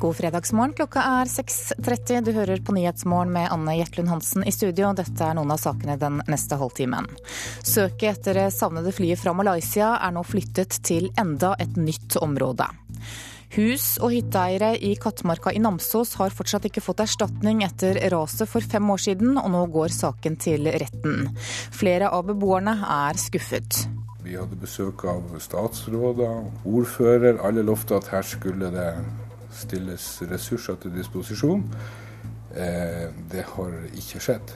God 0.00 0.16
fredagsmorgen. 0.16 0.72
Klokka 0.78 1.02
er 1.04 1.28
6.30. 1.28 2.22
Du 2.24 2.30
hører 2.32 2.62
på 2.64 2.72
Nyhetsmorgen 2.72 3.32
med 3.34 3.50
Anne 3.52 3.74
Jetlund 3.76 4.08
Hansen 4.08 4.46
i 4.48 4.52
studio. 4.54 4.94
Dette 4.96 5.26
er 5.26 5.36
noen 5.36 5.52
av 5.52 5.60
sakene 5.60 5.98
den 6.00 6.22
neste 6.30 6.56
halvtimen. 6.56 7.04
Søket 7.60 8.06
etter 8.14 8.40
det 8.40 8.46
savnede 8.56 8.94
flyet 8.96 9.20
fra 9.20 9.34
Malaysia 9.36 9.90
er 10.00 10.16
nå 10.16 10.24
flyttet 10.24 10.80
til 10.88 11.10
enda 11.20 11.52
et 11.60 11.76
nytt 11.76 12.16
område. 12.16 12.70
Hus- 13.58 13.98
og 14.00 14.14
hytteeiere 14.14 14.72
i 14.78 14.94
Kattmarka 14.96 15.52
i 15.52 15.60
Namsos 15.60 16.14
har 16.16 16.32
fortsatt 16.32 16.70
ikke 16.70 16.84
fått 16.86 17.04
erstatning 17.04 17.60
etter 17.66 18.00
raset 18.14 18.48
for 18.48 18.64
fem 18.64 18.88
år 18.94 19.04
siden, 19.04 19.36
og 19.36 19.52
nå 19.52 19.66
går 19.74 19.92
saken 20.00 20.40
til 20.40 20.70
retten. 20.80 21.34
Flere 21.76 22.08
av 22.08 22.30
beboerne 22.30 22.78
er 22.88 23.20
skuffet. 23.20 23.84
Vi 24.24 24.38
hadde 24.38 24.56
besøk 24.60 25.04
av 25.10 25.34
statsråder, 25.42 26.46
ordfører. 26.64 27.42
Alle 27.44 27.66
lovte 27.66 28.00
at 28.00 28.14
her 28.14 28.24
skulle 28.24 28.72
det 28.72 28.92
stilles 29.54 30.06
ressurser 30.30 30.78
til 30.82 30.94
disposisjon. 30.94 31.66
Eh, 32.54 33.10
det 33.30 33.44
har 33.54 33.76
ikke 33.94 34.22
skjedd. 34.22 34.54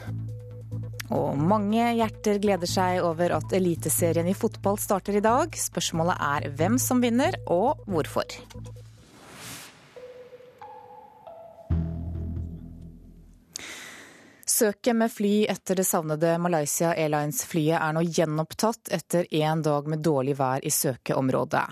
Og 1.15 1.37
mange 1.39 1.85
hjerter 1.99 2.41
gleder 2.43 2.71
seg 2.71 3.03
over 3.05 3.37
at 3.37 3.53
Eliteserien 3.55 4.27
i 4.31 4.37
fotball 4.37 4.81
starter 4.81 5.19
i 5.19 5.25
dag. 5.25 5.53
Spørsmålet 5.59 6.19
er 6.19 6.49
hvem 6.59 6.81
som 6.83 7.03
vinner, 7.05 7.37
og 7.47 7.85
hvorfor. 7.87 8.27
Søket 14.55 14.97
med 14.97 15.11
fly 15.11 15.47
etter 15.51 15.75
det 15.75 15.85
savnede 15.85 16.37
Malaysia 16.39 16.93
Airlines-flyet 16.95 17.75
er 17.75 17.95
nå 17.97 18.05
gjenopptatt 18.07 18.91
etter 18.95 19.27
en 19.35 19.63
dag 19.67 19.89
med 19.91 19.99
dårlig 20.07 20.37
vær 20.39 20.63
i 20.63 20.71
søkeområdet. 20.71 21.63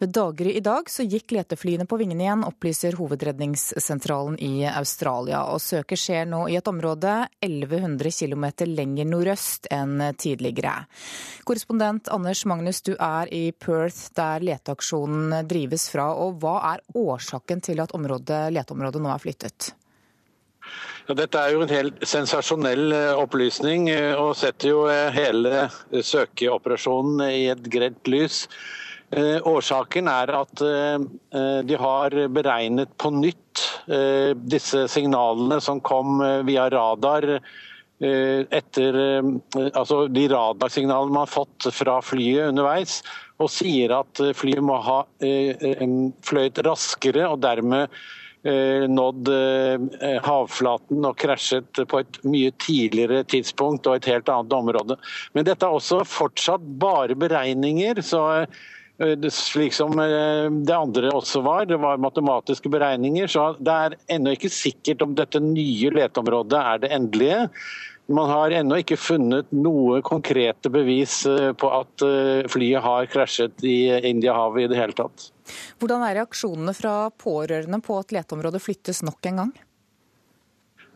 Ved 0.00 0.14
daggry 0.16 0.54
i 0.56 0.62
dag 0.64 0.88
så 0.88 1.04
gikk 1.04 1.34
leteflyene 1.36 1.84
på 1.84 1.98
vingene 2.00 2.24
igjen, 2.24 2.44
opplyser 2.48 2.96
Hovedredningssentralen 2.96 4.38
i 4.40 4.64
Australia. 4.70 5.42
Og 5.52 5.60
søket 5.60 6.00
skjer 6.00 6.30
nå 6.30 6.46
i 6.48 6.56
et 6.56 6.70
område 6.72 7.12
1100 7.44 8.08
km 8.22 8.46
lenger 8.70 9.10
nordøst 9.10 9.68
enn 9.76 10.00
tidligere. 10.16 10.86
Korrespondent 11.44 12.08
Anders 12.08 12.46
Magnus, 12.48 12.80
du 12.80 12.94
er 12.96 13.28
i 13.36 13.50
Perth 13.52 14.14
der 14.16 14.40
leteaksjonen 14.48 15.42
drives 15.50 15.90
fra. 15.92 16.08
Og 16.24 16.40
hva 16.40 16.56
er 16.72 16.88
årsaken 16.96 17.60
til 17.68 17.84
at 17.84 17.92
området, 18.00 18.46
leteområdet 18.56 19.04
nå 19.04 19.12
er 19.12 19.24
flyttet? 19.28 19.74
Dette 21.16 21.40
er 21.40 21.54
jo 21.54 21.62
en 21.64 21.72
helt 21.72 22.04
sensasjonell 22.06 22.92
eh, 22.94 23.18
opplysning, 23.18 23.88
eh, 23.90 24.12
og 24.14 24.36
setter 24.38 24.70
jo 24.70 24.84
eh, 24.90 25.08
hele 25.14 25.64
søkeoperasjonen 25.90 27.24
i 27.26 27.48
et 27.50 27.64
grelt 27.72 28.10
lys. 28.10 28.44
Årsaken 29.10 30.06
er 30.06 30.30
at 30.38 30.60
de 31.66 31.78
har 31.82 32.14
beregnet 32.30 32.92
på 32.94 33.10
nytt 33.10 33.62
disse 34.52 34.84
signalene 34.92 35.56
som 35.58 35.80
kom 35.82 36.22
via 36.46 36.68
radar 36.70 37.26
etter 37.98 39.00
altså 39.72 40.04
de 40.14 40.28
radarsignalene 40.30 41.10
man 41.10 41.24
har 41.24 41.32
fått 41.32 41.66
fra 41.74 41.96
flyet 42.06 42.52
underveis, 42.52 43.00
og 43.42 43.50
sier 43.50 43.96
at 43.98 44.22
flyet 44.38 44.62
må 44.62 44.78
ha 44.78 45.00
fløyet 45.18 46.62
raskere 46.70 47.26
og 47.32 47.42
dermed 47.42 47.90
nådd 48.42 49.28
eh, 49.28 50.18
havflaten 50.24 51.04
og 51.04 51.16
krasjet 51.20 51.82
på 51.88 52.00
et 52.00 52.20
mye 52.24 52.52
tidligere 52.62 53.20
tidspunkt 53.28 53.88
og 53.90 53.98
et 53.98 54.08
helt 54.08 54.30
annet 54.32 54.54
område. 54.56 54.96
Men 55.36 55.44
dette 55.44 55.66
er 55.66 55.76
også 55.76 56.00
fortsatt 56.08 56.64
bare 56.80 57.16
beregninger. 57.20 58.00
så 58.00 58.22
eh, 58.40 59.28
slik 59.28 59.76
som 59.76 59.92
det 59.96 60.76
andre 60.76 61.12
også 61.12 61.42
var. 61.44 61.66
Det 61.68 61.76
var 61.80 62.00
matematiske 62.00 62.72
beregninger. 62.72 63.28
Så 63.28 63.56
det 63.60 63.76
er 63.76 63.98
ennå 64.16 64.32
ikke 64.36 64.52
sikkert 64.52 65.04
om 65.04 65.14
dette 65.14 65.40
nye 65.40 65.92
leteområdet 65.92 66.60
er 66.60 66.78
det 66.80 66.92
endelige. 66.96 67.46
Man 68.10 68.26
har 68.32 68.50
ennå 68.56 68.80
ikke 68.80 68.98
funnet 68.98 69.52
noe 69.54 70.00
konkrete 70.02 70.72
bevis 70.72 71.20
på 71.60 71.68
at 71.76 72.02
flyet 72.50 72.82
har 72.82 73.06
krasjet 73.12 73.62
i 73.62 73.84
Indiahavet 74.10 74.64
i 74.64 74.72
det 74.72 74.80
hele 74.80 74.96
tatt. 74.98 75.28
Hvordan 75.80 76.04
er 76.06 76.20
reaksjonene 76.20 76.74
fra 76.76 76.94
pårørende 77.10 77.80
på 77.84 77.98
at 78.00 78.14
leteområdet 78.16 78.62
flyttes 78.64 79.04
nok 79.06 79.30
en 79.30 79.44
gang? 79.44 79.52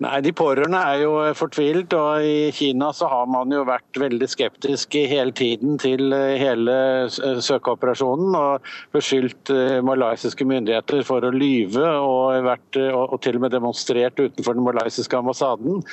Nei, 0.03 0.17
De 0.27 0.33
pårørende 0.35 0.81
er 0.91 1.03
jo 1.05 1.13
fortvilt. 1.39 1.95
og 1.95 2.25
I 2.27 2.51
Kina 2.55 2.91
så 2.93 3.07
har 3.07 3.29
man 3.31 3.53
jo 3.55 3.63
vært 3.69 4.01
veldig 4.01 4.27
skeptisk 4.27 4.97
hele 4.99 5.31
tiden 5.31 5.79
til 5.79 6.11
eh, 6.13 6.35
hele 6.41 6.75
eh, 7.07 7.39
søkeoperasjonen. 7.39 8.35
Og 8.35 8.67
beskyldt 8.95 9.53
eh, 9.55 9.79
malaysiske 9.87 10.47
myndigheter 10.51 11.05
for 11.07 11.23
å 11.23 11.31
lyve 11.31 11.87
og, 11.87 12.43
vært, 12.43 12.81
og 12.91 13.21
til 13.23 13.39
og 13.39 13.47
med 13.47 13.55
demonstrert 13.55 14.19
utenfor 14.19 14.59
den 14.59 14.67
malaysiske 14.67 15.17
ambassaden. 15.21 15.85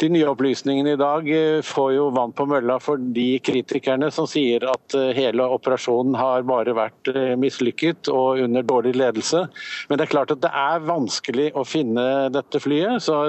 De 0.00 0.08
nye 0.08 0.30
opplysningene 0.32 0.96
i 0.96 1.00
dag 1.00 1.28
får 1.68 1.90
jo 1.94 2.08
vann 2.16 2.32
på 2.32 2.46
mølla 2.48 2.78
for 2.80 2.98
de 3.14 3.36
kritikerne 3.44 4.08
som 4.10 4.24
sier 4.26 4.64
at 4.66 4.96
hele 5.14 5.44
operasjonen 5.52 6.16
har 6.16 6.46
bare 6.48 6.72
vært 6.74 7.10
mislykket 7.38 8.08
og 8.10 8.40
under 8.42 8.64
dårlig 8.66 8.96
ledelse. 8.96 9.44
Men 9.90 10.00
det 10.00 10.06
er 10.06 10.14
klart 10.14 10.32
at 10.34 10.42
det 10.42 10.50
er 10.50 10.88
vanskelig 10.88 11.50
å 11.52 11.66
finne 11.68 12.06
dette 12.32 12.62
flyet. 12.64 13.04
så 13.04 13.20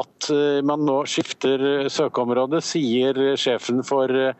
at 0.00 0.30
eh, 0.32 0.62
man 0.66 0.86
nå 0.86 1.02
skifter 1.10 1.88
søkeområde, 1.92 2.62
sier 2.64 3.36
sjefen 3.40 3.84
for 3.86 4.12
eh, 4.14 4.34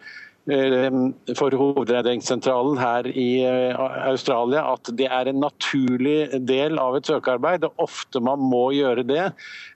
for 1.37 1.55
Hovedredningssentralen 1.55 2.79
her 2.81 3.07
i 3.13 3.43
eh, 3.45 3.77
Australia 4.09 4.65
at 4.73 4.89
det 4.97 5.07
er 5.13 5.31
en 5.31 5.43
naturlig 5.45 6.41
del 6.49 6.81
av 6.81 6.97
et 6.97 7.07
søkearbeid. 7.07 7.67
Er 7.69 7.83
ofte 7.85 8.23
man 8.25 8.41
må 8.43 8.71
gjøre 8.75 9.05
det, 9.07 9.31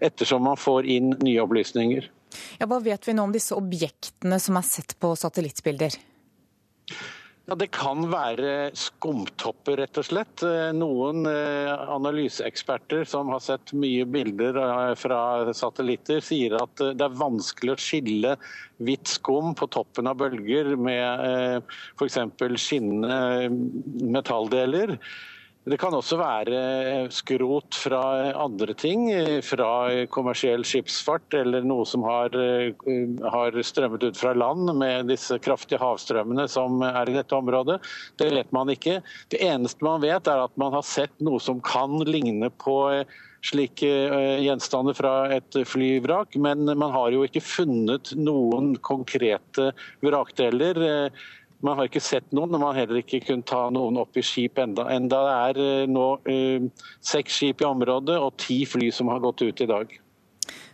ettersom 0.04 0.46
man 0.48 0.58
får 0.60 0.88
inn 0.90 1.14
nye 1.20 1.42
opplysninger. 1.44 2.08
Ja, 2.58 2.66
hva 2.66 2.80
vet 2.82 3.06
vi 3.06 3.14
nå 3.14 3.28
om 3.28 3.34
disse 3.34 3.54
objektene 3.54 4.40
som 4.42 4.58
er 4.58 4.66
sett 4.66 4.96
på 4.98 5.12
satellittbilder? 5.18 6.00
Ja, 7.44 7.54
Det 7.60 7.66
kan 7.76 8.06
være 8.08 8.70
skumtopper, 8.72 9.76
rett 9.76 9.98
og 10.00 10.06
slett. 10.08 10.40
Eh, 10.48 10.70
noen 10.72 11.26
eh, 11.28 11.68
analyseeksperter 11.92 13.04
som 13.08 13.28
har 13.34 13.42
sett 13.44 13.74
mye 13.76 14.06
bilder 14.08 14.56
eh, 14.62 14.92
fra 14.96 15.18
satellitter, 15.52 16.22
sier 16.24 16.56
at 16.56 16.80
det 16.80 17.04
er 17.04 17.18
vanskelig 17.20 17.74
å 17.74 17.82
skille 17.84 18.32
hvitt 18.80 19.12
skum 19.12 19.52
på 19.60 19.68
toppen 19.76 20.08
av 20.08 20.22
bølger 20.22 20.72
med 20.80 21.68
f.eks. 22.00 22.16
skinnende 22.64 23.52
metalldeler. 24.16 24.96
Det 25.64 25.78
kan 25.80 25.94
også 25.96 26.18
være 26.20 26.58
skrot 27.14 27.76
fra 27.80 28.02
andre 28.36 28.74
ting, 28.76 29.06
fra 29.40 29.68
kommersiell 30.12 30.60
skipsfart 30.68 31.38
eller 31.38 31.64
noe 31.64 31.86
som 31.88 32.04
har, 32.04 32.36
har, 33.32 33.56
strømmet 33.64 34.04
ut 34.04 34.20
fra 34.20 34.34
land 34.36 34.74
med 34.76 35.08
disse 35.08 35.38
kraftige 35.40 35.80
havstrømmene 35.80 36.44
som 36.52 36.84
er 36.84 37.08
i 37.08 37.16
dette 37.16 37.38
området. 37.38 37.78
Det 38.20 38.28
vet 38.34 38.52
man 38.52 38.72
ikke. 38.74 38.98
Det 39.32 39.40
eneste 39.46 39.86
man 39.88 40.04
vet 40.04 40.28
er 40.28 40.44
at 40.44 40.60
man 40.60 40.76
har 40.76 40.84
sett 40.84 41.16
noe 41.24 41.40
som 41.40 41.64
kan 41.64 41.96
ligne 42.04 42.52
på 42.60 42.76
slike 43.44 43.88
eh, 43.88 44.42
gjenstander 44.44 44.96
fra 44.96 45.14
et 45.36 45.56
flyvrak, 45.68 46.36
men 46.40 46.64
man 46.64 46.92
har 46.92 47.12
jo 47.12 47.24
ikke 47.26 47.44
funnet 47.44 48.12
noen 48.16 48.74
konkrete 48.84 49.70
vrakdeler. 50.04 51.10
Man 51.64 51.78
har 51.78 51.88
ikke 51.88 52.02
sett 52.04 52.26
noen, 52.36 52.52
og 52.52 52.60
man 52.60 52.74
har 52.74 52.84
heller 52.84 53.00
ikke 53.00 53.22
kunnet 53.24 53.48
ta 53.48 53.62
noen 53.72 53.96
opp 54.02 54.16
i 54.20 54.24
skip 54.24 54.60
enda. 54.60 54.84
enda 54.92 55.20
det 55.24 55.34
er 55.34 55.60
eh, 55.64 55.90
nå 55.90 56.08
uh, 56.20 56.88
seks 57.00 57.38
skip 57.40 57.64
i 57.64 57.68
området 57.68 58.18
og 58.20 58.34
ti 58.40 58.62
fly 58.68 58.90
som 58.92 59.08
har 59.12 59.22
gått 59.24 59.46
ut 59.46 59.64
i 59.64 59.70
dag. 59.70 59.94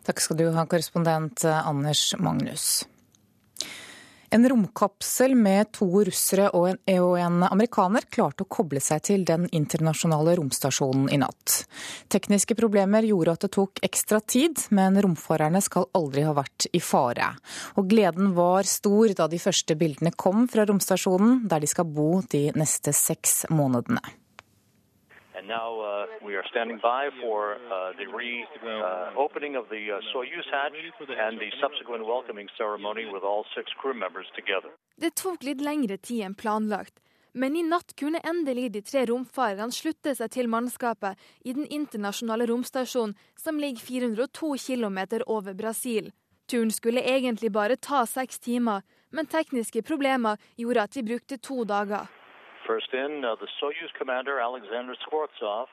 Takk 0.07 0.23
skal 0.25 0.41
du 0.41 0.49
ha, 0.51 0.65
korrespondent 0.67 1.45
Anders 1.47 2.09
Magnus. 2.19 2.83
En 4.33 4.49
romkapsel 4.49 5.35
med 5.35 5.73
to 5.75 5.89
russere 6.07 6.53
og 6.55 6.69
en, 6.87 7.41
amerikaner 7.43 8.05
klarte 8.15 8.45
å 8.45 8.51
koble 8.51 8.79
seg 8.79 9.03
til 9.09 9.25
den 9.27 9.49
internasjonale 9.51 10.37
romstasjonen 10.39 11.09
i 11.11 11.19
natt. 11.19 11.65
Tekniske 12.15 12.55
problemer 12.59 13.09
gjorde 13.09 13.35
at 13.35 13.47
det 13.47 13.51
tok 13.59 13.83
ekstra 13.83 14.21
tid, 14.23 14.63
men 14.71 15.01
romfarerne 15.03 15.59
skal 15.67 15.89
aldri 15.99 16.23
ha 16.29 16.37
vært 16.39 16.69
i 16.71 16.79
fare. 16.79 17.33
Og 17.75 17.91
gleden 17.91 18.31
var 18.39 18.71
stor 18.71 19.17
da 19.19 19.27
de 19.27 19.43
første 19.43 19.75
bildene 19.75 20.15
kom 20.15 20.47
fra 20.53 20.69
romstasjonen, 20.71 21.49
der 21.51 21.67
de 21.67 21.75
skal 21.75 21.91
bo 21.91 22.23
de 22.31 22.47
neste 22.55 22.95
seks 22.95 23.49
månedene. 23.51 24.20
And 25.41 25.49
now 25.49 25.81
uh, 25.81 26.07
we 26.27 26.37
are 26.37 26.45
standing 26.51 26.79
by 26.83 27.09
for 27.23 27.55
uh, 27.55 27.93
the 27.97 28.05
reopening 28.13 29.57
uh, 29.57 29.61
of 29.61 29.67
the 29.71 29.85
uh, 29.91 30.01
Soyuz 30.13 30.45
hatch 30.53 30.77
and 31.25 31.41
the 31.41 31.51
subsequent 31.63 32.05
welcoming 32.05 32.47
ceremony 32.59 33.07
with 33.07 33.23
all 33.23 33.47
six 33.57 33.73
crew 33.81 33.95
members 33.95 34.27
together. 34.37 34.69
Det 35.01 35.15
tok 35.15 35.41
litt 35.43 35.65
lengre 35.65 35.97
tid 35.97 36.27
enn 36.27 36.37
planlagt, 36.37 37.01
men 37.33 37.57
i 37.57 37.65
natt 37.65 37.97
kunne 37.97 38.21
endelig 38.21 38.69
de 38.77 38.85
tre 38.85 39.07
romfarerne 39.09 39.73
slutte 39.73 40.13
seg 40.21 40.29
til 40.37 40.53
mannskapet 40.53 41.17
i 41.41 41.57
den 41.57 41.65
internasjonale 41.65 42.45
romstasjonen 42.53 43.17
som 43.41 43.57
ligger 43.65 43.81
402 43.81 44.55
km 44.69 45.01
over 45.25 45.57
Brasil. 45.57 46.13
Turen 46.53 46.71
skulle 46.71 47.01
egentlig 47.17 47.49
bare 47.57 47.81
ta 47.81 48.05
seks 48.05 48.45
timer, 48.45 48.85
men 49.09 49.25
tekniske 49.25 49.81
problemer 49.89 50.37
gjorde 50.61 50.85
at 50.85 51.01
de 51.01 51.09
brukte 51.15 51.41
to 51.41 51.65
dager. 51.65 52.13
First 52.71 52.95
uh. 55.43 55.67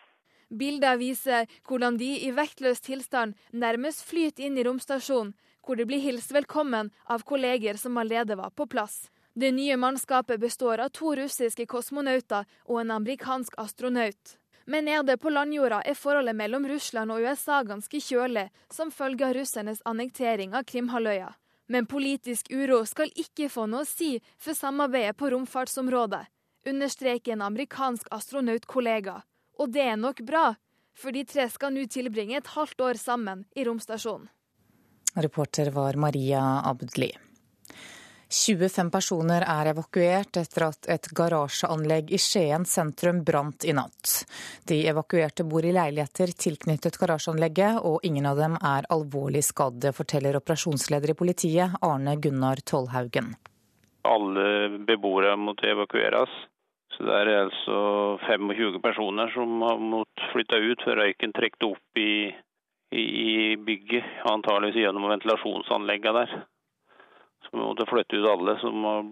Bilder 0.49 0.97
viser 0.97 1.45
hvordan 1.67 1.97
de 1.97 2.07
i 2.25 2.31
vektløs 2.33 2.79
tilstand 2.81 3.35
nærmest 3.51 4.01
flyter 4.09 4.47
inn 4.47 4.57
i 4.57 4.63
romstasjonen, 4.65 5.35
hvor 5.61 5.77
de 5.77 5.85
blir 5.85 6.01
hilst 6.01 6.31
velkommen 6.33 6.89
av 7.05 7.21
kolleger 7.21 7.77
som 7.77 7.97
allerede 8.01 8.35
var 8.39 8.49
på 8.49 8.65
plass. 8.65 9.11
Det 9.33 9.51
nye 9.53 9.77
mannskapet 9.77 10.39
består 10.41 10.81
av 10.81 10.89
to 10.89 11.13
russiske 11.19 11.67
kosmonauter 11.69 12.47
og 12.65 12.79
en 12.81 12.95
amerikansk 12.95 13.59
astronaut. 13.61 14.37
Men 14.65 14.89
nede 14.89 15.17
på 15.21 15.29
landjorda 15.29 15.83
er 15.85 15.99
forholdet 15.99 16.35
mellom 16.39 16.65
Russland 16.67 17.13
og 17.13 17.21
USA 17.21 17.61
ganske 17.63 18.01
kjølig, 18.01 18.47
som 18.73 18.89
følge 18.91 19.27
av 19.27 19.35
russernes 19.37 19.83
annektering 19.85 20.57
av 20.57 20.65
Krimhalvøya. 20.65 21.29
Men 21.67 21.85
politisk 21.85 22.49
uro 22.49 22.81
skal 22.89 23.13
ikke 23.13 23.51
få 23.53 23.67
noe 23.69 23.85
å 23.85 23.91
si 23.91 24.15
for 24.39 24.57
samarbeidet 24.57 25.19
på 25.19 25.29
romfartsområdet, 25.35 26.23
understreker 26.69 27.33
en 27.33 27.45
amerikansk 27.47 28.07
astronautkollega. 28.11 29.21
Og 29.59 29.71
det 29.73 29.85
er 29.89 29.99
nok 29.99 30.21
bra, 30.27 30.51
for 30.97 31.13
de 31.15 31.23
tre 31.25 31.47
skal 31.53 31.73
nå 31.73 31.85
tilbringe 31.91 32.37
et 32.39 32.55
halvt 32.55 32.83
år 32.89 32.99
sammen 33.01 33.45
i 33.55 33.65
romstasjonen. 33.67 34.27
Reporter 35.17 35.71
var 35.73 35.97
Maria 35.97 36.43
Abdli. 36.65 37.09
25 38.29 38.89
personer 38.91 39.45
er 39.47 39.69
evakuert 39.71 40.37
etter 40.41 40.65
at 40.67 40.89
et 40.91 41.07
garasjeanlegg 41.15 42.11
i 42.11 42.19
Skien 42.19 42.65
sentrum 42.67 43.21
brant 43.25 43.63
i 43.63 43.73
natt. 43.75 44.25
De 44.67 44.81
evakuerte 44.91 45.45
bor 45.47 45.63
i 45.63 45.71
leiligheter 45.71 46.33
tilknyttet 46.35 46.99
garasjeanlegget, 46.99 47.79
og 47.87 48.03
ingen 48.03 48.27
av 48.27 48.41
dem 48.41 48.57
er 48.59 48.89
alvorlig 48.93 49.45
skadde, 49.47 49.93
forteller 49.95 50.37
operasjonsleder 50.41 51.15
i 51.15 51.17
politiet 51.17 51.79
Arne 51.81 52.17
Gunnar 52.19 52.59
Tollhaugen. 52.67 53.31
Alle 54.07 54.75
beboere 54.87 55.35
måtte 55.39 55.71
evakueres. 55.71 56.35
Så 56.97 57.05
Det 57.05 57.13
er 57.13 57.29
altså 57.43 57.79
25 58.25 58.79
personer 58.81 59.29
som 59.29 59.61
har 59.61 59.77
måttet 59.77 60.31
flytte 60.31 60.57
ut 60.57 60.81
før 60.81 61.03
røyken 61.03 61.33
trekte 61.35 61.69
opp 61.69 61.99
i, 62.01 62.33
i, 62.89 63.03
i 63.03 63.33
bygget, 63.61 64.07
antakeligvis 64.25 64.81
gjennom 64.81 65.05
ventilasjonsanleggene 65.11 66.23
der. 66.23 66.33
Så 67.45 67.53
vi 67.53 67.61
måtte 67.61 67.85
flytte 67.85 68.17
ut 68.17 68.29
alle 68.31 68.57
som 68.63 68.89
har 68.89 69.05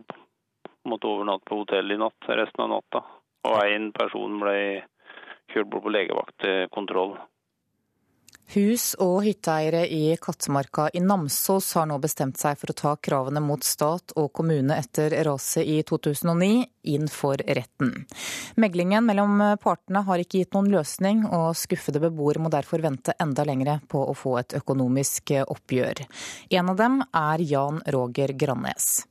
måttet 0.89 1.11
overnatte 1.11 1.45
på 1.45 1.61
hotell 1.61 1.93
i 1.93 1.99
natt 2.01 2.29
resten 2.41 2.65
av 2.65 2.73
natta. 2.73 3.03
Og 3.45 3.61
én 3.69 3.91
person 3.93 4.41
ble 4.41 4.57
kjørt 5.53 5.69
bort 5.69 5.85
på 5.85 5.93
legevakt 5.93 6.37
til. 6.41 6.65
Hus- 8.53 8.93
og 9.01 9.23
hytteeiere 9.25 9.87
i 9.89 10.15
Kattemarka 10.21 10.89
i 10.93 11.01
Namsos 11.01 11.71
har 11.75 11.87
nå 11.89 11.97
bestemt 11.99 12.37
seg 12.37 12.59
for 12.61 12.71
å 12.71 12.75
ta 12.77 12.91
kravene 13.01 13.41
mot 13.41 13.63
stat 13.65 14.13
og 14.15 14.29
kommune 14.37 14.77
etter 14.77 15.15
raset 15.25 15.65
i 15.65 15.79
2009 15.83 16.67
inn 16.93 17.09
for 17.09 17.41
retten. 17.41 18.05
Meglingen 18.61 19.07
mellom 19.09 19.41
partene 19.63 20.05
har 20.05 20.21
ikke 20.21 20.43
gitt 20.43 20.53
noen 20.53 20.69
løsning, 20.75 21.25
og 21.25 21.57
skuffede 21.57 22.03
beboere 22.03 22.43
må 22.45 22.53
derfor 22.53 22.85
vente 22.85 23.17
enda 23.19 23.47
lengre 23.49 23.79
på 23.89 24.05
å 24.05 24.13
få 24.13 24.37
et 24.43 24.55
økonomisk 24.61 25.33
oppgjør. 25.41 26.05
En 26.53 26.71
av 26.71 26.79
dem 26.79 27.01
er 27.09 27.43
Jan 27.49 27.81
Roger 27.97 28.37
Grannes. 28.37 29.07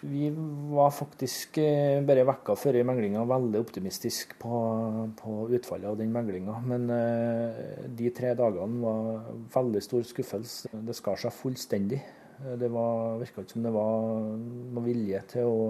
Vi 0.00 0.28
var 0.70 0.92
faktisk 0.94 1.58
eh, 1.58 1.98
bare 2.06 2.22
vekka 2.28 2.54
før 2.54 2.76
i 2.78 2.84
meglinga 2.86 3.24
veldig 3.26 3.58
optimistisk 3.64 4.36
på, 4.38 4.60
på, 5.18 5.38
utfallet 5.58 5.90
av 5.90 5.96
den 5.98 6.12
meglinga. 6.14 6.54
Men 6.62 6.86
eh, 6.94 7.88
de 7.98 8.12
tre 8.14 8.30
dagene 8.38 8.78
var 8.84 9.26
veldig 9.56 9.82
stor 9.82 10.06
skuffelse. 10.06 10.70
Det 10.70 10.94
skar 10.94 11.18
seg 11.18 11.34
fullstendig. 11.34 11.98
Det 12.38 12.70
virka 12.70 13.42
ikke 13.42 13.56
som 13.56 13.64
det 13.66 13.74
var 13.74 14.06
noe 14.38 14.84
vilje 14.84 15.24
til 15.34 15.50
å 15.50 15.62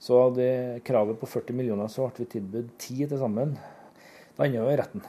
Så 0.00 0.16
av 0.16 0.30
det 0.32 0.80
kravet 0.86 1.18
på 1.20 1.28
40 1.28 1.52
millioner, 1.58 1.90
så 1.92 2.06
ble 2.06 2.24
vi 2.24 2.30
tilbudt 2.38 2.70
ti 2.80 3.02
til 3.02 3.18
sammen. 3.20 3.58
Det 4.32 4.46
andre 4.46 4.62
var 4.64 4.78
retten. 4.80 5.02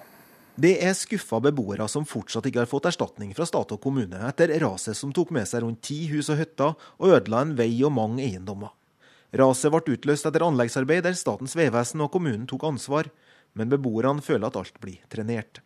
Det 0.61 0.75
er 0.83 0.91
skuffa 0.93 1.39
beboere 1.41 1.87
som 1.89 2.03
fortsatt 2.05 2.45
ikke 2.45 2.59
har 2.61 2.69
fått 2.69 2.85
erstatning 2.89 3.31
fra 3.33 3.47
stat 3.49 3.71
og 3.73 3.79
kommune 3.81 4.19
etter 4.27 4.51
raset 4.61 4.97
som 4.99 5.13
tok 5.15 5.31
med 5.33 5.47
seg 5.49 5.63
rundt 5.63 5.79
ti 5.87 6.03
hus 6.11 6.27
og 6.29 6.37
hytter 6.37 6.75
og 6.99 7.13
ødela 7.15 7.39
en 7.41 7.55
vei 7.57 7.71
og 7.87 7.93
mange 7.95 8.21
eiendommer. 8.27 8.69
Raset 9.41 9.73
ble 9.73 9.95
utløst 9.95 10.27
etter 10.27 10.45
anleggsarbeid 10.45 11.07
der 11.07 11.17
Statens 11.17 11.55
vegvesen 11.57 12.03
og 12.05 12.11
kommunen 12.13 12.43
tok 12.51 12.67
ansvar, 12.67 13.09
men 13.57 13.71
beboerne 13.71 14.21
føler 14.21 14.51
at 14.51 14.59
alt 14.59 14.77
blir 14.83 14.99
trenert. 15.09 15.63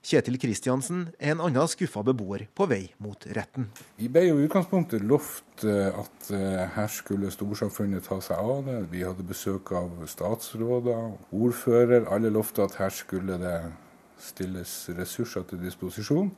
Kjetil 0.00 0.40
Kristiansen 0.40 1.04
er 1.18 1.34
en 1.34 1.44
annen 1.44 1.68
skuffa 1.68 2.00
beboer 2.06 2.46
på 2.56 2.64
vei 2.70 2.86
mot 3.02 3.28
retten. 3.36 3.68
Vi 4.00 4.08
ble 4.08 4.24
jo 4.30 4.40
i 4.40 4.46
utgangspunktet 4.46 5.04
lovt 5.04 5.66
eh, 5.68 5.92
at 5.92 6.32
eh, 6.32 6.64
her 6.78 6.88
skulle 6.88 7.34
storsamfunnet 7.34 8.08
ta 8.08 8.22
seg 8.24 8.40
av 8.40 8.64
det. 8.70 8.80
Vi 8.94 9.04
hadde 9.04 9.26
besøk 9.28 9.74
av 9.76 10.00
statsråder, 10.08 11.12
ordfører. 11.28 12.08
Alle 12.08 12.32
lovte 12.32 12.64
at 12.64 12.80
her 12.80 12.94
skulle 13.02 13.36
det 13.44 13.56
stilles 14.22 14.74
ressurser 14.96 15.46
til 15.48 15.62
disposisjon. 15.64 16.32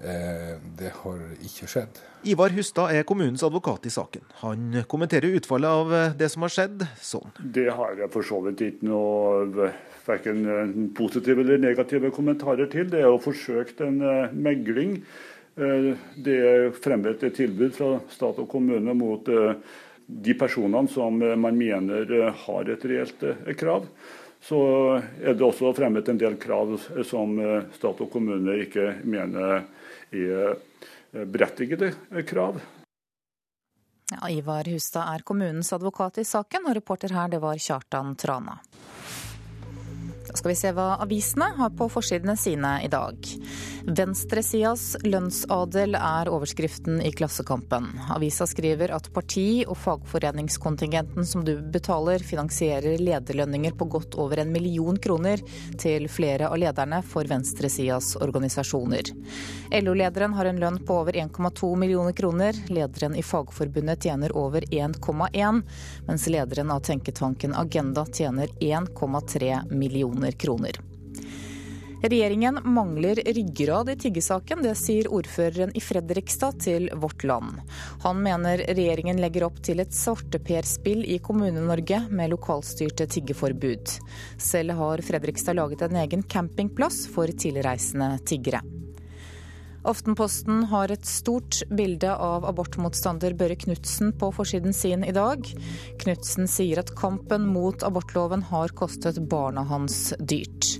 Eh, 0.00 0.56
det 0.80 0.94
har 1.02 1.18
ikke 1.44 1.66
skjedd. 1.68 1.98
Ivar 2.32 2.54
Hustad 2.56 2.94
er 2.96 3.04
kommunens 3.04 3.42
advokat 3.44 3.84
i 3.84 3.92
saken. 3.92 4.22
Han 4.40 4.78
kommenterer 4.88 5.36
utfallet 5.36 5.68
av 5.68 5.92
eh, 5.92 6.14
det 6.16 6.30
som 6.32 6.46
har 6.46 6.54
skjedd, 6.54 6.86
sånn. 7.04 7.34
Det 7.36 7.66
har 7.76 7.98
jeg 8.00 8.08
for 8.14 8.24
så 8.24 8.38
vidt 8.46 8.62
ikke 8.64 8.88
noe 8.88 9.68
verken 10.06 10.88
positive 10.96 11.44
eller 11.44 11.60
negative 11.60 12.12
kommentarer 12.16 12.70
til. 12.72 12.88
Det 12.88 13.02
er 13.02 13.10
jo 13.10 13.20
forsøkt 13.20 13.84
en 13.84 14.00
eh, 14.00 14.32
megling. 14.32 15.02
Det 15.60 16.34
er 16.40 16.70
fremmet 16.72 17.20
et 17.26 17.34
tilbud 17.36 17.74
fra 17.76 17.88
stat 18.08 18.38
og 18.40 18.46
kommune 18.48 18.94
mot 18.96 19.26
de 19.26 20.34
personene 20.38 20.88
som 20.88 21.18
man 21.18 21.58
mener 21.58 22.30
har 22.46 22.70
et 22.70 22.86
reelt 22.88 23.24
krav. 23.60 23.84
Så 24.40 24.58
er 25.20 25.34
det 25.36 25.44
også 25.44 25.74
fremmet 25.76 26.08
en 26.08 26.18
del 26.20 26.38
krav 26.40 26.72
som 27.04 27.36
stat 27.76 28.00
og 28.00 28.08
kommune 28.12 28.54
ikke 28.64 28.86
mener 29.04 29.66
er 30.10 30.56
berettigede 31.12 31.92
krav. 32.26 32.60
Ja, 34.10 34.30
Ivar 34.30 34.64
Hustad 34.64 35.06
er 35.14 35.22
kommunens 35.22 35.72
advokat 35.72 36.18
i 36.18 36.24
saken, 36.24 36.66
og 36.66 36.74
reporter 36.74 37.12
her 37.14 37.28
det 37.30 37.38
var 37.42 37.60
Kjartan 37.60 38.16
Trana. 38.18 38.56
Da 40.30 40.36
skal 40.36 40.48
vi 40.48 40.54
se 40.54 40.70
hva 40.70 40.92
avisene 41.02 41.48
har 41.56 41.72
på 41.74 41.88
forsidene 41.90 42.36
sine 42.38 42.76
i 42.84 42.88
dag. 42.88 43.26
Venstresidas 43.98 44.92
lønnsadel 45.02 45.96
er 45.98 46.28
overskriften 46.30 47.00
i 47.02 47.10
Klassekampen. 47.10 47.88
Avisa 48.14 48.46
skriver 48.46 48.92
at 48.94 49.08
parti- 49.10 49.64
og 49.66 49.74
fagforeningskontingenten 49.82 51.26
som 51.26 51.42
du 51.44 51.56
betaler, 51.74 52.22
finansierer 52.22 53.02
lederlønninger 53.02 53.74
på 53.74 53.88
godt 53.90 54.14
over 54.22 54.38
en 54.38 54.52
million 54.54 55.00
kroner 55.02 55.42
til 55.82 56.06
flere 56.06 56.46
av 56.46 56.60
lederne 56.62 57.02
for 57.02 57.26
venstresidas 57.26 58.12
organisasjoner. 58.20 59.10
LO-lederen 59.82 60.38
har 60.38 60.46
en 60.46 60.62
lønn 60.62 60.78
på 60.86 61.00
over 61.02 61.18
1,2 61.18 61.72
millioner 61.76 62.14
kroner. 62.14 62.54
Lederen 62.70 63.18
i 63.18 63.26
Fagforbundet 63.26 64.06
tjener 64.06 64.36
over 64.36 64.62
1,1, 64.70 65.62
mens 66.06 66.30
lederen 66.30 66.70
av 66.70 66.86
tenketanken 66.86 67.58
Agenda 67.58 68.06
tjener 68.06 68.54
1,3 68.60 69.72
millioner 69.74 70.19
millioner 70.20 70.32
kroner. 70.32 70.80
Regjeringen 72.02 72.58
mangler 72.64 73.16
ryggrad 73.26 73.90
i 73.90 73.96
tiggesaken, 73.96 74.62
det 74.62 74.72
sier 74.74 75.10
ordføreren 75.12 75.70
i 75.76 75.80
Fredrikstad 75.84 76.56
til 76.64 76.88
Vårt 76.96 77.24
Land. 77.24 77.60
Han 78.02 78.22
mener 78.24 78.62
regjeringen 78.72 79.20
legger 79.20 79.44
opp 79.44 79.60
til 79.60 79.80
et 79.80 79.92
svarteperspill 79.92 81.04
i 81.04 81.18
Kommune-Norge 81.20 82.06
med 82.08 82.32
lokalstyrte 82.32 83.04
tiggeforbud. 83.04 83.98
Selv 84.40 84.78
har 84.80 85.04
Fredrikstad 85.04 85.60
laget 85.60 85.84
en 85.84 86.00
egen 86.00 86.24
campingplass 86.24 87.04
for 87.12 87.28
tilreisende 87.28 88.16
tiggere. 88.24 88.64
Aftenposten 89.82 90.64
har 90.68 90.92
et 90.92 91.06
stort 91.08 91.62
bilde 91.72 92.10
av 92.12 92.44
abortmotstander 92.44 93.32
Børre 93.38 93.56
Knutsen 93.56 94.12
på 94.12 94.28
forsiden 94.36 94.74
sin 94.76 95.04
i 95.04 95.14
dag. 95.16 95.46
Knutsen 96.02 96.48
sier 96.50 96.82
at 96.82 96.92
kampen 96.98 97.46
mot 97.48 97.82
abortloven 97.86 98.44
har 98.50 98.74
kostet 98.76 99.22
barna 99.32 99.64
hans 99.70 100.12
dyrt. 100.20 100.76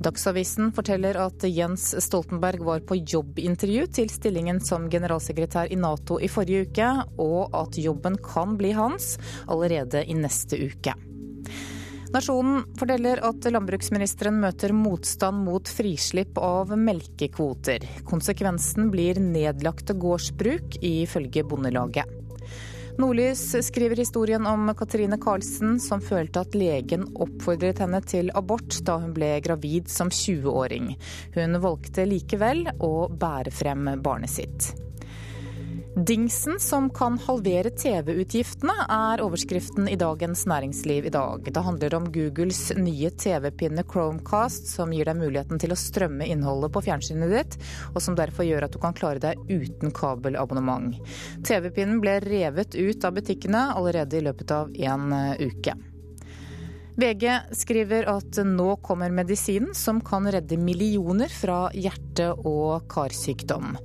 Dagsavisen 0.00 0.72
forteller 0.72 1.18
at 1.20 1.44
Jens 1.44 1.92
Stoltenberg 2.02 2.64
var 2.64 2.82
på 2.88 2.96
jobbintervju 2.98 3.84
til 4.00 4.10
stillingen 4.10 4.58
som 4.64 4.88
generalsekretær 4.90 5.70
i 5.70 5.78
Nato 5.78 6.16
i 6.18 6.30
forrige 6.32 6.70
uke, 6.70 6.88
og 7.20 7.54
at 7.54 7.78
jobben 7.78 8.16
kan 8.24 8.56
bli 8.58 8.72
hans 8.74 9.18
allerede 9.46 10.02
i 10.08 10.16
neste 10.16 10.56
uke. 10.56 10.96
Nasjonen 12.10 12.64
forteller 12.74 13.20
at 13.22 13.46
landbruksministeren 13.54 14.40
møter 14.42 14.72
motstand 14.74 15.44
mot 15.46 15.68
frislipp 15.70 16.40
av 16.42 16.72
melkekvoter. 16.74 17.86
Konsekvensen 18.08 18.90
blir 18.90 19.20
nedlagte 19.22 19.94
gårdsbruk, 19.94 20.80
ifølge 20.82 21.44
Bondelaget. 21.46 22.10
Nordlys 22.98 23.44
skriver 23.62 24.02
historien 24.02 24.42
om 24.46 24.74
Katrine 24.76 25.20
Karlsen, 25.22 25.78
som 25.80 26.02
følte 26.02 26.42
at 26.42 26.58
legen 26.58 27.06
oppfordret 27.14 27.78
henne 27.80 28.02
til 28.02 28.34
abort 28.34 28.82
da 28.84 28.98
hun 29.00 29.14
ble 29.14 29.36
gravid 29.46 29.86
som 29.88 30.10
20-åring. 30.10 30.96
Hun 31.38 31.62
valgte 31.62 32.10
likevel 32.10 32.66
å 32.82 32.94
bære 33.06 33.54
frem 33.54 33.86
barnet 34.02 34.34
sitt. 34.34 34.72
Dingsen 36.06 36.60
som 36.60 36.90
kan 36.90 37.18
halvere 37.18 37.70
TV-utgiftene, 37.70 38.72
er 38.88 39.20
overskriften 39.20 39.88
i 39.90 39.98
Dagens 40.00 40.46
Næringsliv 40.48 41.10
i 41.10 41.12
dag. 41.12 41.44
Det 41.44 41.64
handler 41.66 41.96
om 41.98 42.06
Googles 42.12 42.70
nye 42.78 43.10
TV-pinne 43.10 43.84
Chromecast, 43.84 44.70
som 44.70 44.94
gir 44.96 45.10
deg 45.10 45.18
muligheten 45.20 45.60
til 45.60 45.74
å 45.74 45.78
strømme 45.78 46.24
innholdet 46.24 46.72
på 46.72 46.84
fjernsynet 46.88 47.34
ditt, 47.34 47.58
og 47.92 48.00
som 48.00 48.16
derfor 48.16 48.48
gjør 48.48 48.64
at 48.64 48.72
du 48.72 48.80
kan 48.80 48.96
klare 48.96 49.20
deg 49.20 49.44
uten 49.50 49.92
kabelabonnement. 49.92 50.96
TV-pinnen 51.44 52.00
ble 52.00 52.16
revet 52.24 52.78
ut 52.80 53.04
av 53.04 53.20
butikkene 53.20 53.68
allerede 53.74 54.16
i 54.16 54.24
løpet 54.30 54.56
av 54.56 54.72
en 54.72 55.12
uke. 55.36 55.76
VG 56.98 57.54
skriver 57.54 58.08
at 58.10 58.40
nå 58.46 58.74
kommer 58.82 59.12
medisinen 59.14 59.74
som 59.74 60.00
kan 60.04 60.26
redde 60.32 60.58
millioner 60.60 61.30
fra 61.32 61.68
hjerte- 61.74 62.32
og 62.34 62.88
karsykdom. 62.90 63.76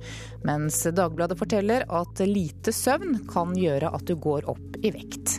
Mens 0.46 0.82
Dagbladet 0.90 1.38
forteller 1.38 1.86
at 1.88 2.22
lite 2.26 2.74
søvn 2.74 3.20
kan 3.30 3.54
gjøre 3.56 3.92
at 3.94 4.06
du 4.08 4.16
går 4.18 4.48
opp 4.50 4.80
i 4.82 4.92
vekt. 4.94 5.38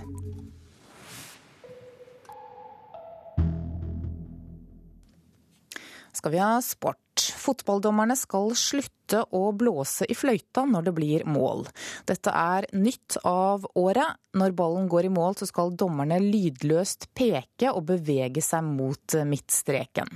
Skal 6.17 6.33
vi 6.33 6.41
ha 6.41 6.55
sport? 6.65 7.03
Fotballdommerne 7.37 8.15
skal 8.17 8.55
slutte 8.57 8.96
å 9.15 9.51
blåse 9.55 10.05
i 10.09 10.15
fløyta 10.17 10.65
når 10.67 10.87
det 10.87 10.93
blir 10.97 11.25
mål. 11.29 11.65
Dette 12.09 12.33
er 12.33 12.67
nytt 12.73 13.19
av 13.27 13.67
året. 13.75 14.17
Når 14.37 14.53
ballen 14.53 14.89
går 14.91 15.07
i 15.07 15.11
mål, 15.13 15.37
så 15.39 15.47
skal 15.49 15.71
dommerne 15.79 16.19
lydløst 16.21 17.07
peke 17.17 17.71
og 17.71 17.87
bevege 17.89 18.43
seg 18.43 18.65
mot 18.67 19.15
midtstreken. 19.25 20.11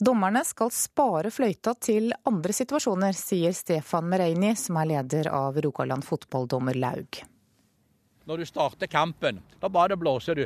Dommerne 0.00 0.42
skal 0.48 0.72
spare 0.74 1.30
fløyta 1.30 1.76
til 1.78 2.10
andre 2.28 2.56
situasjoner, 2.56 3.14
sier 3.14 3.54
Stefan 3.54 4.08
Mereini, 4.10 4.56
som 4.58 4.80
er 4.82 4.90
leder 4.96 5.30
av 5.30 5.60
Rogaland 5.62 6.06
fotballdommerlaug. 6.08 7.22
Når 8.24 8.38
du 8.38 8.46
starter 8.46 8.86
kampen, 8.86 9.40
da 9.60 9.68
bare 9.68 9.96
blåser 9.98 10.38
du 10.38 10.44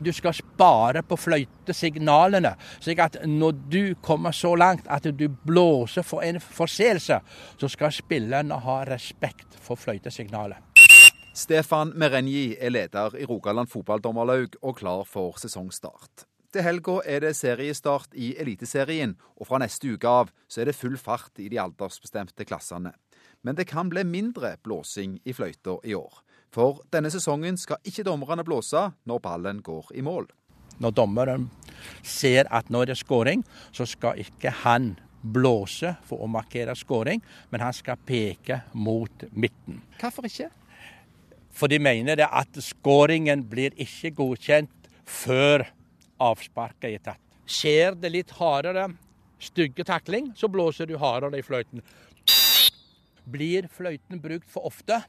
du 0.00 0.12
skal 0.14 0.36
spare 0.36 1.02
på 1.02 1.18
fløytesignalene, 1.18 2.54
slik 2.80 3.02
at 3.02 3.18
når 3.26 3.58
du 3.70 3.82
kommer 4.04 4.32
så 4.36 4.54
langt 4.58 4.88
at 4.90 5.06
du 5.10 5.26
blåser 5.28 6.06
for 6.06 6.24
en 6.26 6.40
forseelse, 6.40 7.20
så 7.58 7.68
skal 7.68 7.94
spillerne 7.94 8.60
ha 8.64 8.80
respekt 8.88 9.58
for 9.62 9.80
fløytesignalet. 9.80 10.58
Stefan 11.38 11.92
Merenji 11.94 12.56
er 12.58 12.72
leder 12.74 13.14
i 13.14 13.26
Rogaland 13.28 13.70
fotballdommerlaug 13.70 14.56
og 14.62 14.80
klar 14.80 15.04
for 15.06 15.38
sesongstart. 15.38 16.24
Til 16.48 16.64
helga 16.64 16.96
er 17.04 17.20
det 17.22 17.34
seriestart 17.36 18.14
i 18.16 18.32
Eliteserien, 18.40 19.12
og 19.36 19.50
fra 19.50 19.60
neste 19.60 19.92
uke 19.92 20.08
av 20.08 20.30
så 20.48 20.62
er 20.62 20.70
det 20.70 20.78
full 20.78 20.96
fart 20.98 21.36
i 21.38 21.50
de 21.52 21.60
aldersbestemte 21.60 22.46
klassene. 22.48 22.94
Men 23.44 23.54
det 23.54 23.68
kan 23.68 23.90
bli 23.92 24.02
mindre 24.08 24.56
blåsing 24.64 25.18
i 25.28 25.34
fløyta 25.36 25.76
i 25.84 25.94
år. 25.94 26.22
For 26.54 26.80
denne 26.92 27.10
sesongen 27.12 27.58
skal 27.60 27.82
ikke 27.86 28.06
dommerne 28.06 28.44
blåse 28.46 28.88
når 29.08 29.22
ballen 29.24 29.62
går 29.64 29.92
i 29.98 30.04
mål. 30.04 30.28
Når 30.78 30.94
dommeren 30.94 31.48
ser 32.06 32.48
at 32.54 32.70
nå 32.70 32.82
er 32.82 32.92
det 32.92 32.98
skåring, 33.00 33.42
så 33.74 33.86
skal 33.88 34.20
ikke 34.22 34.52
han 34.62 34.94
blåse 35.22 35.96
for 36.06 36.22
å 36.22 36.30
markere 36.30 36.76
skåring, 36.78 37.20
men 37.50 37.62
han 37.64 37.74
skal 37.74 37.98
peke 38.06 38.62
mot 38.72 39.26
midten. 39.32 39.82
Hvorfor 39.98 40.28
ikke? 40.28 40.48
For 41.50 41.70
de 41.70 41.80
mener 41.82 42.18
det 42.20 42.28
at 42.30 42.60
skåringen 42.62 43.42
blir 43.50 43.74
ikke 43.82 44.14
godkjent 44.14 44.90
før 45.08 45.66
avsparket 46.22 46.92
er 46.92 47.02
tatt. 47.10 47.24
Skjer 47.48 47.96
det 47.98 48.12
litt 48.12 48.34
hardere, 48.38 48.90
stygge 49.42 49.86
takling, 49.88 50.32
så 50.36 50.50
blåser 50.52 50.86
du 50.86 50.98
hardere 51.00 51.40
i 51.40 51.44
fløyten. 51.46 51.82
Blir 53.28 53.66
fløyten 53.72 54.20
brukt 54.22 54.48
for 54.52 54.68
ofte, 54.68 55.00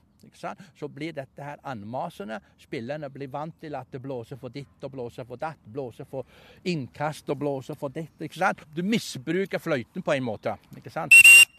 så 0.76 0.88
blir 0.92 1.14
dette 1.14 1.44
her 1.44 1.60
anmasende. 1.64 2.40
Spillerne 2.60 3.10
blir 3.14 3.32
vant 3.32 3.56
til 3.62 3.76
at 3.76 3.92
det 3.92 4.02
blåser 4.04 4.40
for 4.40 4.54
ditt 4.54 4.84
og 4.84 4.92
blåser 4.94 5.28
for 5.28 5.40
datt. 5.40 5.62
Blåser 5.66 6.08
for 6.10 6.26
innkast 6.68 7.30
og 7.30 7.40
blåser 7.40 7.78
for 7.80 7.94
ditt. 7.94 8.16
ikke 8.20 8.40
sant? 8.40 8.64
Du 8.76 8.84
misbruker 8.84 9.60
fløyten 9.60 10.04
på 10.06 10.16
en 10.16 10.24
måte. 10.24 10.58
ikke 10.78 10.94
sant? 10.94 11.16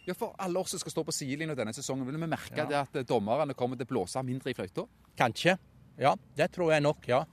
Ja, 0.06 0.14
For 0.14 0.34
alle 0.38 0.58
oss 0.58 0.70
som 0.70 0.80
skal 0.80 0.92
stå 0.92 1.04
på 1.04 1.12
sidelinja 1.12 1.54
denne 1.54 1.74
sesongen, 1.76 2.06
vil 2.08 2.16
vi 2.16 2.26
merke 2.26 2.56
ja. 2.56 2.66
det 2.66 2.78
at 2.80 3.08
dommerne 3.08 3.54
kommer 3.54 3.76
til 3.76 3.86
å 3.88 3.92
blåse 3.92 4.22
mindre 4.24 4.50
i 4.50 4.56
fløyta? 4.56 4.86
Kanskje. 5.18 5.58
Ja, 6.00 6.14
det 6.36 6.48
tror 6.54 6.72
jeg 6.72 6.82
nok, 6.82 7.04
ja. 7.08 7.24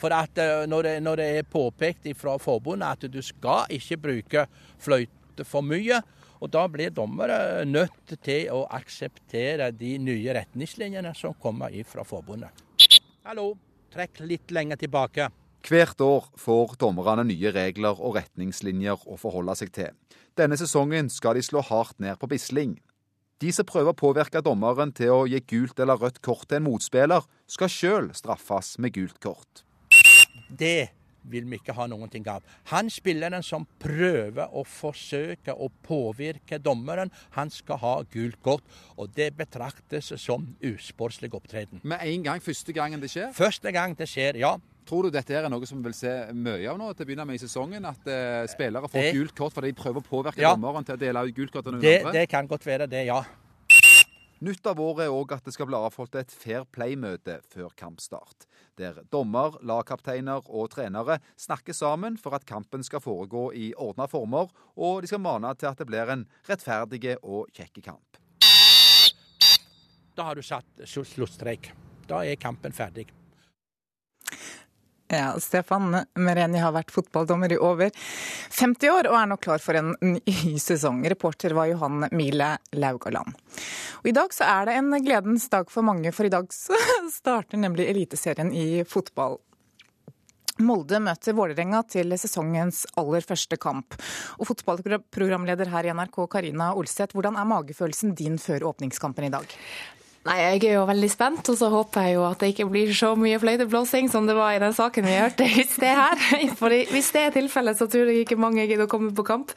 For 0.00 0.12
at 0.12 0.38
eh, 0.38 0.66
når 0.68 0.86
det, 0.86 0.94
når 1.02 1.20
det 1.22 1.28
er 1.38 1.48
påpekt 1.48 2.08
fra 2.18 2.36
forbundet 2.40 2.88
at 2.88 3.12
du 3.12 3.20
skal 3.24 3.70
ikke 3.72 3.96
bruke 3.96 4.46
fløyte 4.78 5.46
for 5.48 5.64
mye, 5.64 6.02
og 6.40 6.50
Da 6.50 6.66
blir 6.68 6.90
dommere 6.90 7.64
nødt 7.68 8.14
til 8.24 8.48
å 8.52 8.64
akseptere 8.72 9.70
de 9.76 9.96
nye 10.00 10.34
retningslinjene 10.34 11.12
som 11.14 11.36
kommer 11.36 11.74
fra 11.84 12.04
forbundet. 12.04 12.50
Hallo, 13.28 13.52
trekk 13.92 14.22
litt 14.24 14.50
lenger 14.50 14.80
tilbake. 14.80 15.28
Hvert 15.60 16.00
år 16.00 16.30
får 16.40 16.78
dommerne 16.80 17.26
nye 17.28 17.52
regler 17.52 17.98
og 18.00 18.16
retningslinjer 18.16 19.04
å 19.04 19.18
forholde 19.20 19.58
seg 19.60 19.72
til. 19.76 19.90
Denne 20.38 20.56
sesongen 20.56 21.10
skal 21.12 21.36
de 21.36 21.44
slå 21.44 21.60
hardt 21.68 21.98
ned 22.00 22.16
på 22.20 22.30
bisling. 22.30 22.78
De 23.40 23.52
som 23.52 23.68
prøver 23.68 23.92
å 23.92 23.96
påvirke 23.96 24.40
dommeren 24.44 24.92
til 24.96 25.12
å 25.12 25.26
gi 25.28 25.40
gult 25.52 25.80
eller 25.80 26.00
rødt 26.00 26.20
kort 26.24 26.48
til 26.48 26.60
en 26.60 26.66
motspiller, 26.66 27.24
skal 27.48 27.72
sjøl 27.72 28.08
straffes 28.16 28.78
med 28.80 28.96
gult 28.96 29.20
kort. 29.20 29.64
Det 30.48 30.90
vil 31.22 31.46
vi 31.50 31.58
ikke 31.60 31.74
ha 31.76 31.86
noen 31.90 32.10
ting 32.12 32.26
av. 32.30 32.44
Han 32.72 32.90
spilleren 32.92 33.44
som 33.46 33.66
prøver 33.80 34.52
å 34.52 34.64
forsøke 34.66 35.54
å 35.54 35.70
påvirke 35.86 36.60
dommeren, 36.62 37.12
han 37.36 37.52
skal 37.52 37.80
ha 37.82 37.94
gult 38.12 38.40
kort. 38.44 38.64
Og 38.96 39.12
det 39.16 39.32
betraktes 39.38 40.12
som 40.20 40.46
usportslig 40.64 41.32
opptreden. 41.36 41.82
Med 41.82 42.02
en 42.06 42.26
gang? 42.26 42.42
Første 42.44 42.74
gangen 42.76 43.02
det 43.02 43.12
skjer? 43.12 43.32
Første 43.36 43.72
gang 43.74 43.96
det 43.98 44.08
skjer, 44.10 44.40
ja. 44.40 44.56
Tror 44.88 45.06
du 45.06 45.14
dette 45.14 45.36
er 45.36 45.46
noe 45.52 45.66
som 45.68 45.78
vi 45.78 45.86
vil 45.86 45.94
se 45.94 46.12
mye 46.34 46.66
av 46.70 46.78
nå 46.80 46.88
til 46.94 47.04
å 47.04 47.08
begynne 47.08 47.26
med 47.28 47.38
i 47.38 47.42
sesongen? 47.42 47.84
At 47.86 48.08
uh, 48.10 48.46
spillere 48.50 48.90
får 48.90 49.06
det, 49.06 49.12
gult 49.18 49.36
kort 49.38 49.54
fordi 49.54 49.70
de 49.70 49.78
prøver 49.78 50.02
å 50.02 50.06
påvirke 50.08 50.42
ja, 50.42 50.54
dommeren 50.56 50.86
til 50.88 50.96
å 50.96 51.00
dele 51.00 51.22
ut 51.28 51.36
gult 51.36 51.54
kort 51.54 51.68
til 51.68 51.76
noen 51.76 51.84
det, 51.84 52.00
andre? 52.00 52.16
Det 52.18 52.24
kan 52.32 52.48
godt 52.50 52.66
være 52.66 52.88
det, 52.90 53.04
ja. 53.06 53.20
Nytt 54.40 54.64
av 54.70 54.78
året 54.80 55.02
er 55.04 55.12
òg 55.12 55.34
at 55.36 55.44
det 55.44 55.52
skal 55.52 55.66
bli 55.68 55.76
avholdt 55.76 56.14
et 56.16 56.30
fair 56.32 56.62
play-møte 56.72 57.34
før 57.52 57.74
kampstart. 57.76 58.46
Der 58.80 59.02
dommer, 59.12 59.58
lagkapteiner 59.60 60.48
og 60.48 60.70
trenere 60.72 61.18
snakker 61.36 61.76
sammen 61.76 62.16
for 62.16 62.32
at 62.38 62.46
kampen 62.48 62.80
skal 62.86 63.04
foregå 63.04 63.50
i 63.52 63.66
ordna 63.76 64.08
former, 64.08 64.48
og 64.80 65.04
de 65.04 65.12
skal 65.12 65.20
mane 65.20 65.52
til 65.60 65.68
at 65.68 65.84
det 65.84 65.90
blir 65.92 66.08
en 66.16 66.24
rettferdig 66.48 67.18
og 67.20 67.52
kjekk 67.52 67.82
kamp. 67.84 68.16
Da 70.16 70.30
har 70.30 70.40
du 70.40 70.44
satt 70.44 70.88
sluttstrek. 70.88 71.74
Da 72.08 72.24
er 72.24 72.40
kampen 72.40 72.72
ferdig. 72.72 73.10
Ja, 75.10 75.34
Stefan 75.42 75.90
Mereni 76.14 76.60
har 76.62 76.70
vært 76.70 76.92
fotballdommer 76.94 77.50
i 77.50 77.58
over 77.58 77.90
50 78.54 78.92
år 78.92 79.08
og 79.10 79.16
er 79.18 79.26
nå 79.32 79.38
klar 79.42 79.58
for 79.62 79.74
en 79.74 79.96
ny 79.98 80.54
sesong. 80.62 81.02
Reporter 81.10 81.54
var 81.56 81.66
Johan 81.66 82.06
Mile 82.14 82.52
Laugaland. 82.78 83.34
Og 84.04 84.06
I 84.06 84.14
dag 84.14 84.30
så 84.34 84.46
er 84.46 84.70
det 84.70 84.78
en 84.78 84.94
gledens 85.02 85.48
dag 85.50 85.66
for 85.72 85.82
mange, 85.86 86.14
for 86.14 86.28
i 86.28 86.32
dag 86.32 86.46
starter 87.18 87.58
nemlig 87.58 87.88
Eliteserien 87.90 88.54
i 88.54 88.84
fotball. 88.86 89.40
Molde 90.62 91.00
møter 91.02 91.34
Vålerenga 91.34 91.82
til 91.90 92.14
sesongens 92.20 92.84
aller 93.00 93.24
første 93.26 93.58
kamp. 93.58 93.96
Og 94.38 94.46
Fotballprogramleder 94.50 95.72
her 95.72 95.88
i 95.88 95.94
NRK, 95.96 96.20
Karina 96.30 96.74
Olseth, 96.76 97.16
hvordan 97.16 97.38
er 97.40 97.48
magefølelsen 97.48 98.14
din 98.14 98.38
før 98.38 98.68
åpningskampen 98.70 99.26
i 99.26 99.32
dag? 99.32 99.56
Nei, 100.20 100.34
Jeg 100.36 100.58
er 100.68 100.74
jo 100.74 100.82
veldig 100.84 101.08
spent, 101.08 101.48
og 101.48 101.56
så 101.56 101.70
håper 101.72 102.04
jeg 102.04 102.14
jo 102.18 102.24
at 102.28 102.42
det 102.42 102.50
ikke 102.52 102.66
blir 102.68 102.90
så 102.92 103.14
mye 103.16 103.38
fløyteblåsing 103.40 104.10
som 104.12 104.26
det 104.28 104.34
var 104.36 104.52
i 104.52 104.58
den 104.60 104.74
saken 104.76 105.06
vi 105.08 105.14
hørte 105.16 105.46
i 105.48 105.62
sted 105.64 105.96
her. 105.96 106.20
For 106.60 106.74
hvis 106.92 107.08
det 107.14 107.22
er 107.22 107.32
tilfellet, 107.38 107.78
så 107.78 107.86
tror 107.88 108.10
jeg 108.10 108.26
ikke 108.26 108.36
mange 108.36 108.66
gidder 108.68 108.84
å 108.84 108.90
komme 108.92 109.14
på 109.16 109.24
kamp. 109.24 109.54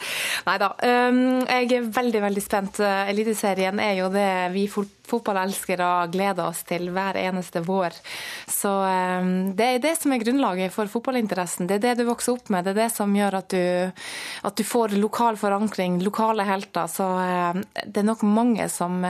Nei 0.48 0.56
da. 0.62 0.70
Jeg 0.80 1.68
er 1.68 1.90
veldig, 1.98 2.22
veldig 2.24 2.44
spent. 2.46 2.80
Eliteserien 2.80 3.82
er 3.84 3.98
jo 3.98 4.08
det 4.14 4.30
vi 4.54 4.64
fotballelskere 4.72 5.90
gleder 6.14 6.46
oss 6.46 6.62
til 6.70 6.88
hver 6.96 7.20
eneste 7.20 7.60
vår. 7.68 7.98
Så 8.48 8.72
det 9.60 9.68
er 9.68 9.84
det 9.84 9.98
som 10.00 10.16
er 10.16 10.24
grunnlaget 10.24 10.72
for 10.72 10.88
fotballinteressen. 10.88 11.68
Det 11.68 11.82
er 11.82 11.84
det 11.90 11.98
du 12.00 12.06
vokser 12.08 12.38
opp 12.38 12.48
med. 12.56 12.64
Det 12.64 12.72
er 12.72 12.86
det 12.86 12.94
som 12.96 13.12
gjør 13.12 13.36
at 13.42 13.52
du, 13.52 14.08
at 14.48 14.56
du 14.56 14.64
får 14.64 14.96
lokal 14.96 15.36
forankring, 15.44 16.00
lokale 16.08 16.48
helter. 16.48 16.88
Så 16.88 17.10
det 17.84 18.00
er 18.00 18.08
nok 18.14 18.24
mange 18.24 18.70
som 18.72 19.04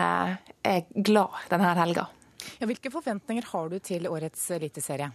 er 0.64 0.86
glad 0.96 1.48
denne 1.52 1.74
helga. 1.78 2.08
Ja, 2.60 2.68
hvilke 2.68 2.92
forventninger 2.92 3.46
har 3.54 3.70
du 3.70 3.78
til 3.80 4.08
årets 4.08 4.46
eliteserie? 4.52 5.10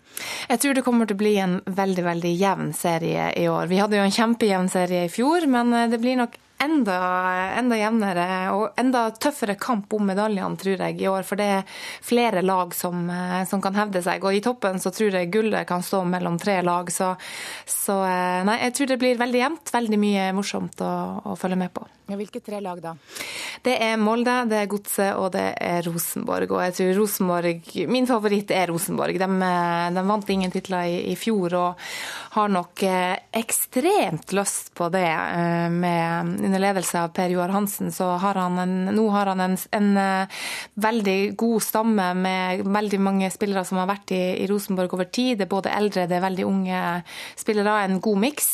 Jeg 0.48 0.60
tror 0.62 0.76
det 0.76 0.84
kommer 0.86 1.08
til 1.08 1.18
å 1.18 1.22
bli 1.22 1.34
en 1.42 1.58
veldig 1.64 2.04
veldig 2.06 2.32
jevn 2.32 2.72
serie 2.76 3.30
i 3.36 3.46
år. 3.52 3.68
Vi 3.68 3.80
hadde 3.82 3.98
jo 3.98 4.04
en 4.06 4.14
kjempejevn 4.14 4.70
serie 4.72 5.06
i 5.06 5.12
fjor, 5.12 5.46
men 5.50 5.72
eh, 5.76 5.88
det 5.92 6.00
blir 6.02 6.18
nok 6.20 6.38
enda, 6.62 6.98
enda 7.58 7.78
jevnere 7.78 8.26
og 8.54 8.78
enda 8.80 9.08
tøffere 9.14 9.56
kamp 9.60 9.92
om 9.94 10.08
medaljene, 10.10 10.58
tror 10.58 10.84
jeg, 10.84 10.98
i 11.00 11.08
år. 11.10 11.26
For 11.26 11.40
det 11.40 11.48
er 11.58 11.76
flere 12.04 12.42
lag 12.42 12.74
som, 12.76 13.08
eh, 13.10 13.44
som 13.48 13.62
kan 13.64 13.76
hevde 13.78 14.02
seg. 14.04 14.24
Og 14.24 14.34
i 14.34 14.42
toppen 14.44 14.80
så 14.82 14.92
tror 14.94 15.18
jeg 15.18 15.32
gullet 15.34 15.68
kan 15.68 15.84
stå 15.84 16.04
mellom 16.08 16.38
tre 16.38 16.60
lag. 16.62 16.90
Så, 16.92 17.14
så 17.66 18.00
eh, 18.06 18.42
nei, 18.48 18.58
jeg 18.66 18.76
tror 18.78 18.92
det 18.92 19.00
blir 19.04 19.22
veldig 19.22 19.44
jevnt. 19.44 19.74
Veldig 19.78 20.02
mye 20.02 20.32
morsomt 20.36 20.82
å, 20.84 20.92
å 21.32 21.38
følge 21.38 21.60
med 21.60 21.74
på. 21.74 21.86
Ja, 22.08 22.16
hvilke 22.16 22.40
tre 22.40 22.56
lag 22.64 22.78
da? 22.80 22.94
Det 23.60 23.74
er 23.84 23.98
Molde, 24.00 24.32
det 24.48 24.62
er 24.62 24.68
Godset 24.70 25.18
og 25.20 25.34
det 25.34 25.50
er 25.60 25.82
Rosenborg. 25.84 26.54
Og 26.56 26.62
jeg 26.64 26.76
tror 26.78 26.94
Rosenborg 27.02 27.66
Min 27.92 28.08
favoritt 28.08 28.52
er 28.56 28.70
Rosenborg. 28.72 29.18
De, 29.20 29.50
de 29.92 30.04
vant 30.08 30.32
ingen 30.32 30.54
titler 30.54 30.88
i, 30.88 31.02
i, 31.12 31.16
fjor 31.20 31.56
og 31.58 31.82
har 32.38 32.48
nok 32.54 32.84
eh, 32.88 33.12
ekstremt 33.36 34.32
lyst 34.32 34.72
på 34.78 34.88
det. 34.94 35.04
Eh, 35.04 35.68
med, 35.68 36.47
under 36.48 36.62
ledelse 36.62 36.98
av 37.00 37.12
Per 37.16 37.32
Joar 37.32 37.52
Hansen 37.52 37.92
så 37.92 38.10
har 38.22 38.38
han 38.40 38.58
en, 38.58 38.74
nå 38.96 39.04
har 39.12 39.30
han 39.30 39.40
en, 39.44 39.56
en, 39.76 39.88
eh, 40.00 40.40
veldig 40.80 41.36
god 41.38 41.62
stamme 41.62 42.08
med 42.18 42.64
veldig 42.66 43.00
mange 43.04 43.30
spillere 43.32 43.64
som 43.68 43.80
har 43.82 43.90
vært 43.90 44.12
i, 44.16 44.22
i 44.42 44.48
Rosenborg 44.50 44.96
over 44.96 45.10
tid. 45.12 45.38
Det 45.38 45.46
er 45.46 45.52
både 45.52 45.74
eldre, 45.74 46.06
det 46.08 46.18
er 46.18 46.24
veldig 46.24 46.48
unge 46.48 46.82
spillere. 47.38 47.76
En 47.84 48.00
god 48.04 48.22
miks. 48.24 48.50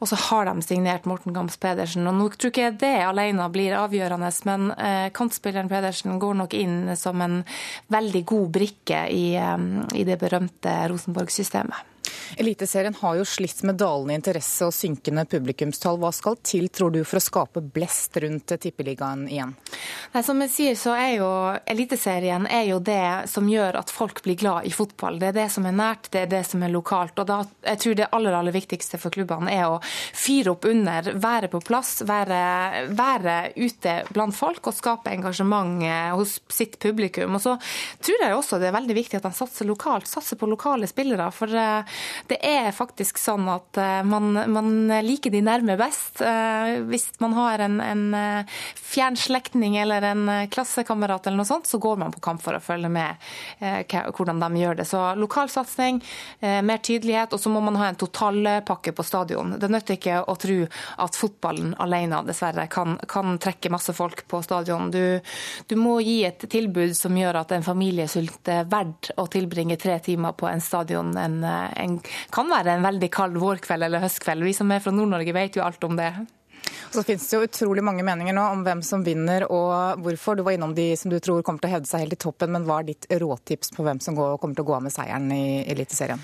Og 0.00 0.10
så 0.10 0.18
har 0.28 0.48
de 0.48 0.66
signert 0.66 1.08
Morten 1.10 1.34
Gams 1.36 1.58
Pedersen. 1.60 2.06
og 2.06 2.18
nå 2.18 2.30
tror 2.36 2.54
ikke 2.54 2.72
det 2.80 2.94
alene 3.04 3.48
blir 3.52 3.76
avgjørende, 3.78 4.32
men 4.48 4.70
eh, 4.76 5.08
kantspilleren 5.14 5.70
Pedersen 5.72 6.18
går 6.22 6.42
nok 6.42 6.58
inn 6.58 6.96
som 6.96 7.20
en 7.24 7.40
veldig 7.92 8.24
god 8.28 8.50
brikke 8.58 9.06
i, 9.12 9.32
eh, 9.36 9.56
i 9.98 10.06
det 10.08 10.20
berømte 10.22 10.76
Rosenborg-systemet. 10.92 11.91
Eliteserien 12.36 12.94
har 13.00 13.16
jo 13.18 13.24
slitt 13.28 13.62
med 13.66 13.78
dalende 13.80 14.16
interesse 14.18 14.66
og 14.66 14.74
synkende 14.74 15.24
publikumstall. 15.28 15.98
Hva 16.02 16.12
skal 16.14 16.38
til, 16.44 16.68
tror 16.72 16.92
du, 16.94 17.02
for 17.04 17.20
å 17.20 17.24
skape 17.24 17.62
blest 17.74 18.16
rundt 18.22 18.54
Tippeligaen 18.62 19.26
igjen? 19.28 19.54
Nei, 20.12 20.22
som 20.26 20.40
jeg 20.44 20.52
sier, 20.52 20.78
så 20.78 20.96
er 20.96 21.16
jo 21.18 21.30
Eliteserien 21.72 22.46
er 22.50 22.66
jo 22.70 22.78
det 22.82 23.28
som 23.30 23.48
gjør 23.48 23.78
at 23.80 23.92
folk 23.92 24.22
blir 24.24 24.38
glad 24.40 24.68
i 24.68 24.72
fotball. 24.74 25.18
Det 25.20 25.30
er 25.32 25.38
det 25.42 25.48
som 25.54 25.66
er 25.68 25.76
nært, 25.76 26.10
det 26.12 26.24
er 26.24 26.32
det 26.32 26.42
som 26.48 26.62
er 26.62 26.72
lokalt. 26.72 27.18
Og 27.18 27.28
da, 27.28 27.40
jeg 27.66 27.82
tror 27.84 27.98
det 27.98 28.10
aller, 28.12 28.36
aller 28.38 28.54
viktigste 28.54 29.00
for 29.00 29.14
klubbene 29.14 29.52
er 29.52 29.68
å 29.68 29.80
fyre 29.84 30.54
opp 30.54 30.66
under, 30.68 31.12
være 31.22 31.50
på 31.52 31.62
plass, 31.66 31.94
være, 32.08 32.42
være 32.96 33.36
ute 33.56 33.98
blant 34.12 34.36
folk 34.36 34.68
og 34.68 34.76
skape 34.76 35.12
engasjement 35.12 35.84
eh, 35.86 36.10
hos 36.16 36.38
sitt 36.52 36.78
publikum. 36.82 37.36
Og 37.36 37.44
så 37.44 37.56
tror 38.02 38.26
jeg 38.26 38.36
også 38.36 38.60
det 38.62 38.70
er 38.70 38.76
veldig 38.78 38.96
viktig 38.98 39.20
at 39.20 39.28
de 39.28 39.34
satser 39.36 39.68
lokalt, 39.68 40.10
satser 40.10 40.40
på 40.40 40.50
lokale 40.50 40.88
spillere. 40.90 41.30
for 41.34 41.52
eh, 41.52 42.00
det 42.26 42.38
er 42.46 42.70
faktisk 42.74 43.18
sånn 43.20 43.48
at 43.50 43.78
eh, 43.80 44.00
man, 44.06 44.32
man 44.52 44.72
liker 45.04 45.32
de 45.32 45.42
nærme 45.44 45.76
best. 45.80 46.20
Eh, 46.24 46.80
hvis 46.88 47.08
man 47.22 47.36
har 47.36 47.62
en, 47.64 47.80
en 47.84 48.04
eh, 48.16 48.60
fjern 48.76 49.16
slektning 49.16 49.76
eller 49.80 50.04
en 50.06 50.30
klassekamerat 50.52 51.26
eller 51.26 51.42
noe 51.42 51.48
sånt, 51.48 51.68
så 51.68 51.80
går 51.82 52.00
man 52.00 52.12
på 52.14 52.22
kamp 52.24 52.42
for 52.42 52.56
å 52.56 52.62
følge 52.62 52.90
med 52.92 53.20
hvordan 53.62 54.40
de 54.42 54.60
gjør 54.60 54.76
det. 54.80 54.84
Så 54.88 55.00
lokalsatsing, 55.16 56.00
mer 56.40 56.80
tydelighet, 56.84 57.32
og 57.32 57.40
så 57.40 57.50
må 57.52 57.62
man 57.64 57.76
ha 57.80 57.88
en 57.90 57.98
totalpakke 57.98 58.92
på 58.96 59.04
stadion. 59.06 59.54
Det 59.60 59.70
nytter 59.70 59.96
ikke 59.96 60.18
å 60.28 60.34
tro 60.40 60.58
at 61.04 61.18
fotballen 61.18 61.72
alene 61.82 62.20
dessverre 62.26 62.66
kan, 62.72 62.98
kan 63.08 63.38
trekke 63.42 63.72
masse 63.72 63.94
folk 63.96 64.24
på 64.28 64.42
stadion. 64.44 64.90
Du, 64.92 65.20
du, 65.66 65.76
må 65.80 65.98
gi 66.04 66.18
et 66.28 66.44
tilbud 66.52 66.94
som 66.98 67.16
gjør 67.16 67.40
at 67.42 67.54
en 67.56 67.66
familiesult 67.66 68.52
er 68.52 68.68
verdt 68.70 69.12
å 69.16 69.26
tilbringe 69.32 69.78
tre 69.80 69.98
timer 70.04 70.36
på 70.36 70.50
en 70.50 70.62
stadion 70.62 71.14
en, 71.18 71.40
en 71.44 71.98
kan 72.34 72.50
være 72.50 72.76
en 72.76 72.86
veldig 72.86 73.10
kald 73.14 73.40
vårkveld 73.40 73.88
eller 73.88 74.04
høstkveld. 74.04 74.46
Vi 74.46 74.54
som 74.56 74.70
er 74.72 74.82
fra 74.84 74.94
Nord-Norge 74.94 75.34
vet 75.36 75.58
jo 75.58 75.64
alt 75.66 75.84
om 75.88 75.98
det. 75.98 76.12
Så 76.92 77.02
finnes 77.02 77.24
det 77.28 77.36
jo 77.36 77.46
utrolig 77.46 77.82
mange 77.84 78.04
meninger 78.06 78.36
nå 78.36 78.44
om 78.52 78.62
hvem 78.66 78.82
som 78.86 79.04
vinner 79.06 79.46
og 79.48 80.02
hvorfor. 80.04 80.36
Du 80.36 80.44
var 80.46 80.56
innom 80.56 80.74
de 80.76 80.92
som 80.98 81.10
du 81.10 81.18
tror 81.24 81.42
kommer 81.42 81.62
til 81.62 81.72
å 81.72 81.76
hevde 81.78 81.90
seg 81.90 82.04
helt 82.04 82.16
i 82.18 82.22
toppen, 82.26 82.52
men 82.54 82.66
hva 82.68 82.80
er 82.82 82.92
ditt 82.92 83.08
råtips 83.10 83.72
på 83.76 83.86
hvem 83.86 84.00
som 84.04 84.18
kommer 84.18 84.54
til 84.54 84.66
å 84.66 84.70
gå 84.70 84.78
av 84.78 84.86
med 84.86 84.94
seieren 84.94 85.30
i 85.34 85.44
Eliteserien? 85.72 86.22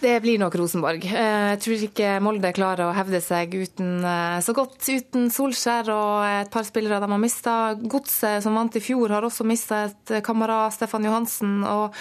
Det 0.00 0.20
blir 0.20 0.38
nok 0.38 0.54
Rosenborg. 0.54 1.04
Eh, 1.04 1.44
jeg 1.54 1.60
tror 1.64 1.84
ikke 1.88 2.10
Molde 2.22 2.50
klarer 2.54 2.86
å 2.86 2.94
hevde 2.94 3.20
seg 3.24 3.54
uten, 3.56 4.04
eh, 4.06 4.38
så 4.44 4.54
godt 4.54 4.78
uten 4.86 5.26
Solskjær 5.34 5.90
og 5.90 6.26
et 6.28 6.50
par 6.54 6.66
spillere 6.68 7.00
de 7.02 7.10
har 7.10 7.22
mista. 7.22 7.54
Godset, 7.74 8.42
som 8.44 8.54
vant 8.54 8.76
i 8.78 8.82
fjor, 8.84 9.10
har 9.10 9.26
også 9.26 9.46
mista 9.48 9.86
et 9.88 10.14
kamerat, 10.22 10.76
Stefan 10.76 11.08
Johansen. 11.08 11.64
og 11.64 11.96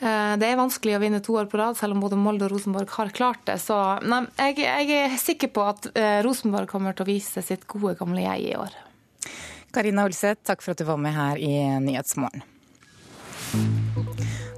eh, 0.00 0.34
Det 0.40 0.48
er 0.48 0.58
vanskelig 0.58 0.96
å 0.96 1.02
vinne 1.02 1.22
to 1.22 1.38
år 1.38 1.46
på 1.52 1.60
rad, 1.60 1.78
selv 1.78 1.94
om 1.94 2.02
både 2.02 2.18
Molde 2.18 2.48
og 2.48 2.56
Rosenborg 2.56 2.90
har 2.96 3.14
klart 3.14 3.44
det. 3.46 3.60
Så 3.62 3.76
nei, 4.02 4.24
jeg, 4.38 4.58
jeg, 4.64 4.90
er 5.04 5.16
sikker 5.20 5.52
på 5.54 5.68
at 5.68 5.90
Rosenborg 6.26 6.68
kommer 6.70 6.96
til 6.96 7.06
å 7.06 7.12
vise 7.12 7.42
sitt 7.44 7.66
gode, 7.70 7.94
gamle 8.00 8.24
jeg 8.24 8.50
i 8.50 8.56
år. 8.58 8.74
Karina 9.76 10.06
Ulseth, 10.08 10.42
takk 10.46 10.64
for 10.64 10.72
at 10.72 10.80
du 10.80 10.88
var 10.88 10.98
med 11.00 11.14
her 11.14 11.38
i 11.38 11.54
Nyhetsmorgen. 11.84 12.42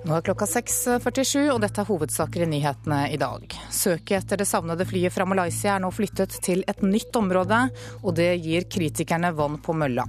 Nå 0.09 0.15
er 0.17 0.25
klokka 0.25 0.47
6.47, 0.49 1.51
og 1.53 1.59
dette 1.61 1.83
er 1.83 1.89
hovedsaker 1.91 2.47
i 2.47 2.49
nyhetene 2.49 3.03
i 3.13 3.19
dag. 3.21 3.43
Søket 3.69 4.15
etter 4.23 4.41
det 4.41 4.47
savnede 4.49 4.87
flyet 4.89 5.13
fra 5.13 5.27
Malaysia 5.29 5.75
er 5.75 5.83
nå 5.85 5.91
flyttet 5.93 6.39
til 6.47 6.63
et 6.65 6.81
nytt 6.81 7.13
område, 7.21 7.59
og 8.01 8.15
det 8.17 8.31
gir 8.41 8.65
kritikerne 8.73 9.35
vann 9.37 9.59
på 9.61 9.75
mølla. 9.77 10.07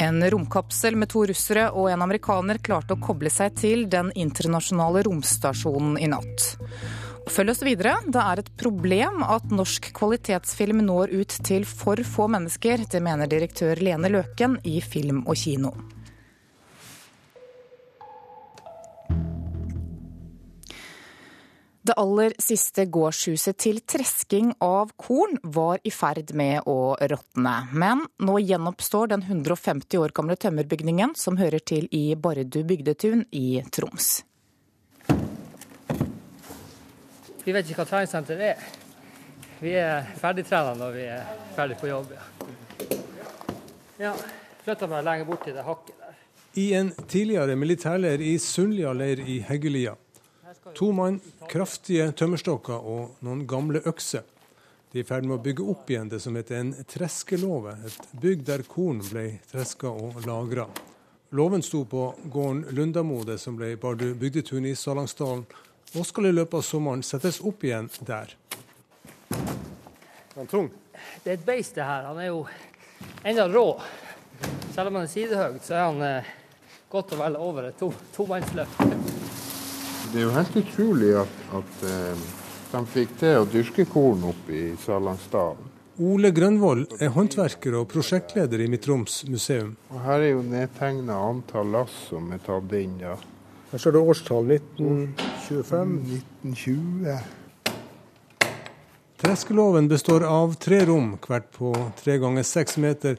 En 0.00 0.24
romkapsel 0.32 0.96
med 0.96 1.12
to 1.12 1.26
russere 1.28 1.66
og 1.76 1.90
en 1.92 2.04
amerikaner 2.06 2.62
klarte 2.64 2.96
å 2.96 3.02
koble 3.02 3.28
seg 3.28 3.52
til 3.60 3.84
den 3.92 4.08
internasjonale 4.16 5.04
romstasjonen 5.04 5.98
i 6.00 6.08
natt. 6.08 6.54
Følg 7.28 7.52
oss 7.52 7.60
videre. 7.64 7.98
Det 8.08 8.24
er 8.24 8.40
et 8.40 8.52
problem 8.56 9.20
at 9.20 9.52
norsk 9.52 9.90
kvalitetsfilm 10.00 10.80
når 10.88 11.12
ut 11.12 11.42
til 11.44 11.68
for 11.68 12.00
få 12.08 12.32
mennesker. 12.32 12.88
Det 12.88 13.04
mener 13.04 13.28
direktør 13.28 13.84
Lene 13.84 14.08
Løken 14.16 14.62
i 14.64 14.80
Film 14.80 15.26
og 15.26 15.36
Kino. 15.44 15.74
Det 21.84 21.92
aller 22.00 22.32
siste 22.40 22.86
gårdshuset 22.88 23.58
til 23.60 23.82
tresking 23.84 24.54
av 24.64 24.94
korn 24.96 25.36
var 25.42 25.82
i 25.84 25.90
ferd 25.92 26.30
med 26.32 26.64
å 26.64 26.96
råtne. 26.96 27.52
Men 27.76 28.06
nå 28.24 28.38
gjenoppstår 28.40 29.10
den 29.12 29.24
150 29.26 30.00
år 30.00 30.14
gamle 30.16 30.36
tømmerbygningen 30.40 31.12
som 31.20 31.36
hører 31.36 31.60
til 31.60 31.84
i 31.92 32.14
Bardu 32.16 32.62
bygdetun 32.64 33.26
i 33.36 33.60
Troms. 33.68 34.22
Vi 37.44 37.52
vet 37.52 37.68
ikke 37.68 37.82
hva 37.82 37.88
treningssenter 37.90 38.40
er. 38.48 38.64
Vi 39.60 39.76
er 39.76 40.08
ferdigtrena 40.22 40.72
når 40.80 40.96
vi 40.96 41.04
er 41.12 41.28
ferdig 41.52 41.76
på 41.82 41.92
jobb. 41.92 42.16
Ja, 42.16 44.08
ja 44.08 44.14
flytta 44.64 44.88
meg 44.88 45.04
lenger 45.04 45.44
til 45.44 45.58
det 45.58 45.68
hakket. 45.68 46.03
I 46.54 46.72
en 46.74 46.92
tidligere 47.08 47.56
militærleir 47.56 48.22
i 48.22 48.38
Sundlia 48.38 48.92
leir 48.94 49.20
i 49.26 49.40
Heggelia 49.42 49.96
To 50.74 50.92
mann, 50.92 51.20
kraftige 51.50 52.08
tømmerstokker 52.16 52.86
og 52.88 53.18
noen 53.22 53.44
gamle 53.46 53.82
økser. 53.86 54.24
De 54.90 54.98
er 54.98 55.04
i 55.04 55.06
ferd 55.06 55.26
med 55.26 55.36
å 55.36 55.42
bygge 55.44 55.66
opp 55.70 55.90
igjen 55.90 56.08
det 56.10 56.18
som 56.22 56.34
heter 56.38 56.60
en 56.60 56.72
treskelåve, 56.90 57.74
et 57.86 58.08
bygg 58.22 58.44
der 58.46 58.64
korn 58.66 59.02
ble 59.04 59.24
treska 59.50 59.90
og 59.90 60.20
lagra. 60.26 60.66
Låven 61.34 61.62
sto 61.62 61.82
på 61.90 62.06
gården 62.30 62.64
Lundamode, 62.74 63.36
som 63.38 63.58
ble 63.58 63.74
Bardu 63.78 64.12
bygdetun 64.18 64.66
i 64.70 64.76
Salangsdalen, 64.78 65.44
og 65.94 66.06
skal 66.06 66.30
i 66.30 66.34
løpet 66.34 66.58
av 66.58 66.66
sommeren 66.66 67.02
settes 67.06 67.40
opp 67.42 67.66
igjen 67.66 67.90
der. 68.06 68.34
Er 69.34 70.38
han 70.38 70.50
tung? 70.50 70.70
Det 71.24 71.34
er 71.34 71.36
et 71.38 71.46
beist, 71.46 71.74
det 71.74 71.86
her. 71.86 72.08
Han 72.08 72.22
er 72.22 72.30
jo 72.30 72.46
enda 73.26 73.46
rå. 73.50 73.68
Selv 74.74 74.88
om 74.88 74.98
han 74.98 75.04
er 75.04 75.12
sidehøyt, 75.12 75.62
så 75.66 75.76
er 75.76 75.84
han 75.84 76.02
eh, 76.06 76.32
godt 76.94 77.14
og 77.16 77.22
vel 77.24 77.36
over 77.42 77.68
et 77.68 77.78
to. 77.80 77.90
Det 80.14 80.20
er 80.20 80.22
jo 80.22 80.32
helt 80.36 80.56
utrolig 80.60 81.12
at, 81.18 81.38
at 81.58 81.86
eh, 81.90 82.24
de 82.70 82.82
fikk 82.90 83.14
til 83.18 83.40
å 83.40 83.46
dyrke 83.50 83.86
korn 83.90 84.22
oppe 84.30 84.54
i 84.54 84.66
Salangsdalen. 84.84 85.70
Ole 86.02 86.32
Grønvoll 86.34 86.88
er 86.98 87.12
håndverker 87.14 87.76
og 87.78 87.86
prosjektleder 87.92 88.64
i 88.64 88.66
Midt-Troms 88.70 89.20
museum. 89.30 89.76
Og 89.94 90.00
her 90.02 90.24
er 90.24 90.32
jo 90.32 90.40
nedtegna 90.42 91.20
antall 91.28 91.70
lass 91.70 91.94
som 92.08 92.32
er 92.34 92.42
tatt 92.42 92.74
inn. 92.74 92.96
Ja. 93.02 93.14
Her 93.70 93.82
står 93.82 93.94
det 93.94 94.02
årstall 94.02 94.50
1925. 94.56 95.94
1920. 96.50 97.14
Treskeloven 99.22 99.86
består 99.90 100.26
av 100.26 100.58
tre 100.62 100.82
rom, 100.90 101.14
hvert 101.22 101.46
på 101.54 101.70
tre 102.02 102.18
ganger 102.22 102.42
seks 102.46 102.76
meter. 102.82 103.14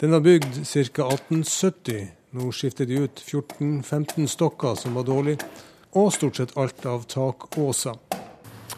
Den 0.00 0.12
var 0.12 0.20
bygd 0.24 0.60
ca. 0.60 1.08
1870. 1.08 2.17
Nå 2.30 2.52
skifter 2.52 2.86
de 2.86 2.94
ut 2.94 3.20
14-15 3.24 4.26
stokker 4.26 4.74
som 4.76 4.94
var 4.94 5.06
dårlige 5.08 5.46
og 5.96 6.10
stort 6.12 6.36
sett 6.36 6.50
alt 6.60 6.84
av 6.86 7.06
takåser. 7.08 7.96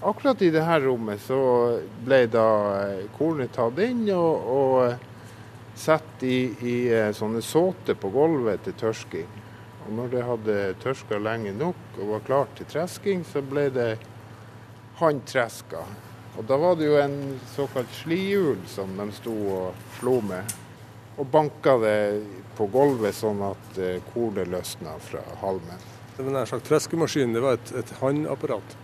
Akkurat 0.06 0.42
i 0.42 0.52
dette 0.54 0.76
rommet 0.84 1.18
så 1.24 1.40
ble 2.06 2.20
da 2.30 2.44
eh, 2.78 3.08
kornet 3.16 3.50
tatt 3.56 3.80
inn 3.82 4.04
og, 4.14 4.46
og 4.54 4.76
eh, 4.84 5.02
satt 5.74 6.22
i, 6.22 6.38
i, 6.62 6.76
eh, 6.94 7.10
sånne 7.10 7.42
såter 7.42 7.98
på 7.98 8.12
gulvet 8.14 8.62
til 8.68 8.78
tørsking. 8.84 9.34
Og 9.82 9.92
når 9.98 10.14
det 10.14 10.24
hadde 10.30 10.56
tørska 10.86 11.18
lenge 11.18 11.50
nok 11.58 11.98
og 11.98 12.14
var 12.14 12.26
klart 12.30 12.56
til 12.56 12.70
tresking, 12.70 13.26
så 13.26 13.42
ble 13.42 13.66
det 13.74 13.90
håndtreska 15.00 15.82
Og 16.38 16.44
Da 16.46 16.56
var 16.56 16.76
det 16.78 16.86
jo 16.86 16.98
en 17.02 17.40
såkalt 17.56 17.90
slihjul 17.98 18.62
som 18.70 18.94
de 18.96 19.10
sto 19.16 19.34
og 19.58 19.86
slo 19.98 20.20
med. 20.22 20.46
Og 21.18 21.26
banka 21.26 21.76
det 21.82 21.96
på 22.56 22.68
gulvet 22.70 23.16
sånn 23.16 23.42
at 23.44 23.80
eh, 23.80 23.98
kornet 24.12 24.48
løsna 24.50 24.94
fra 25.02 25.22
halmen. 25.42 25.88
Det 26.16 26.26
var 26.26 26.42
en 26.42 26.46
slags 26.46 26.68
treskemaskin, 26.68 27.32
det 27.32 27.42
var 27.44 27.58
et, 27.58 27.72
et 27.80 27.92
håndapparat? 28.00 28.76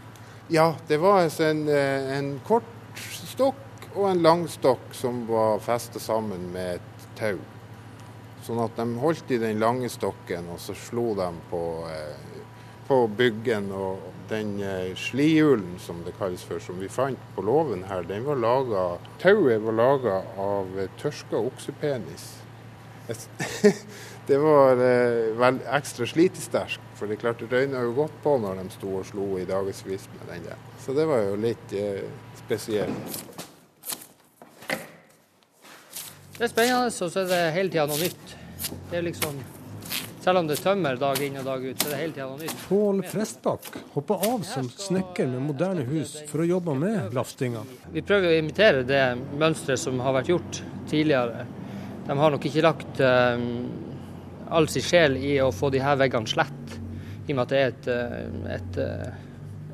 Ja, 0.49 0.75
det 0.89 0.97
var 1.03 1.25
altså 1.25 1.51
en, 1.51 1.67
eh, 1.69 2.17
en 2.17 2.37
kort 2.47 2.65
stokk 2.97 3.89
og 3.95 4.11
en 4.11 4.23
lang 4.23 4.47
stokk 4.49 4.95
som 4.95 5.25
var 5.29 5.61
festet 5.65 6.03
sammen 6.03 6.51
med 6.53 6.79
et 6.79 7.07
tau. 7.19 7.39
Sånn 8.47 8.61
at 8.63 8.77
de 8.79 8.87
holdt 9.03 9.33
i 9.35 9.41
den 9.43 9.59
lange 9.59 9.89
stokken, 9.91 10.47
og 10.55 10.61
så 10.63 10.77
slo 10.79 11.15
de 11.19 11.29
på, 11.51 11.63
eh, 11.91 12.45
på 12.89 13.03
byggen. 13.19 13.71
Og 13.73 14.03
den 14.31 14.57
slihulen 14.99 15.77
som 15.83 16.01
det 16.07 16.17
kalles 16.19 16.43
for, 16.47 16.59
som 16.63 16.81
vi 16.83 16.89
fant 16.91 17.21
på 17.37 17.45
låven 17.47 17.85
her, 17.87 18.03
den 18.09 18.25
var 18.27 18.41
laga 18.43 18.87
Tauet 19.23 19.63
var 19.63 19.79
laga 19.79 20.17
av 20.43 20.81
tørska 20.99 21.39
oksepenis. 21.39 22.27
Det 24.27 24.39
var 24.39 24.73
eh, 24.83 25.35
vel 25.39 25.61
ekstra 25.71 26.07
slitesterkt, 26.11 26.83
for 26.99 27.07
det 27.07 27.21
klarte 27.23 27.47
røyna 27.47 27.85
jo 27.85 27.93
godt 27.95 28.15
på 28.25 28.33
når 28.43 28.59
de 28.59 28.65
sto 28.75 28.97
og 28.99 29.07
slo 29.07 29.27
i 29.39 29.47
dagevis 29.47 29.85
med 29.87 30.25
den 30.33 30.49
der. 30.49 30.65
Så 30.83 30.97
det 30.97 31.05
var 31.07 31.23
jo 31.29 31.37
litt 31.39 31.75
eh, 31.79 32.03
spesielt. 32.41 33.21
Det 36.37 36.43
er 36.43 36.51
spennende, 36.51 36.91
og 36.91 37.13
så 37.15 37.23
er 37.23 37.31
det 37.31 37.45
hele 37.55 37.71
tida 37.71 37.87
noe 37.87 38.03
nytt. 38.03 38.35
Det 38.91 38.99
er 38.99 39.07
liksom 39.07 39.39
selv 40.27 40.41
om 40.43 40.47
det 40.51 40.57
tømmer 40.59 40.97
dag 40.99 41.21
inn 41.23 41.37
og 41.39 41.45
dag 41.47 41.63
ut, 41.63 41.79
så 41.79 41.87
er 41.87 41.93
det 41.93 41.99
hele 42.01 42.15
tida 42.17 42.25
noe 42.27 42.41
nytt. 42.41 42.63
Pål 42.67 43.03
Prestbakk 43.07 43.67
hoppa 43.93 44.17
av 44.27 44.41
som 44.49 44.67
snekker 44.67 45.29
med 45.31 45.45
moderne 45.53 45.85
hus 45.87 46.17
for 46.27 46.43
å 46.43 46.47
jobbe 46.49 46.75
med 46.75 47.15
laftinga. 47.15 47.63
Vi 47.95 48.03
prøver 48.03 48.33
å 48.33 48.41
imitere 48.41 48.83
det 48.89 49.05
mønsteret 49.39 49.79
som 49.79 50.03
har 50.03 50.17
vært 50.19 50.33
gjort 50.33 50.59
tidligere. 50.91 51.47
De 52.09 52.19
har 52.19 52.35
nok 52.35 52.49
ikke 52.51 52.67
lagt 52.67 53.05
um, 53.07 53.47
all 54.51 54.67
sin 54.73 54.83
sjel 54.83 55.15
i 55.15 55.37
å 55.45 55.53
få 55.55 55.71
de 55.71 55.85
her 55.85 56.03
veggene 56.03 56.35
slett, 56.35 56.75
i 57.27 57.31
og 57.31 57.39
med 57.39 57.45
at 57.45 57.55
det 57.55 57.63
er 57.63 57.71
et, 57.71 57.89
eh, 57.95 58.51
et, 58.57 58.83
et 58.83 59.25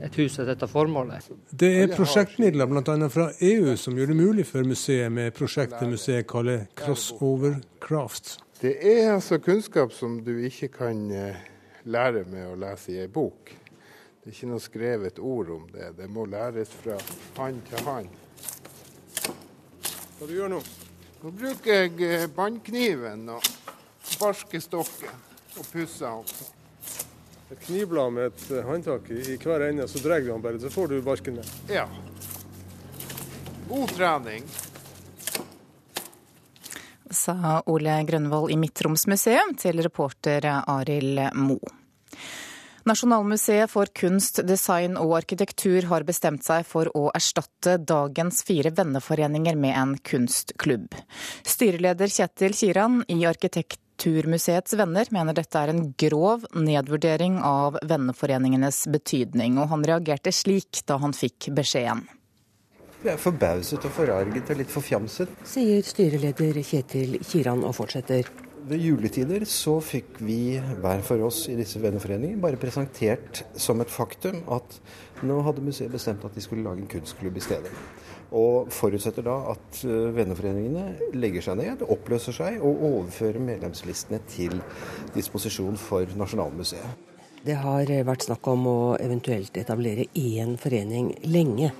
et 0.02 0.16
hus 0.18 0.34
til 0.34 0.48
dette 0.48 0.66
formålet. 0.66 1.28
Det 1.54 1.68
er 1.78 1.92
prosjektmidler 1.92 2.66
bl.a. 2.66 2.94
fra 3.12 3.28
EU 3.38 3.76
som 3.78 3.94
gjør 3.94 4.10
det 4.10 4.16
mulig 4.18 4.46
for 4.48 4.66
museet 4.66 5.12
med 5.14 5.30
prosjektet 5.36 5.86
museet 5.86 6.26
kaller 6.26 6.64
Crossover 6.74 7.60
Craft. 7.78 8.40
Det 8.62 8.76
er 8.86 9.08
altså 9.16 9.40
kunnskap 9.42 9.90
som 9.90 10.20
du 10.22 10.36
ikke 10.46 10.68
kan 10.70 10.98
eh, 11.10 11.38
lære 11.82 12.20
med 12.30 12.46
å 12.46 12.58
lese 12.62 12.92
i 12.94 13.00
ei 13.02 13.08
bok. 13.10 13.50
Det 13.50 14.30
er 14.30 14.36
ikke 14.36 14.50
noe 14.52 14.62
skrevet 14.62 15.18
ord 15.18 15.50
om 15.50 15.64
det. 15.72 15.88
Det 15.98 16.06
må 16.06 16.28
læres 16.30 16.70
fra 16.84 16.94
hand 17.40 17.58
til 17.66 17.82
hand. 17.82 18.12
Hva 20.14 20.30
du 20.30 20.36
gjør 20.36 20.54
nå? 20.54 20.62
Nå 21.24 21.34
bruker 21.42 21.74
jeg 21.74 21.98
eh, 22.06 22.28
bannkniven 22.30 23.26
og 23.34 23.50
barkestokken 24.20 25.10
og 25.58 25.70
pusser. 25.72 26.22
den 26.22 27.52
et 27.52 27.66
knivblad 27.66 28.14
med 28.14 28.30
et 28.30 28.50
eh, 28.50 28.64
håndtak 28.64 29.10
i, 29.10 29.24
i 29.34 29.40
hver 29.42 29.66
ende, 29.72 29.88
så 29.90 30.06
drar 30.06 30.22
du 30.22 30.30
den 30.30 30.44
bare, 30.44 30.62
så 30.62 30.70
får 30.70 30.94
du 30.94 31.00
barken 31.02 31.42
med. 31.42 31.50
Ja. 31.68 31.88
God 33.66 33.90
trening. 33.98 34.46
Sa 37.12 37.60
Ole 37.68 37.98
Grønvoll 38.08 38.50
i 38.54 38.56
Midtromsmuseet 38.56 39.58
til 39.60 39.84
reporter 39.84 40.48
Arild 40.64 41.20
Mo. 41.36 41.58
Nasjonalmuseet 42.88 43.70
for 43.70 43.86
kunst, 43.94 44.40
design 44.46 44.96
og 44.98 45.12
arkitektur 45.20 45.86
har 45.90 46.02
bestemt 46.08 46.42
seg 46.42 46.64
for 46.66 46.88
å 46.98 47.10
erstatte 47.14 47.76
dagens 47.78 48.40
fire 48.48 48.72
venneforeninger 48.74 49.54
med 49.54 49.76
en 49.78 49.92
kunstklubb. 50.02 50.96
Styreleder 51.46 52.10
Kjetil 52.10 52.56
Kiran 52.58 53.04
i 53.12 53.20
Arkitekturmuseets 53.30 54.74
venner 54.80 55.06
mener 55.14 55.38
dette 55.38 55.62
er 55.62 55.70
en 55.70 55.92
grov 55.94 56.48
nedvurdering 56.58 57.38
av 57.46 57.78
venneforeningenes 57.86 58.88
betydning, 58.90 59.60
og 59.62 59.70
han 59.70 59.86
reagerte 59.86 60.34
slik 60.34 60.82
da 60.88 60.98
han 61.04 61.14
fikk 61.14 61.52
beskjeden. 61.54 62.02
Jeg 63.02 63.16
er 63.16 63.18
forbauset 63.18 63.82
og 63.82 63.90
forarget 63.96 64.50
og 64.52 64.58
litt 64.60 64.70
forfjamset. 64.70 65.30
Sier 65.48 65.82
styreleder 65.82 66.60
Kjetil 66.62 67.16
Kiran 67.26 67.64
og 67.66 67.74
fortsetter. 67.74 68.28
Ved 68.62 68.78
juletider 68.78 69.42
så 69.50 69.74
fikk 69.82 70.20
vi 70.22 70.54
hver 70.84 71.02
for 71.02 71.24
oss 71.26 71.48
i 71.50 71.56
disse 71.58 71.82
venneforeningene 71.82 72.38
bare 72.44 72.60
presentert 72.62 73.42
som 73.58 73.82
et 73.82 73.90
faktum 73.90 74.38
at 74.54 74.78
nå 75.26 75.40
hadde 75.42 75.66
museet 75.66 75.90
bestemt 75.90 76.22
at 76.22 76.38
de 76.38 76.46
skulle 76.46 76.62
lage 76.62 76.84
en 76.84 76.92
kunstklubb 76.94 77.42
i 77.42 77.42
stedet. 77.42 77.74
Og 78.38 78.70
forutsetter 78.70 79.26
da 79.26 79.34
at 79.56 79.82
eh, 79.82 80.14
venneforeningene 80.14 81.10
legger 81.18 81.50
seg 81.50 81.58
ned, 81.58 81.82
oppløser 81.82 82.38
seg 82.38 82.62
og 82.62 82.86
overfører 82.86 83.42
medlemslistene 83.42 84.22
til 84.30 84.60
disposisjon 85.18 85.74
for 85.90 86.06
Nasjonalmuseet. 86.22 87.08
Det 87.42 87.58
har 87.58 87.90
vært 88.06 88.30
snakk 88.30 88.46
om 88.46 88.68
å 88.70 88.80
eventuelt 89.02 89.58
etablere 89.58 90.06
én 90.14 90.54
forening 90.54 91.16
lenge. 91.26 91.74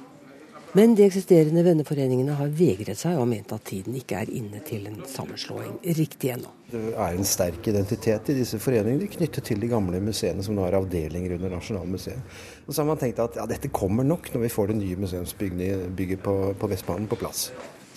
Men 0.73 0.95
de 0.97 1.05
eksisterende 1.05 1.61
venneforeningene 1.67 2.33
har 2.39 2.53
vegret 2.57 2.97
seg 2.97 3.19
og 3.21 3.27
ment 3.29 3.51
at 3.53 3.67
tiden 3.69 3.93
ikke 3.99 4.23
er 4.23 4.31
inne 4.33 4.63
til 4.65 4.87
en 4.89 5.03
sammenslåing 5.05 5.75
riktig 5.99 6.31
ennå. 6.33 6.49
Det 6.73 6.95
er 6.95 7.19
en 7.19 7.29
sterk 7.29 7.69
identitet 7.69 8.31
i 8.33 8.39
disse 8.39 8.57
foreningene 8.63 9.11
knyttet 9.13 9.45
til 9.51 9.61
de 9.61 9.69
gamle 9.69 10.01
museene 10.01 10.41
som 10.41 10.57
nå 10.57 10.65
har 10.65 10.79
avdelinger 10.79 11.37
under 11.37 11.53
Nasjonalmuseet. 11.59 12.25
Og 12.65 12.73
så 12.73 12.81
har 12.81 12.89
man 12.89 13.03
tenkt 13.03 13.21
at 13.21 13.37
ja, 13.37 13.45
dette 13.51 13.69
kommer 13.69 14.09
nok 14.09 14.33
når 14.33 14.47
vi 14.47 14.53
får 14.55 14.73
det 14.73 14.79
nye 14.81 15.05
museumsbygget 15.05 16.25
på, 16.25 16.39
på 16.57 16.73
Vestbanen 16.73 17.11
på 17.11 17.21
plass. 17.21 17.51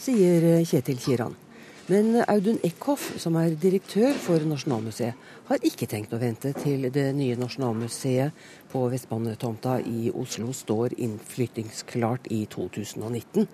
Sier 0.04 0.52
Kjetil 0.68 1.00
Kiran. 1.00 1.40
Men 1.86 2.16
Audun 2.26 2.58
Eckhoff, 2.66 3.12
som 3.22 3.36
er 3.38 3.54
direktør 3.62 4.16
for 4.18 4.42
Nasjonalmuseet, 4.50 5.26
har 5.46 5.66
ikke 5.70 5.86
tenkt 5.86 6.16
å 6.16 6.18
vente 6.18 6.50
til 6.58 6.88
det 6.90 7.12
nye 7.14 7.36
Nasjonalmuseet 7.38 8.34
på 8.72 8.80
Vestbanetomta 8.90 9.76
i 9.86 10.10
Oslo 10.10 10.50
står 10.50 10.96
innflyttingsklart 10.98 12.26
i 12.34 12.40
2019. 12.50 13.46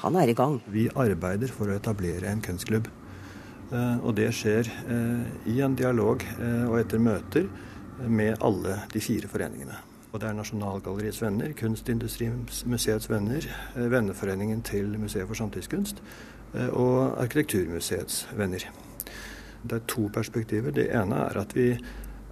Han 0.00 0.16
er 0.16 0.32
i 0.32 0.36
gang. 0.38 0.56
Vi 0.72 0.86
arbeider 0.96 1.52
for 1.52 1.68
å 1.68 1.76
etablere 1.76 2.30
en 2.32 2.40
kunstklubb. 2.40 2.88
Eh, 2.88 4.00
og 4.00 4.16
det 4.16 4.30
skjer 4.32 4.72
eh, 4.88 5.28
i 5.52 5.58
en 5.60 5.76
dialog 5.76 6.24
eh, 6.38 6.64
og 6.70 6.78
etter 6.80 7.04
møter 7.04 7.52
med 8.08 8.40
alle 8.40 8.78
de 8.94 9.04
fire 9.04 9.28
foreningene. 9.28 9.76
Og 10.08 10.22
det 10.22 10.30
er 10.30 10.40
Nasjonalgalleriets 10.40 11.20
venner, 11.20 11.52
Kunstindustrimuseets 11.52 13.10
venner, 13.12 13.44
Venneforeningen 13.76 14.64
til 14.64 14.94
Museet 14.96 15.28
for 15.28 15.36
samtidskunst 15.36 16.00
og 16.54 17.18
Arkitekturmuseets 17.20 18.28
venner. 18.36 18.64
Det 19.62 19.80
er 19.80 19.88
to 19.90 20.08
perspektiver. 20.14 20.70
Det 20.74 20.88
ene 20.94 21.24
er 21.28 21.40
at 21.40 21.54
vi 21.56 21.72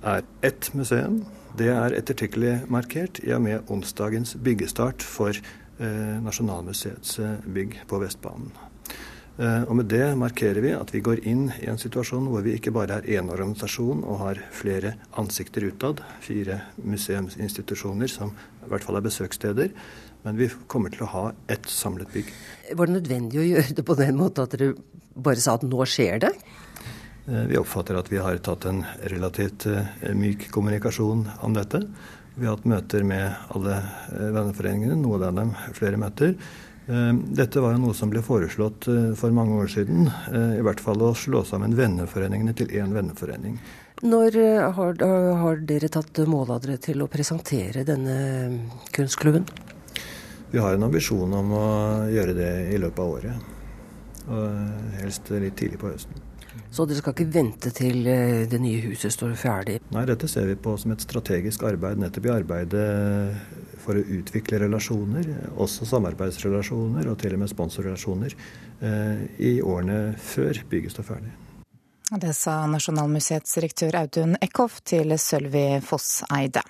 er 0.06 0.22
ett 0.46 0.70
museum. 0.74 1.24
Det 1.56 1.68
er 1.72 1.96
ettertrykkelig 1.96 2.66
markert 2.72 3.20
i 3.24 3.32
og 3.34 3.42
med 3.46 3.70
onsdagens 3.72 4.36
byggestart 4.44 5.02
for 5.02 5.32
eh, 5.32 6.16
Nasjonalmuseets 6.22 7.18
eh, 7.18 7.36
bygg 7.48 7.78
på 7.88 8.00
Vestbanen. 8.02 8.52
Eh, 9.38 9.62
og 9.64 9.76
Med 9.76 9.88
det 9.88 10.16
markerer 10.16 10.60
vi 10.64 10.74
at 10.76 10.92
vi 10.94 11.00
går 11.04 11.24
inn 11.28 11.48
i 11.60 11.70
en 11.72 11.80
situasjon 11.80 12.28
hvor 12.28 12.44
vi 12.44 12.54
ikke 12.56 12.74
bare 12.76 13.00
er 13.00 13.08
én 13.18 13.32
organisasjon 13.32 14.04
og 14.04 14.20
har 14.22 14.42
flere 14.52 14.94
ansikter 15.16 15.66
utad, 15.68 16.04
fire 16.20 16.60
museumsinstitusjoner 16.84 18.12
som 18.12 18.32
i 18.36 18.70
hvert 18.70 18.84
fall 18.84 19.00
er 19.00 19.08
besøkssteder, 19.08 19.72
men 20.26 20.38
vi 20.40 20.50
kommer 20.66 20.90
til 20.90 21.06
å 21.06 21.12
ha 21.12 21.24
ett 21.46 21.68
samlet 21.70 22.10
bygg. 22.10 22.30
Var 22.74 22.88
det 22.88 22.98
nødvendig 22.98 23.38
å 23.38 23.46
gjøre 23.46 23.74
det 23.78 23.84
på 23.86 23.94
den 23.98 24.16
måten 24.18 24.42
at 24.42 24.56
dere 24.56 24.72
bare 25.14 25.42
sa 25.42 25.54
at 25.54 25.66
nå 25.66 25.86
skjer 25.86 26.24
det? 26.26 26.32
Eh, 27.26 27.44
vi 27.50 27.58
oppfatter 27.58 27.98
at 27.98 28.10
vi 28.10 28.18
har 28.22 28.38
tatt 28.42 28.66
en 28.66 28.82
relativt 29.12 29.68
eh, 29.70 30.12
myk 30.14 30.48
kommunikasjon 30.54 31.24
om 31.46 31.54
dette. 31.54 31.84
Vi 32.36 32.46
har 32.46 32.56
hatt 32.56 32.66
møter 32.68 33.06
med 33.06 33.54
alle 33.54 33.78
eh, 33.78 34.30
venneforeningene, 34.34 34.98
noen 34.98 35.28
av 35.28 35.38
dem 35.38 35.52
flere 35.78 36.00
møter. 36.00 36.38
Dette 36.86 37.58
var 37.58 37.72
jo 37.74 37.80
noe 37.82 37.96
som 37.98 38.12
ble 38.12 38.20
foreslått 38.22 38.86
for 39.18 39.34
mange 39.34 39.56
år 39.58 39.72
siden. 39.72 40.04
I 40.54 40.62
hvert 40.62 40.78
fall 40.78 41.00
å 41.02 41.08
slå 41.18 41.40
sammen 41.42 41.74
venneforeningene 41.74 42.54
til 42.54 42.70
én 42.78 42.94
venneforening. 42.94 43.56
Når 44.06 44.38
har, 44.76 45.02
har 45.42 45.64
dere 45.66 45.90
tatt 45.90 46.20
mål 46.30 46.52
av 46.54 46.62
dere 46.62 46.78
til 46.78 47.02
å 47.02 47.10
presentere 47.10 47.82
denne 47.88 48.20
kunstklubben? 48.94 49.50
Vi 50.50 50.62
har 50.62 50.74
en 50.74 50.86
ambisjon 50.86 51.32
om 51.34 51.52
å 51.56 51.66
gjøre 52.12 52.36
det 52.36 52.52
i 52.74 52.78
løpet 52.78 53.02
av 53.02 53.12
året. 53.18 53.52
Og 54.26 54.96
helst 55.00 55.30
litt 55.34 55.58
tidlig 55.58 55.78
på 55.82 55.90
høsten. 55.90 56.22
Så 56.72 56.86
dere 56.88 57.00
skal 57.00 57.14
ikke 57.14 57.28
vente 57.32 57.70
til 57.74 58.06
eh, 58.10 58.44
det 58.48 58.58
nye 58.62 58.80
huset 58.88 59.12
står 59.12 59.34
ferdig? 59.38 59.78
Nei, 59.94 60.04
dette 60.08 60.28
ser 60.30 60.48
vi 60.48 60.56
på 60.58 60.74
som 60.80 60.94
et 60.94 61.04
strategisk 61.04 61.66
arbeid. 61.68 62.00
Nettopp 62.00 62.28
i 62.28 62.32
arbeidet 62.32 62.86
for 63.82 63.98
å 63.98 64.04
utvikle 64.18 64.60
relasjoner, 64.64 65.28
også 65.62 65.86
samarbeidsrelasjoner 65.88 67.10
og 67.10 67.18
til 67.22 67.36
og 67.36 67.42
med 67.44 67.52
sponsorrelasjoner, 67.52 68.36
eh, 68.80 69.26
i 69.38 69.52
årene 69.62 70.16
før 70.20 70.62
bygget 70.70 70.96
står 70.96 71.10
ferdig. 71.12 71.34
Det 72.06 72.32
sa 72.38 72.60
Nasjonalmuseets 72.70 73.56
direktør 73.58 73.96
Audun 74.04 74.36
Eckhoff 74.40 74.78
til 74.86 75.16
Sølvi 75.18 75.80
Fosseide. 75.82 76.62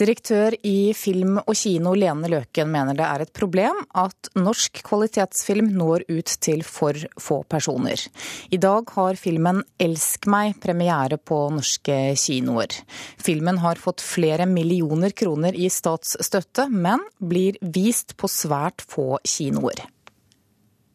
Direktør 0.00 0.54
i 0.64 0.94
Film 0.96 1.34
og 1.42 1.52
kino 1.60 1.90
Lene 1.92 2.28
Løken 2.32 2.70
mener 2.72 2.96
det 2.96 3.04
er 3.04 3.20
et 3.20 3.32
problem 3.36 3.82
at 4.00 4.30
norsk 4.38 4.78
kvalitetsfilm 4.86 5.66
når 5.76 6.06
ut 6.08 6.30
til 6.40 6.62
for 6.64 6.96
få 7.20 7.42
personer. 7.44 8.00
I 8.48 8.56
dag 8.56 8.88
har 8.96 9.18
filmen 9.20 9.60
'Elsk 9.76 10.24
meg' 10.24 10.56
premiere 10.62 11.18
på 11.18 11.36
norske 11.52 11.98
kinoer. 12.16 12.72
Filmen 13.20 13.58
har 13.60 13.76
fått 13.76 14.00
flere 14.00 14.46
millioner 14.46 15.12
kroner 15.12 15.52
i 15.52 15.68
statsstøtte, 15.68 16.70
men 16.70 17.04
blir 17.20 17.58
vist 17.60 18.16
på 18.16 18.26
svært 18.28 18.80
få 18.80 19.18
kinoer. 19.20 19.84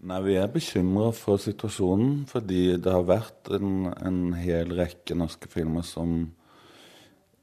Nei, 0.02 0.22
Vi 0.22 0.36
er 0.36 0.48
bekymra 0.48 1.12
for 1.13 1.38
situasjonen, 1.38 2.26
fordi 2.26 2.78
det 2.78 2.91
har 2.91 3.06
vært 3.06 3.54
en, 3.54 3.94
en 4.02 4.34
hel 4.34 4.74
rekke 4.74 5.13
norske 5.13 5.50
filmer 5.50 5.86
som 5.86 6.32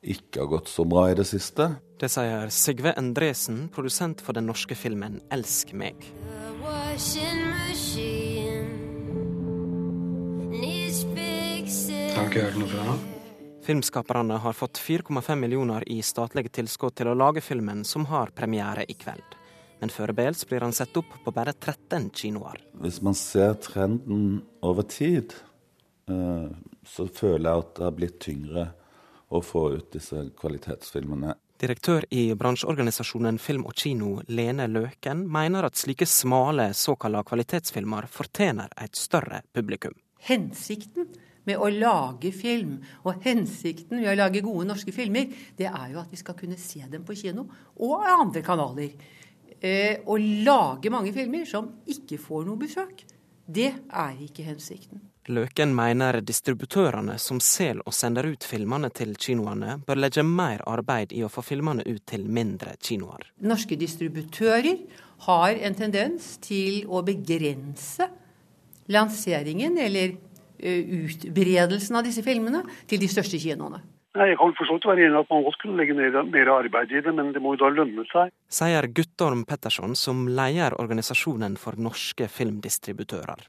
ikke 0.03 0.43
har 0.43 0.51
gått 0.51 0.69
så 0.69 0.85
bra 0.85 1.11
i 1.11 1.15
det 1.15 1.25
siste. 1.29 1.69
Det 1.99 2.11
sier 2.11 2.51
Sigve 2.51 2.93
Endresen, 2.99 3.69
produsent 3.71 4.21
for 4.21 4.35
den 4.35 4.49
norske 4.51 4.75
filmen 4.75 5.21
'Elsk 5.31 5.73
meg'. 5.73 6.03
Har 12.13 12.29
ikke 12.29 12.43
hørt 12.43 12.59
noe 12.59 12.69
fra 12.69 12.83
ham. 12.91 12.99
Filmskaperne 13.63 14.39
har 14.43 14.53
fått 14.53 14.79
4,5 14.79 15.39
millioner 15.39 15.85
i 15.87 16.03
statlige 16.03 16.51
tilskudd 16.51 16.97
til 16.99 17.07
å 17.07 17.15
lage 17.15 17.41
filmen, 17.41 17.85
som 17.85 18.05
har 18.11 18.35
premiere 18.35 18.85
i 18.89 18.95
kveld. 18.95 19.39
Men 19.81 19.91
foreløpig 19.91 20.49
blir 20.49 20.61
han 20.61 20.73
satt 20.73 20.97
opp 20.97 21.15
på 21.25 21.33
bare 21.35 21.53
13 21.53 22.11
kinoer. 22.11 22.59
Hvis 22.75 23.01
man 23.03 23.15
ser 23.15 23.55
trenden 23.55 24.43
over 24.63 24.83
tid, 24.83 25.35
eh, 26.09 26.49
så 26.87 27.07
føler 27.07 27.51
jeg 27.51 27.59
at 27.59 27.75
det 27.75 27.85
har 27.85 27.93
blitt 27.93 28.21
tyngre 28.21 28.73
å 29.33 29.41
få 29.45 29.65
ut 29.77 29.89
disse 29.95 30.27
kvalitetsfilmene. 30.39 31.35
Direktør 31.63 32.05
i 32.11 32.25
bransjeorganisasjonen 32.35 33.37
Film 33.39 33.69
og 33.71 33.77
Kino, 33.79 34.17
Lene 34.35 34.67
Løken, 34.67 35.27
mener 35.31 35.69
at 35.69 35.79
slike 35.79 36.09
smale 36.11 36.73
såkalte 36.75 37.23
kvalitetsfilmer 37.29 38.09
fortjener 38.11 38.73
et 38.83 38.99
større 38.99 39.45
publikum. 39.55 39.95
Hensikten 40.27 41.07
med 41.47 41.59
å 41.59 41.71
lage 41.71 42.33
film, 42.35 42.77
og 43.07 43.23
hensikten 43.23 44.01
med 44.01 44.11
å 44.11 44.17
lage 44.19 44.43
gode 44.43 44.67
norske 44.69 44.95
filmer, 44.95 45.31
det 45.59 45.71
er 45.71 45.95
jo 45.95 46.03
at 46.03 46.11
vi 46.11 46.19
skal 46.21 46.39
kunne 46.39 46.59
se 46.59 46.83
dem 46.91 47.07
på 47.07 47.17
kino 47.19 47.47
og 47.83 48.07
andre 48.11 48.43
kanaler. 48.47 48.93
Eh, 49.63 50.03
å 50.03 50.19
lage 50.19 50.91
mange 50.91 51.15
filmer 51.15 51.47
som 51.47 51.71
ikke 51.87 52.19
får 52.19 52.47
noe 52.49 52.59
besøk, 52.59 53.07
det 53.47 53.71
er 53.87 54.19
ikke 54.27 54.47
hensikten. 54.47 55.03
Løken 55.31 55.71
mener 55.75 56.19
distributørene 56.27 57.15
som 57.23 57.39
selger 57.39 57.85
og 57.87 57.95
sender 57.95 58.27
ut 58.27 58.43
filmene 58.43 58.91
til 58.91 59.15
kinoene, 59.15 59.77
bør 59.87 60.01
legge 60.03 60.25
mer 60.27 60.65
arbeid 60.67 61.15
i 61.15 61.23
å 61.23 61.31
få 61.31 61.45
filmene 61.47 61.85
ut 61.87 62.03
til 62.11 62.27
mindre 62.27 62.75
kinoer. 62.83 63.29
Norske 63.47 63.79
distributører 63.79 64.83
har 65.29 65.63
en 65.63 65.79
tendens 65.79 66.35
til 66.43 66.83
å 66.91 67.05
begrense 67.07 68.09
lanseringen 68.91 69.79
eller 69.79 70.19
utbredelsen 70.63 71.99
av 71.99 72.07
disse 72.07 72.23
filmene 72.27 72.65
til 72.91 73.03
de 73.03 73.11
største 73.11 73.39
kinoene. 73.39 73.83
Nei, 74.13 74.27
Jeg 74.29 74.37
kan 74.37 74.53
forstått 74.59 74.85
være 74.85 75.07
enig 75.07 75.23
at 75.23 75.31
man 75.33 75.45
godt 75.47 75.57
kunne 75.63 75.79
legge 75.81 75.95
ned 75.97 76.19
mer 76.35 76.51
arbeid 76.53 76.91
i 76.93 77.01
det, 77.01 77.15
men 77.17 77.31
det 77.33 77.41
må 77.41 77.55
jo 77.55 77.63
da 77.63 77.71
lønne 77.73 78.05
seg. 78.11 78.35
Sier 78.53 78.85
Guttorm 78.93 79.47
Petterson, 79.49 79.97
som 79.97 80.27
leder 80.29 80.77
organisasjonen 80.77 81.57
for 81.57 81.81
norske 81.81 82.29
filmdistributører. 82.29 83.47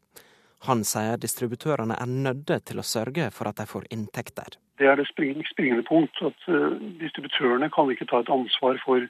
Han 0.68 0.84
sier 0.88 1.20
distributørene 1.20 1.98
er 2.00 2.10
nødde 2.10 2.60
til 2.68 2.80
å 2.80 2.88
sørge 2.88 3.30
for 3.36 3.50
at 3.50 3.60
de 3.60 3.68
får 3.68 3.90
inntekter. 3.92 4.58
Det 4.80 4.88
er 4.90 4.98
det 5.00 5.08
springende 5.10 5.84
punkt. 5.88 6.16
at 6.24 6.48
uh, 6.48 6.76
Distributørene 7.02 7.70
kan 7.74 7.92
ikke 7.92 8.08
ta 8.10 8.24
et 8.24 8.32
ansvar 8.32 8.80
for 8.86 9.04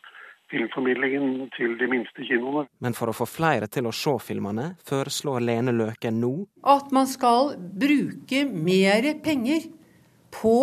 filmformidlingen 0.54 1.50
til 1.58 1.78
de 1.80 1.88
minste 1.89 2.26
kinoene. 2.26 2.66
Men 2.84 2.98
for 2.98 3.10
å 3.10 3.16
få 3.16 3.28
flere 3.30 3.70
til 3.72 3.88
å 3.89 3.94
se 3.96 4.13
filmene, 4.22 4.74
foreslår 4.86 5.46
Lene 5.46 5.74
Løken 5.74 6.20
nå 6.22 6.34
At 6.76 6.92
man 6.96 7.10
skal 7.10 7.56
bruke 7.58 8.44
mer 8.50 9.08
penger 9.24 9.70
på 10.34 10.58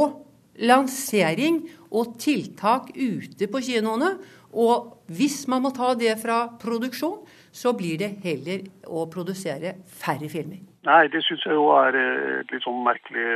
lansering 0.61 1.62
og 1.90 2.16
tiltak 2.20 2.92
ute 2.94 3.48
på 3.50 3.62
kinoene. 3.64 4.14
Og 4.50 5.07
hvis 5.14 5.44
man 5.50 5.62
må 5.64 5.70
ta 5.74 5.92
det 5.94 6.16
fra 6.22 6.42
produksjon, 6.61 7.22
så 7.55 7.72
blir 7.79 7.98
det 8.03 8.16
heller 8.24 8.66
å 8.87 9.07
produsere 9.11 9.79
færre 9.87 10.31
filmer. 10.31 10.69
Nei, 10.88 11.08
det 11.12 11.20
syns 11.26 11.42
jeg 11.44 11.56
jo 11.58 11.66
er 11.76 11.96
et 11.98 12.52
litt 12.52 12.64
sånn 12.64 12.80
merkelig 12.86 13.26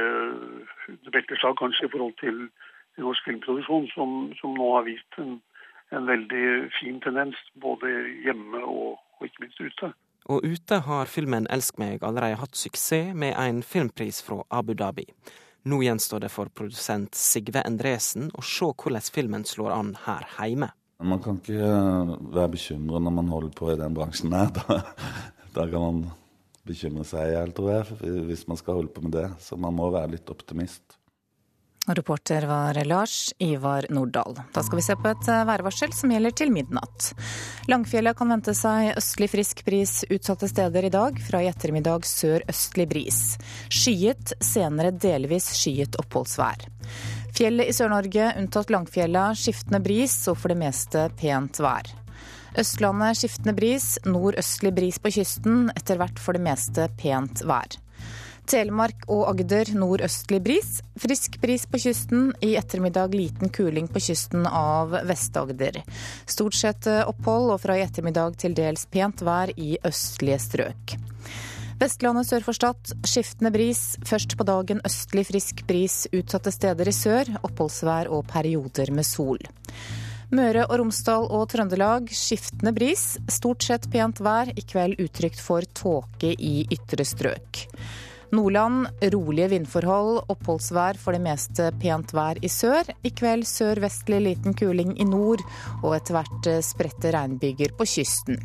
belteslag 1.12 1.58
kanskje 1.60 1.88
i 1.88 1.92
forhold 1.92 2.14
til 2.22 2.38
norsk 3.02 3.26
filmproduksjon, 3.28 3.88
som, 3.92 4.14
som 4.38 4.54
nå 4.56 4.70
har 4.76 4.86
vist 4.86 5.18
en, 5.20 5.36
en, 5.92 6.06
veldig 6.08 6.44
fin 6.78 7.00
tendens 7.04 7.36
både 7.60 7.90
hjemme 8.24 8.62
og, 8.64 8.96
og 9.18 9.28
ikke 9.28 9.44
minst 9.44 9.60
ute. 9.60 9.92
Og 10.32 10.40
ute 10.40 10.78
har 10.86 11.10
filmen 11.10 11.46
'Elsk 11.52 11.76
meg' 11.76 12.06
allerede 12.06 12.40
hatt 12.40 12.56
suksess 12.56 13.12
med 13.12 13.36
en 13.36 13.60
filmpris 13.62 14.22
fra 14.24 14.40
Abu 14.50 14.72
Dhabi. 14.72 15.04
Nå 15.68 15.82
gjenstår 15.84 16.24
det 16.24 16.32
for 16.32 16.48
produsent 16.48 17.14
Sigve 17.16 17.60
Endresen 17.64 18.30
å 18.32 18.42
se 18.44 18.72
hvordan 18.72 19.12
filmen 19.12 19.44
slår 19.44 19.72
an 19.72 19.94
her 20.06 20.24
hjemme. 20.40 20.72
Man 21.04 21.20
kan 21.20 21.36
ikke 21.40 21.68
være 22.32 22.52
bekymret 22.56 23.04
når 23.04 23.12
man 23.20 23.28
holder 23.28 23.52
på 23.58 23.72
i 23.72 23.76
den 23.76 23.96
bransjen 23.96 24.32
her. 24.32 24.48
Da, 25.54 25.62
da 25.62 25.70
kan 25.70 25.80
man 25.80 25.98
bekymre 26.66 27.06
seg 27.08 27.30
i 27.30 27.36
hjel, 27.36 27.54
tror 27.56 27.72
jeg, 27.76 28.20
hvis 28.28 28.46
man 28.50 28.60
skal 28.60 28.80
holde 28.80 28.92
på 28.94 29.04
med 29.04 29.16
det. 29.16 29.28
Så 29.44 29.58
man 29.60 29.76
må 29.76 29.90
være 29.94 30.16
litt 30.16 30.30
optimist. 30.32 30.98
Reporter 31.84 32.46
var 32.48 32.78
Lars 32.84 33.34
Ivar 33.38 33.86
Nordahl. 33.90 34.38
Da 34.54 34.62
skal 34.64 34.78
vi 34.78 34.82
se 34.82 34.94
på 34.96 35.10
et 35.10 35.26
værvarsel 35.28 35.92
som 35.92 36.12
gjelder 36.14 36.32
til 36.32 36.52
midnatt. 36.52 37.10
Langfjellet 37.68 38.16
kan 38.16 38.32
vente 38.32 38.54
seg 38.56 38.94
østlig 38.96 39.28
frisk 39.34 39.60
bris 39.66 39.98
utsatte 40.08 40.48
steder 40.48 40.88
i 40.88 40.92
dag. 40.94 41.20
Fra 41.26 41.42
i 41.44 41.50
ettermiddag 41.50 42.08
sørøstlig 42.08 42.88
bris. 42.88 43.18
Skyet, 43.68 44.32
senere 44.40 44.94
delvis 44.96 45.50
skyet 45.58 46.00
oppholdsvær. 46.00 46.64
Fjellet 47.36 47.68
i 47.68 47.76
Sør-Norge 47.76 48.30
unntatt 48.40 48.72
Langfjella 48.72 49.26
skiftende 49.36 49.82
bris 49.84 50.16
og 50.32 50.40
for 50.40 50.54
det 50.54 50.60
meste 50.64 51.08
pent 51.20 51.60
vær. 51.60 51.92
Østlandet 52.54 53.18
skiftende 53.18 53.54
bris, 53.56 53.86
nordøstlig 54.06 54.70
bris 54.76 55.00
på 55.02 55.10
kysten, 55.16 55.72
etter 55.74 55.98
hvert 55.98 56.20
for 56.22 56.36
det 56.36 56.44
meste 56.44 56.86
pent 57.00 57.42
vær. 57.48 57.80
Telemark 58.46 59.06
og 59.08 59.24
Agder 59.30 59.70
nordøstlig 59.74 60.38
bris. 60.44 60.76
Frisk 61.00 61.38
bris 61.42 61.64
på 61.66 61.80
kysten. 61.80 62.28
I 62.44 62.52
ettermiddag 62.60 63.16
liten 63.16 63.50
kuling 63.50 63.88
på 63.88 64.02
kysten 64.04 64.44
av 64.46 64.92
Vest-Agder. 65.08 65.80
Stort 66.28 66.58
sett 66.58 66.86
opphold, 66.92 67.54
og 67.54 67.62
fra 67.64 67.78
i 67.78 67.82
ettermiddag 67.86 68.36
til 68.44 68.54
dels 68.54 68.84
pent 68.92 69.24
vær 69.24 69.50
i 69.56 69.74
østlige 69.88 70.38
strøk. 70.44 70.96
Vestlandet 71.80 72.28
sør 72.28 72.44
for 72.46 72.56
Stad 72.60 72.94
skiftende 73.08 73.50
bris. 73.54 73.82
Først 74.06 74.36
på 74.38 74.46
dagen 74.46 74.84
østlig 74.86 75.26
frisk 75.32 75.64
bris 75.66 76.04
utsatte 76.12 76.52
steder 76.54 76.92
i 76.92 76.94
sør. 76.94 77.34
Oppholdsvær 77.42 78.12
og 78.14 78.28
perioder 78.30 78.92
med 78.94 79.08
sol. 79.08 79.40
Møre 80.32 80.64
og 80.68 80.78
Romsdal 80.80 81.26
og 81.28 81.48
Trøndelag 81.52 82.08
skiftende 82.14 82.72
bris. 82.76 83.18
Stort 83.28 83.66
sett 83.66 83.90
pent 83.92 84.22
vær. 84.24 84.48
I 84.54 84.64
kveld 84.64 85.00
utrygt 85.02 85.42
for 85.42 85.66
tåke 85.76 86.32
i 86.32 86.64
ytre 86.72 87.04
strøk. 87.04 87.64
Nordland 88.34 88.88
rolige 89.12 89.50
vindforhold, 89.52 90.24
oppholdsvær 90.32 90.98
for 90.98 91.14
det 91.14 91.22
meste 91.22 91.68
pent 91.82 92.14
vær 92.16 92.40
i 92.42 92.50
sør. 92.50 92.88
I 93.06 93.12
kveld 93.14 93.46
sørvestlig 93.46 94.22
liten 94.24 94.56
kuling 94.58 94.96
i 94.98 95.06
nord, 95.06 95.44
og 95.84 95.94
etter 95.98 96.18
hvert 96.18 96.50
spredte 96.66 97.12
regnbyger 97.14 97.76
på 97.78 97.86
kysten. 97.86 98.40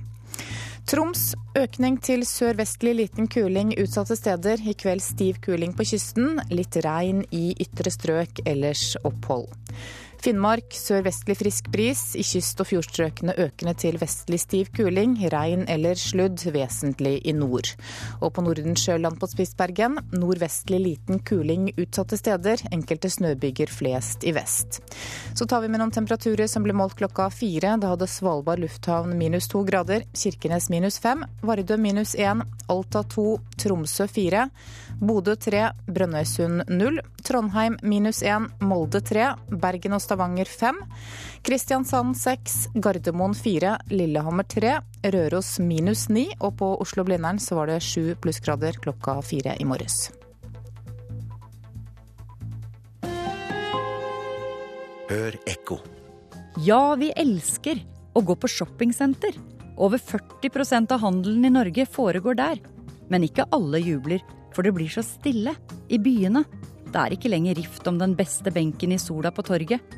Troms 0.90 1.36
økning 1.58 2.00
til 2.02 2.24
sørvestlig 2.26 2.96
liten 2.98 3.28
kuling 3.30 3.76
utsatte 3.78 4.18
steder. 4.18 4.62
I 4.62 4.74
kveld 4.74 5.04
stiv 5.06 5.38
kuling 5.46 5.76
på 5.78 5.86
kysten. 5.86 6.40
Litt 6.50 6.80
regn 6.86 7.24
i 7.36 7.52
ytre 7.62 7.94
strøk, 7.94 8.42
ellers 8.50 8.96
opphold. 9.06 9.52
Finnmark 10.20 10.76
sørvestlig 10.76 11.38
frisk 11.40 11.70
bris. 11.72 12.02
I 12.20 12.26
kyst- 12.28 12.60
og 12.60 12.68
fjordstrøkene 12.68 13.38
økende 13.40 13.72
til 13.80 13.96
vestlig 14.02 14.42
stiv 14.44 14.68
kuling. 14.76 15.14
Regn 15.32 15.64
eller 15.72 15.96
sludd, 15.96 16.44
vesentlig 16.52 17.22
i 17.24 17.32
nord. 17.32 17.70
Og 18.20 18.34
på 18.36 18.44
Nordensjøland 18.44 19.16
på 19.22 19.30
Spitsbergen 19.32 19.96
nordvestlig 20.12 20.82
liten 20.84 21.22
kuling 21.24 21.70
utsatte 21.78 22.20
steder. 22.20 22.66
Enkelte 22.76 23.08
snøbyger 23.14 23.72
flest 23.72 24.28
i 24.28 24.34
vest. 24.36 24.82
Så 25.34 25.48
tar 25.48 25.64
vi 25.64 25.72
med 25.72 25.80
noen 25.80 25.96
temperaturer 25.96 26.52
som 26.52 26.68
ble 26.68 26.76
målt 26.76 26.98
klokka 27.00 27.30
fire. 27.32 27.78
Da 27.80 27.94
hadde 27.94 28.12
Svalbard 28.12 28.60
lufthavn 28.60 29.16
minus 29.16 29.48
to 29.48 29.64
grader. 29.64 30.04
Kirkenes 30.12 30.68
minus 30.74 31.00
fem. 31.00 31.24
Vardø 31.48 31.80
minus 31.80 32.18
én. 32.20 32.44
Alta 32.68 33.06
to. 33.08 33.38
Tromsø 33.56 34.10
fire. 34.12 34.50
Bodø 35.00 35.40
tre. 35.40 35.70
Brønnøysund 35.88 36.68
null. 36.76 37.00
Trondheim 37.24 37.80
minus 37.88 38.20
én. 38.20 38.52
Molde 38.60 39.00
tre. 39.00 39.32
Bergen 39.48 39.96
og 39.96 40.04
Stavanger 40.10 40.50
5, 40.50 40.78
Kristiansand 41.46 42.18
6, 42.18 42.54
Gardermoen 42.74 43.36
4, 43.38 43.76
Lillehammer 43.94 44.44
3, 44.44 44.72
Røros 45.14 45.60
minus 45.62 46.08
9, 46.10 46.24
og 46.42 46.56
på 46.58 46.70
Oslo-Blindern 46.82 47.38
så 47.38 47.60
var 47.60 47.70
det 47.70 47.84
7 47.86 48.16
plussgrader 48.24 48.80
klokka 48.82 49.20
4 49.22 49.54
i 49.62 49.68
morges. 49.70 50.08
Hør 55.10 55.38
ekko. 55.46 55.78
Ja, 56.66 56.96
vi 56.98 57.12
elsker 57.14 57.84
å 58.18 58.26
gå 58.26 58.34
på 58.34 58.50
shoppingsenter. 58.50 59.38
Over 59.78 60.02
40% 60.02 60.90
av 60.98 61.06
handelen 61.06 61.46
i 61.46 61.54
Norge 61.54 61.86
foregår 61.86 62.42
der. 62.42 62.58
Men 63.14 63.30
ikke 63.30 63.46
alle 63.54 63.78
jubler, 63.82 64.26
for 64.58 64.66
det 64.66 64.74
blir 64.74 64.90
så 64.90 65.06
stille 65.06 65.54
i 65.90 66.02
byene. 66.02 66.48
Det 66.90 66.98
er 66.98 67.14
ikke 67.14 67.30
lenger 67.30 67.58
rift 67.60 67.88
om 67.90 68.00
den 68.02 68.16
beste 68.18 68.50
benken 68.54 68.94
i 68.96 68.98
sola 69.02 69.30
på 69.30 69.46
torget. 69.46 69.98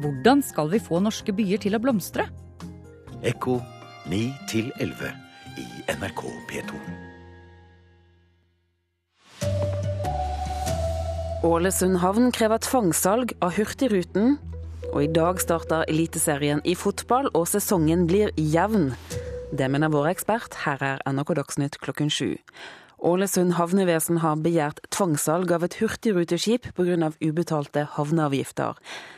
Hvordan 0.00 0.42
skal 0.46 0.70
vi 0.70 0.78
få 0.80 1.00
norske 1.02 1.34
byer 1.34 1.58
til 1.60 1.74
å 1.74 1.82
blomstre? 1.82 2.28
Ekko 3.26 3.58
9 4.08 4.20
11 4.80 5.10
i 5.58 5.66
NRK 5.98 6.22
P2. 6.48 6.78
Ålesund 11.44 11.98
havn 12.00 12.30
krever 12.36 12.62
tvangssalg 12.62 13.34
av 13.42 13.56
Hurtigruten. 13.56 14.38
Og 14.90 15.04
i 15.04 15.10
dag 15.10 15.38
starter 15.42 15.86
Eliteserien 15.90 16.60
i 16.68 16.74
fotball, 16.78 17.28
og 17.34 17.46
sesongen 17.48 18.06
blir 18.10 18.32
jevn. 18.36 18.90
Det 19.50 19.66
mener 19.70 19.90
vår 19.90 20.12
ekspert. 20.12 20.54
Her 20.64 20.82
er 20.82 21.02
NRK 21.10 21.34
Dagsnytt 21.40 21.80
klokken 21.82 22.10
sju. 22.12 22.36
Ålesund 23.00 23.54
havnevesen 23.56 24.18
har 24.20 24.40
begjært 24.44 24.82
tvangssalg 24.92 25.52
av 25.56 25.64
et 25.64 25.76
hurtigruteskip 25.80 26.68
pga. 26.76 27.08
ubetalte 27.20 27.86
havneavgifter. 27.96 28.76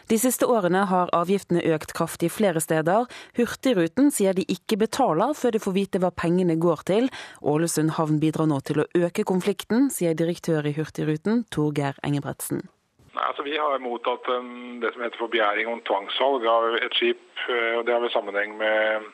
De 0.08 0.18
siste 0.18 0.46
årene 0.46 0.84
har 0.86 1.10
avgiftene 1.12 1.64
økt 1.74 1.92
kraftig 1.96 2.30
flere 2.30 2.60
steder. 2.60 3.08
Hurtigruten 3.34 4.12
sier 4.14 4.34
de 4.34 4.44
ikke 4.46 4.78
betaler 4.78 5.34
før 5.34 5.56
de 5.56 5.62
får 5.64 5.74
vite 5.74 5.98
hva 5.98 6.12
pengene 6.14 6.58
går 6.62 6.84
til. 6.86 7.10
Ålesund 7.42 7.96
havn 7.98 8.20
bidrar 8.22 8.46
nå 8.46 8.60
til 8.60 8.84
å 8.84 8.88
øke 8.94 9.24
konflikten, 9.24 9.90
sier 9.90 10.14
direktør 10.14 10.66
i 10.66 10.76
Hurtigruten 10.78 11.42
Torgeir 11.50 11.98
Engebretsen. 12.06 12.62
Nei, 13.12 13.24
altså 13.28 13.42
Vi 13.42 13.58
har 13.58 13.82
mottatt 13.82 14.24
det 14.80 14.92
som 14.94 15.02
heter 15.02 15.18
for 15.20 15.32
begjæring 15.32 15.68
om 15.68 15.82
tvangssalg 15.84 16.46
av 16.48 16.78
et 16.78 16.94
skip. 16.96 17.20
Eh, 17.48 17.74
og 17.78 17.86
Det 17.86 17.92
har 17.92 18.00
vel 18.00 18.14
sammenheng 18.14 18.56
med 18.56 19.10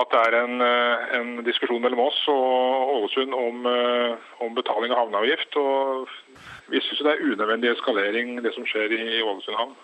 at 0.00 0.08
det 0.08 0.20
er 0.24 0.34
en, 0.38 0.60
eh, 0.64 1.16
en, 1.18 1.30
diskusjon 1.44 1.82
mellom 1.84 2.06
oss 2.06 2.18
og 2.32 2.92
Ålesund 2.96 3.34
om, 3.36 3.66
eh, 3.68 4.14
om 4.40 4.54
betaling 4.56 4.92
av 4.92 5.04
havneavgift. 5.04 5.56
og 5.56 6.08
Vi 6.72 6.80
syns 6.80 7.02
det 7.04 7.12
er 7.12 7.24
unødvendig 7.28 7.72
eskalering 7.74 8.42
det 8.42 8.54
som 8.54 8.64
skjer 8.64 8.92
i 8.92 9.20
Ålesund 9.20 9.56
havn. 9.56 9.74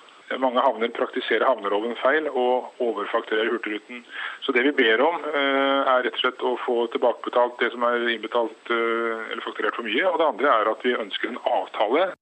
Mange 0.41 0.61
havner 0.61 0.89
praktiserer 0.93 1.45
havneloven 1.45 1.97
feil 1.97 2.29
og 2.29 2.73
overfakturerer 2.85 3.49
Hurtigruten. 3.49 4.05
Så 4.45 4.53
det 4.53 4.65
vi 4.65 4.73
ber 4.73 5.01
om, 5.01 5.25
eh, 5.25 5.93
er 5.93 6.03
rett 6.05 6.15
og 6.15 6.21
slett 6.21 6.41
å 6.41 6.59
få 6.65 6.89
tilbakebetalt 6.93 7.59
det 7.59 7.73
som 7.73 7.83
er 7.83 8.09
innbetalt 8.09 8.71
eller 8.71 9.45
fakturert 9.45 9.77
for 9.77 9.85
mye. 9.85 10.05
Og 10.09 10.19
det 10.19 10.29
andre 10.29 10.49
er 10.49 10.71
at 10.71 10.83
vi 10.83 10.97
ønsker 10.97 11.29
en 11.29 11.39
avtale. 11.45 12.15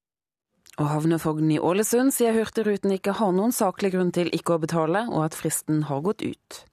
Og 0.77 0.85
Havnefogden 0.85 1.51
i 1.51 1.59
Ålesund 1.59 2.11
sier 2.13 2.33
Hurtigruten 2.33 2.91
ikke 2.91 3.15
har 3.15 3.31
noen 3.31 3.51
saklig 3.51 3.93
grunn 3.93 4.11
til 4.11 4.27
ikke 4.27 4.55
å 4.55 4.61
betale, 4.61 5.07
og 5.09 5.25
at 5.25 5.33
fristen 5.35 5.83
har 5.83 6.01
gått 6.01 6.21
ut. 6.21 6.67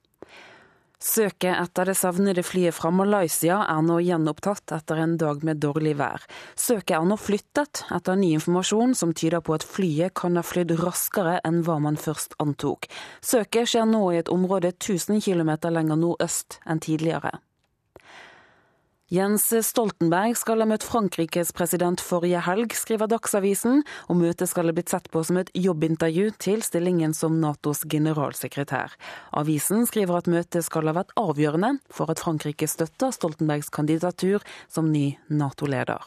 Søket 1.05 1.53
etter 1.53 1.91
det 1.91 1.95
savnede 2.01 2.41
flyet 2.41 2.73
fra 2.73 2.89
Malaysia 2.89 3.59
er 3.69 3.83
nå 3.85 3.99
gjenopptatt 4.01 4.73
etter 4.73 5.03
en 5.03 5.19
dag 5.21 5.43
med 5.45 5.61
dårlig 5.61 5.93
vær. 5.99 6.25
Søket 6.57 6.95
er 6.97 7.05
nå 7.05 7.19
flyttet 7.21 7.83
etter 7.93 8.17
ny 8.17 8.31
informasjon 8.39 8.97
som 8.97 9.13
tyder 9.13 9.45
på 9.45 9.53
at 9.59 9.67
flyet 9.69 10.15
kan 10.17 10.41
ha 10.41 10.45
flydd 10.47 10.73
raskere 10.81 11.43
enn 11.45 11.61
hva 11.67 11.77
man 11.85 12.01
først 12.01 12.39
antok. 12.41 12.89
Søket 13.21 13.69
skjer 13.75 13.85
nå 13.91 14.01
i 14.15 14.23
et 14.23 14.33
område 14.33 14.73
1000 14.73 15.21
km 15.21 15.53
lenger 15.77 16.01
nordøst 16.01 16.63
enn 16.65 16.81
tidligere. 16.81 17.37
Jens 19.13 19.51
Stoltenberg 19.69 20.33
skal 20.41 20.63
ha 20.63 20.67
møtt 20.69 20.85
Frankrikes 20.89 21.51
president 21.53 22.01
forrige 22.01 22.41
helg, 22.47 22.73
skriver 22.73 23.11
Dagsavisen, 23.13 23.83
og 24.09 24.17
møtet 24.17 24.49
skal 24.49 24.71
ha 24.71 24.73
blitt 24.73 24.89
sett 24.95 25.11
på 25.13 25.21
som 25.29 25.37
et 25.43 25.51
jobbintervju 25.53 26.31
til 26.41 26.65
stillingen 26.65 27.13
som 27.13 27.37
Natos 27.43 27.83
generalsekretær. 27.85 28.97
Avisen 29.37 29.85
skriver 29.91 30.23
at 30.23 30.31
møtet 30.33 30.65
skal 30.65 30.89
ha 30.89 30.97
vært 30.97 31.13
avgjørende 31.21 31.75
for 31.93 32.09
at 32.09 32.25
Frankrike 32.25 32.65
støtter 32.71 33.13
Stoltenbergs 33.13 33.69
kandidatur 33.69 34.41
som 34.73 34.89
ny 34.89 35.11
Nato-leder. 35.29 36.01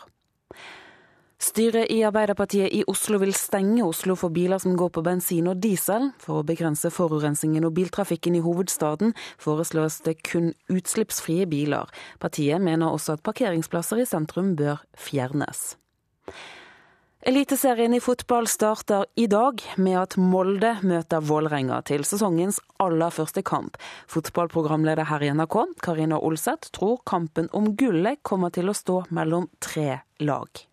Styret 1.37 1.91
i 1.93 1.99
Arbeiderpartiet 2.01 2.73
i 2.73 2.79
Oslo 2.89 3.19
vil 3.21 3.33
stenge 3.37 3.85
Oslo 3.85 4.15
for 4.17 4.33
biler 4.33 4.57
som 4.57 4.73
går 4.77 4.89
på 4.95 5.03
bensin 5.05 5.45
og 5.51 5.59
diesel. 5.61 6.09
For 6.17 6.41
å 6.41 6.45
begrense 6.45 6.89
forurensningen 6.89 7.65
og 7.67 7.75
biltrafikken 7.77 8.39
i 8.39 8.41
hovedstaden 8.41 9.13
foreslås 9.37 9.99
det 10.07 10.15
kun 10.25 10.55
utslippsfrie 10.73 11.45
biler. 11.49 11.91
Partiet 12.17 12.63
mener 12.63 12.89
også 12.89 13.19
at 13.19 13.25
parkeringsplasser 13.27 14.01
i 14.01 14.07
sentrum 14.09 14.55
bør 14.57 14.81
fjernes. 14.97 15.75
Eliteserien 17.27 17.93
i 17.93 17.99
fotball 18.01 18.47
starter 18.49 19.05
i 19.19 19.27
dag 19.29 19.61
med 19.77 19.97
at 19.99 20.15
Molde 20.17 20.71
møter 20.81 21.21
Vålerenga 21.21 21.81
til 21.85 22.05
sesongens 22.07 22.57
aller 22.81 23.13
første 23.13 23.43
kamp. 23.45 23.77
Fotballprogramleder 24.09 25.09
her 25.09 25.25
i 25.25 25.29
NRK, 25.35 25.59
Karina 25.85 26.17
Olseth, 26.17 26.71
tror 26.73 27.01
kampen 27.05 27.51
om 27.53 27.75
gullet 27.77 28.23
kommer 28.25 28.53
til 28.53 28.71
å 28.71 28.77
stå 28.77 29.03
mellom 29.13 29.49
tre 29.61 29.99
lag. 30.23 30.65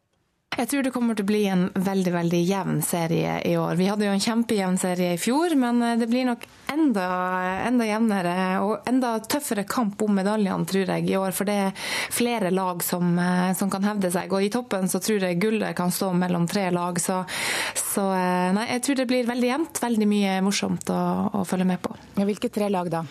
Jeg 0.55 0.69
tror 0.71 0.85
det 0.87 0.93
kommer 0.95 1.17
til 1.19 1.27
å 1.27 1.31
bli 1.33 1.43
en 1.51 1.65
veldig 1.75 2.13
veldig 2.15 2.41
jevn 2.47 2.83
serie 2.87 3.41
i 3.43 3.57
år. 3.59 3.75
Vi 3.75 3.89
hadde 3.91 4.07
jo 4.07 4.13
en 4.15 4.23
kjempejevn 4.23 4.77
serie 4.79 5.17
i 5.17 5.19
fjor, 5.21 5.57
men 5.59 5.83
eh, 5.83 5.97
det 5.99 6.07
blir 6.11 6.29
nok 6.29 6.45
enda, 6.71 7.07
enda 7.67 7.89
jevnere 7.89 8.35
og 8.63 8.87
enda 8.89 9.17
tøffere 9.27 9.67
kamp 9.67 10.03
om 10.07 10.15
medaljene, 10.15 10.67
tror 10.71 10.93
jeg, 10.95 11.09
i 11.11 11.17
år. 11.19 11.35
For 11.35 11.49
det 11.49 11.57
er 11.67 11.89
flere 12.15 12.53
lag 12.55 12.85
som, 12.87 13.17
eh, 13.19 13.51
som 13.59 13.73
kan 13.73 13.87
hevde 13.87 14.13
seg. 14.15 14.31
Og 14.31 14.47
i 14.47 14.53
toppen 14.55 14.87
så 14.91 15.03
tror 15.03 15.27
jeg 15.27 15.41
gullet 15.43 15.75
kan 15.77 15.91
stå 15.95 16.13
mellom 16.15 16.47
tre 16.51 16.69
lag. 16.75 17.01
Så, 17.03 17.25
så 17.81 18.07
eh, 18.15 18.53
nei, 18.55 18.69
jeg 18.77 18.85
tror 18.87 19.01
det 19.03 19.09
blir 19.11 19.27
veldig 19.31 19.51
jevnt. 19.51 19.83
Veldig 19.83 20.11
mye 20.11 20.39
morsomt 20.47 20.95
å, 20.95 21.01
å 21.35 21.43
følge 21.49 21.67
med 21.73 21.83
på. 21.83 21.97
Hvilke 22.21 22.53
tre 22.55 22.71
lag 22.71 22.93
da? 22.95 23.03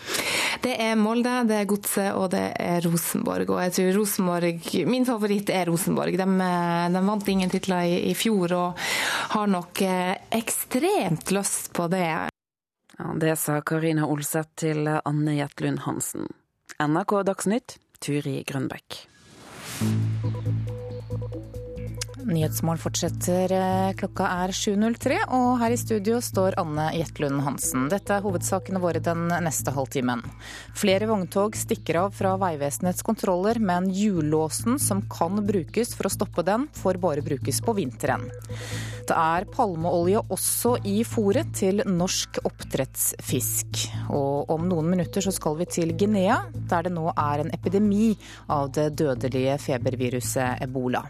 Det 0.64 0.78
er 0.80 0.96
Molde, 0.96 1.42
det 1.44 1.60
er 1.60 1.68
Godset 1.68 2.16
og 2.16 2.30
det 2.32 2.46
er 2.56 2.80
Rosenborg. 2.86 3.52
Og 3.52 3.60
jeg 3.66 3.76
tror 3.76 3.94
Rosenborg 3.98 4.68
Min 4.88 5.04
favoritt 5.04 5.50
er 5.52 5.68
Rosenborg. 5.68 6.16
De, 6.16 6.26
de 6.94 7.02
vant 7.04 7.28
ingen 7.28 7.33
titler 7.50 7.88
i, 7.90 7.96
i, 8.10 8.14
fjor, 8.14 8.52
og 8.52 8.84
har 9.34 9.50
nok 9.50 9.82
eh, 9.82 10.14
ekstremt 10.30 11.32
lyst 11.34 11.72
på 11.74 11.88
det. 11.92 12.30
Ja, 12.98 13.08
det 13.20 13.36
sa 13.42 13.58
Karina 13.66 14.06
Olseth 14.06 14.54
til 14.62 14.86
Anne 14.86 15.34
Jetlund 15.38 15.82
Hansen. 15.88 16.30
NRK 16.78 17.18
Dagsnytt, 17.26 17.78
Turi 17.98 18.42
Grønbekk. 18.46 19.02
Nyhetsmål 22.34 22.80
fortsetter. 22.82 23.52
Klokka 23.98 24.26
er 24.42 24.52
7.03, 24.54 25.18
og 25.36 25.58
her 25.60 25.74
i 25.74 25.78
studio 25.78 26.18
står 26.24 26.56
Anne 26.58 26.88
Jetlund 26.96 27.44
Hansen. 27.46 27.86
Dette 27.92 28.16
er 28.16 28.24
hovedsakene 28.24 28.80
våre 28.82 29.02
den 29.04 29.28
neste 29.44 29.70
halvtimen. 29.74 30.24
Flere 30.74 31.06
vogntog 31.10 31.54
stikker 31.58 32.00
av 32.02 32.14
fra 32.16 32.34
Vegvesenets 32.40 33.04
kontroller, 33.06 33.60
men 33.62 33.86
hjullåsen 33.94 34.80
som 34.82 35.04
kan 35.10 35.44
brukes 35.46 35.94
for 35.94 36.10
å 36.10 36.14
stoppe 36.14 36.42
den, 36.46 36.66
får 36.74 36.98
bare 37.02 37.22
brukes 37.24 37.60
på 37.62 37.76
vinteren. 37.78 38.26
Det 39.04 39.14
er 39.14 39.46
palmeolje 39.52 40.22
også 40.34 40.78
i 40.90 40.96
fôret 41.06 41.52
til 41.54 41.84
norsk 41.86 42.40
oppdrettsfisk. 42.48 43.84
Og 44.16 44.50
om 44.54 44.64
noen 44.70 44.88
minutter 44.96 45.22
så 45.24 45.34
skal 45.34 45.60
vi 45.60 45.68
til 45.70 45.94
Guinea, 45.94 46.40
der 46.70 46.88
det 46.88 46.94
nå 46.96 47.12
er 47.12 47.44
en 47.44 47.54
epidemi 47.54 48.14
av 48.50 48.72
det 48.74 48.90
dødelige 48.98 49.60
feberviruset 49.68 50.64
ebola. 50.64 51.04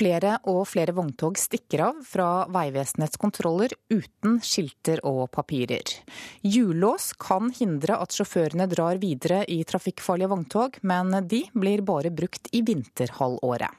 Flere 0.00 0.38
og 0.48 0.62
flere 0.64 0.94
vogntog 0.96 1.36
stikker 1.36 1.82
av 1.84 1.98
fra 2.08 2.28
Vegvesenets 2.48 3.18
kontroller 3.20 3.74
uten 3.92 4.38
skilter 4.40 5.02
og 5.04 5.26
papirer. 5.34 5.92
Hjullås 6.40 7.10
kan 7.20 7.50
hindre 7.52 7.98
at 8.00 8.16
sjåførene 8.16 8.64
drar 8.70 8.96
videre 9.02 9.42
i 9.44 9.58
trafikkfarlige 9.68 10.30
vogntog, 10.32 10.78
men 10.88 11.12
de 11.28 11.42
blir 11.52 11.84
bare 11.84 12.14
brukt 12.16 12.48
i 12.56 12.62
vinterhalvåret. 12.64 13.76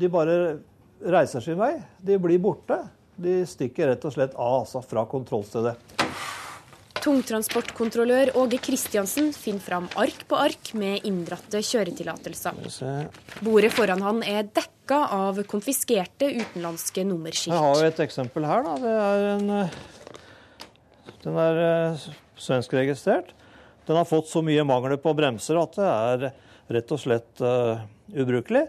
De 0.00 0.08
bare 0.12 0.38
reiser 1.04 1.44
sin 1.44 1.60
vei. 1.60 1.74
De 2.00 2.16
blir 2.16 2.40
borte. 2.40 2.80
De 3.20 3.42
stikker 3.48 3.92
rett 3.92 4.08
og 4.08 4.16
slett 4.16 4.32
av 4.32 4.62
altså 4.62 4.80
fra 4.84 5.04
kontrollstedet. 5.08 5.95
Tungtransportkontrollør 7.06 8.32
Åge 8.40 8.58
Kristiansen 8.58 9.28
finner 9.30 9.62
fram 9.62 9.84
ark 9.94 10.24
på 10.26 10.38
ark 10.42 10.72
med 10.74 11.04
inndratte 11.06 11.60
kjøretillatelser. 11.62 12.56
Bordet 13.46 13.70
foran 13.76 14.02
han 14.02 14.24
er 14.26 14.48
dekka 14.50 14.98
av 15.14 15.38
konfiskerte 15.46 16.32
utenlandske 16.34 17.04
nummerskilt. 17.06 17.54
Jeg 17.54 17.62
har 17.62 17.78
jo 17.78 17.92
et 17.92 18.02
eksempel 18.02 18.48
her. 18.50 18.66
Da. 18.66 18.74
Det 18.82 18.96
er 19.04 19.28
en, 19.36 19.54
eh, 19.60 21.14
den 21.22 21.38
er 21.44 21.62
eh, 21.68 22.08
svenskregistrert. 22.42 23.30
Den 23.86 24.00
har 24.00 24.10
fått 24.10 24.26
så 24.26 24.42
mye 24.42 24.66
mangler 24.66 24.98
på 24.98 25.14
bremser 25.14 25.62
at 25.62 25.78
det 25.78 25.86
er 25.86 26.28
rett 26.74 26.90
og 26.90 26.98
slett 26.98 27.38
uh, 27.38 27.84
ubrukelig. 28.10 28.64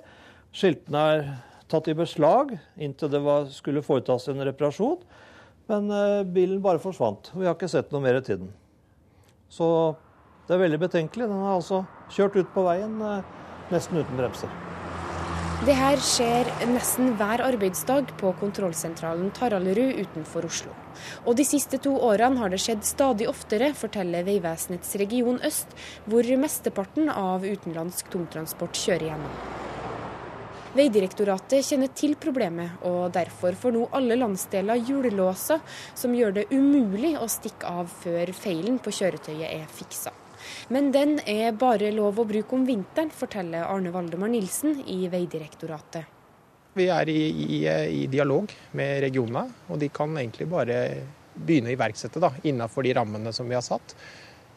Skiltene 0.53 1.05
er 1.15 1.23
tatt 1.71 1.89
i 1.89 1.95
beslag 1.97 2.53
inntil 2.77 3.09
det 3.09 3.23
var, 3.25 3.49
skulle 3.49 3.81
foretas 3.81 4.29
en 4.29 4.45
reparasjon. 4.45 4.99
Men 5.67 5.91
uh, 5.91 6.23
bilen 6.23 6.61
bare 6.63 6.81
forsvant. 6.81 7.31
Vi 7.35 7.45
har 7.47 7.57
ikke 7.57 7.71
sett 7.71 7.91
noe 7.91 8.03
mer 8.03 8.19
til 8.23 8.43
den. 8.45 8.53
Så 9.51 9.67
det 10.47 10.55
er 10.55 10.63
veldig 10.63 10.79
betenkelig. 10.85 11.27
Den 11.27 11.43
har 11.43 11.57
altså 11.57 11.83
kjørt 12.13 12.39
ut 12.39 12.55
på 12.55 12.63
veien 12.67 12.95
uh, 13.03 13.19
nesten 13.73 13.99
uten 13.99 14.19
bremser. 14.19 14.51
Det 15.57 15.73
her 15.73 15.97
skjer 15.97 16.45
nesten 16.69 17.15
hver 17.17 17.41
arbeidsdag 17.41 18.11
på 18.19 18.29
kontrollsentralen 18.37 19.31
Taraldrud 19.33 20.03
utenfor 20.03 20.45
Oslo. 20.45 20.75
Og 21.25 21.33
de 21.39 21.47
siste 21.49 21.79
to 21.81 21.95
årene 21.97 22.37
har 22.37 22.53
det 22.53 22.59
skjedd 22.61 22.85
stadig 22.85 23.25
oftere, 23.27 23.71
forteller 23.73 24.27
Vegvesenets 24.27 24.93
Region 25.01 25.41
Øst, 25.41 25.73
hvor 26.05 26.29
mesteparten 26.37 27.09
av 27.09 27.41
utenlandsk 27.41 28.13
tungtransport 28.13 28.77
kjører 28.77 29.09
gjennom. 29.09 29.33
Vegdirektoratet 30.77 31.65
kjenner 31.65 31.89
til 31.97 32.11
problemet, 32.21 32.83
og 32.85 33.09
derfor 33.15 33.55
får 33.57 33.73
nå 33.73 33.85
alle 33.97 34.13
landsdeler 34.19 34.77
hjullåser 34.85 35.63
som 35.97 36.13
gjør 36.13 36.35
det 36.35 36.43
umulig 36.51 37.15
å 37.17 37.25
stikke 37.31 37.71
av 37.79 37.89
før 38.03 38.29
feilen 38.37 38.77
på 38.83 38.93
kjøretøyet 38.93 39.47
er 39.47 39.63
fiksa. 39.73 40.13
Men 40.69 40.91
den 40.93 41.15
er 41.25 41.55
bare 41.57 41.89
lov 41.95 42.19
å 42.21 42.27
bruke 42.29 42.53
om 42.53 42.67
vinteren, 42.67 43.09
forteller 43.09 43.65
Arne 43.65 43.89
Valdemar 43.95 44.29
Nilsen 44.29 44.83
i 44.85 45.07
Vegdirektoratet. 45.09 46.13
Vi 46.77 46.85
er 46.93 47.09
i, 47.09 47.23
i, 47.25 47.59
i 48.03 48.05
dialog 48.13 48.53
med 48.77 49.01
regionene, 49.07 49.47
og 49.71 49.81
de 49.81 49.89
kan 49.89 50.13
egentlig 50.13 50.45
bare 50.51 50.77
begynne 51.33 51.73
å 51.73 51.73
iverksette 51.73 52.21
da, 52.21 52.29
innenfor 52.45 52.85
de 52.85 52.93
rammene 52.99 53.33
som 53.33 53.49
vi 53.49 53.57
har 53.57 53.65
satt, 53.65 53.97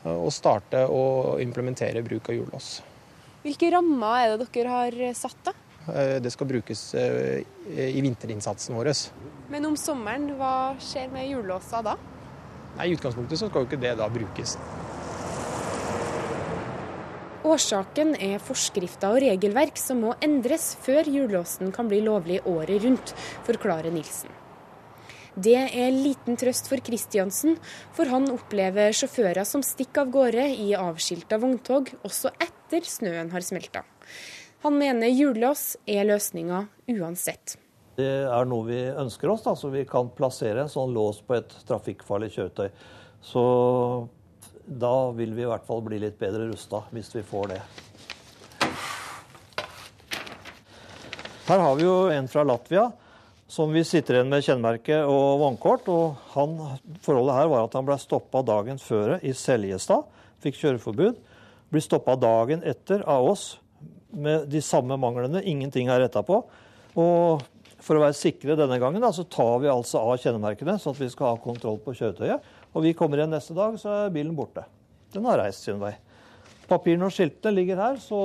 og 0.04 0.28
starte 0.36 0.84
å 0.84 1.40
implementere 1.40 2.04
bruk 2.04 2.28
av 2.28 2.36
hjullås. 2.36 2.70
Hvilke 3.40 3.72
rammer 3.72 4.20
er 4.20 4.36
det 4.36 4.52
dere 4.52 4.76
har 4.76 5.02
satt, 5.16 5.40
da? 5.48 5.56
Eh, 5.94 6.16
det 6.22 6.30
skal 6.30 6.48
brukes 6.50 6.94
eh, 6.94 7.42
i 7.76 8.00
vinterinnsatsen 8.04 8.76
vår. 8.76 8.92
Men 9.50 9.66
om 9.66 9.76
sommeren, 9.78 10.30
hva 10.38 10.76
skjer 10.82 11.10
med 11.12 11.28
hjullåsa 11.30 11.82
da? 11.84 11.96
Nei, 12.76 12.90
I 12.90 12.94
utgangspunktet 12.94 13.40
så 13.40 13.50
skal 13.50 13.64
jo 13.64 13.70
ikke 13.70 13.82
det 13.82 13.96
da 13.98 14.06
brukes. 14.12 14.56
Årsaken 17.50 18.12
er 18.20 18.36
forskrifter 18.44 19.16
og 19.16 19.24
regelverk 19.24 19.80
som 19.80 20.02
må 20.04 20.12
endres 20.22 20.74
før 20.84 21.08
hjullåsen 21.08 21.72
kan 21.74 21.88
bli 21.90 22.02
lovlig 22.04 22.38
året 22.46 22.84
rundt, 22.84 23.14
forklarer 23.48 23.90
Nilsen. 23.94 24.30
Det 25.40 25.56
er 25.56 25.94
liten 25.94 26.36
trøst 26.38 26.68
for 26.68 26.82
Kristiansen, 26.84 27.56
for 27.96 28.10
han 28.12 28.28
opplever 28.34 28.92
sjåfører 28.94 29.46
som 29.48 29.64
stikker 29.64 30.04
av 30.04 30.12
gårde 30.14 30.46
i 30.66 30.74
avskilta 30.76 31.38
vogntog 31.40 31.94
også 32.02 32.34
etter 32.36 32.86
snøen 32.86 33.32
har 33.32 33.46
smelta. 33.46 33.86
Han 34.62 34.76
mener 34.76 35.08
hjullås 35.08 35.76
er 35.88 36.04
løsninga 36.04 36.66
uansett. 36.92 37.56
Det 37.96 38.08
er 38.28 38.48
noe 38.48 38.66
vi 38.68 38.80
ønsker 38.92 39.30
oss, 39.32 39.44
da, 39.46 39.54
så 39.56 39.70
vi 39.72 39.86
kan 39.88 40.10
plassere 40.12 40.60
en 40.60 40.72
sånn 40.72 40.92
lås 40.92 41.22
på 41.24 41.38
et 41.38 41.54
trafikkfarlig 41.68 42.28
kjøretøy. 42.34 42.68
Så 43.24 43.44
da 44.68 44.94
vil 45.16 45.32
vi 45.36 45.46
i 45.46 45.48
hvert 45.48 45.64
fall 45.64 45.80
bli 45.86 46.00
litt 46.02 46.18
bedre 46.20 46.50
rusta, 46.50 46.82
hvis 46.92 47.08
vi 47.16 47.22
får 47.24 47.54
det. 47.54 47.60
Her 51.48 51.64
har 51.64 51.80
vi 51.80 51.88
jo 51.88 51.96
en 52.12 52.28
fra 52.30 52.44
Latvia 52.44 52.90
som 53.50 53.72
vi 53.72 53.80
sitter 53.82 54.18
igjen 54.18 54.28
med 54.30 54.44
kjennemerke 54.44 55.00
og 55.08 55.40
vognkort. 55.40 55.88
og 55.88 56.20
Forholdet 57.02 57.38
her 57.40 57.48
var 57.50 57.64
at 57.64 57.80
han 57.80 57.88
ble 57.88 57.96
stoppa 57.98 58.44
dagen 58.46 58.78
før 58.78 59.16
i 59.24 59.32
Seljestad, 59.34 60.04
fikk 60.44 60.60
kjøreforbud. 60.60 61.18
Blir 61.72 61.88
stoppa 61.88 62.14
dagen 62.20 62.62
etter 62.62 63.02
av 63.08 63.32
oss 63.32 63.48
med 64.10 64.48
de 64.50 64.62
samme 64.64 64.96
manglene. 65.00 65.42
Ingenting 65.46 65.90
er 65.90 66.02
retta 66.04 66.22
på. 66.26 66.42
Og 66.98 67.44
for 67.80 67.96
å 67.96 68.02
være 68.02 68.16
sikre 68.18 68.58
denne 68.58 68.78
gangen, 68.82 69.02
da, 69.02 69.12
så 69.14 69.24
tar 69.24 69.62
vi 69.62 69.70
altså 69.72 70.02
av 70.02 70.18
kjennemerkene, 70.20 70.76
sånn 70.80 70.96
at 70.96 71.00
vi 71.00 71.08
skal 71.12 71.32
ha 71.32 71.40
kontroll 71.40 71.80
på 71.84 71.94
kjøretøyet. 71.96 72.52
Og 72.74 72.84
vi 72.84 72.94
kommer 72.96 73.20
igjen 73.20 73.32
neste 73.34 73.56
dag, 73.56 73.78
så 73.80 74.04
er 74.04 74.14
bilen 74.14 74.36
borte. 74.36 74.66
Den 75.14 75.26
har 75.26 75.40
reist 75.40 75.66
sin 75.66 75.80
vei. 75.80 75.94
Papirene 76.70 77.08
og 77.08 77.14
skiltene 77.14 77.56
ligger 77.56 77.80
her, 77.82 77.98
så 78.02 78.20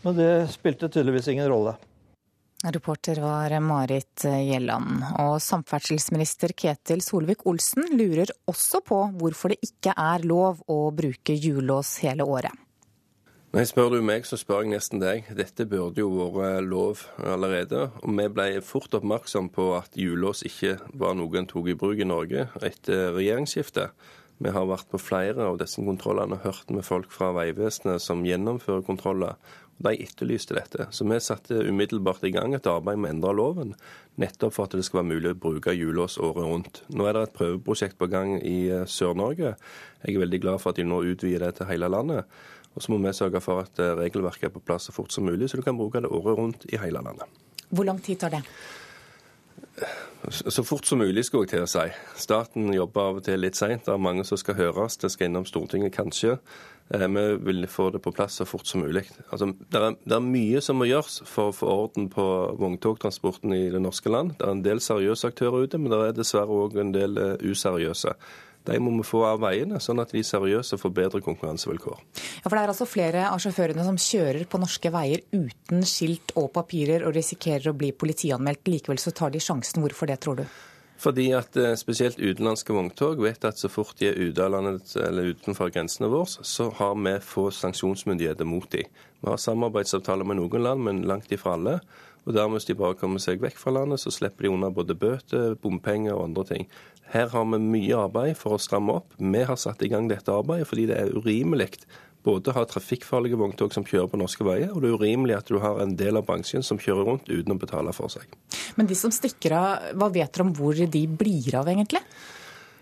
Men 0.00 0.16
det 0.16 0.48
spilte 0.48 0.88
tydeligvis 0.88 1.26
ingen 1.28 1.44
rolle. 1.52 1.74
Reporter 2.64 3.18
var 3.20 3.52
Marit 3.60 4.24
Gjelland. 4.24 5.02
Og 5.20 5.34
samferdselsminister 5.44 6.54
Ketil 6.56 7.02
Solvik-Olsen 7.04 7.92
lurer 7.92 8.32
også 8.48 8.80
på 8.80 9.02
hvorfor 9.20 9.52
det 9.52 9.60
ikke 9.68 9.92
er 9.92 10.24
lov 10.24 10.64
å 10.72 10.78
bruke 10.96 11.36
hjullås 11.36 11.98
hele 12.00 12.24
året. 12.24 12.56
Nei, 13.50 13.64
Spør 13.66 13.88
du 13.90 13.96
meg, 14.06 14.22
så 14.28 14.36
spør 14.38 14.60
jeg 14.62 14.76
nesten 14.76 15.00
deg. 15.02 15.26
Dette 15.34 15.64
burde 15.66 15.98
jo 15.98 16.28
vært 16.36 16.68
lov 16.70 17.00
allerede. 17.18 17.88
Og 18.04 18.12
vi 18.14 18.26
ble 18.30 18.44
fort 18.62 18.94
oppmerksom 18.94 19.48
på 19.50 19.72
at 19.74 19.96
hjullås 19.98 20.44
ikke 20.46 20.76
var 20.94 21.16
noe 21.18 21.34
en 21.40 21.48
tok 21.50 21.72
i 21.72 21.74
bruk 21.74 21.98
i 21.98 22.06
Norge 22.06 22.44
etter 22.62 23.10
regjeringsskiftet. 23.16 23.90
Vi 24.40 24.52
har 24.54 24.68
vært 24.70 24.86
på 24.92 25.00
flere 25.02 25.48
av 25.50 25.58
disse 25.58 25.82
kontrollene 25.82 26.38
og 26.38 26.46
hørt 26.46 26.70
med 26.70 26.86
folk 26.86 27.10
fra 27.10 27.32
Vegvesenet 27.40 27.98
som 28.00 28.22
gjennomfører 28.22 28.86
kontroller. 28.86 29.34
og 29.34 29.82
De 29.82 29.96
etterlyste 30.06 30.54
dette. 30.54 30.86
Så 30.94 31.08
vi 31.10 31.18
satte 31.18 31.58
umiddelbart 31.66 32.22
i 32.22 32.30
gang 32.30 32.54
et 32.54 32.70
arbeid 32.70 33.02
med 33.02 33.10
å 33.10 33.14
endre 33.16 33.34
loven, 33.34 33.74
nettopp 34.14 34.54
for 34.54 34.70
at 34.70 34.78
det 34.78 34.86
skal 34.86 35.02
være 35.02 35.10
mulig 35.10 35.34
å 35.34 35.40
bruke 35.42 35.74
hjullås 35.74 36.20
året 36.22 36.46
rundt. 36.46 36.82
Nå 36.94 37.10
er 37.10 37.18
det 37.18 37.26
et 37.26 37.36
prøveprosjekt 37.42 37.98
på 37.98 38.12
gang 38.14 38.36
i 38.38 38.70
eh, 38.70 38.86
Sør-Norge. 38.86 39.56
Jeg 40.06 40.14
er 40.14 40.22
veldig 40.22 40.42
glad 40.46 40.62
for 40.62 40.70
at 40.70 40.78
de 40.78 40.86
nå 40.86 41.02
utvider 41.02 41.48
det 41.48 41.58
til 41.58 41.72
hele 41.72 41.90
landet. 41.90 42.40
Og 42.74 42.82
så 42.82 42.92
må 42.92 43.00
vi 43.02 43.12
sørge 43.16 43.40
for 43.42 43.64
at 43.64 43.80
eh, 43.82 43.94
regelverket 43.98 44.50
er 44.50 44.54
på 44.54 44.62
plass 44.64 44.88
så 44.88 44.94
fort 44.94 45.12
som 45.12 45.26
mulig, 45.26 45.50
så 45.50 45.58
du 45.58 45.66
kan 45.66 45.78
bruke 45.78 46.02
det 46.02 46.10
året 46.10 46.38
rundt 46.38 46.68
i 46.70 46.78
hele 46.78 47.02
landet. 47.02 47.26
Hvor 47.70 47.86
lang 47.86 47.98
tid 48.02 48.20
tar 48.20 48.36
det? 48.36 48.44
Så 50.28 50.62
fort 50.64 50.84
som 50.84 50.98
mulig, 51.00 51.24
skulle 51.24 51.46
jeg 51.46 51.54
til 51.54 51.64
å 51.64 51.70
si. 51.70 51.86
Staten 52.20 52.68
jobber 52.74 53.06
av 53.08 53.20
og 53.20 53.24
til 53.24 53.40
litt 53.40 53.56
seint. 53.56 53.86
Det 53.86 53.94
er 53.94 54.02
mange 54.02 54.24
som 54.28 54.38
skal 54.38 54.58
høres. 54.58 54.98
Det 55.00 55.08
skal 55.12 55.30
innom 55.30 55.46
Stortinget, 55.48 55.94
kanskje. 55.96 56.36
Eh, 56.94 57.06
vi 57.08 57.24
vil 57.46 57.66
få 57.70 57.88
det 57.90 58.02
på 58.04 58.12
plass 58.12 58.36
så 58.40 58.44
fort 58.44 58.66
som 58.66 58.82
mulig. 58.84 59.06
Altså, 59.30 59.46
det, 59.46 59.80
er, 59.80 59.96
det, 60.04 60.14
er, 60.16 60.26
mye 60.26 60.60
som 60.60 60.80
må 60.80 60.90
gjøres 60.90 61.22
for 61.24 61.50
å 61.50 61.56
få 61.56 61.70
orden 61.72 62.10
på 62.12 62.26
vogntogtransporten 62.60 63.54
i 63.56 63.70
det 63.72 63.80
norske 63.80 64.12
land. 64.12 64.36
Det 64.38 64.46
er 64.46 64.54
en 64.56 64.64
del 64.66 64.82
seriøse 64.84 65.32
aktører 65.32 65.64
ute, 65.64 65.80
men 65.80 65.94
det 65.94 66.02
er 66.04 66.16
dessverre 66.18 66.60
òg 66.66 66.76
en 66.82 66.92
del 66.94 67.16
eh, 67.16 67.36
useriøse. 67.40 68.16
De 68.68 68.76
må 68.82 68.92
vi 68.98 69.06
få 69.06 69.22
av 69.24 69.40
veiene, 69.42 69.80
sånn 69.80 70.02
at 70.02 70.12
de 70.14 70.22
seriøse 70.26 70.76
får 70.80 70.92
bedre 70.96 71.20
konkurransevilkår. 71.24 72.00
Ja, 72.42 72.46
for 72.46 72.56
Det 72.56 72.62
er 72.62 72.72
altså 72.74 72.88
flere 72.88 73.28
av 73.30 73.40
sjåførene 73.40 73.86
som 73.86 74.00
kjører 74.00 74.44
på 74.50 74.60
norske 74.60 74.92
veier 74.92 75.24
uten 75.32 75.86
skilt 75.88 76.34
og 76.36 76.52
papirer 76.56 77.06
og 77.06 77.16
risikerer 77.16 77.72
å 77.72 77.76
bli 77.76 77.92
politianmeldt. 77.92 78.68
Likevel 78.68 79.00
så 79.00 79.14
tar 79.16 79.32
de 79.32 79.40
sjansen. 79.40 79.80
Hvorfor 79.80 80.10
det, 80.10 80.20
tror 80.20 80.42
du? 80.42 80.44
Fordi 81.00 81.30
at 81.32 81.56
eh, 81.56 81.72
spesielt 81.80 82.18
utenlandske 82.20 82.74
vogntog 82.76 83.22
vet 83.24 83.44
at 83.48 83.60
så 83.60 83.70
fort 83.72 83.96
de 83.96 84.10
er 84.10 84.18
ute 84.20 84.44
av 84.44 84.52
landet 84.52 84.92
eller 85.00 85.32
utenfor 85.32 85.72
grensene 85.72 86.10
våre, 86.12 86.28
så 86.44 86.68
har 86.76 86.98
vi 87.00 87.14
få 87.24 87.46
sanksjonsmyndigheter 87.56 88.44
mot 88.44 88.68
dem. 88.74 88.90
Vi 89.20 89.28
har 89.28 89.40
samarbeidsavtaler 89.40 90.28
med 90.28 90.40
noen 90.40 90.64
land, 90.66 90.84
men 90.84 91.02
langt 91.08 91.32
ifra 91.32 91.56
alle. 91.56 91.78
Og 92.26 92.36
dermed 92.36 92.60
hvis 92.60 92.68
de 92.68 92.76
bare 92.78 92.98
kommer 93.00 93.22
seg 93.22 93.40
vekk 93.42 93.58
fra 93.60 93.72
landet, 93.74 94.02
så 94.02 94.12
slipper 94.12 94.46
de 94.46 94.52
unna 94.52 94.70
både 94.74 94.96
bøter, 94.98 95.56
bompenger 95.60 96.14
og 96.16 96.26
andre 96.28 96.46
ting. 96.52 96.68
Her 97.10 97.32
har 97.32 97.48
vi 97.50 97.58
mye 97.62 98.04
arbeid 98.04 98.36
for 98.38 98.54
å 98.54 98.62
stramme 98.62 99.00
opp. 99.00 99.16
Vi 99.18 99.42
har 99.48 99.58
satt 99.58 99.82
i 99.82 99.90
gang 99.90 100.06
dette 100.10 100.30
arbeidet 100.30 100.68
fordi 100.70 100.86
det 100.90 101.00
er 101.00 101.16
urimelig 101.16 101.72
både 102.22 102.52
ha 102.52 102.64
trafikkfarlige 102.68 103.38
vogntog 103.40 103.72
som 103.74 103.86
kjører 103.86 104.10
på 104.12 104.18
norske 104.20 104.44
veier, 104.44 104.72
og 104.74 104.82
det 104.82 104.90
er 104.90 104.98
urimelig 105.00 105.38
at 105.38 105.48
du 105.48 105.56
har 105.62 105.80
en 105.80 105.94
del 105.96 106.20
av 106.20 106.26
bransjen 106.28 106.64
som 106.66 106.80
kjører 106.80 107.08
rundt 107.08 107.30
uten 107.30 107.54
å 107.54 107.60
betale 107.60 107.94
for 107.96 108.12
seg. 108.12 108.28
Men 108.76 108.90
de 108.90 108.98
som 108.98 109.12
stikker 109.14 109.56
av, 109.56 109.88
hva 109.96 110.10
vet 110.12 110.28
dere 110.28 110.46
om 110.46 110.52
hvor 110.56 110.76
de 110.76 111.04
blir 111.08 111.56
av, 111.56 111.70
egentlig? 111.72 112.02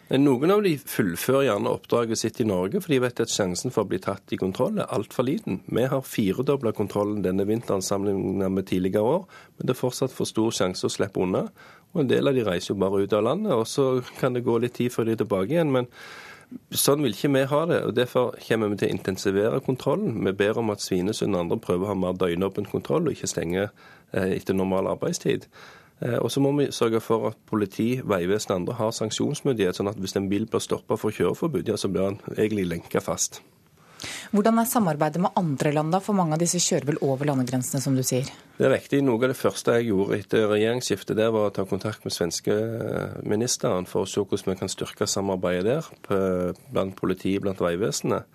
Noen 0.09 0.49
av 0.49 0.63
de 0.65 0.71
fullfører 0.81 1.51
gjerne 1.51 1.73
oppdraget 1.77 2.17
sitt 2.17 2.39
i 2.41 2.47
Norge, 2.49 2.81
for 2.81 2.95
de 2.95 3.01
vet 3.03 3.19
at 3.21 3.33
sjansen 3.33 3.73
for 3.75 3.85
å 3.85 3.91
bli 3.91 3.99
tatt 4.01 4.33
i 4.33 4.39
kontroll 4.41 4.79
er 4.81 4.89
altfor 4.97 5.27
liten. 5.29 5.59
Vi 5.69 5.85
har 5.85 6.07
firedobla 6.07 6.73
kontrollen 6.73 7.21
denne 7.27 7.45
vinteren 7.49 7.85
sammenlignet 7.85 8.55
med 8.55 8.71
tidligere 8.71 9.05
år, 9.05 9.27
men 9.59 9.69
det 9.69 9.75
er 9.75 9.81
fortsatt 9.83 10.15
for 10.15 10.31
stor 10.31 10.55
sjanse 10.57 10.89
å 10.89 10.95
slippe 10.95 11.21
unna. 11.21 11.45
Og 11.93 12.01
En 12.01 12.09
del 12.09 12.29
av 12.29 12.39
de 12.39 12.47
reiser 12.47 12.73
jo 12.73 12.81
bare 12.81 13.03
ut 13.05 13.13
av 13.13 13.27
landet, 13.27 13.53
og 13.53 13.69
så 13.69 14.01
kan 14.17 14.33
det 14.33 14.47
gå 14.49 14.57
litt 14.63 14.79
tid 14.81 14.95
før 14.95 15.05
de 15.05 15.13
er 15.13 15.21
tilbake 15.21 15.53
igjen. 15.53 15.73
men 15.77 15.93
Sånn 16.73 17.03
vil 17.05 17.13
ikke 17.13 17.29
vi 17.35 17.45
ha 17.45 17.65
det. 17.69 17.83
og 17.85 17.95
Derfor 17.97 18.37
kommer 18.41 18.71
vi 18.73 18.77
til 18.81 18.89
å 18.89 18.97
intensivere 18.97 19.61
kontrollen. 19.61 20.25
Vi 20.25 20.33
ber 20.33 20.57
om 20.57 20.71
at 20.73 20.81
Svinesund 20.81 21.37
og 21.37 21.43
andre 21.45 21.59
prøver 21.61 21.85
å 21.85 21.93
ha 21.93 21.95
mer 21.95 22.17
døgnåpen 22.17 22.65
kontroll 22.65 23.05
og 23.05 23.13
ikke 23.13 23.29
stenge 23.29 23.67
eh, 23.69 24.31
etter 24.39 24.57
normal 24.57 24.89
arbeidstid. 24.89 25.45
Eh, 26.01 26.17
og 26.19 26.31
så 26.31 26.43
må 26.43 26.53
vi 26.59 26.71
sørge 26.75 27.03
for 27.03 27.31
at 27.33 27.39
politi, 27.49 27.99
veivesen 28.05 28.55
og 28.55 28.61
andre 28.61 28.79
har 28.79 28.97
sanksjonsmyndighet, 28.97 29.79
sånn 29.79 29.91
at 29.91 30.01
hvis 30.01 30.17
en 30.19 30.31
bil 30.31 30.47
blir 30.51 30.63
stoppa 30.63 30.99
for 31.01 31.15
kjøreforbud, 31.15 31.69
ja, 31.69 31.79
så 31.81 31.91
blir 31.91 32.13
han 32.13 32.21
egentlig 32.37 32.69
lenka 32.71 33.03
fast. 33.03 33.43
Hvordan 34.31 34.61
er 34.61 34.69
samarbeidet 34.69 35.19
med 35.25 35.35
andre 35.35 35.73
land, 35.75 35.91
da? 35.91 35.99
For 36.05 36.15
mange 36.15 36.37
av 36.37 36.43
disse 36.43 36.61
kjører 36.63 36.93
vel 36.93 37.01
over 37.03 37.27
landegrensene, 37.27 37.81
som 37.83 37.97
du 37.99 38.05
sier? 38.07 38.29
Det 38.59 38.67
er 38.69 38.75
riktig. 38.77 39.01
Noe 39.03 39.19
av 39.19 39.33
det 39.33 39.39
første 39.39 39.75
jeg 39.75 39.89
gjorde 39.89 40.21
etter 40.21 40.47
regjeringsskiftet, 40.53 41.17
det 41.19 41.27
var 41.35 41.49
å 41.49 41.55
ta 41.55 41.65
kontakt 41.67 42.07
med 42.07 42.15
svenske 42.15 42.55
ministeren 43.27 43.89
for 43.91 44.05
å 44.05 44.11
se 44.11 44.23
hvordan 44.23 44.53
vi 44.53 44.59
kan 44.61 44.71
styrke 44.71 45.09
samarbeidet 45.11 45.81
der, 46.07 46.61
blant 46.71 46.95
politiet, 47.01 47.43
blant 47.43 47.63
Vegvesenet. 47.65 48.29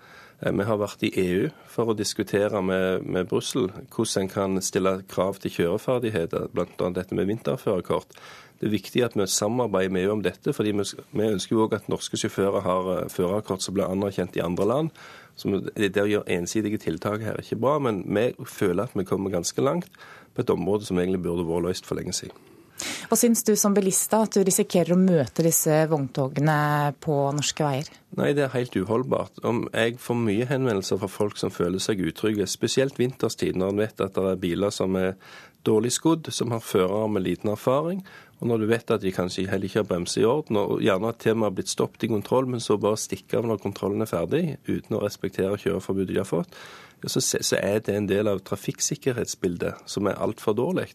Eh, 0.44 0.52
vi 0.52 0.64
har 0.68 0.80
vært 0.80 1.04
i 1.06 1.12
EU 1.22 1.48
for 1.70 1.90
å 1.90 1.96
diskutere 1.96 2.60
med, 2.62 3.04
med 3.08 3.28
Brussel 3.30 3.70
hvordan 3.94 4.24
en 4.24 4.32
kan 4.32 4.62
stille 4.64 4.98
krav 5.10 5.40
til 5.40 5.54
kjøreferdigheter, 5.56 6.50
bl.a. 6.52 6.90
dette 6.92 7.16
med 7.16 7.30
vinterførerkort. 7.30 8.16
Det 8.60 8.68
er 8.68 8.74
viktig 8.76 9.02
at 9.04 9.16
vi 9.18 9.26
samarbeider 9.28 9.92
med 9.92 10.04
EU 10.04 10.14
om 10.14 10.22
dette, 10.24 10.54
fordi 10.54 10.76
vi, 10.76 10.86
vi 11.16 11.26
ønsker 11.32 11.56
jo 11.56 11.64
òg 11.66 11.74
at 11.78 11.90
norske 11.90 12.20
sjåfører 12.20 12.64
har 12.64 12.90
uh, 12.92 13.00
førerkort 13.12 13.64
som 13.64 13.74
blir 13.76 13.88
anerkjent 13.88 14.38
i 14.38 14.44
andre 14.44 14.68
land. 14.68 15.04
Så 15.36 15.50
det 15.74 15.90
å 15.98 16.06
gjøre 16.06 16.36
ensidige 16.36 16.78
tiltak 16.84 17.24
her 17.24 17.34
er 17.34 17.42
ikke 17.42 17.58
bra, 17.64 17.80
men 17.82 18.04
vi 18.06 18.28
føler 18.46 18.86
at 18.86 18.94
vi 18.94 19.08
kommer 19.08 19.34
ganske 19.34 19.64
langt 19.64 19.90
på 20.34 20.44
et 20.44 20.54
område 20.54 20.86
som 20.86 21.00
egentlig 21.00 21.24
burde 21.24 21.48
vært 21.48 21.66
løst 21.66 21.88
for 21.88 21.98
lenge 21.98 22.14
siden. 22.14 22.53
Hva 23.08 23.18
syns 23.20 23.44
du 23.44 23.52
som 23.58 23.74
bilist 23.76 24.12
at 24.16 24.36
du 24.36 24.44
risikerer 24.46 24.94
å 24.94 25.00
møte 25.00 25.44
disse 25.44 25.82
vogntogene 25.90 26.94
på 27.04 27.16
norske 27.36 27.66
veier? 27.66 27.88
Nei, 28.18 28.30
det 28.36 28.46
er 28.46 28.54
helt 28.54 28.76
uholdbart. 28.78 29.42
Om 29.44 29.64
jeg 29.72 29.98
får 30.00 30.20
mye 30.20 30.46
henvendelser 30.48 31.00
fra 31.02 31.10
folk 31.10 31.40
som 31.40 31.52
føler 31.52 31.82
seg 31.82 32.02
utrygge, 32.04 32.46
spesielt 32.48 33.00
vinterstid, 33.00 33.58
når 33.58 33.74
en 33.74 33.82
vet 33.84 34.04
at 34.04 34.14
det 34.16 34.28
er 34.30 34.40
biler 34.40 34.74
som 34.74 34.96
er 35.00 35.18
dårlig 35.66 35.94
skodd, 35.96 36.30
som 36.32 36.52
har 36.54 36.64
førere 36.64 37.10
med 37.12 37.26
liten 37.26 37.52
erfaring, 37.52 38.04
og 38.40 38.48
når 38.50 38.60
du 38.60 38.66
vet 38.68 38.90
at 38.92 39.04
de 39.04 39.12
kanskje 39.14 39.46
heller 39.48 39.68
ikke 39.68 39.80
har 39.80 39.88
bremser 39.88 40.22
i 40.22 40.28
orden, 40.28 40.58
og 40.60 40.82
gjerne 40.84 41.10
at 41.10 41.20
temaet 41.22 41.48
har 41.48 41.58
blitt 41.58 41.72
stoppet 41.72 42.06
i 42.06 42.10
kontroll, 42.12 42.48
men 42.50 42.60
så 42.60 42.76
bare 42.80 43.00
stikker 43.00 43.40
av 43.40 43.48
når 43.48 43.62
kontrollen 43.62 44.04
er 44.04 44.10
ferdig, 44.10 44.42
uten 44.68 44.98
å 44.98 45.02
respektere 45.04 45.60
kjøreforbudet 45.60 46.12
de 46.12 46.20
har 46.20 46.28
fått, 46.28 46.58
så 47.04 47.20
er 47.60 47.80
det 47.84 47.94
en 47.94 48.08
del 48.08 48.28
av 48.30 48.42
trafikksikkerhetsbildet 48.48 49.84
som 49.90 50.08
er 50.08 50.20
altfor 50.24 50.56
dårlig. 50.56 50.90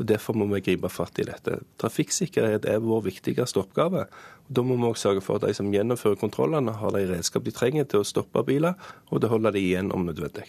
Og 0.00 0.06
Derfor 0.08 0.36
må 0.38 0.46
vi 0.48 0.62
gripe 0.64 0.88
fatt 0.88 1.18
i 1.20 1.26
dette. 1.28 1.58
Trafikksikkerhet 1.80 2.64
er 2.64 2.80
vår 2.80 3.04
viktigste 3.10 3.60
oppgave. 3.60 4.06
og 4.08 4.48
Da 4.48 4.64
må 4.64 4.78
vi 4.80 4.88
også 4.88 5.10
sørge 5.10 5.24
for 5.24 5.36
at 5.36 5.44
de 5.44 5.54
som 5.54 5.68
gjennomfører 5.72 6.16
kontrollene, 6.16 6.72
har 6.72 6.96
de 6.96 7.04
redskap 7.10 7.44
de 7.44 7.52
trenger 7.52 7.84
til 7.84 8.00
å 8.00 8.08
stoppe 8.08 8.42
biler, 8.48 8.80
og 9.12 9.20
det 9.20 9.28
holder 9.28 9.52
de 9.52 9.60
igjen 9.60 9.92
om 9.92 10.08
nødvendig. 10.08 10.48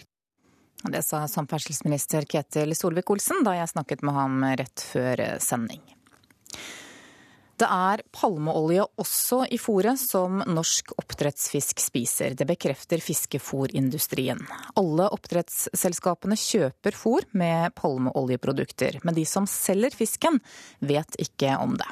Det 0.82 1.04
sa 1.06 1.28
samferdselsminister 1.30 2.26
Ketil 2.26 2.74
Solvik-Olsen 2.74 3.44
da 3.46 3.54
jeg 3.60 3.70
snakket 3.70 4.02
med 4.08 4.16
ham 4.18 4.40
rett 4.58 4.82
før 4.82 5.20
sending. 5.44 5.84
Det 7.62 7.68
er 7.70 8.02
palmeolje 8.10 8.88
også 8.98 9.44
i 9.54 9.58
fôret 9.62 10.00
som 10.02 10.40
norsk 10.50 10.96
oppdrettsfisk 10.98 11.84
spiser. 11.84 12.34
Det 12.34 12.48
bekrefter 12.50 13.04
fiskefôrindustrien. 13.06 14.42
Alle 14.82 15.06
oppdrettsselskapene 15.14 16.40
kjøper 16.42 16.98
fôr 16.98 17.28
med 17.38 17.76
palmeoljeprodukter, 17.78 18.98
men 19.06 19.14
de 19.14 19.28
som 19.30 19.46
selger 19.46 19.94
fisken, 19.94 20.42
vet 20.80 21.20
ikke 21.22 21.54
om 21.62 21.78
det. 21.78 21.92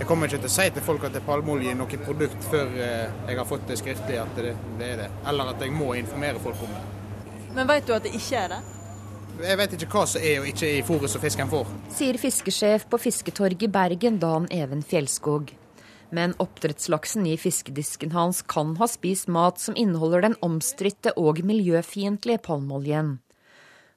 Jeg 0.00 0.10
kommer 0.10 0.26
ikke 0.26 0.42
til 0.42 0.50
å 0.50 0.56
si 0.56 0.66
til 0.74 0.86
folk 0.88 1.06
at 1.06 1.14
det 1.14 1.22
er 1.22 1.28
palmeolje 1.30 1.70
i 1.70 1.78
noe 1.78 2.02
produkt 2.02 2.50
før 2.50 2.74
eh, 2.74 3.06
jeg 3.30 3.38
har 3.38 3.46
fått 3.46 3.70
det 3.70 3.78
skriftlig 3.78 4.18
at 4.18 4.34
det, 4.34 4.56
det 4.82 4.90
er 4.96 5.00
det, 5.04 5.08
eller 5.30 5.54
at 5.54 5.62
jeg 5.62 5.78
må 5.78 5.94
informere 5.94 6.42
folk 6.42 6.66
om 6.66 6.74
det. 6.74 6.84
Men 7.54 7.70
vet 7.70 7.86
du 7.86 7.94
at 7.94 8.02
det 8.02 8.18
ikke 8.18 8.44
er 8.48 8.54
det? 8.56 8.60
Jeg 9.40 9.56
vet 9.56 9.72
ikke 9.72 9.88
hva 9.94 10.02
som 10.04 10.20
er 10.20 10.42
og 10.42 10.48
ikke 10.50 10.66
er 10.68 10.78
i 10.80 10.84
fôret 10.84 11.08
som 11.08 11.22
fisken 11.22 11.48
får. 11.48 11.68
Sier 11.96 12.18
fiskesjef 12.20 12.84
på 12.92 12.98
Fisketorget 13.00 13.64
i 13.64 13.70
Bergen, 13.72 14.18
Dan 14.20 14.48
Even 14.52 14.82
Fjellskog. 14.84 15.54
Men 16.12 16.34
oppdrettslaksen 16.42 17.24
i 17.30 17.38
fiskedisken 17.40 18.12
hans 18.12 18.42
kan 18.42 18.74
ha 18.76 18.88
spist 18.90 19.30
mat 19.32 19.62
som 19.62 19.78
inneholder 19.78 20.26
den 20.26 20.36
omstridte 20.44 21.14
og 21.16 21.40
miljøfiendtlige 21.46 22.42
palmeoljen. 22.44 23.16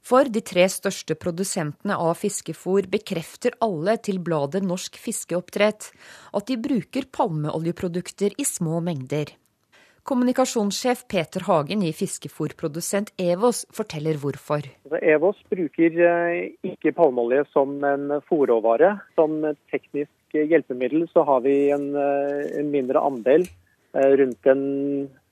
For 0.03 0.27
de 0.27 0.43
tre 0.43 0.65
største 0.71 1.15
produsentene 1.19 1.95
av 1.99 2.17
fiskefôr 2.19 2.87
bekrefter 2.91 3.55
alle 3.63 3.97
til 4.03 4.19
bladet 4.23 4.63
Norsk 4.63 4.99
fiskeoppdrett 4.99 5.91
at 6.35 6.47
de 6.47 6.59
bruker 6.59 7.07
palmeoljeprodukter 7.11 8.35
i 8.39 8.47
små 8.47 8.79
mengder. 8.83 9.31
Kommunikasjonssjef 10.03 11.05
Peter 11.07 11.45
Hagen 11.47 11.83
i 11.87 11.93
fiskefôrprodusent 11.95 13.13
Evos 13.23 13.61
forteller 13.71 14.17
hvorfor. 14.19 14.65
Altså, 14.83 14.99
Evos 14.99 15.37
bruker 15.47 15.95
eh, 15.95 16.39
ikke 16.67 16.91
palmeolje 16.97 17.45
som 17.53 17.77
en 17.87 18.17
fòrråvare. 18.27 18.97
Som 19.15 19.37
teknisk 19.71 20.35
hjelpemiddel 20.35 21.05
så 21.13 21.23
har 21.29 21.45
vi 21.45 21.55
en, 21.71 21.85
eh, 21.95 22.59
mindre 22.67 22.99
andel, 22.99 23.47
eh, 23.95 24.09
rundt 24.19 24.51
en 24.51 24.65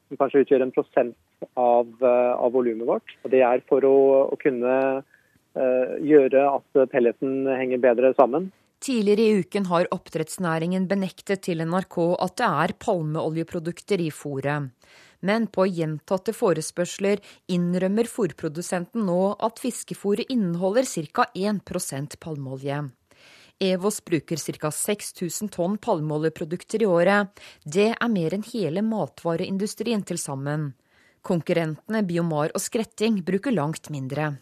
som 0.07 0.21
kanskje 0.23 0.45
utgjør 0.45 0.63
en 0.63 0.71
prosent 0.71 1.19
av, 1.59 1.91
av 1.99 2.55
volumet 2.55 2.87
vårt. 2.87 3.15
Og 3.25 3.35
det 3.35 3.43
er 3.43 3.63
for 3.67 3.83
å, 3.83 3.95
å 4.31 4.39
kunne 4.39 5.03
gjøre 5.51 6.41
at 6.47 6.91
pelleten 6.93 7.43
henger 7.59 7.79
bedre 7.83 8.13
sammen. 8.15 8.51
Tidligere 8.81 9.21
i 9.21 9.39
uken 9.43 9.67
har 9.69 9.85
oppdrettsnæringen 9.93 10.87
benektet 10.89 11.43
til 11.45 11.61
NRK 11.61 11.97
at 12.25 12.39
det 12.41 12.47
er 12.47 12.71
palmeoljeprodukter 12.81 14.01
i 14.01 14.09
fôret. 14.09 14.71
Men 15.21 15.45
på 15.53 15.67
gjentatte 15.69 16.33
forespørsler 16.33 17.21
innrømmer 17.53 18.09
fôrprodusenten 18.09 19.05
nå 19.05 19.19
at 19.37 19.61
fiskefôret 19.61 20.33
inneholder 20.33 20.89
ca. 20.89 21.27
1% 21.37 22.17
palmeolje. 22.17 22.81
Evos 23.61 24.01
bruker 24.01 24.41
ca. 24.41 24.71
6000 24.73 25.53
tonn 25.53 25.77
palmeoljeprodukter 25.77 26.81
i 26.81 26.89
året. 26.89 27.29
Det 27.61 27.91
er 27.93 28.09
mer 28.09 28.33
enn 28.33 28.49
hele 28.49 28.81
matvareindustrien 28.81 30.01
til 30.01 30.17
sammen. 30.17 30.71
Konkurrentene 31.21 32.01
Biomar 32.01 32.49
og 32.57 32.65
Skretting 32.65 33.21
bruker 33.21 33.53
langt 33.53 33.93
mindre. 33.93 34.39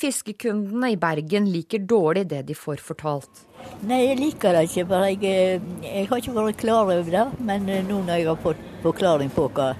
Fiskekundene 0.00 0.94
i 0.94 0.96
Bergen 0.96 1.50
liker 1.52 1.82
dårlig 1.84 2.24
det 2.30 2.42
de 2.48 2.54
får 2.56 2.80
fortalt. 2.80 3.42
Nei, 3.84 3.98
jeg 4.06 4.16
liker 4.16 4.56
det 4.56 4.62
ikke. 4.70 4.84
for 4.88 5.04
jeg, 5.04 5.18
eh, 5.28 5.66
jeg, 5.84 6.06
har 6.08 6.22
ikke 6.22 6.36
vært 6.36 6.60
klar 6.62 6.82
over 6.86 7.10
det. 7.12 7.24
Men 7.38 7.68
eh, 7.68 7.82
nå 7.84 7.98
når 8.06 8.22
jeg 8.22 8.28
har 8.30 8.38
fått 8.40 8.62
forklaring 8.82 9.32
på 9.34 9.48
hva, 9.52 9.74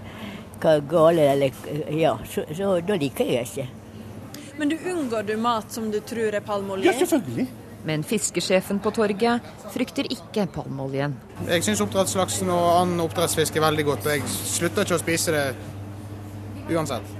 hva 0.60 0.74
gale 0.90 1.24
eller 1.32 1.96
Ja, 1.96 2.18
så, 2.28 2.44
så 2.52 2.74
da 2.84 2.98
liker 3.00 3.24
jeg 3.24 3.46
det 3.46 3.48
ikke. 3.48 3.68
Men 4.60 4.68
du 4.68 4.76
unngår 4.76 5.24
du 5.24 5.36
mat 5.40 5.72
som 5.72 5.88
du 5.90 6.02
tror 6.04 6.36
er 6.36 6.44
palmeolje? 6.44 6.90
Ja, 6.90 6.92
selvfølgelig. 7.00 7.46
Men 7.88 8.04
fiskesjefen 8.04 8.82
på 8.84 8.92
torget 8.92 9.46
frykter 9.72 10.04
ikke 10.12 10.44
palmeoljen. 10.52 11.14
Jeg 11.48 11.64
syns 11.64 11.80
oppdrettslaksen 11.80 12.52
og 12.52 12.66
annen 12.74 13.00
oppdrettsfisk 13.06 13.56
er 13.56 13.64
veldig 13.70 13.88
godt, 13.88 14.04
og 14.04 14.18
jeg 14.18 14.28
slutter 14.28 14.84
ikke 14.84 14.98
å 14.98 15.00
spise 15.00 15.32
det 15.32 15.46
uansett. 16.76 17.19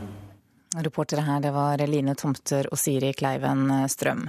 Reportere 0.76 1.24
her 1.26 1.40
det 1.42 1.50
var 1.50 1.80
Line 1.90 2.14
Tomter 2.14 2.68
og 2.70 2.78
Siri 2.78 3.10
Kleiven 3.18 3.64
Strøm. 3.90 4.28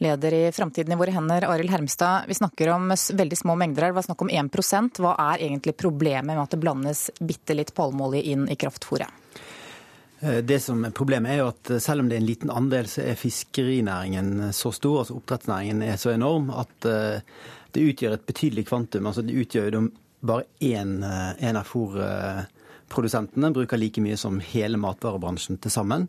Leder 0.00 0.32
i 0.32 0.42
Framtiden 0.56 0.94
i 0.94 0.96
våre 0.96 1.12
hender, 1.12 1.44
Arild 1.44 1.68
Hermstad. 1.70 2.30
Vi 2.30 2.38
snakker 2.38 2.70
om 2.72 2.94
veldig 2.96 3.36
små 3.36 3.56
mengder 3.60 3.84
her. 3.84 3.92
Det 3.92 3.98
var 4.00 4.06
snakk 4.06 4.24
om 4.24 4.30
1% 4.32 5.02
Hva 5.04 5.12
er 5.32 5.44
egentlig 5.50 5.76
problemet 5.76 6.32
med 6.32 6.40
at 6.40 6.54
det 6.54 6.62
blandes 6.62 7.10
bitte 7.20 7.56
litt 7.58 7.74
palmeolje 7.76 8.24
inn 8.32 8.48
i 8.48 8.56
kraftfôret? 8.56 9.20
Eh, 10.22 10.38
det 10.38 10.60
som 10.64 10.84
er 10.84 10.94
Problemet 10.96 11.34
er 11.34 11.42
jo 11.42 11.50
at 11.50 11.74
selv 11.82 12.00
om 12.00 12.08
det 12.08 12.16
er 12.16 12.22
en 12.22 12.30
liten 12.30 12.54
andel, 12.54 12.88
så 12.88 13.02
er 13.04 13.18
fiskerinæringen 13.18 14.52
så 14.54 14.72
stor, 14.72 15.02
altså 15.02 15.18
oppdrettsnæringen 15.18 15.82
er 15.84 15.98
så 16.00 16.14
enorm, 16.14 16.48
at 16.54 16.88
eh, 16.88 17.20
det 17.74 17.88
utgjør 17.90 18.16
et 18.16 18.26
betydelig 18.28 18.68
kvantum. 18.70 19.10
Altså 19.10 19.24
det 19.26 19.36
utgjør 19.44 19.76
jo 19.76 19.86
bare 20.22 20.46
én 20.62 21.02
eh, 21.02 21.52
av 21.52 21.66
fôr 21.66 21.98
Produsentene 22.92 23.52
bruker 23.54 23.80
like 23.80 24.02
mye 24.04 24.18
som 24.20 24.40
hele 24.52 24.80
matvarebransjen 24.80 25.60
til 25.62 25.72
sammen. 25.72 26.08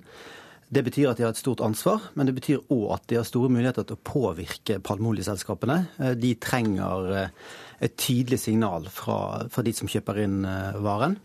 Det 0.74 0.82
betyr 0.88 1.12
at 1.12 1.20
de 1.20 1.26
har 1.26 1.34
et 1.34 1.40
stort 1.40 1.62
ansvar, 1.62 2.10
men 2.18 2.28
det 2.28 2.34
betyr 2.38 2.64
òg 2.74 2.86
at 2.96 3.06
de 3.12 3.20
har 3.20 3.28
store 3.28 3.52
muligheter 3.52 3.86
til 3.86 3.98
å 3.98 4.06
påvirke 4.08 4.80
palmeoljeselskapene. 4.82 5.78
Eh, 6.00 6.16
de 6.18 6.34
trenger 6.42 7.12
eh, 7.20 7.36
et 7.84 7.96
tydelig 8.00 8.40
signal 8.42 8.88
fra, 8.90 9.44
fra, 9.54 9.66
de 9.66 9.74
som 9.76 9.92
kjøper 9.92 10.24
inn 10.24 10.42
eh, 10.50 10.80
varen, 10.82 11.20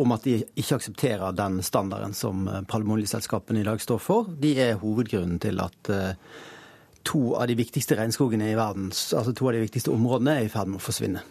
om 0.00 0.14
at 0.14 0.28
de 0.28 0.36
ikke 0.60 0.78
aksepterer 0.78 1.34
den 1.36 1.58
standarden 1.66 2.14
som 2.16 2.46
palmeoljeselskapene 2.70 3.64
i 3.64 3.66
dag 3.66 3.82
står 3.82 3.98
for. 4.00 4.30
De 4.40 4.54
er 4.62 4.78
hovedgrunnen 4.80 5.40
til 5.42 5.60
at 5.60 5.90
to 7.04 7.20
av 7.36 7.50
de 7.50 7.56
viktigste 7.58 7.98
regnskogene 7.98 8.52
i 8.52 8.56
verden, 8.56 8.88
altså 8.94 9.34
to 9.34 9.50
av 9.50 9.58
de 9.58 9.64
viktigste 9.66 9.92
områdene, 9.92 10.38
er 10.38 10.46
i 10.46 10.52
ferd 10.52 10.70
med 10.70 10.80
å 10.80 10.84
forsvinne. 10.84 11.24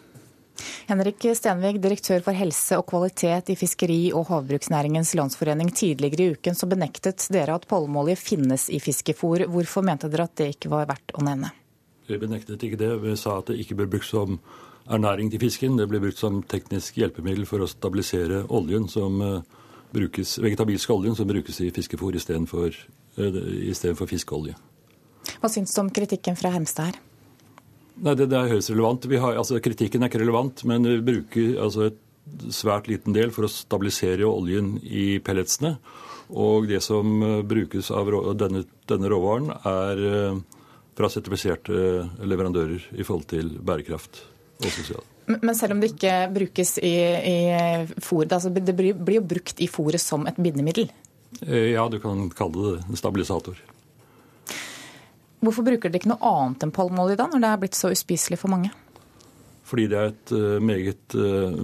Henrik 0.88 1.26
Stenvig, 1.36 1.78
direktør 1.82 2.24
for 2.24 2.36
helse 2.36 2.78
og 2.80 2.86
kvalitet 2.90 3.52
i 3.52 3.58
Fiskeri- 3.58 4.12
og 4.16 4.28
havbruksnæringens 4.30 5.14
landsforening. 5.18 5.72
Tidligere 5.74 6.26
i 6.26 6.34
uken 6.36 6.58
så 6.58 6.68
benektet 6.70 7.26
dere 7.32 7.58
at 7.58 7.68
palmeolje 7.70 8.16
finnes 8.20 8.68
i 8.70 8.80
fiskefôr. 8.82 9.46
Hvorfor 9.50 9.86
mente 9.86 10.10
dere 10.10 10.28
at 10.28 10.36
det 10.40 10.52
ikke 10.56 10.72
var 10.72 10.88
verdt 10.90 11.14
å 11.16 11.24
nevne? 11.26 11.52
Vi 12.10 12.18
benektet 12.18 12.62
ikke 12.66 12.80
det. 12.80 12.90
Vi 13.04 13.14
sa 13.18 13.38
at 13.38 13.52
det 13.52 13.60
ikke 13.62 13.78
ble 13.78 13.88
brukt 13.90 14.08
som 14.08 14.40
ernæring 14.90 15.30
til 15.30 15.42
fisken. 15.42 15.78
Det 15.78 15.86
ble 15.90 16.00
brukt 16.02 16.18
som 16.18 16.40
teknisk 16.42 16.98
hjelpemiddel 16.98 17.46
for 17.48 17.62
å 17.62 17.70
stabilisere 17.70 18.42
oljen 18.50 18.88
som 18.90 19.20
eh, 19.22 19.60
brukes, 19.94 20.38
vegetabilske 20.42 20.94
oljen 20.94 21.16
som 21.18 21.28
brukes 21.30 21.60
i 21.62 21.70
fiskefôr 21.74 22.18
istedenfor 22.18 22.74
uh, 23.18 24.06
fiskeolje. 24.10 24.56
Hva 25.40 25.50
syns 25.52 25.74
du 25.74 25.80
om 25.82 25.90
kritikken 25.94 26.38
fra 26.38 26.52
Hemstad 26.54 26.90
her? 26.90 27.00
Nei, 28.00 28.14
Det, 28.16 28.28
det 28.32 28.44
høyst 28.52 28.72
relevant. 28.72 29.08
Har, 29.22 29.40
altså, 29.42 29.60
kritikken 29.62 30.02
er 30.02 30.12
ikke 30.12 30.22
relevant, 30.22 30.64
men 30.68 30.86
vi 30.88 31.00
bruker 31.04 31.58
altså, 31.60 31.90
et 31.90 32.54
svært 32.54 32.88
liten 32.90 33.16
del 33.16 33.32
for 33.34 33.46
å 33.46 33.52
stabilisere 33.52 34.28
oljen 34.28 34.76
i 34.84 35.18
pelletsene. 35.24 35.76
Og 36.30 36.68
det 36.70 36.78
som 36.86 37.20
uh, 37.24 37.40
brukes 37.42 37.90
av 37.90 38.08
denne, 38.38 38.64
denne 38.88 39.10
råvaren, 39.10 39.50
er 39.66 40.04
uh, 40.06 40.60
fra 40.96 41.10
sertifiserte 41.10 42.06
leverandører 42.22 42.90
i 42.94 43.06
forhold 43.06 43.26
til 43.32 43.54
bærekraft 43.64 44.22
og 44.60 44.70
sosial. 44.70 45.06
Men 45.30 45.54
selv 45.54 45.76
om 45.76 45.82
det 45.82 45.92
ikke 45.92 46.14
brukes 46.34 46.74
i, 46.82 46.94
i 47.30 47.38
fôret, 48.02 48.32
altså 48.34 48.50
det 48.50 48.74
blir 48.74 49.18
jo 49.18 49.22
brukt 49.22 49.62
i 49.62 49.68
fôret 49.70 50.02
som 50.02 50.26
et 50.26 50.38
bindemiddel? 50.40 50.90
Eh, 51.46 51.70
ja, 51.76 51.88
du 51.88 52.00
kan 52.02 52.28
kalle 52.34 52.80
det 52.88 52.98
stabilisator. 52.98 53.58
Hvorfor 55.40 55.64
bruker 55.66 55.88
dere 55.88 56.02
ikke 56.02 56.12
noe 56.12 56.30
annet 56.30 56.64
enn 56.66 56.72
palmeolje 56.76 57.18
da, 57.20 57.26
når 57.30 57.42
det 57.42 57.50
er 57.50 57.60
blitt 57.62 57.78
så 57.78 57.90
uspiselig 57.92 58.38
for 58.40 58.52
mange? 58.52 58.72
Fordi 59.70 59.86
det 59.90 59.98
er 59.98 60.10
et 60.10 60.32
uh, 60.34 60.56
meget 60.62 61.14
uh, 61.16 61.54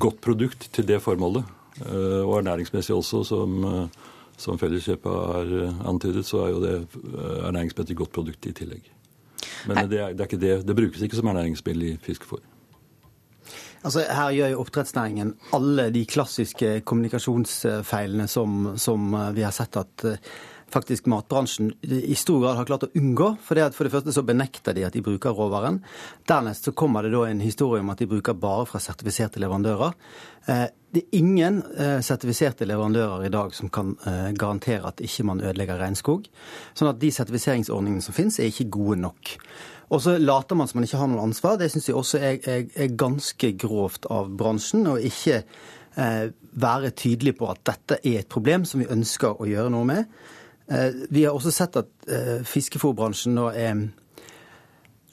godt 0.00 0.18
produkt 0.24 0.68
til 0.74 0.88
det 0.88 1.02
formålet. 1.04 1.44
Og 1.74 2.36
ernæringsmessig 2.38 2.94
også, 2.94 3.24
som, 3.26 3.64
som 4.38 4.58
Felleskjøpet 4.60 5.10
har 5.10 5.48
antydet, 5.90 6.22
så 6.22 6.44
er 6.44 6.52
jo 6.52 6.60
det 6.62 6.74
ernæringsmessig 7.48 7.96
godt 7.98 8.12
produkt 8.14 8.46
i 8.46 8.52
tillegg. 8.54 8.86
Men 9.66 9.90
det, 9.90 9.98
er, 9.98 10.12
det, 10.14 10.28
er 10.28 10.38
det, 10.38 10.52
det 10.68 10.76
brukes 10.78 11.02
ikke 11.02 11.18
som 11.18 11.32
ernæringsmiddel 11.32 11.88
i 11.88 11.90
fiskefôr. 11.98 12.44
Altså, 13.84 14.04
her 14.06 14.30
gjør 14.36 14.52
jo 14.52 14.60
oppdrettsnæringen 14.62 15.34
alle 15.58 15.88
de 15.92 16.04
klassiske 16.06 16.70
kommunikasjonsfeilene 16.86 18.28
som, 18.30 18.76
som 18.78 19.10
vi 19.34 19.42
har 19.44 19.52
sett 19.52 19.76
at 19.82 20.06
faktisk 20.74 21.06
matbransjen 21.06 21.72
i 21.86 22.14
stor 22.18 22.40
grad 22.42 22.58
har 22.58 22.68
klart 22.68 22.86
å 22.88 22.92
unngå. 22.98 23.30
For 23.44 23.58
det, 23.58 23.70
for 23.76 23.86
det 23.86 23.94
første 23.94 24.14
så 24.14 24.24
benekter 24.26 24.74
de 24.76 24.86
at 24.86 24.96
de 24.96 25.02
bruker 25.04 25.34
råvaren. 25.36 25.80
Dernest 26.28 26.66
så 26.66 26.74
kommer 26.76 27.06
det 27.06 27.14
da 27.14 27.24
en 27.28 27.42
historie 27.44 27.84
om 27.84 27.92
at 27.92 28.02
de 28.02 28.10
bruker 28.10 28.36
bare 28.38 28.66
fra 28.68 28.80
sertifiserte 28.82 29.42
leverandører. 29.42 29.94
Eh, 30.46 30.66
det 30.94 31.02
er 31.02 31.18
ingen 31.18 31.60
eh, 31.78 32.00
sertifiserte 32.04 32.66
leverandører 32.68 33.26
i 33.26 33.32
dag 33.34 33.54
som 33.56 33.70
kan 33.72 33.94
eh, 34.06 34.32
garantere 34.38 34.90
at 34.90 35.02
ikke 35.04 35.26
man 35.30 35.42
ødelegger 35.42 35.80
regnskog. 35.80 36.26
Sånn 36.74 36.90
at 36.90 37.00
de 37.02 37.12
sertifiseringsordningene 37.14 38.04
som 38.04 38.16
finnes, 38.16 38.40
er 38.40 38.50
ikke 38.50 38.70
gode 38.76 39.00
nok. 39.04 39.36
Og 39.94 40.02
så 40.02 40.16
later 40.18 40.58
man 40.58 40.70
som 40.70 40.80
man 40.80 40.88
ikke 40.88 41.00
har 41.00 41.10
noe 41.12 41.24
ansvar. 41.24 41.58
Det 41.60 41.70
syns 41.72 41.88
jeg 41.90 41.98
også 41.98 42.20
er, 42.20 42.38
er, 42.50 42.68
er, 42.74 42.94
ganske 42.98 43.52
grovt 43.60 44.08
av 44.10 44.32
bransjen. 44.34 44.86
Og 44.90 45.04
ikke 45.06 45.44
være 45.94 46.88
tydelig 46.98 47.36
på 47.38 47.46
at 47.46 47.60
dette 47.68 48.00
er 48.02 48.24
et 48.24 48.30
problem 48.32 48.64
som 48.66 48.80
vi 48.82 48.88
ønsker 48.90 49.38
å 49.38 49.46
gjøre 49.46 49.70
noe 49.70 49.86
med. 49.86 50.08
Eh, 50.68 50.94
vi 51.08 51.24
har 51.24 51.36
også 51.36 51.52
sett 51.52 51.76
at 51.76 52.08
eh, 52.08 52.40
fiskefôrbransjen 52.48 53.36
nå 53.36 53.50
er 53.52 53.84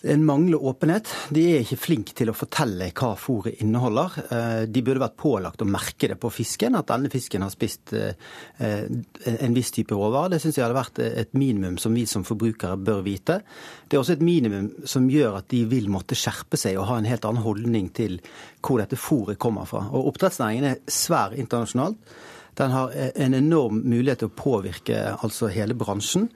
en 0.01 0.23
mangler 0.25 0.63
åpenhet. 0.65 1.09
De 1.29 1.43
er 1.51 1.59
ikke 1.61 1.77
flinke 1.77 2.15
til 2.17 2.31
å 2.31 2.33
fortelle 2.33 2.87
hva 2.97 3.11
fôret 3.19 3.59
inneholder. 3.61 4.15
Eh, 4.23 4.61
de 4.71 4.81
burde 4.81 5.03
vært 5.03 5.19
pålagt 5.19 5.61
å 5.61 5.67
merke 5.69 6.09
det 6.09 6.17
på 6.21 6.31
fisken, 6.33 6.77
at 6.79 6.87
denne 6.89 7.11
fisken 7.13 7.43
har 7.45 7.51
spist 7.53 7.91
en 7.91 9.57
viss 9.57 9.73
type 9.75 9.93
råvarer. 9.97 10.33
Det 10.33 10.41
syns 10.41 10.57
jeg 10.57 10.65
hadde 10.65 10.79
vært 10.79 11.03
et 11.03 11.35
minimum 11.37 11.77
som 11.81 11.93
vi 11.93 12.07
som 12.09 12.25
forbrukere 12.25 12.79
bør 12.79 13.03
vite. 13.05 13.41
Det 13.85 13.97
er 13.99 14.01
også 14.01 14.15
et 14.17 14.25
minimum 14.25 14.71
som 14.89 15.11
gjør 15.11 15.41
at 15.43 15.51
de 15.53 15.65
vil 15.69 15.91
måtte 15.91 16.17
skjerpe 16.17 16.57
seg 16.57 16.79
og 16.79 16.87
ha 16.89 16.97
en 16.97 17.11
helt 17.11 17.27
annen 17.27 17.45
holdning 17.45 17.91
til 17.93 18.21
hvor 18.63 18.81
dette 18.81 18.97
fôret 18.97 19.41
kommer 19.41 19.69
fra. 19.69 19.83
Og 19.91 20.13
Oppdrettsnæringen 20.13 20.71
er 20.71 20.85
svær 20.89 21.35
internasjonalt 21.35 21.99
den 22.59 22.73
har 22.73 22.91
en 23.15 23.33
enorm 23.33 23.79
mulighet 23.87 24.23
til 24.23 24.31
å 24.31 24.35
påvirke 24.35 24.97
altså 25.13 25.49
hele 25.51 25.75
bransjen. 25.77 26.27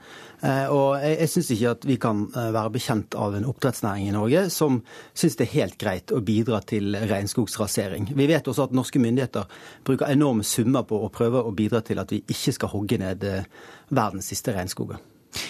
Eh, 0.45 0.67
og 0.71 0.99
jeg, 0.99 1.15
jeg 1.21 1.31
syns 1.31 1.49
ikke 1.55 1.71
at 1.75 1.87
vi 1.87 1.95
kan 2.01 2.23
eh, 2.27 2.49
være 2.53 2.73
bekjent 2.75 3.15
av 3.19 3.37
en 3.37 3.47
oppdrettsnæring 3.49 4.09
i 4.09 4.13
Norge 4.15 4.45
som 4.53 4.81
syns 5.17 5.37
det 5.39 5.47
er 5.47 5.53
helt 5.53 5.77
greit 5.81 6.13
å 6.13 6.21
bidra 6.25 6.59
til 6.67 6.95
regnskogsrasering. 6.95 8.11
Vi 8.17 8.27
vet 8.29 8.47
også 8.51 8.67
at 8.67 8.75
norske 8.75 9.01
myndigheter 9.01 9.47
bruker 9.87 10.11
enorme 10.11 10.45
summer 10.47 10.85
på 10.87 10.99
å 11.01 11.11
prøve 11.13 11.41
å 11.43 11.53
bidra 11.55 11.81
til 11.85 12.01
at 12.03 12.11
vi 12.13 12.21
ikke 12.21 12.55
skal 12.57 12.73
hogge 12.75 12.99
ned 13.01 13.25
eh, 13.27 13.47
verdens 13.95 14.31
siste 14.31 14.55
regnskoger. 14.55 15.01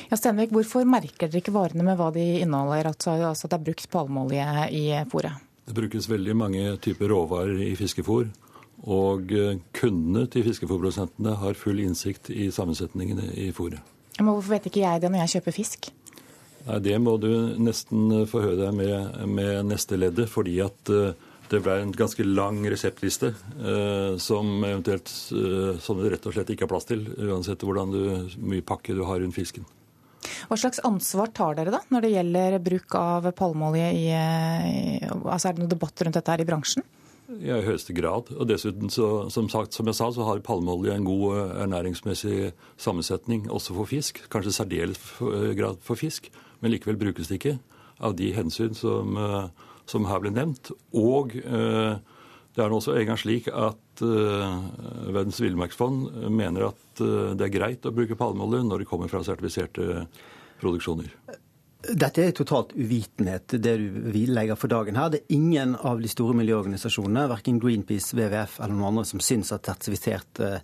Ja, 0.09 0.17
Stenvik, 0.17 0.53
hvorfor 0.53 0.85
merker 0.89 1.27
dere 1.27 1.43
ikke 1.43 1.53
varene 1.53 1.85
med 1.85 1.99
hva 1.99 2.09
de 2.13 2.23
inneholder, 2.41 2.89
altså, 2.89 3.17
altså 3.19 3.45
at 3.45 3.53
det 3.53 3.59
er 3.59 3.67
brukt 3.67 3.91
palmeolje 3.93 4.47
i 4.73 4.85
fôret? 5.11 5.43
Det 5.65 5.73
brukes 5.73 6.07
veldig 6.09 6.33
mange 6.37 6.63
typer 6.81 7.09
råvarer 7.09 7.61
i 7.65 7.73
fiskefôr. 7.77 8.29
Og 8.83 9.31
eh, 9.33 9.59
kundene 9.75 10.25
til 10.31 10.45
fiskeforprodusentene 10.45 11.35
har 11.41 11.59
full 11.59 11.79
innsikt 11.83 12.29
i 12.33 12.49
sammensetningene 12.53 13.31
i 13.39 13.51
fôret. 13.55 13.79
Men 14.19 14.33
hvorfor 14.33 14.55
vet 14.55 14.67
ikke 14.69 14.83
jeg 14.83 15.03
det 15.03 15.11
når 15.11 15.25
jeg 15.25 15.37
kjøper 15.37 15.55
fisk? 15.55 15.87
Nei, 16.65 16.79
Det 16.83 16.97
må 17.01 17.15
du 17.21 17.31
nesten 17.61 18.11
eh, 18.11 18.27
få 18.29 18.43
høre 18.43 18.59
deg 18.65 18.75
med, 18.75 19.23
med 19.31 19.71
neste 19.71 19.99
leddet, 19.99 20.29
fordi 20.31 20.59
at 20.65 20.91
uh, 20.91 21.15
det 21.49 21.61
ble 21.63 21.77
en 21.77 21.93
ganske 21.93 22.25
lang 22.25 22.63
reseptliste 22.65 23.29
som 24.17 24.63
eventuelt 24.65 25.11
som 25.85 25.99
det 26.01 26.09
rett 26.09 26.23
og 26.25 26.33
slett 26.33 26.49
ikke 26.49 26.65
har 26.65 26.71
plass 26.71 26.87
til, 26.89 27.03
uansett 27.21 27.61
hvordan 27.61 27.93
du, 27.93 27.99
mye 28.41 28.65
pakke 28.65 28.95
du 28.97 29.03
har 29.05 29.21
rundt 29.21 29.37
fisken. 29.37 29.67
Hva 30.49 30.57
slags 30.57 30.81
ansvar 30.89 31.29
tar 31.37 31.53
dere 31.59 31.75
da, 31.75 31.83
når 31.93 32.01
det 32.01 32.13
gjelder 32.15 32.57
bruk 32.65 32.97
av 32.97 33.29
palmeolje 33.37 33.91
i, 33.93 34.07
i 34.09 34.97
altså 35.05 35.51
Er 35.51 35.53
det 35.53 35.61
noen 35.61 35.73
debatt 35.75 36.01
rundt 36.01 36.17
dette 36.17 36.33
her 36.33 36.41
i 36.41 36.49
bransjen? 36.49 36.87
Ja, 37.25 37.57
i 37.57 37.65
høyeste 37.65 37.93
grad. 37.97 38.29
Og 38.35 38.45
dessuten, 38.49 38.91
så, 38.93 39.27
som, 39.33 39.47
sagt, 39.49 39.73
som 39.73 39.87
jeg 39.89 39.97
sa, 39.97 40.11
så 40.13 40.25
har 40.27 40.43
palmeolje 40.45 40.93
en 40.93 41.07
god 41.07 41.25
eh, 41.33 41.53
ernæringsmessig 41.63 42.51
sammensetning 42.81 43.47
også 43.49 43.73
for 43.77 43.89
fisk. 43.89 44.21
Kanskje 44.33 44.53
særdeles 44.53 44.99
eh, 45.25 45.53
grad 45.57 45.81
for 45.85 45.97
fisk, 45.97 46.29
men 46.61 46.73
likevel 46.73 46.99
brukes 47.01 47.31
det 47.31 47.39
ikke 47.39 47.55
av 48.05 48.17
de 48.19 48.29
hensyn 48.35 48.77
som, 48.77 49.17
eh, 49.17 49.71
som 49.89 50.05
her 50.09 50.21
ble 50.21 50.35
nevnt. 50.35 50.69
Og 50.93 51.33
det 51.35 52.63
er 52.63 52.71
nå 52.71 52.77
også 52.77 52.95
en 52.95 53.09
gang 53.09 53.19
slik 53.19 53.49
at 53.51 53.81
Verdens 53.99 55.39
villmarksfond 55.39 56.27
mener 56.33 56.69
at 56.69 56.99
det 56.99 57.45
er 57.47 57.53
greit 57.53 57.87
å 57.87 57.93
bruke 57.95 58.17
palmeolje 58.19 58.63
når 58.67 58.83
det 58.83 58.89
kommer 58.89 59.11
fra 59.11 59.23
sertifiserte 59.23 60.05
produksjoner. 60.61 61.13
Dette 61.93 62.23
er 62.23 62.33
totalt 62.33 62.71
uvitenhet, 62.73 63.53
det 63.61 63.75
du 63.77 63.97
legger 64.31 64.57
for 64.57 64.71
dagen 64.71 64.97
her. 64.97 65.11
Det 65.13 65.21
er 65.21 65.35
ingen 65.35 65.75
av 65.75 65.99
de 66.01 66.09
store 66.09 66.33
miljøorganisasjonene, 66.39 67.27
verken 67.29 67.59
Greenpeace, 67.61 68.15
WWF 68.15 68.57
eller 68.59 68.73
noen 68.73 68.87
andre, 68.89 69.03
som 69.09 69.21
syns 69.21 69.51
at 69.53 69.69
sertifisert 69.69 70.41
eh, 70.41 70.63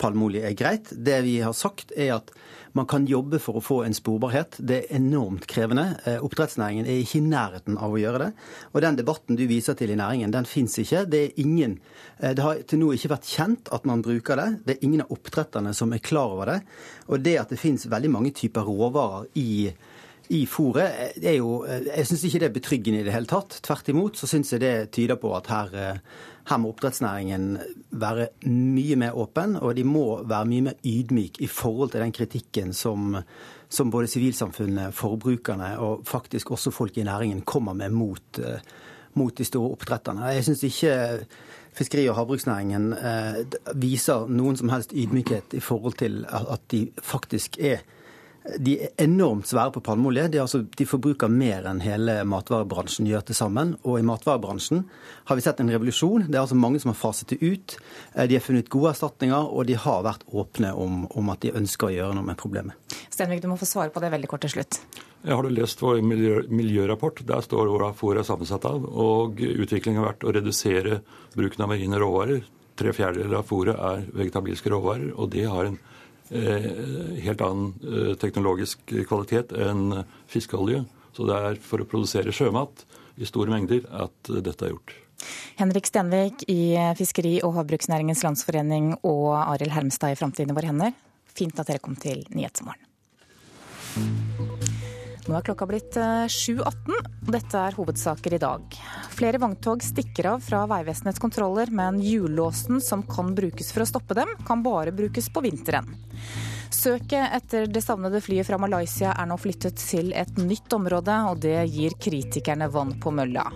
palmeolje 0.00 0.46
er 0.48 0.56
greit. 0.56 0.92
Det 0.92 1.18
vi 1.26 1.40
har 1.44 1.56
sagt, 1.56 1.92
er 1.92 2.14
at 2.16 2.32
man 2.72 2.86
kan 2.88 3.04
jobbe 3.04 3.36
for 3.42 3.58
å 3.58 3.64
få 3.64 3.78
en 3.84 3.96
sporbarhet. 3.96 4.56
Det 4.56 4.78
er 4.78 4.96
enormt 4.96 5.44
krevende. 5.50 5.98
Eh, 6.08 6.22
oppdrettsnæringen 6.24 6.88
er 6.88 7.02
ikke 7.02 7.20
i 7.20 7.26
nærheten 7.26 7.76
av 7.76 7.92
å 7.92 8.00
gjøre 8.00 8.24
det. 8.24 8.30
Og 8.72 8.84
den 8.84 9.00
debatten 9.02 9.36
du 9.36 9.44
viser 9.50 9.76
til 9.76 9.92
i 9.92 9.98
næringen, 9.98 10.32
den 10.32 10.48
fins 10.48 10.78
ikke. 10.80 11.04
Det 11.04 11.24
er 11.26 11.40
ingen 11.42 11.78
eh, 12.18 12.32
Det 12.32 12.46
har 12.46 12.62
til 12.64 12.80
nå 12.80 12.94
ikke 12.96 13.12
vært 13.12 13.28
kjent 13.28 13.72
at 13.76 13.84
man 13.88 14.04
bruker 14.04 14.40
det. 14.40 14.50
Det 14.64 14.78
er 14.78 14.86
ingen 14.88 15.04
av 15.04 15.12
oppdretterne 15.12 15.74
som 15.76 15.92
er 15.92 16.04
klar 16.04 16.32
over 16.32 16.54
det. 16.54 16.60
Og 17.12 17.20
det 17.20 17.36
at 17.42 17.52
det 17.52 17.60
fins 17.60 17.84
veldig 17.90 18.14
mange 18.14 18.32
typer 18.40 18.64
råvarer 18.64 19.28
i 19.36 19.68
i 20.32 20.42
fòret, 20.48 21.16
er 21.20 21.36
jo 21.36 21.64
Jeg 21.66 22.06
syns 22.08 22.24
ikke 22.24 22.40
det 22.40 22.48
er 22.48 22.54
betryggende 22.54 23.00
i 23.02 23.06
det 23.06 23.12
hele 23.14 23.28
tatt. 23.28 23.58
Tvert 23.64 23.88
imot 23.92 24.16
så 24.16 24.28
syns 24.30 24.52
jeg 24.54 24.62
det 24.62 24.90
tyder 24.94 25.18
på 25.20 25.32
at 25.36 25.50
her, 25.52 25.74
eh, 25.74 25.98
her 26.48 26.58
må 26.58 26.72
oppdrettsnæringen 26.72 27.58
være 27.90 28.28
mye 28.48 28.96
mer 28.96 29.18
åpen, 29.18 29.56
og 29.60 29.76
de 29.76 29.84
må 29.84 30.22
være 30.24 30.48
mye 30.48 30.66
mer 30.70 30.78
ydmyk 30.84 31.40
i 31.40 31.46
forhold 31.46 31.92
til 31.92 32.00
den 32.00 32.12
kritikken 32.12 32.72
som, 32.72 33.18
som 33.68 33.90
både 33.90 34.08
sivilsamfunnet, 34.08 34.94
forbrukerne 34.94 35.78
og 35.78 36.06
faktisk 36.06 36.50
også 36.50 36.72
folk 36.72 36.98
i 36.98 37.04
næringen 37.04 37.42
kommer 37.42 37.74
med 37.74 37.90
mot, 37.92 38.38
eh, 38.38 38.60
mot 39.14 39.38
de 39.38 39.44
store 39.44 39.76
oppdretterne. 39.76 40.32
Jeg 40.32 40.44
syns 40.44 40.62
ikke 40.64 41.26
fiskeri- 41.76 42.08
og 42.08 42.16
havbruksnæringen 42.16 42.92
eh, 42.92 43.44
viser 43.74 44.28
noen 44.28 44.56
som 44.56 44.72
helst 44.72 44.92
ydmykhet 44.92 45.54
i 45.54 45.60
forhold 45.60 45.98
til 46.00 46.24
at 46.30 46.60
de 46.70 46.88
faktisk 47.02 47.58
er 47.60 47.84
de 48.42 48.74
er 48.82 48.90
enormt 49.04 49.46
svære 49.46 49.70
på 49.76 49.82
palmeolje. 49.86 50.26
De, 50.32 50.40
altså, 50.42 50.62
de, 50.66 50.86
forbruker 50.88 51.30
mer 51.30 51.66
enn 51.70 51.82
hele 51.84 52.18
matvarebransjen 52.26 53.06
gjør 53.06 53.22
til 53.28 53.38
sammen. 53.38 53.76
Og 53.86 54.00
i 54.00 54.06
matvarebransjen 54.06 54.82
har 55.28 55.38
vi 55.38 55.44
sett 55.44 55.62
en 55.62 55.70
revolusjon. 55.70 56.26
Det 56.26 56.34
er 56.34 56.42
altså 56.42 56.58
mange 56.58 56.80
som 56.82 56.90
har 56.90 56.98
faset 56.98 57.30
det 57.30 57.38
ut. 57.42 57.76
Eh, 58.16 58.26
de 58.26 58.38
har 58.38 58.44
funnet 58.44 58.70
gode 58.72 58.90
erstatninger, 58.90 59.46
og 59.46 59.68
de 59.70 59.78
har 59.78 60.02
vært 60.06 60.26
åpne 60.26 60.72
om, 60.74 61.04
om 61.06 61.32
at 61.34 61.44
de 61.44 61.54
ønsker 61.62 61.88
å 61.88 61.94
gjøre 61.94 62.18
noe 62.18 62.26
med 62.32 62.40
problemet. 62.40 62.98
Stenvik, 63.12 63.44
du 63.44 63.50
må 63.52 63.60
få 63.60 63.68
svare 63.68 63.94
på 63.94 64.02
det 64.02 64.10
veldig 64.12 64.30
kort 64.32 64.42
til 64.46 64.56
slutt. 64.56 64.80
Jeg 65.22 65.38
har 65.38 65.46
du 65.46 65.54
lest 65.54 65.82
vår 65.84 66.00
miljø, 66.02 66.40
miljørapport. 66.50 67.22
Der 67.28 67.44
står 67.46 67.70
hva 67.70 67.92
fôret 67.94 68.24
er 68.24 68.26
sammensatt 68.26 68.66
av. 68.66 68.82
Og 68.90 69.38
utviklingen 69.38 70.02
har 70.02 70.10
vært 70.10 70.26
å 70.26 70.34
redusere 70.34 70.98
bruken 71.36 71.62
av 71.62 71.70
marine 71.70 72.02
råvarer. 72.02 72.42
Tre 72.74 72.90
fjerdedeler 72.96 73.38
av 73.38 73.46
fôret 73.46 73.78
er 73.78 74.06
vegetabilske 74.16 74.72
råvarer, 74.72 75.12
og 75.14 75.30
det 75.30 75.44
har 75.46 75.68
en 75.68 75.78
helt 76.32 77.44
annen 77.44 77.72
eh, 77.82 78.14
teknologisk 78.20 78.94
kvalitet 79.08 79.52
enn 79.52 80.02
fiskeolje. 80.32 80.84
Så 81.12 81.28
det 81.28 81.38
er 81.38 81.60
for 81.60 81.82
å 81.82 81.88
produsere 81.88 82.32
sjømat 82.32 82.86
i 83.20 83.28
store 83.28 83.52
mengder 83.52 83.84
at 83.92 84.32
dette 84.32 84.64
er 84.64 84.72
gjort. 84.72 84.94
Henrik 85.60 85.86
Stenvik 85.86 86.46
i 86.50 86.74
Fiskeri- 86.98 87.42
og 87.46 87.54
havbruksnæringens 87.60 88.24
landsforening 88.24 88.94
og 89.06 89.28
Arild 89.36 89.76
Hermstad 89.76 90.16
i 90.16 90.18
Framtiden 90.18 90.50
i 90.54 90.56
våre 90.56 90.72
hender. 90.72 90.96
Fint 91.32 91.60
at 91.60 91.68
dere 91.68 91.84
kom 91.84 91.94
til 92.00 92.24
Nyhetsmorgen. 92.32 92.88
Nå 95.22 95.36
er 95.38 95.44
klokka 95.46 95.68
blitt 95.70 95.94
7.18, 95.94 96.66
eh, 96.66 97.10
og 97.22 97.28
dette 97.30 97.58
er 97.58 97.76
hovedsaker 97.78 98.34
i 98.34 98.40
dag. 98.42 98.78
Flere 99.14 99.38
vogntog 99.38 99.84
stikker 99.86 100.32
av 100.32 100.42
fra 100.42 100.64
Vegvesenets 100.70 101.22
kontroller, 101.22 101.70
men 101.70 102.00
hjullåsen 102.02 102.82
som 102.82 103.04
kan 103.06 103.30
brukes 103.36 103.70
for 103.70 103.84
å 103.84 103.86
stoppe 103.86 104.16
dem, 104.18 104.32
kan 104.48 104.64
bare 104.66 104.94
brukes 104.94 105.30
på 105.30 105.44
vinteren. 105.46 105.86
Søket 106.74 107.36
etter 107.36 107.68
det 107.70 107.84
savnede 107.84 108.18
flyet 108.24 108.48
fra 108.48 108.58
Malaysia 108.58 109.12
er 109.14 109.30
nå 109.30 109.38
flyttet 109.38 109.78
til 109.78 110.10
et 110.18 110.42
nytt 110.42 110.74
område, 110.74 111.14
og 111.30 111.38
det 111.44 111.60
gir 111.70 111.94
kritikerne 112.02 112.66
vann 112.72 112.96
på 112.98 113.14
mølla. 113.14 113.46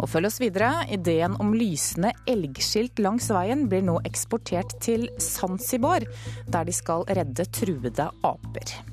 Og 0.00 0.08
følg 0.10 0.28
oss 0.28 0.40
videre. 0.42 0.84
Ideen 0.92 1.38
om 1.40 1.56
lysende 1.56 2.12
elgskilt 2.28 3.00
langs 3.00 3.30
veien 3.32 3.66
blir 3.72 3.86
nå 3.88 3.98
eksportert 4.04 4.76
til 4.84 5.08
Zanzibar, 5.16 6.04
der 6.46 6.68
de 6.68 6.76
skal 6.76 7.08
redde 7.08 7.48
truede 7.56 8.10
aper. 8.20 8.89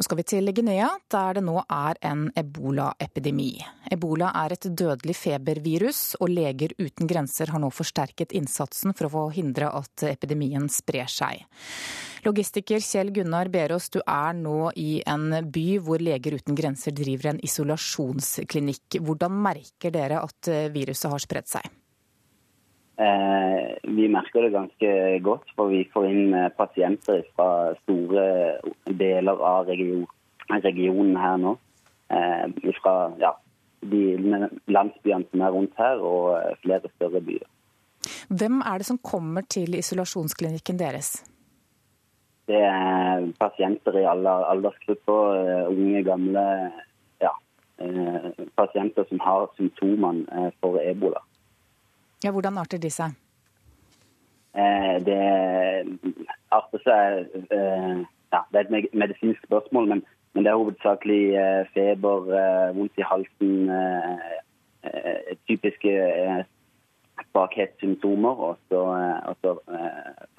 Nå 0.00 0.04
skal 0.06 0.16
vi 0.16 0.22
til 0.24 0.48
Guinea, 0.56 0.86
der 1.12 1.34
det 1.36 1.42
nå 1.44 1.58
er 1.60 1.98
en 2.08 2.22
ebolaepidemi. 2.32 3.50
Ebola 3.92 4.30
er 4.46 4.54
et 4.54 4.64
dødelig 4.72 5.12
febervirus, 5.12 5.98
og 6.24 6.32
Leger 6.32 6.72
uten 6.78 7.04
grenser 7.10 7.52
har 7.52 7.60
nå 7.60 7.68
forsterket 7.68 8.32
innsatsen 8.32 8.96
for 8.96 9.12
å 9.12 9.26
hindre 9.34 9.68
at 9.68 10.06
epidemien 10.08 10.70
sprer 10.72 11.04
seg. 11.04 11.44
Logistiker 12.24 12.80
Kjell 12.80 13.12
Gunnar 13.12 13.52
Berås, 13.52 13.90
du 13.92 14.00
er 14.00 14.32
nå 14.40 14.70
i 14.80 15.02
en 15.04 15.36
by 15.52 15.66
hvor 15.84 16.00
Leger 16.00 16.38
uten 16.40 16.56
grenser 16.56 16.96
driver 16.96 17.34
en 17.34 17.44
isolasjonsklinikk. 17.44 19.02
Hvordan 19.04 19.36
merker 19.50 19.92
dere 19.92 20.24
at 20.24 20.52
viruset 20.72 21.12
har 21.12 21.28
spredt 21.28 21.52
seg? 21.58 21.68
Eh, 23.00 23.76
vi 23.82 24.08
merker 24.12 24.42
det 24.42 24.52
ganske 24.52 24.88
godt, 25.24 25.52
for 25.56 25.70
vi 25.72 25.86
får 25.88 26.06
inn 26.10 26.34
eh, 26.36 26.50
pasienter 26.52 27.22
fra 27.32 27.72
store 27.78 28.24
deler 28.84 29.40
av 29.40 29.70
region, 29.70 30.04
regionen 30.50 31.16
her 31.16 31.38
nå. 31.40 31.54
Eh, 32.12 32.74
fra 32.82 32.94
ja, 33.22 33.30
de 33.88 34.02
landsbyene 34.68 35.30
som 35.30 35.46
er 35.46 35.56
rundt 35.56 35.80
her, 35.80 36.04
og 36.04 36.60
flere 36.66 36.92
større 36.98 37.24
byer. 37.24 37.48
Hvem 38.28 38.60
er 38.68 38.82
det 38.82 38.90
som 38.90 39.00
kommer 39.00 39.48
til 39.48 39.78
isolasjonsklinikken 39.80 40.82
deres? 40.82 41.14
Det 42.50 42.60
er 42.66 43.30
pasienter 43.40 43.96
i 43.96 44.04
alle 44.10 44.36
aldersgrupper, 44.50 45.72
unge, 45.72 46.04
gamle. 46.04 46.44
Ja, 47.22 47.32
pasienter 48.58 49.08
som 49.08 49.22
har 49.24 49.48
symptomene 49.56 50.50
for 50.60 50.80
ebola. 50.82 51.22
Ja, 52.24 52.30
Hvordan 52.30 52.58
arter 52.60 52.78
de 52.78 52.90
seg? 52.92 53.10
Eh, 54.52 54.96
det 55.06 55.20
arter 56.52 56.78
seg 56.84 57.26
eh, 57.54 57.98
ja, 58.34 58.40
Det 58.50 58.58
er 58.58 58.64
et 58.66 58.94
medisinsk 58.98 59.40
spørsmål, 59.46 59.84
men, 59.88 60.00
men 60.34 60.44
det 60.44 60.50
er 60.50 60.60
hovedsakelig 60.60 61.24
eh, 61.38 61.62
feber, 61.74 62.20
eh, 62.36 62.76
vondt 62.76 62.98
i 63.00 63.04
halsen, 63.06 63.54
eh, 63.70 64.16
eh, 64.90 65.20
typiske 65.48 65.90
svakhetssymptomer. 67.30 68.34
Og 68.50 68.56
så, 68.68 68.80
og 69.30 69.34
så 69.40 69.50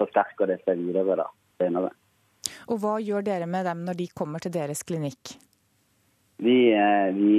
forsterker 0.00 0.44
det 0.52 0.58
seg 0.62 0.74
videre 0.84 1.14
da, 1.24 1.28
senere. 1.58 1.90
Og 2.70 2.76
Hva 2.82 2.94
gjør 3.02 3.22
dere 3.26 3.46
med 3.50 3.62
dem 3.66 3.78
når 3.88 3.94
de 3.98 4.06
kommer 4.14 4.38
til 4.42 4.52
deres 4.54 4.82
klinikk? 4.86 5.22
Vi, 6.42 6.58
vi 7.14 7.32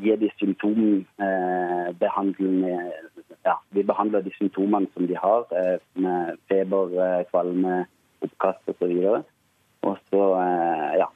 gir 0.00 0.16
de 0.20 0.28
symptombehandling 0.36 2.58
ja, 3.42 3.60
Vi 3.68 3.84
behandler 3.84 4.22
de 4.22 4.32
symptomene 4.36 4.86
som 4.94 5.06
de 5.06 5.16
har, 5.16 5.46
eh, 5.56 5.78
med 5.94 6.38
feber, 6.48 6.94
eh, 7.00 7.24
kvalme, 7.30 7.84
oppkast 8.20 8.68
osv. 8.68 8.92
Og, 9.14 9.24
og 9.88 9.98
så 10.10 10.22
eh, 10.42 10.98
ja, 11.00 11.08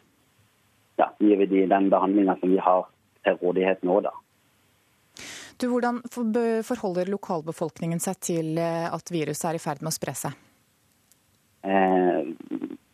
ja, 0.98 1.08
gir 1.20 1.40
vi 1.42 1.46
de 1.46 1.66
den 1.68 1.90
behandlinga 1.92 2.38
som 2.40 2.54
vi 2.54 2.60
har 2.62 2.86
til 3.24 3.40
rådighet 3.42 3.84
nå, 3.84 4.00
da. 4.08 4.14
Du, 5.60 5.68
hvordan 5.70 6.00
forholder 6.66 7.12
lokalbefolkningen 7.12 8.00
seg 8.02 8.16
til 8.26 8.58
at 8.58 9.12
viruset 9.14 9.52
er 9.52 9.58
i 9.58 9.62
ferd 9.62 9.84
med 9.84 9.92
å 9.92 9.94
spre 9.94 10.14
seg? 10.18 10.34
Eh, 11.62 12.26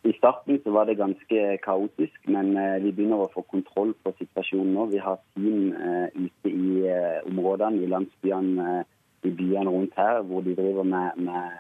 i 0.05 0.13
starten 0.19 0.61
så 0.61 0.75
var 0.75 0.87
det 0.87 0.99
ganske 1.01 1.47
kaotisk, 1.65 2.19
men 2.29 2.53
vi 2.85 2.93
begynner 2.93 3.25
å 3.25 3.31
få 3.33 3.47
kontroll 3.49 3.95
på 4.05 4.13
situasjonen 4.19 4.75
nå. 4.77 4.87
Vi 4.93 5.01
har 5.01 5.19
team 5.33 5.73
eh, 5.73 6.13
ute 6.17 6.53
i 6.53 6.85
eh, 6.85 7.19
områdene, 7.31 7.81
i 7.81 7.91
landsbyene, 7.91 8.81
i 9.27 9.31
byene 9.37 9.71
rundt 9.71 9.95
her, 9.97 10.23
hvor 10.27 10.41
de 10.47 10.57
driver 10.57 10.83
med, 10.83 11.09
med 11.17 11.51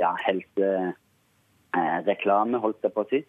ja, 0.00 0.12
helsereklame, 0.26 2.58
holdt 2.60 2.84
jeg 2.84 2.92
på 2.94 3.00
å 3.04 3.10
si. 3.10 3.20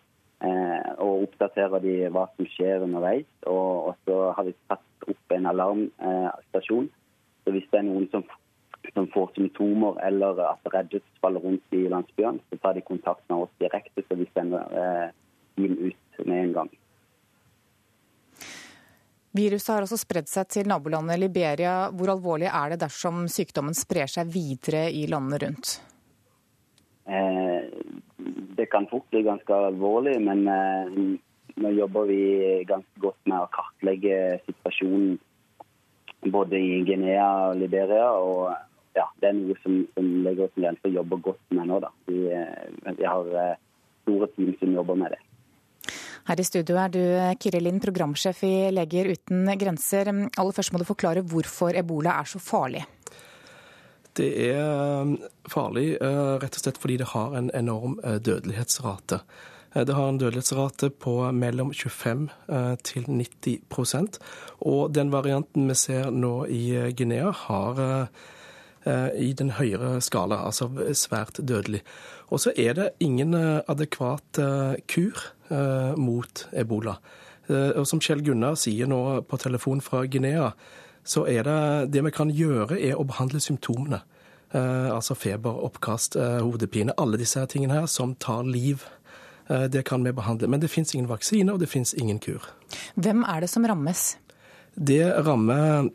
Og 1.02 1.24
oppdaterer 1.26 1.80
de 1.84 2.10
hva 2.14 2.26
som 2.36 2.46
skjer 2.54 2.84
underveis. 2.86 3.30
Og, 3.48 3.72
og 3.92 3.96
så 4.08 4.16
har 4.38 4.44
vi 4.48 4.54
satt 4.70 4.90
opp 5.08 5.26
en 5.36 5.52
alarmstasjon. 5.52 6.88
Så 7.44 7.48
hvis 7.56 7.70
det 7.72 7.80
er 7.82 7.90
noen 7.90 8.08
som 8.12 8.24
som 8.94 9.08
får 9.14 9.32
symptomer 9.36 10.00
eller 10.08 10.40
at 10.46 10.62
det 10.66 10.80
er 10.80 10.90
dødsfall 10.94 11.40
rundt 11.42 11.78
i 11.78 11.88
landsbyen, 11.92 12.40
så 12.50 12.60
tar 12.62 12.78
de 12.78 12.82
kontakt 12.82 13.24
med 13.30 13.46
oss 13.46 13.54
direkte, 13.60 14.04
så 14.08 14.18
vi 14.20 14.28
sender 14.34 14.76
eh, 14.82 15.08
team 15.56 15.78
ut 15.90 16.26
med 16.26 16.44
en 16.44 16.54
gang. 16.54 16.72
Viruset 19.36 19.74
har 19.74 19.84
også 19.84 19.98
spredd 20.00 20.30
seg 20.32 20.48
til 20.54 20.70
nabolandet 20.72 21.20
Liberia. 21.20 21.90
Hvor 21.92 22.14
alvorlig 22.14 22.48
er 22.48 22.72
det 22.72 22.84
dersom 22.86 23.26
sykdommen 23.32 23.76
sprer 23.76 24.08
seg 24.12 24.30
videre 24.32 24.86
i 24.96 25.04
landene 25.12 25.42
rundt? 25.44 25.74
Eh, 27.12 27.68
det 28.56 28.70
kan 28.72 28.88
fort 28.88 29.10
bli 29.12 29.26
ganske 29.28 29.58
alvorlig, 29.70 30.16
men 30.24 30.46
eh, 30.48 30.96
nå 31.60 31.74
jobber 31.76 32.08
vi 32.08 32.22
ganske 32.70 33.04
godt 33.04 33.20
med 33.28 33.44
å 33.44 33.52
kartlegge 33.52 34.40
situasjonen 34.46 35.20
både 36.32 36.58
i 36.58 36.80
Guinea 36.88 37.28
og 37.50 37.60
Liberia. 37.60 38.08
og 38.16 38.56
ja, 38.96 39.10
det 39.20 39.30
er 39.30 39.36
noe 39.36 39.60
som, 39.66 39.82
som 39.98 40.12
legger 40.24 40.48
oss 40.48 40.56
til 40.56 40.72
å 40.72 40.96
jobbe 41.02 41.20
godt 41.28 41.56
med 41.60 41.68
nå. 41.68 41.84
Da. 41.84 41.92
Vi, 42.08 42.24
eh, 42.32 42.96
vi 42.96 43.04
har 43.04 43.32
store 44.06 44.32
team 44.38 44.56
som 44.62 44.80
jobber 44.80 45.04
med 45.04 45.12
det. 45.12 45.25
Her 46.26 46.42
i 46.42 46.46
studio 46.48 46.78
er 46.82 46.92
du 46.94 47.02
Kyrre 47.42 47.62
Lind, 47.62 47.82
programsjef 47.84 48.44
i 48.48 48.54
Leger 48.74 49.12
uten 49.14 49.50
grenser. 49.62 50.10
Aller 50.10 50.56
først 50.58 50.74
må 50.74 50.82
du 50.82 50.88
forklare 50.88 51.22
hvorfor 51.22 51.78
ebola 51.78 52.18
er 52.22 52.30
så 52.30 52.42
farlig. 52.42 52.82
Det 54.16 54.30
er 54.48 54.62
eh, 54.62 55.12
farlig 55.52 55.90
rett 56.00 56.58
og 56.58 56.64
slett 56.64 56.80
fordi 56.82 57.02
det 57.02 57.12
har 57.12 57.36
en 57.38 57.52
enorm 57.54 58.00
dødelighetsrate. 58.02 59.22
Det 59.76 59.92
har 59.92 60.08
en 60.08 60.18
dødelighetsrate 60.22 60.90
på 61.04 61.18
mellom 61.36 61.74
25 61.76 62.30
til 62.88 63.08
90% 63.12 64.20
Og 64.64 64.94
den 64.96 65.12
varianten 65.12 65.68
vi 65.68 65.76
ser 65.76 66.14
nå 66.16 66.46
i 66.48 66.94
Guinea, 66.96 67.34
har 67.46 67.82
Eh, 67.86 68.08
i 68.86 69.32
den 69.34 69.50
høyere 69.58 69.98
skala, 70.02 70.44
altså 70.46 70.70
svært 70.94 71.40
dødelig. 71.42 71.82
Og 72.34 72.42
så 72.42 72.54
er 72.58 72.74
det 72.78 72.90
ingen 73.00 73.34
eh, 73.34 73.62
adekvat 73.68 74.40
eh, 74.42 74.76
kur 74.90 75.32
mot 76.02 76.42
ebola. 76.58 76.96
Og 77.54 77.84
som 77.86 78.00
Kjell 78.02 78.24
Gunnar 78.26 78.56
sier 78.58 78.90
nå 78.90 78.98
på 79.30 79.38
telefon 79.38 79.78
fra 79.86 80.00
Guinea, 80.10 80.48
så 81.06 81.22
er 81.30 81.46
det 81.46 81.92
det 81.94 82.02
vi 82.08 82.12
kan 82.16 82.32
gjøre, 82.34 82.80
er 82.82 82.98
å 82.98 83.06
behandle 83.06 83.38
symptomene. 83.38 84.00
Altså 84.50 85.14
feber, 85.14 85.60
oppkast, 85.68 86.18
hodepine. 86.18 86.96
Alle 86.98 87.20
disse 87.22 87.38
her 87.38 87.46
tingene 87.46 87.78
her 87.78 87.86
som 87.86 88.16
tar 88.18 88.50
liv. 88.50 88.88
Det 89.46 89.86
kan 89.86 90.02
vi 90.02 90.16
behandle. 90.18 90.50
Men 90.50 90.66
det 90.66 90.72
fins 90.74 90.96
ingen 90.96 91.12
vaksine, 91.12 91.54
og 91.54 91.62
det 91.62 91.70
fins 91.70 91.94
ingen 91.94 92.18
kur. 92.18 92.50
Hvem 92.98 93.22
er 93.22 93.46
det 93.46 93.52
som 93.54 93.70
rammes? 93.70 94.08
Det 94.74 95.06
rammer 95.30 95.92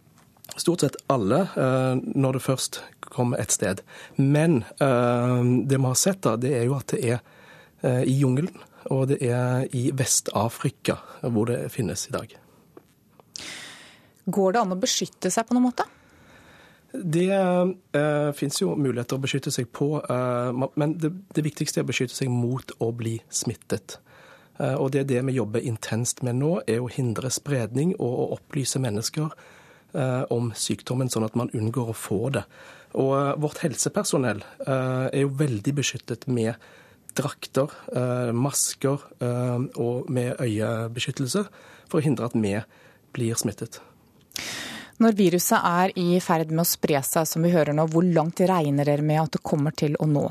stort 0.56 0.84
sett 0.84 0.96
alle 1.12 1.44
eh, 1.54 2.00
når 2.00 2.38
det 2.38 2.42
først 2.44 2.80
kommer 3.10 3.40
et 3.42 3.54
sted. 3.54 3.82
Men 4.16 4.62
eh, 4.80 5.38
det 5.66 5.78
vi 5.78 5.86
har 5.86 5.98
sett, 5.98 6.22
da, 6.26 6.36
det 6.40 6.54
er 6.58 6.66
jo 6.68 6.76
at 6.78 6.94
det 6.94 7.00
er 7.04 7.20
eh, 7.82 8.02
i 8.08 8.18
jungelen, 8.20 8.56
og 8.90 9.08
det 9.12 9.20
er 9.26 9.66
i 9.76 9.90
Vest-Afrika 9.94 10.98
hvor 11.22 11.50
det 11.50 11.62
finnes 11.74 12.08
i 12.08 12.14
dag. 12.16 12.36
Går 14.30 14.52
det 14.52 14.60
an 14.62 14.76
å 14.76 14.80
beskytte 14.80 15.30
seg 15.32 15.48
på 15.48 15.56
noen 15.56 15.68
måte? 15.70 15.86
Det 16.92 17.30
eh, 17.30 18.30
finnes 18.34 18.58
jo 18.58 18.74
muligheter 18.74 19.18
å 19.18 19.22
beskytte 19.22 19.52
seg 19.54 19.68
på, 19.74 19.92
eh, 20.02 20.64
men 20.80 20.96
det, 20.98 21.12
det, 21.36 21.44
viktigste 21.46 21.80
er 21.80 21.86
å 21.86 21.90
beskytte 21.90 22.16
seg 22.16 22.32
mot 22.34 22.74
å 22.82 22.90
bli 22.96 23.20
smittet. 23.30 24.00
Eh, 24.58 24.74
og 24.74 24.90
det 24.92 25.04
er 25.04 25.08
det 25.12 25.22
vi 25.28 25.36
jobber 25.38 25.62
intenst 25.62 26.24
med 26.26 26.40
nå, 26.40 26.56
er 26.66 26.82
å 26.82 26.90
hindre 26.90 27.30
spredning 27.30 27.94
og 27.98 28.10
å 28.10 28.28
opplyse 28.38 28.82
mennesker 28.82 29.30
om 30.30 30.52
sykdommen, 30.56 31.10
sånn 31.10 31.26
at 31.26 31.36
man 31.38 31.50
unngår 31.56 31.90
å 31.90 31.96
få 31.96 32.20
det. 32.36 32.44
Og 32.98 33.14
eh, 33.16 33.34
vårt 33.40 33.62
helsepersonell 33.64 34.42
eh, 34.66 35.06
er 35.10 35.22
jo 35.22 35.32
veldig 35.38 35.74
beskyttet 35.78 36.26
med 36.30 36.54
drakter, 37.10 37.72
masker 38.30 39.02
og 39.82 40.10
med 40.14 40.38
øyebeskyttelse 40.38 41.40
for 41.90 41.98
å 41.98 42.04
hindre 42.04 42.28
at 42.28 42.36
vi 42.38 42.52
blir 43.10 43.34
smittet. 43.34 43.80
Når 45.02 45.16
viruset 45.18 45.58
er 45.58 45.90
i 45.98 46.20
ferd 46.22 46.52
med 46.54 46.62
å 46.62 46.68
spre 46.70 47.02
seg, 47.02 47.26
som 47.26 47.42
vi 47.42 47.50
hører 47.50 47.74
nå, 47.74 47.88
hvor 47.90 48.06
langt 48.06 48.38
regner 48.46 48.86
dere 48.86 49.02
med 49.02 49.24
at 49.24 49.34
det 49.34 49.42
kommer 49.42 49.74
til 49.74 49.98
å 49.98 50.06
nå? 50.06 50.22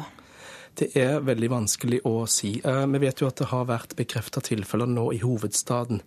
Det 0.79 0.87
er 0.95 1.19
veldig 1.19 1.51
vanskelig 1.51 1.99
å 2.07 2.23
si. 2.31 2.55
Vi 2.63 3.03
vet 3.03 3.19
jo 3.19 3.27
at 3.27 3.43
det 3.43 3.51
har 3.51 3.67
vært 3.67 3.97
bekrefta 3.99 4.39
tilfeller 4.39 4.87
nå 4.87 5.09
i 5.17 5.19
hovedstaden 5.19 5.99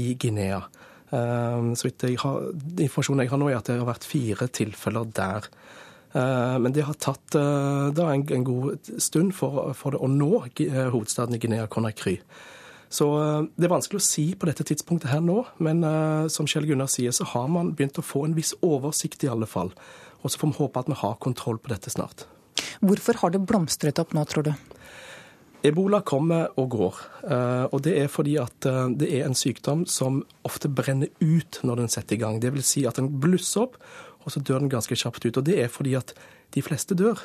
i 0.00 0.14
Guinea. 0.16 0.64
Ehm, 1.16 1.72
så 1.78 1.90
jeg 1.90 2.18
har, 2.22 2.50
Informasjonen 2.76 3.24
jeg 3.24 3.32
har 3.32 3.40
nå, 3.40 3.50
er 3.50 3.60
at 3.60 3.70
det 3.70 3.78
har 3.80 3.88
vært 3.88 4.08
fire 4.08 4.48
tilfeller 4.52 5.08
der. 5.16 5.48
Ehm, 6.16 6.66
men 6.66 6.74
det 6.76 6.86
har 6.88 6.98
tatt 7.00 7.38
eh, 7.38 7.88
da 7.96 8.10
en, 8.12 8.26
en 8.36 8.46
god 8.46 8.92
stund 9.02 9.34
for, 9.36 9.72
for, 9.78 9.96
det 9.96 10.02
å 10.02 10.10
nå 10.10 10.30
eh, 10.48 10.86
hovedstaden 10.92 11.36
i 11.36 11.42
Guinea-Conakry. 11.42 12.18
Så 12.92 13.10
eh, 13.20 13.50
det 13.56 13.68
er 13.68 13.74
vanskelig 13.74 14.02
å 14.02 14.06
si 14.06 14.26
på 14.38 14.50
dette 14.50 14.66
tidspunktet 14.66 15.12
her 15.12 15.24
nå, 15.24 15.42
men 15.62 15.84
som 16.32 16.48
Kjell 16.48 16.68
Gunnar 16.68 16.90
sier, 16.92 17.14
så 17.14 17.26
har 17.32 17.50
man 17.52 17.74
begynt 17.76 18.00
å 18.00 18.06
få 18.06 18.26
en 18.26 18.36
viss 18.36 18.54
oversikt 18.66 19.26
i 19.26 19.32
alle 19.32 19.48
fall. 19.50 19.72
Og 20.22 20.32
så 20.32 20.40
får 20.40 20.52
vi 20.52 20.60
håpe 20.62 20.82
at 20.82 20.90
vi 20.90 20.98
har 21.02 21.20
kontroll 21.22 21.60
på 21.62 21.70
dette 21.72 21.92
snart. 21.92 22.26
Hvorfor 22.80 23.20
har 23.22 23.32
det 23.32 23.44
blomstret 23.48 24.00
opp 24.02 24.14
nå, 24.16 24.24
tror 24.28 24.48
du? 24.48 24.52
Ebola 25.66 26.00
kommer 26.06 26.52
og 26.60 26.70
går. 26.70 26.98
og 27.72 27.82
Det 27.82 27.94
er 27.98 28.08
fordi 28.12 28.36
at 28.40 28.66
det 28.98 29.08
er 29.10 29.26
en 29.26 29.34
sykdom 29.34 29.86
som 29.86 30.20
ofte 30.46 30.68
brenner 30.68 31.10
ut 31.20 31.60
når 31.62 31.82
den 31.82 31.92
setter 31.92 32.16
i 32.16 32.20
gang. 32.20 32.40
Det 32.42 32.52
vil 32.54 32.64
si 32.66 32.84
at 32.86 32.96
den 33.00 33.10
blusser 33.20 33.66
opp, 33.66 33.76
og 34.24 34.32
så 34.32 34.40
dør 34.40 34.62
den 34.62 34.70
ganske 34.70 34.94
kjapt 34.96 35.26
ut. 35.26 35.36
Og 35.36 35.44
Det 35.44 35.58
er 35.62 35.68
fordi 35.68 35.94
at 35.94 36.14
de 36.54 36.62
fleste 36.62 36.94
dør. 36.94 37.18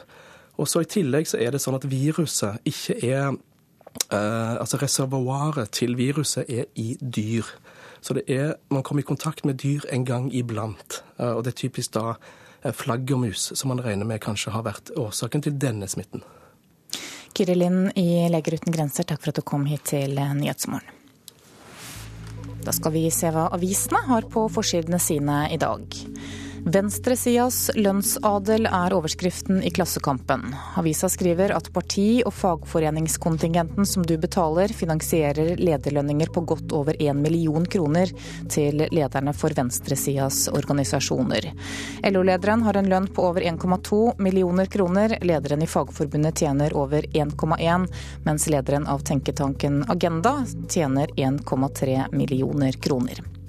Og 0.58 0.68
så 0.68 0.82
I 0.82 0.90
tillegg 0.90 1.30
så 1.30 1.40
er 1.42 1.52
det 1.52 1.62
sånn 1.62 1.78
at 1.78 1.88
viruset 1.90 2.60
ikke 2.66 2.98
er 3.06 3.40
Altså 4.12 4.78
reservoaret 4.78 5.70
til 5.76 5.98
viruset 5.98 6.46
er 6.48 6.64
i 6.76 6.98
dyr. 7.02 7.44
Så 8.02 8.14
det 8.14 8.24
er, 8.28 8.54
man 8.70 8.84
kommer 8.84 9.04
i 9.04 9.08
kontakt 9.08 9.46
med 9.46 9.60
dyr 9.60 9.82
en 9.92 10.06
gang 10.06 10.30
iblant. 10.36 11.04
Og 11.18 11.44
det 11.44 11.54
er 11.54 11.60
typisk 11.68 11.94
da 11.94 12.14
flaggermus 12.72 13.52
som 13.56 13.68
man 13.68 13.84
regner 13.84 14.06
med 14.06 14.22
kanskje 14.24 14.54
har 14.56 14.64
vært 14.64 14.94
årsaken 14.96 15.44
til 15.44 15.60
denne 15.60 15.88
smitten. 15.92 16.24
Kiri 17.34 17.56
Lind 17.56 17.92
i 17.96 18.30
Leger 18.30 18.58
uten 18.60 18.74
grenser, 18.74 19.08
takk 19.08 19.22
for 19.24 19.32
at 19.32 19.40
du 19.40 19.46
kom 19.46 19.66
hit 19.70 19.86
til 19.94 20.18
Nyhetsmorgen. 20.18 20.98
Da 22.62 22.74
skal 22.76 22.94
vi 22.94 23.08
se 23.10 23.32
hva 23.34 23.48
avisene 23.56 24.04
har 24.06 24.28
på 24.30 24.46
forsidene 24.54 25.00
sine 25.02 25.48
i 25.50 25.58
dag. 25.62 25.98
Venstresidas 26.66 27.72
lønnsadel 27.74 28.68
er 28.70 28.94
overskriften 28.94 29.64
i 29.66 29.72
Klassekampen. 29.74 30.44
Avisa 30.78 31.10
skriver 31.10 31.50
at 31.56 31.72
parti- 31.74 32.22
og 32.22 32.36
fagforeningskontingenten 32.38 33.86
som 33.86 34.06
du 34.06 34.14
betaler, 34.22 34.70
finansierer 34.70 35.56
lederlønninger 35.58 36.30
på 36.30 36.44
godt 36.46 36.72
over 36.78 36.94
1 37.00 37.18
million 37.18 37.66
kroner 37.66 38.14
til 38.50 38.86
lederne 38.94 39.34
for 39.34 39.58
venstresidas 39.58 40.44
organisasjoner. 40.54 41.50
LO-lederen 42.14 42.62
har 42.70 42.78
en 42.78 42.94
lønn 42.94 43.10
på 43.10 43.26
over 43.32 43.42
1,2 43.42 44.22
millioner 44.22 44.70
kroner. 44.70 45.18
Lederen 45.26 45.66
i 45.66 45.72
Fagforbundet 45.72 46.46
tjener 46.46 46.78
over 46.78 47.10
1,1, 47.10 47.90
mens 48.24 48.50
lederen 48.54 48.86
av 48.88 49.02
tenketanken 49.02 49.82
Agenda 49.90 50.38
tjener 50.70 51.10
1,3 51.18 52.12
millioner 52.14 52.78
kroner. 52.78 53.41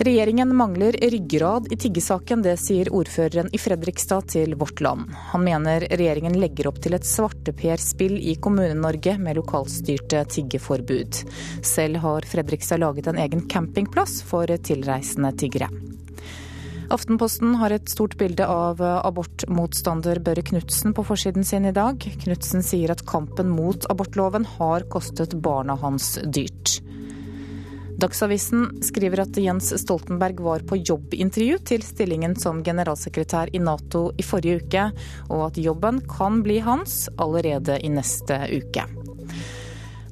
Regjeringen 0.00 0.56
mangler 0.56 0.92
ryggrad 0.92 1.66
i 1.72 1.76
tiggesaken, 1.76 2.40
det 2.42 2.54
sier 2.56 2.88
ordføreren 2.96 3.50
i 3.52 3.58
Fredrikstad 3.60 4.30
til 4.32 4.54
Vårt 4.56 4.80
Land. 4.80 5.10
Han 5.34 5.44
mener 5.44 5.84
regjeringen 5.90 6.38
legger 6.40 6.70
opp 6.70 6.78
til 6.80 6.96
et 6.96 7.04
svarteperspill 7.04 8.14
i 8.16 8.32
Kommune-Norge 8.40 9.18
med 9.20 9.36
lokalstyrte 9.36 10.22
tiggeforbud. 10.32 11.20
Selv 11.60 12.00
har 12.00 12.28
Fredrikstad 12.32 12.80
laget 12.80 13.12
en 13.12 13.20
egen 13.20 13.44
campingplass 13.52 14.22
for 14.24 14.48
tilreisende 14.48 15.34
tiggere. 15.36 15.68
Aftenposten 16.88 17.58
har 17.60 17.76
et 17.76 17.92
stort 17.92 18.16
bilde 18.16 18.48
av 18.48 18.80
abortmotstander 18.80 20.24
Børre 20.24 20.48
Knutsen 20.48 20.96
på 20.96 21.04
forsiden 21.12 21.44
sin 21.44 21.68
i 21.68 21.76
dag. 21.76 22.00
Knutsen 22.24 22.64
sier 22.64 22.96
at 22.96 23.04
kampen 23.04 23.52
mot 23.52 23.84
abortloven 23.92 24.48
har 24.56 24.88
kostet 24.88 25.36
barna 25.44 25.76
hans 25.84 26.14
dyrt. 26.24 26.80
Dagsavisen 28.00 28.78
skriver 28.82 29.20
at 29.26 29.36
Jens 29.36 29.74
Stoltenberg 29.82 30.38
var 30.40 30.62
på 30.64 30.78
jobbintervju 30.80 31.58
til 31.68 31.82
stillingen 31.84 32.32
som 32.38 32.62
generalsekretær 32.64 33.50
i 33.52 33.60
Nato 33.60 34.06
i 34.16 34.24
forrige 34.24 34.62
uke, 34.62 34.84
og 35.28 35.42
at 35.50 35.60
jobben 35.60 35.98
kan 36.08 36.38
bli 36.46 36.62
hans 36.64 37.10
allerede 37.20 37.76
i 37.84 37.90
neste 37.92 38.38
uke. 38.56 38.86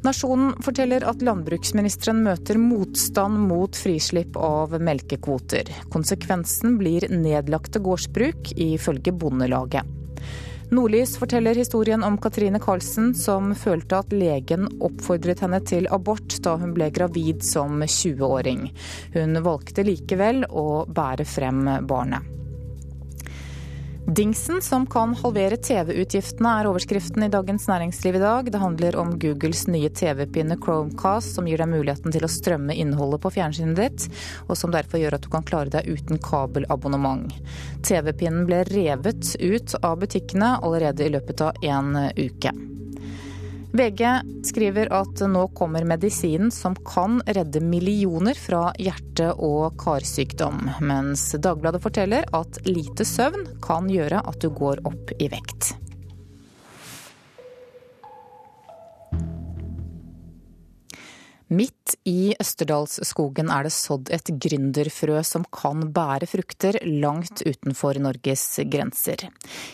Nasjonen 0.05 0.53
forteller 0.62 1.07
at 1.09 1.24
landbruksministeren 1.24 2.20
møter 2.26 2.61
motstand 2.61 3.41
mot 3.49 3.76
frislipp 3.76 4.36
av 4.36 4.76
melkekvoter. 4.84 5.72
Konsekvensen 5.89 6.76
blir 6.78 7.09
nedlagte 7.09 7.80
gårdsbruk, 7.82 8.53
ifølge 8.53 9.16
Bondelaget. 9.16 9.89
Nordlys 10.70 11.16
forteller 11.18 11.54
historien 11.54 12.02
om 12.04 12.18
Katrine 12.20 12.60
Karlsen, 12.60 13.14
som 13.14 13.54
følte 13.56 14.02
at 14.02 14.12
legen 14.12 14.68
oppfordret 14.84 15.40
henne 15.40 15.62
til 15.64 15.88
abort 15.94 16.36
da 16.44 16.58
hun 16.60 16.74
ble 16.76 16.90
gravid 16.92 17.40
som 17.46 17.80
20-åring. 17.80 18.66
Hun 19.16 19.40
valgte 19.46 19.86
likevel 19.88 20.44
å 20.48 20.84
bære 20.84 21.24
frem 21.24 21.64
barnet. 21.88 22.38
Dingsen 24.09 24.62
som 24.62 24.86
kan 24.86 25.11
halvere 25.20 25.59
TV-utgiftene, 25.61 26.48
er 26.48 26.66
overskriften 26.70 27.26
i 27.26 27.28
Dagens 27.28 27.66
Næringsliv 27.68 28.16
i 28.16 28.22
dag. 28.22 28.46
Det 28.48 28.61
handler 28.62 28.96
om 28.96 29.11
Googles 29.20 29.66
nye 29.68 29.90
TV-pinne 29.92 30.56
Chromecast, 30.56 31.34
som 31.36 31.44
gir 31.44 31.61
deg 31.61 31.68
muligheten 31.68 32.14
til 32.14 32.24
å 32.24 32.30
strømme 32.32 32.72
innholdet 32.72 33.20
på 33.20 33.34
fjernsynet 33.36 33.76
ditt, 33.76 34.06
og 34.48 34.56
som 34.56 34.72
derfor 34.72 35.02
gjør 35.02 35.18
at 35.18 35.26
du 35.26 35.28
kan 35.34 35.44
klare 35.44 35.74
deg 35.76 35.92
uten 35.92 36.22
kabelabonnement. 36.24 37.36
TV-pinnen 37.84 38.48
ble 38.48 38.62
revet 38.72 39.34
ut 39.44 39.76
av 39.82 40.00
butikkene 40.00 40.54
allerede 40.56 41.04
i 41.04 41.12
løpet 41.12 41.44
av 41.44 41.61
en 41.68 41.92
uke. 42.16 42.56
VG 43.72 44.04
skriver 44.48 44.88
at 44.96 45.20
nå 45.28 45.42
kommer 45.56 45.84
medisinen 45.84 46.50
som 46.50 46.76
kan 46.88 47.20
redde 47.26 47.60
millioner 47.60 48.38
fra 48.38 48.70
hjerte- 48.80 49.34
og 49.34 49.76
karsykdom, 49.80 50.62
mens 50.80 51.30
Dagbladet 51.36 51.82
forteller 51.84 52.24
at 52.32 52.62
lite 52.64 53.04
søvn 53.04 53.44
kan 53.64 53.90
gjøre 53.92 54.22
at 54.24 54.40
du 54.40 54.48
går 54.56 54.80
opp 54.88 55.12
i 55.20 55.28
vekt. 55.28 55.74
Midt 61.49 61.94
i 62.05 62.34
Østerdalsskogen 62.36 63.49
er 63.49 63.64
det 63.64 63.72
sådd 63.72 64.11
et 64.12 64.28
gründerfrø 64.44 65.22
som 65.24 65.46
kan 65.49 65.86
bære 65.96 66.26
frukter 66.28 66.76
langt 66.84 67.40
utenfor 67.40 67.96
Norges 68.05 68.42
grenser. 68.68 69.24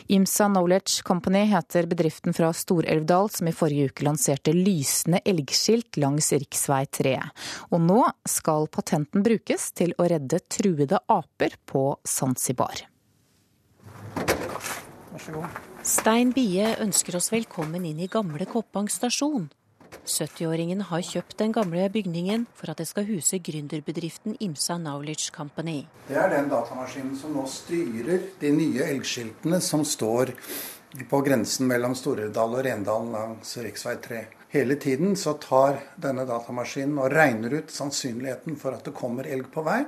Imsa 0.07 0.47
Knowledge 0.53 1.03
Company 1.03 1.43
heter 1.51 1.89
bedriften 1.91 2.37
fra 2.37 2.53
Stor-Elvdal 2.55 3.33
som 3.35 3.51
i 3.51 3.55
forrige 3.59 3.91
uke 3.91 4.07
lanserte 4.07 4.55
lysende 4.55 5.19
elgskilt 5.27 5.99
langs 5.99 6.31
rv. 6.31 6.47
3. 6.95 7.17
Og 7.75 7.83
nå 7.83 7.99
skal 8.29 8.71
patenten 8.71 9.27
brukes 9.27 9.73
til 9.75 9.97
å 9.99 10.07
redde 10.15 10.45
truede 10.47 11.03
aper 11.11 11.59
på 11.67 11.89
Zanzibar. 12.07 12.87
Stein 15.83 16.31
Bie 16.39 16.71
ønsker 16.87 17.19
oss 17.19 17.33
velkommen 17.35 17.83
inn 17.83 17.99
i 17.99 18.11
gamle 18.11 18.47
Koppang 18.47 18.87
stasjon. 18.87 19.51
70-åringen 20.03 20.83
har 20.91 21.03
kjøpt 21.07 21.39
den 21.41 21.55
gamle 21.55 21.87
bygningen 21.93 22.47
for 22.59 22.73
at 22.73 22.83
det 22.83 22.87
skal 22.91 23.07
huse 23.09 23.39
gründerbedriften 23.39 24.37
Imsa 24.45 24.77
Knowledge 24.79 25.33
Company. 25.35 25.85
Det 26.09 26.19
er 26.19 26.33
den 26.35 26.51
datamaskinen 26.53 27.17
som 27.21 27.35
nå 27.37 27.47
styrer 27.51 28.31
de 28.41 28.53
nye 28.55 28.87
elgskiltene 28.91 29.61
som 29.65 29.85
står 29.87 30.35
på 31.11 31.21
grensen 31.27 31.67
mellom 31.71 31.95
Storedal 31.99 32.59
og 32.59 32.65
Rendalen 32.67 33.13
langs 33.15 33.57
rv. 33.59 33.71
3. 34.09 34.25
Hele 34.55 34.77
tiden 34.79 35.17
så 35.19 35.35
tar 35.43 35.81
denne 35.99 36.23
datamaskinen 36.29 37.01
og 37.03 37.11
regner 37.11 37.59
ut 37.59 37.73
sannsynligheten 37.75 38.55
for 38.61 38.77
at 38.77 38.87
det 38.87 38.95
kommer 38.95 39.27
elg 39.27 39.49
på 39.51 39.65
vei, 39.67 39.81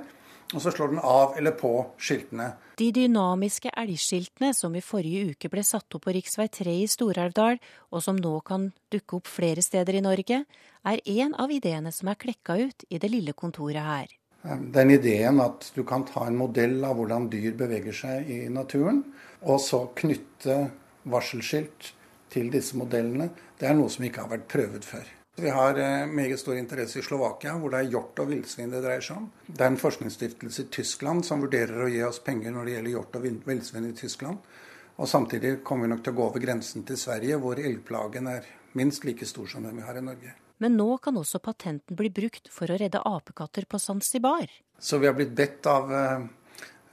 og 0.53 0.63
så 0.63 0.71
slår 0.71 0.91
den 0.91 1.03
av 1.03 1.37
eller 1.39 1.55
på 1.55 1.71
skiltene. 1.99 2.49
De 2.77 2.91
dynamiske 2.93 3.71
elgskiltene 3.73 4.51
som 4.53 4.75
i 4.77 4.83
forrige 4.85 5.31
uke 5.31 5.49
ble 5.49 5.63
satt 5.65 5.95
opp 5.97 6.03
på 6.05 6.13
rv. 6.13 6.27
3 6.53 6.75
i 6.77 6.85
Stor-Elvdal, 6.85 7.57
og 7.89 8.03
som 8.05 8.19
nå 8.21 8.35
kan 8.45 8.67
dukke 8.93 9.17
opp 9.17 9.31
flere 9.33 9.63
steder 9.65 9.97
i 9.97 10.03
Norge, 10.05 10.43
er 10.85 11.01
en 11.09 11.33
av 11.41 11.49
ideene 11.49 11.89
som 11.95 12.11
er 12.11 12.19
klekka 12.21 12.59
ut 12.61 12.85
i 12.93 12.99
det 13.01 13.09
lille 13.09 13.33
kontoret 13.33 13.81
her. 13.81 14.13
Den 14.45 14.93
ideen 14.93 15.41
at 15.41 15.71
du 15.73 15.81
kan 15.89 16.05
ta 16.05 16.27
en 16.27 16.37
modell 16.37 16.77
av 16.85 16.99
hvordan 16.99 17.25
dyr 17.33 17.57
beveger 17.57 17.97
seg 17.97 18.29
i 18.29 18.39
naturen, 18.53 19.01
og 19.41 19.57
så 19.57 19.87
knytte 19.97 20.67
varselskilt 21.09 21.95
til 22.29 22.53
disse 22.53 22.77
modellene, 22.77 23.31
det 23.57 23.71
er 23.71 23.79
noe 23.79 23.89
som 23.89 24.05
ikke 24.05 24.27
har 24.27 24.35
vært 24.37 24.51
prøvd 24.53 24.85
før. 24.85 25.16
Vi 25.39 25.49
har 25.49 25.77
eh, 25.77 26.07
meget 26.07 26.39
stor 26.39 26.57
interesse 26.57 26.99
i 26.99 27.01
Slovakia, 27.01 27.51
hvor 27.61 27.69
det 27.69 27.83
er 27.83 27.91
hjort 27.91 28.19
og 28.23 28.31
villsvin 28.31 28.71
det 28.73 28.79
dreier 28.81 29.03
seg 29.05 29.19
om. 29.19 29.27
Det 29.45 29.61
er 29.61 29.69
en 29.69 29.77
forskningsstiftelse 29.77 30.63
i 30.63 30.71
Tyskland 30.73 31.27
som 31.27 31.43
vurderer 31.43 31.83
å 31.85 31.89
gi 31.93 31.99
oss 32.07 32.17
penger 32.25 32.55
når 32.55 32.65
det 32.65 32.73
gjelder 32.73 32.95
hjort 32.95 33.19
og 33.19 33.27
villsvin 33.45 33.85
i 33.85 33.93
Tyskland. 33.99 34.47
Og 34.97 35.09
samtidig 35.11 35.59
kommer 35.67 35.85
vi 35.85 35.91
nok 35.91 36.01
til 36.07 36.15
å 36.15 36.17
gå 36.17 36.25
over 36.31 36.41
grensen 36.41 36.87
til 36.89 36.97
Sverige, 36.97 37.37
hvor 37.37 37.61
elgplagen 37.61 38.31
er 38.31 38.49
minst 38.81 39.05
like 39.05 39.29
stor 39.29 39.45
som 39.53 39.69
den 39.69 39.77
vi 39.77 39.85
har 39.85 40.01
i 40.01 40.03
Norge. 40.07 40.33
Men 40.57 40.73
nå 40.73 40.89
kan 41.05 41.21
også 41.21 41.37
patenten 41.45 42.01
bli 42.01 42.09
brukt 42.09 42.49
for 42.49 42.73
å 42.73 42.79
redde 42.81 43.05
apekatter 43.05 43.69
på 43.69 43.77
Zanzibar. 43.77 44.49
Så 44.79 44.97
vi 44.97 45.05
har 45.05 45.13
blitt 45.13 45.37
bedt 45.37 45.69
av 45.69 45.93
eh, 45.93 46.25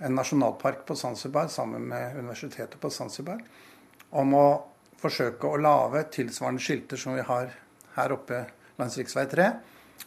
en 0.04 0.20
nasjonalpark 0.20 0.84
på 0.84 1.00
Zanzibar 1.00 1.48
sammen 1.48 1.88
med 1.88 2.20
universitetet 2.20 2.76
på 2.80 2.92
Zanzibar 2.92 3.40
om 4.12 4.36
å 4.36 4.46
forsøke 5.00 5.48
å 5.48 5.60
lage 5.60 6.04
tilsvarende 6.12 6.60
skilter 6.60 7.00
som 7.00 7.16
vi 7.16 7.24
har 7.24 7.63
her 7.96 8.16
oppe 8.16 8.44
langs 8.78 8.98
rv. 8.98 9.24
3 9.30 9.52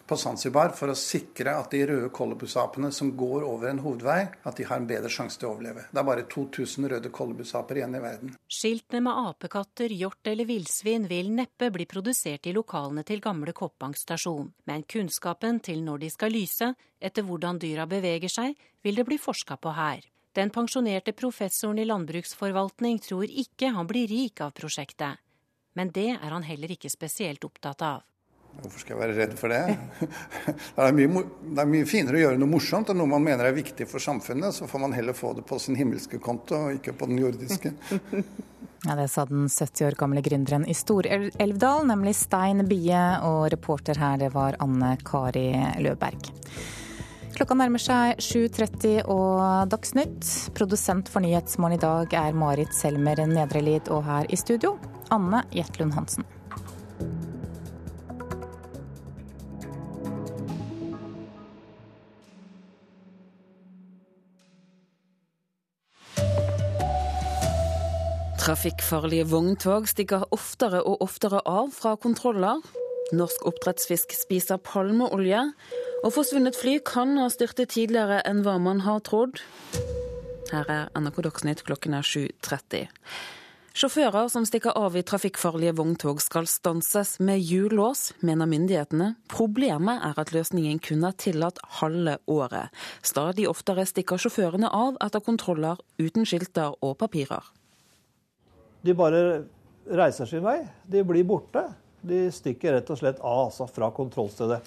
på 0.08 0.16
Zanzibar 0.18 0.72
for 0.76 0.92
å 0.92 0.96
sikre 0.96 1.54
at 1.60 1.72
de 1.74 1.82
røde 1.88 2.10
kollebusapene 2.16 2.92
som 2.96 3.12
går 3.18 3.44
over 3.48 3.70
en 3.70 3.82
hovedvei, 3.84 4.20
at 4.48 4.60
de 4.60 4.66
har 4.68 4.80
en 4.80 4.88
bedre 4.88 5.12
sjanse 5.12 5.40
til 5.40 5.50
å 5.50 5.54
overleve. 5.56 5.88
Det 5.92 6.02
er 6.02 6.08
bare 6.08 6.26
2000 6.32 6.90
røde 6.94 7.12
kollebusaper 7.14 7.82
igjen 7.82 7.98
i 7.98 8.04
verden. 8.04 8.34
Skiltene 8.48 9.04
med 9.08 9.22
apekatter, 9.34 9.92
hjort 9.92 10.32
eller 10.32 10.48
villsvin 10.48 11.10
vil 11.12 11.32
neppe 11.36 11.72
bli 11.76 11.88
produsert 11.90 12.48
i 12.48 12.56
lokalene 12.56 13.04
til 13.08 13.24
gamle 13.24 13.56
Koppang 13.58 13.96
stasjon. 14.00 14.52
Men 14.72 14.88
kunnskapen 14.88 15.60
til 15.64 15.84
når 15.84 16.06
de 16.06 16.12
skal 16.14 16.36
lyse, 16.36 16.72
etter 17.00 17.28
hvordan 17.28 17.60
dyra 17.60 17.88
beveger 17.90 18.32
seg, 18.32 18.56
vil 18.84 19.02
det 19.02 19.08
bli 19.08 19.20
forska 19.20 19.60
på 19.60 19.76
her. 19.76 20.08
Den 20.38 20.52
pensjonerte 20.54 21.16
professoren 21.18 21.80
i 21.82 21.88
landbruksforvaltning 21.88 23.00
tror 23.02 23.26
ikke 23.26 23.74
han 23.74 23.88
blir 23.90 24.08
rik 24.08 24.44
av 24.46 24.54
prosjektet. 24.56 25.18
Men 25.78 25.94
det 25.94 26.10
er 26.16 26.32
han 26.34 26.46
heller 26.46 26.74
ikke 26.74 26.90
spesielt 26.90 27.44
opptatt 27.46 27.84
av. 27.86 28.06
Hvorfor 28.58 28.82
skal 28.82 28.96
jeg 28.96 29.02
være 29.04 29.16
redd 29.20 29.34
for 29.38 29.54
det? 29.54 29.78
Det 30.78 30.86
er, 30.86 30.94
mye, 30.96 31.22
det 31.54 31.62
er, 31.62 31.70
mye, 31.70 31.86
finere 31.90 32.18
å 32.18 32.22
gjøre 32.22 32.40
noe 32.42 32.50
morsomt 32.50 32.90
og 32.90 32.98
noe 32.98 33.10
man 33.10 33.26
mener 33.26 33.46
er 33.46 33.54
viktig 33.54 33.86
for 33.90 34.02
samfunnet. 34.02 34.56
Så 34.56 34.70
får 34.70 34.82
man 34.82 34.96
heller 34.98 35.18
få 35.18 35.34
det 35.38 35.44
på 35.46 35.60
sin 35.62 35.78
himmelske 35.78 36.18
konto 36.24 36.58
og 36.68 36.80
ikke 36.80 36.96
på 36.98 37.10
den 37.12 37.22
jordiske. 37.26 37.74
Ja, 38.86 38.94
Det 38.96 39.08
sa 39.10 39.24
den 39.26 39.48
70 39.50 39.88
år 39.88 39.96
gamle 39.98 40.22
gründeren 40.22 40.64
i 40.70 40.74
Stor-Elvdal, 40.78 41.88
nemlig 41.90 42.14
Stein 42.16 42.62
Bie. 42.70 43.00
Og 43.26 43.48
reporter 43.52 43.98
her, 43.98 44.20
det 44.22 44.30
var 44.36 44.56
Anne 44.64 44.94
Kari 45.02 45.50
Løberg. 45.82 46.30
Klokka 47.38 47.54
nærmer 47.54 47.78
seg 47.78 48.18
7.30 48.18 49.04
og 49.14 49.70
Dagsnytt. 49.70 50.26
Produsent 50.58 51.06
for 51.14 51.22
Nyhetsmorgen 51.22 51.76
i 51.76 51.82
dag 51.84 52.16
er 52.18 52.34
Marit 52.34 52.74
Selmer 52.74 53.20
Nedrelid, 53.30 53.92
og 53.94 54.08
her 54.08 54.26
i 54.34 54.40
studio 54.42 54.72
Anne 55.14 55.44
Jetlund 55.54 55.94
Hansen. 55.94 56.26
Trafikkfarlige 68.42 69.30
vogntog 69.30 69.86
stikker 69.94 70.26
oftere 70.34 70.82
og 70.82 71.06
oftere 71.06 71.46
av 71.46 71.70
fra 71.78 71.94
kontroller. 72.02 72.66
Norsk 73.14 73.46
oppdrettsfisk 73.46 74.18
spiser 74.26 74.58
palmeolje. 74.58 75.52
Og 76.08 76.14
forsvunnet 76.16 76.56
fly 76.56 76.78
kan 76.88 77.18
ha 77.20 77.26
styrtet 77.28 77.74
tidligere 77.74 78.22
enn 78.30 78.40
hva 78.46 78.54
man 78.64 78.86
har 78.86 79.02
trodd. 79.04 79.42
Her 80.54 80.70
er 80.72 80.86
NRK 80.96 81.18
Dagsnytt 81.26 81.64
klokken 81.68 81.98
er 81.98 82.08
7.30. 82.08 82.86
Sjåfører 83.76 84.30
som 84.32 84.46
stikker 84.48 84.78
av 84.80 84.96
i 84.96 85.04
trafikkfarlige 85.04 85.74
vogntog 85.76 86.22
skal 86.24 86.48
stanses 86.48 87.18
med 87.20 87.44
hjullås, 87.44 88.14
mener 88.24 88.48
myndighetene. 88.48 89.10
Problemet 89.28 90.00
er 90.08 90.22
at 90.24 90.32
løsningen 90.32 90.80
kun 90.80 91.04
er 91.04 91.18
tillatt 91.20 91.60
halve 91.82 92.16
året. 92.32 92.72
Stadig 93.04 93.50
oftere 93.52 93.84
stikker 93.92 94.24
sjåførene 94.24 94.72
av 94.72 94.96
etter 95.04 95.26
kontroller 95.28 95.84
uten 96.00 96.24
skilter 96.24 96.80
og 96.80 96.96
papirer. 97.04 97.52
De 98.80 98.96
bare 98.96 99.44
reiser 99.92 100.32
sin 100.32 100.48
vei. 100.48 100.62
De 100.88 101.04
blir 101.04 101.28
borte. 101.28 101.68
De 102.00 102.30
stikker 102.32 102.80
rett 102.80 102.96
og 102.96 103.04
slett 103.04 103.20
av 103.20 103.50
altså 103.50 103.68
fra 103.68 103.92
kontrollstedet. 103.92 104.64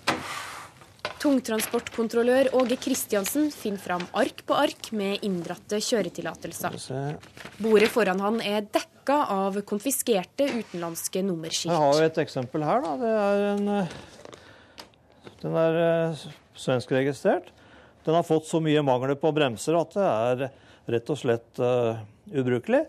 Tungtransportkontrollør 1.20 2.50
Åge 2.56 2.76
Kristiansen 2.80 3.50
finner 3.52 3.80
fram 3.80 4.04
ark 4.16 4.42
på 4.48 4.56
ark 4.56 4.90
med 4.96 5.24
inndratte 5.26 5.80
kjøretillatelser. 5.84 6.76
Bordet 7.60 7.90
foran 7.92 8.20
han 8.24 8.40
er 8.44 8.64
dekka 8.64 9.18
av 9.32 9.60
konfiskerte 9.68 10.48
utenlandske 10.48 11.22
nummerskilt. 11.24 11.72
Jeg 11.72 11.84
har 11.84 12.04
et 12.06 12.20
eksempel 12.24 12.64
her. 12.64 12.84
Da. 12.84 12.96
Det 13.00 13.14
er 13.20 13.46
en, 13.50 13.68
eh, 13.76 15.30
den 15.44 15.56
er 15.60 15.80
eh, 15.84 16.26
svenskregistrert. 16.56 17.52
Den 18.04 18.16
har 18.16 18.24
fått 18.24 18.48
så 18.48 18.60
mye 18.64 18.82
mangler 18.84 19.16
på 19.20 19.32
bremser 19.36 19.76
at 19.76 19.96
det 19.96 20.08
er 20.08 20.44
rett 20.90 21.10
og 21.12 21.18
slett 21.20 21.60
uh, 21.60 22.00
ubrukelig. 22.32 22.86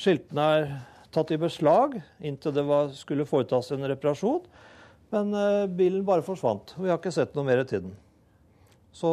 Skiltene 0.00 0.46
er 0.56 0.70
tatt 1.14 1.32
i 1.32 1.38
beslag 1.40 1.98
inntil 2.24 2.54
det 2.56 2.64
var, 2.66 2.88
skulle 2.96 3.28
foretas 3.28 3.70
en 3.76 3.86
reparasjon. 3.88 4.40
Men 5.14 5.34
uh, 5.34 5.66
bilen 5.70 6.04
bare 6.06 6.24
forsvant. 6.26 6.74
Vi 6.78 6.90
har 6.90 6.98
ikke 6.98 7.14
sett 7.14 7.36
noe 7.36 7.46
mer 7.46 7.62
til 7.68 7.84
den. 7.86 7.94
Så 8.96 9.10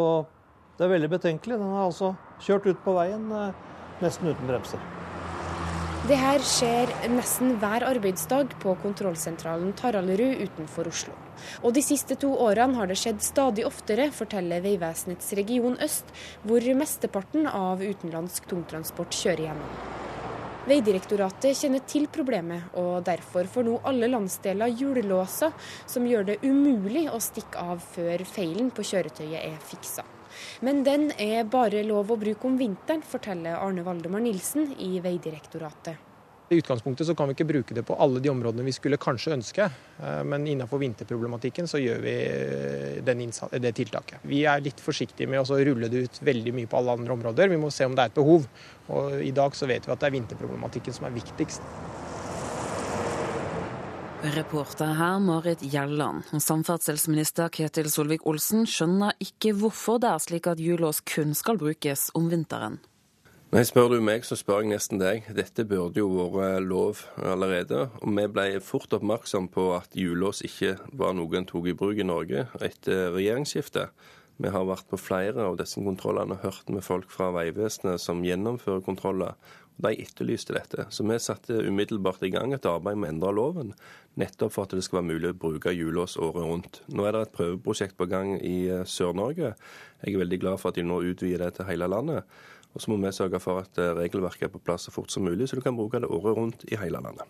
det 0.77 0.87
er 0.87 0.95
veldig 0.95 1.11
betenkelig. 1.13 1.59
Den 1.59 1.75
har 1.75 1.87
altså 1.89 2.15
kjørt 2.41 2.67
ut 2.71 2.83
på 2.85 2.97
veien 2.97 3.29
uh, 3.29 3.53
nesten 4.01 4.31
uten 4.31 4.49
bremser. 4.49 4.81
Det 6.03 6.17
her 6.19 6.41
skjer 6.43 6.89
nesten 7.13 7.53
hver 7.61 7.85
arbeidsdag 7.87 8.57
på 8.59 8.73
kontrollsentralen 8.81 9.69
Taraldrud 9.79 10.41
utenfor 10.41 10.89
Oslo. 10.89 11.13
Og 11.63 11.71
de 11.77 11.83
siste 11.85 12.17
to 12.19 12.33
årene 12.43 12.75
har 12.75 12.89
det 12.91 12.97
skjedd 12.99 13.21
stadig 13.23 13.63
oftere, 13.63 14.09
forteller 14.11 14.59
Vegvesenets 14.65 15.31
region 15.39 15.77
øst, 15.79 16.11
hvor 16.43 16.67
mesteparten 16.75 17.47
av 17.47 17.79
utenlandsk 17.79 18.51
tungtransport 18.51 19.15
kjører 19.15 19.45
gjennom. 19.47 19.77
Vegdirektoratet 20.63 21.57
kjenner 21.59 21.81
til 21.83 22.05
problemet, 22.07 22.69
og 22.79 23.01
derfor 23.03 23.49
får 23.51 23.65
nå 23.67 23.73
alle 23.89 24.07
landsdeler 24.07 24.71
hjullåser 24.71 25.51
som 25.91 26.05
gjør 26.07 26.29
det 26.29 26.37
umulig 26.45 27.09
å 27.11 27.19
stikke 27.19 27.59
av 27.59 27.81
før 27.83 28.23
feilen 28.23 28.69
på 28.71 28.85
kjøretøyet 28.87 29.41
er 29.41 29.57
fiksa. 29.67 30.07
Men 30.63 30.79
den 30.87 31.09
er 31.19 31.43
bare 31.51 31.83
lov 31.83 32.15
å 32.15 32.19
bruke 32.21 32.47
om 32.47 32.55
vinteren, 32.55 33.03
forteller 33.03 33.59
Arne 33.59 33.83
Valdemar 33.83 34.23
Nilsen 34.23 34.71
i 34.79 34.95
Vegdirektoratet. 35.03 36.12
I 36.49 36.55
utgangspunktet 36.59 37.07
så 37.07 37.15
kan 37.15 37.29
vi 37.29 37.37
ikke 37.37 37.47
bruke 37.47 37.75
det 37.75 37.85
på 37.87 37.95
alle 38.03 38.19
de 38.19 38.29
områdene 38.29 38.65
vi 38.67 38.75
skulle 38.75 38.99
kanskje 39.01 39.33
ønske, 39.37 39.69
eh, 40.03 40.21
men 40.27 40.47
innenfor 40.47 40.81
vinterproblematikken 40.81 41.69
så 41.71 41.79
gjør 41.81 42.03
vi 42.03 42.15
eh, 42.19 43.59
det 43.63 43.73
tiltaket. 43.77 44.19
Vi 44.27 44.43
er 44.49 44.63
litt 44.63 44.83
forsiktige 44.83 45.29
med 45.31 45.41
å 45.41 45.59
rulle 45.63 45.89
det 45.89 46.05
ut 46.05 46.21
veldig 46.21 46.53
mye 46.59 46.69
på 46.69 46.81
alle 46.81 46.97
andre 46.99 47.15
områder. 47.15 47.49
Vi 47.49 47.61
må 47.61 47.71
se 47.71 47.87
om 47.87 47.95
det 47.95 48.05
er 48.05 48.13
et 48.13 48.19
behov. 48.19 48.47
Og 48.93 49.19
I 49.23 49.31
dag 49.31 49.55
så 49.55 49.69
vet 49.69 49.87
vi 49.87 49.95
at 49.95 50.03
det 50.03 50.09
er 50.09 50.17
vinterproblematikken 50.19 50.95
som 50.95 51.07
er 51.07 51.15
viktigst. 51.15 51.63
Reporter 54.23 54.93
her 54.95 55.19
Marit 55.19 55.59
Gjelland. 55.67 56.23
Samferdselsminister 56.39 57.49
Ketil 57.51 57.89
Solvik-Olsen 57.91 58.63
skjønner 58.69 59.17
ikke 59.23 59.51
hvorfor 59.59 59.99
det 59.99 60.13
er 60.13 60.23
slik 60.23 60.47
at 60.47 60.63
hjullås 60.63 61.01
kun 61.03 61.35
skal 61.35 61.59
brukes 61.59 62.07
om 62.15 62.29
vinteren. 62.31 62.79
Nei, 63.53 63.61
Spør 63.69 63.91
du 63.91 63.99
meg, 64.01 64.23
så 64.25 64.33
spør 64.33 64.63
jeg 64.63 64.71
nesten 64.71 64.97
deg. 64.97 65.27
Dette 65.37 65.61
burde 65.69 66.01
jo 66.01 66.07
vært 66.33 66.63
lov 66.65 67.03
allerede. 67.21 67.83
Og 68.01 68.15
vi 68.17 68.23
ble 68.33 68.45
fort 68.65 68.95
oppmerksom 68.97 69.45
på 69.53 69.67
at 69.75 69.93
hjullås 69.93 70.39
ikke 70.47 70.71
var 70.97 71.13
noe 71.13 71.37
en 71.37 71.45
tok 71.45 71.67
i 71.69 71.75
bruk 71.77 71.99
i 72.01 72.07
Norge 72.07 72.47
etter 72.65 73.11
regjeringsskiftet. 73.13 73.93
Vi 74.41 74.49
har 74.49 74.65
vært 74.65 74.87
på 74.89 74.97
flere 74.97 75.45
av 75.45 75.59
disse 75.59 75.83
kontrollene 75.85 76.33
og 76.33 76.47
hørt 76.47 76.71
med 76.73 76.81
folk 76.81 77.13
fra 77.13 77.27
Vegvesenet 77.35 78.01
som 78.01 78.23
gjennomfører 78.25 78.81
kontroller. 78.87 79.37
og 79.77 79.85
De 79.85 80.01
etterlyste 80.01 80.57
dette. 80.57 80.87
Så 80.89 81.05
vi 81.05 81.19
satte 81.21 81.61
umiddelbart 81.61 82.25
i 82.25 82.31
gang 82.33 82.55
et 82.57 82.65
arbeid 82.65 82.97
med 82.97 83.11
å 83.11 83.13
endre 83.13 83.35
loven, 83.37 83.75
nettopp 84.17 84.55
for 84.55 84.65
at 84.65 84.73
det 84.73 84.81
skal 84.81 85.03
være 85.03 85.11
mulig 85.11 85.29
å 85.29 85.37
bruke 85.45 85.75
hjullås 85.77 86.17
året 86.17 86.49
rundt. 86.49 86.81
Nå 86.89 87.05
er 87.05 87.13
det 87.13 87.21
et 87.27 87.37
prøveprosjekt 87.37 88.01
på 88.01 88.09
gang 88.09 88.33
i 88.41 88.65
eh, 88.65 88.81
Sør-Norge. 88.81 89.53
Jeg 90.01 90.17
er 90.17 90.25
veldig 90.25 90.41
glad 90.41 90.57
for 90.57 90.73
at 90.73 90.81
de 90.81 90.89
nå 90.89 91.03
utvider 91.05 91.45
det 91.45 91.59
til 91.59 91.69
hele 91.69 91.93
landet. 91.93 92.25
Og 92.73 92.81
så 92.81 92.91
må 92.91 92.97
vi 93.01 93.13
sørge 93.13 93.41
for 93.43 93.61
at 93.63 93.77
eh, 93.77 93.93
regelverket 93.97 94.49
er 94.49 94.53
på 94.53 94.61
plass 94.63 94.89
så 94.89 94.93
fort 94.93 95.13
som 95.13 95.25
mulig, 95.25 95.47
så 95.49 95.57
du 95.57 95.65
kan 95.65 95.77
bruke 95.77 96.01
det 96.01 96.09
året 96.09 96.37
rundt 96.37 96.67
i 96.69 96.79
hele 96.79 97.01
landet. 97.03 97.29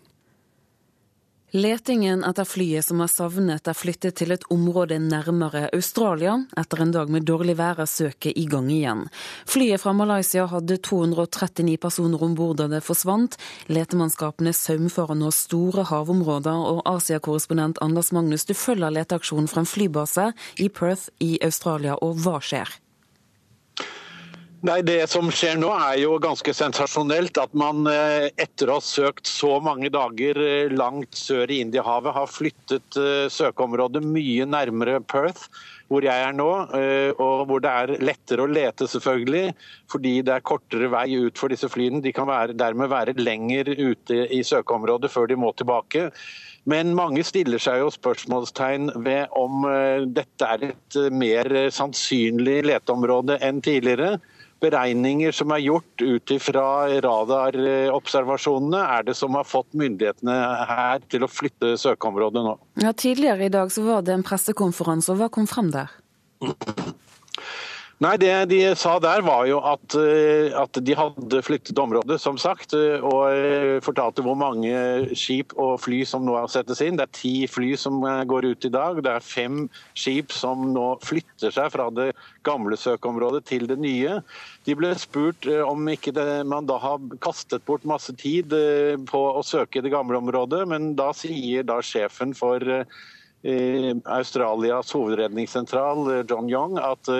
Letingen 1.54 2.24
etter 2.26 2.48
flyet 2.50 2.82
som 2.82 2.98
er 3.04 3.10
savnet 3.12 3.68
er 3.70 3.76
flyttet 3.78 4.16
til 4.18 4.34
et 4.34 4.42
område 4.50 4.96
nærmere 4.98 5.68
Australia. 5.68 6.32
Etter 6.58 6.82
en 6.82 6.94
dag 6.96 7.12
med 7.14 7.28
dårlig 7.30 7.54
vær 7.60 7.78
er 7.84 7.86
søket 7.86 8.34
i 8.34 8.42
gang 8.50 8.72
igjen. 8.74 9.04
Flyet 9.46 9.84
fra 9.84 9.92
Malaysia 9.94 10.48
hadde 10.50 10.80
239 10.82 11.78
personer 11.78 12.26
om 12.26 12.34
bord 12.34 12.58
da 12.58 12.66
det 12.72 12.82
forsvant. 12.82 13.38
Letemannskapene 13.70 14.50
saumfarer 14.50 15.14
nå 15.20 15.30
store 15.30 15.86
havområder, 15.92 16.58
og 16.74 16.82
Asia-korrespondent 16.90 17.78
Anders 17.86 18.10
Magnus, 18.10 18.50
du 18.50 18.56
følger 18.58 18.90
leteaksjonen 18.90 19.46
fra 19.46 19.62
en 19.62 19.70
flybase 19.76 20.32
i 20.58 20.66
Perth 20.66 21.12
i 21.22 21.36
Australia, 21.38 21.94
og 22.02 22.18
hva 22.18 22.40
skjer? 22.42 22.80
Nei, 24.64 24.78
Det 24.80 25.02
som 25.12 25.26
skjer 25.28 25.58
nå 25.60 25.68
er 25.76 25.98
jo 26.00 26.14
ganske 26.24 26.52
sensasjonelt. 26.56 27.36
At 27.36 27.52
man 27.52 27.84
eh, 27.90 28.30
etter 28.40 28.70
å 28.72 28.78
ha 28.78 28.84
søkt 28.84 29.28
så 29.28 29.58
mange 29.60 29.90
dager 29.92 30.40
eh, 30.40 30.72
langt 30.72 31.18
sør 31.20 31.52
i 31.52 31.58
Indiahavet, 31.60 32.14
har 32.16 32.32
flyttet 32.32 32.96
eh, 32.96 33.26
søkeområdet 33.28 34.00
mye 34.08 34.48
nærmere 34.48 35.02
Perth, 35.04 35.50
hvor 35.92 36.08
jeg 36.08 36.16
er 36.16 36.32
nå. 36.32 36.48
Og 37.20 37.44
hvor 37.50 37.60
det 37.60 37.74
er 37.76 37.92
lettere 38.00 38.46
å 38.46 38.48
lete, 38.48 38.88
selvfølgelig, 38.88 39.52
fordi 39.92 40.16
det 40.24 40.32
er 40.32 40.48
kortere 40.48 40.88
vei 40.88 41.10
ut 41.12 41.36
for 41.36 41.52
disse 41.52 41.68
flyene. 41.68 42.00
De 42.00 42.14
kan 42.16 42.30
være, 42.30 42.56
dermed 42.56 42.88
være 42.88 43.18
lenger 43.20 43.68
ute 43.68 44.24
i 44.32 44.40
søkeområdet 44.48 45.12
før 45.12 45.28
de 45.28 45.36
må 45.44 45.52
tilbake. 45.60 46.08
Men 46.64 46.96
mange 46.96 47.20
stiller 47.28 47.60
seg 47.60 47.82
jo 47.82 47.92
spørsmålstegn 47.92 48.94
ved 49.04 49.28
om 49.36 49.68
dette 50.16 50.54
er 50.56 50.70
et 50.70 51.02
mer 51.12 51.52
sannsynlig 51.68 52.62
leteområde 52.72 53.36
enn 53.44 53.60
tidligere 53.60 54.16
beregninger 54.64 55.34
som 55.36 55.52
er 55.54 55.62
gjort 55.64 56.04
ut 56.04 56.34
ifra 56.34 56.66
radarobservasjonene, 57.04 58.80
er 58.96 59.06
det 59.10 59.16
som 59.18 59.36
har 59.38 59.46
fått 59.48 59.70
myndighetene 59.76 60.34
her 60.70 61.04
til 61.12 61.26
å 61.26 61.30
flytte 61.30 61.74
søkeområdet 61.80 62.44
nå. 62.46 62.56
Ja, 62.82 62.94
Tidligere 63.04 63.48
i 63.48 63.52
dag 63.52 63.72
så 63.72 63.84
var 63.86 64.04
det 64.06 64.16
en 64.16 64.26
pressekonferanse, 64.26 65.12
og 65.12 65.22
hva 65.22 65.30
kom 65.32 65.48
frem 65.50 65.70
der? 65.74 65.92
Nei, 68.02 68.16
Det 68.18 68.48
de 68.50 68.58
sa 68.74 68.96
der 68.98 69.22
var 69.22 69.44
jo 69.46 69.60
at, 69.62 69.94
eh, 69.94 70.50
at, 70.58 70.74
de 70.82 70.96
hadde 70.98 71.42
flyttet 71.46 71.78
området, 71.78 72.18
som 72.20 72.34
sagt. 72.40 72.74
Eh, 72.74 72.98
og 72.98 73.30
eh, 73.30 73.78
fortalte 73.86 74.24
hvor 74.26 74.34
mange 74.34 75.14
skip 75.14 75.54
og 75.54 75.78
fly 75.84 76.00
som 76.08 76.26
nå 76.26 76.34
settes 76.50 76.82
inn. 76.82 76.98
Det 76.98 77.06
er 77.06 77.14
ti 77.14 77.34
fly 77.46 77.76
som 77.78 78.02
går 78.02 78.50
ut 78.50 78.66
i 78.66 78.72
dag. 78.74 78.98
Det 78.98 79.12
er 79.12 79.22
fem 79.22 79.68
skip 79.94 80.34
som 80.34 80.72
nå 80.74 80.88
flytter 81.06 81.54
seg 81.54 81.70
fra 81.70 81.86
det 81.94 82.10
gamle 82.42 82.76
søkeområdet 82.80 83.44
til 83.52 83.68
det 83.70 83.78
nye. 83.78 84.18
De 84.66 84.74
ble 84.74 84.90
spurt 84.98 85.46
om 85.62 85.86
ikke 85.88 86.16
det, 86.16 86.28
man 86.50 86.66
da 86.66 86.80
har 86.82 86.98
kastet 87.22 87.62
bort 87.64 87.86
masse 87.86 88.12
tid 88.18 88.50
på 89.06 89.24
å 89.38 89.42
søke 89.46 89.84
det 89.84 89.94
gamle 89.94 90.18
området, 90.18 90.64
men 90.68 90.94
da 90.98 91.12
sier 91.14 91.62
da 91.62 91.78
sjefen 91.84 92.34
for 92.34 92.64
Australias 93.44 94.92
hovedredningssentral, 94.96 96.24
John 96.24 96.48
Young, 96.48 96.78
at 96.80 97.10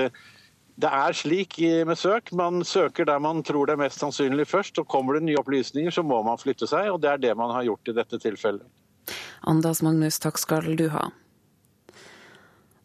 det 0.81 0.91
er 0.91 1.14
slik 1.14 1.59
med 1.87 1.99
søk. 1.99 2.33
Man 2.33 2.64
søker 2.66 3.07
der 3.07 3.18
man 3.22 3.43
tror 3.47 3.66
det 3.66 3.77
er 3.77 3.83
mest 3.85 4.01
sannsynlig 4.03 4.47
først. 4.51 4.79
og 4.79 4.89
Kommer 4.89 5.14
det 5.14 5.22
nye 5.22 5.39
opplysninger, 5.39 5.91
så 5.91 6.03
må 6.03 6.22
man 6.27 6.39
flytte 6.39 6.66
seg. 6.66 6.91
og 6.91 7.01
Det 7.03 7.11
er 7.11 7.20
det 7.22 7.37
man 7.37 7.55
har 7.55 7.62
gjort 7.62 7.89
i 7.89 7.95
dette 7.95 8.18
tilfellet. 8.18 8.66
Anders 9.47 9.83
Magnus, 9.83 10.18
takk 10.18 10.41
skal 10.41 10.75
du 10.77 10.89
ha. 10.89 11.11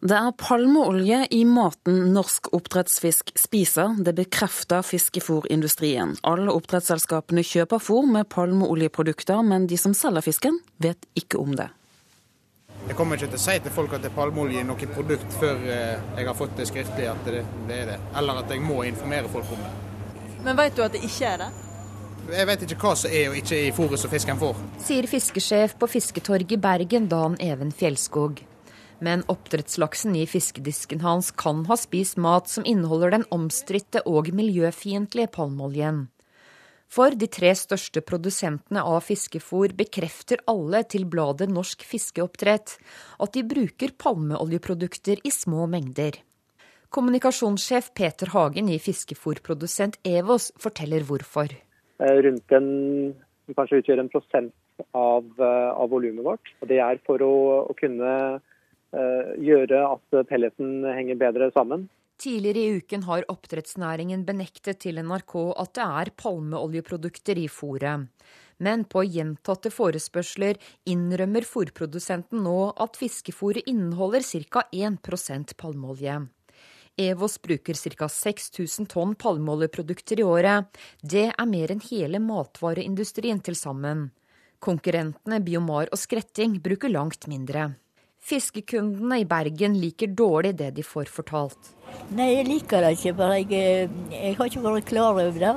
Det 0.00 0.16
er 0.16 0.32
palmeolje 0.32 1.26
i 1.36 1.42
maten 1.44 2.14
norsk 2.14 2.48
oppdrettsfisk 2.56 3.34
spiser. 3.36 3.98
Det 4.00 4.14
bekrefter 4.16 4.80
fiskefôrindustrien. 4.86 6.14
Alle 6.24 6.54
oppdrettsselskapene 6.54 7.44
kjøper 7.44 7.82
fôr 7.84 8.08
med 8.08 8.30
palmeoljeprodukter, 8.32 9.42
men 9.44 9.66
de 9.68 9.76
som 9.76 9.92
selger 9.92 10.24
fisken, 10.24 10.56
vet 10.80 11.04
ikke 11.20 11.42
om 11.42 11.52
det. 11.58 11.68
Jeg 12.88 12.96
kommer 12.98 13.16
ikke 13.16 13.30
til 13.30 13.38
å 13.38 13.42
si 13.42 13.56
til 13.62 13.74
folk 13.74 13.92
at 13.94 14.02
det 14.02 14.10
er 14.10 14.16
palmeolje 14.16 14.62
i 14.62 14.66
noe 14.66 14.90
produkt 14.94 15.34
før 15.38 15.60
eh, 15.68 15.98
jeg 16.16 16.26
har 16.26 16.36
fått 16.36 16.56
det 16.58 16.66
skriftlig 16.70 17.08
at 17.10 17.26
det, 17.28 17.42
det, 17.68 17.76
er 17.76 17.90
det. 17.92 17.98
Eller 18.18 18.40
at 18.42 18.50
jeg 18.50 18.62
må 18.64 18.80
informere 18.88 19.30
folk 19.30 19.50
om 19.54 19.60
det. 19.62 19.72
Men 20.44 20.56
vet 20.58 20.76
du 20.76 20.84
at 20.86 20.96
det 20.96 21.02
ikke 21.04 21.34
er 21.34 21.42
det? 21.44 21.50
Jeg 22.30 22.46
vet 22.46 22.62
ikke 22.64 22.78
hva 22.84 22.92
som 22.98 23.12
er 23.12 23.30
og 23.30 23.36
ikke 23.40 23.56
er 23.56 23.66
i 23.68 23.74
fôret 23.74 24.00
som 24.00 24.12
fisken 24.12 24.38
får. 24.40 24.58
Sier 24.84 25.08
fiskesjef 25.10 25.74
på 25.80 25.88
Fisketorget 25.90 26.54
i 26.56 26.60
Bergen, 26.60 27.08
Dan 27.10 27.36
Even 27.42 27.72
Fjellskog. 27.74 28.44
Men 29.00 29.24
oppdrettslaksen 29.32 30.16
i 30.20 30.26
fiskedisken 30.28 31.00
hans 31.00 31.30
kan 31.32 31.64
ha 31.70 31.76
spist 31.80 32.20
mat 32.20 32.50
som 32.52 32.66
inneholder 32.68 33.16
den 33.16 33.26
omstridte 33.32 34.04
og 34.06 34.28
miljøfiendtlige 34.36 35.32
palmeoljen. 35.32 36.08
For 36.90 37.14
de 37.14 37.28
tre 37.30 37.52
største 37.54 38.02
produsentene 38.02 38.82
av 38.82 39.04
fiskefôr 39.06 39.76
bekrefter 39.78 40.40
alle 40.50 40.80
til 40.90 41.04
bladet 41.06 41.46
Norsk 41.52 41.84
fiskeoppdrett 41.86 42.72
at 43.22 43.36
de 43.36 43.44
bruker 43.46 43.94
palmeoljeprodukter 43.94 45.22
i 45.22 45.30
små 45.30 45.68
mengder. 45.70 46.18
Kommunikasjonssjef 46.90 47.92
Peter 47.94 48.32
Hagen 48.34 48.72
i 48.74 48.80
fiskefôrprodusent 48.82 50.00
Evos 50.02 50.48
forteller 50.58 51.06
hvorfor. 51.06 51.54
Eh, 52.02 52.18
rundt 52.26 52.56
en, 52.58 52.68
kanskje 53.54 53.84
utgjør 53.84 54.02
en 54.02 54.10
prosent 54.10 54.54
av, 54.90 55.30
eh, 55.38 55.70
av 55.70 55.94
volumet 55.94 56.26
vårt. 56.26 56.50
Og 56.58 56.72
det 56.72 56.82
er 56.82 56.98
for 57.06 57.22
å, 57.22 57.34
å 57.70 57.76
kunne 57.78 58.12
uh, 58.40 59.30
gjøre 59.38 59.84
at 59.92 60.22
pelleten 60.26 60.82
henger 60.90 61.22
bedre 61.22 61.52
sammen. 61.54 61.86
Tidligere 62.20 62.58
i 62.60 62.76
uken 62.76 63.06
har 63.08 63.24
oppdrettsnæringen 63.32 64.26
benektet 64.28 64.82
til 64.84 65.00
NRK 65.00 65.34
at 65.62 65.70
det 65.78 65.86
er 66.02 66.10
palmeoljeprodukter 66.20 67.40
i 67.40 67.46
fôret. 67.48 68.10
Men 68.60 68.84
på 68.84 69.06
gjentatte 69.08 69.72
forespørsler 69.72 70.60
innrømmer 70.92 71.48
fôrprodusenten 71.48 72.44
nå 72.44 72.58
at 72.76 73.00
fiskefôret 73.00 73.64
inneholder 73.72 74.20
ca. 74.20 74.66
1% 74.68 75.56
palmeolje. 75.56 76.18
Evos 77.00 77.38
bruker 77.40 77.74
ca. 77.96 78.08
6000 78.12 78.90
tonn 78.92 79.16
palmeoljeprodukter 79.16 80.20
i 80.20 80.26
året. 80.28 80.68
Det 81.00 81.30
er 81.32 81.48
mer 81.48 81.72
enn 81.72 81.80
hele 81.88 82.20
matvareindustrien 82.20 83.40
til 83.40 83.56
sammen. 83.56 84.10
Konkurrentene 84.60 85.40
Biomar 85.40 85.88
og 85.88 85.96
Skretting 85.96 86.60
bruker 86.60 86.92
langt 86.92 87.24
mindre. 87.32 87.70
Fiskekundene 88.20 89.22
i 89.22 89.26
Bergen 89.28 89.78
liker 89.80 90.12
dårlig 90.12 90.52
det 90.58 90.70
de 90.76 90.84
får 90.84 91.08
fortalt. 91.10 91.70
Nei, 92.14 92.28
jeg 92.36 92.46
liker 92.48 92.84
det 92.84 92.92
ikke, 92.98 93.14
bare 93.16 93.38
jeg, 93.40 93.88
jeg 94.12 94.36
har 94.36 94.50
ikke 94.50 94.64
vært 94.66 94.90
klar 94.90 95.16
over 95.16 95.40
det. 95.40 95.54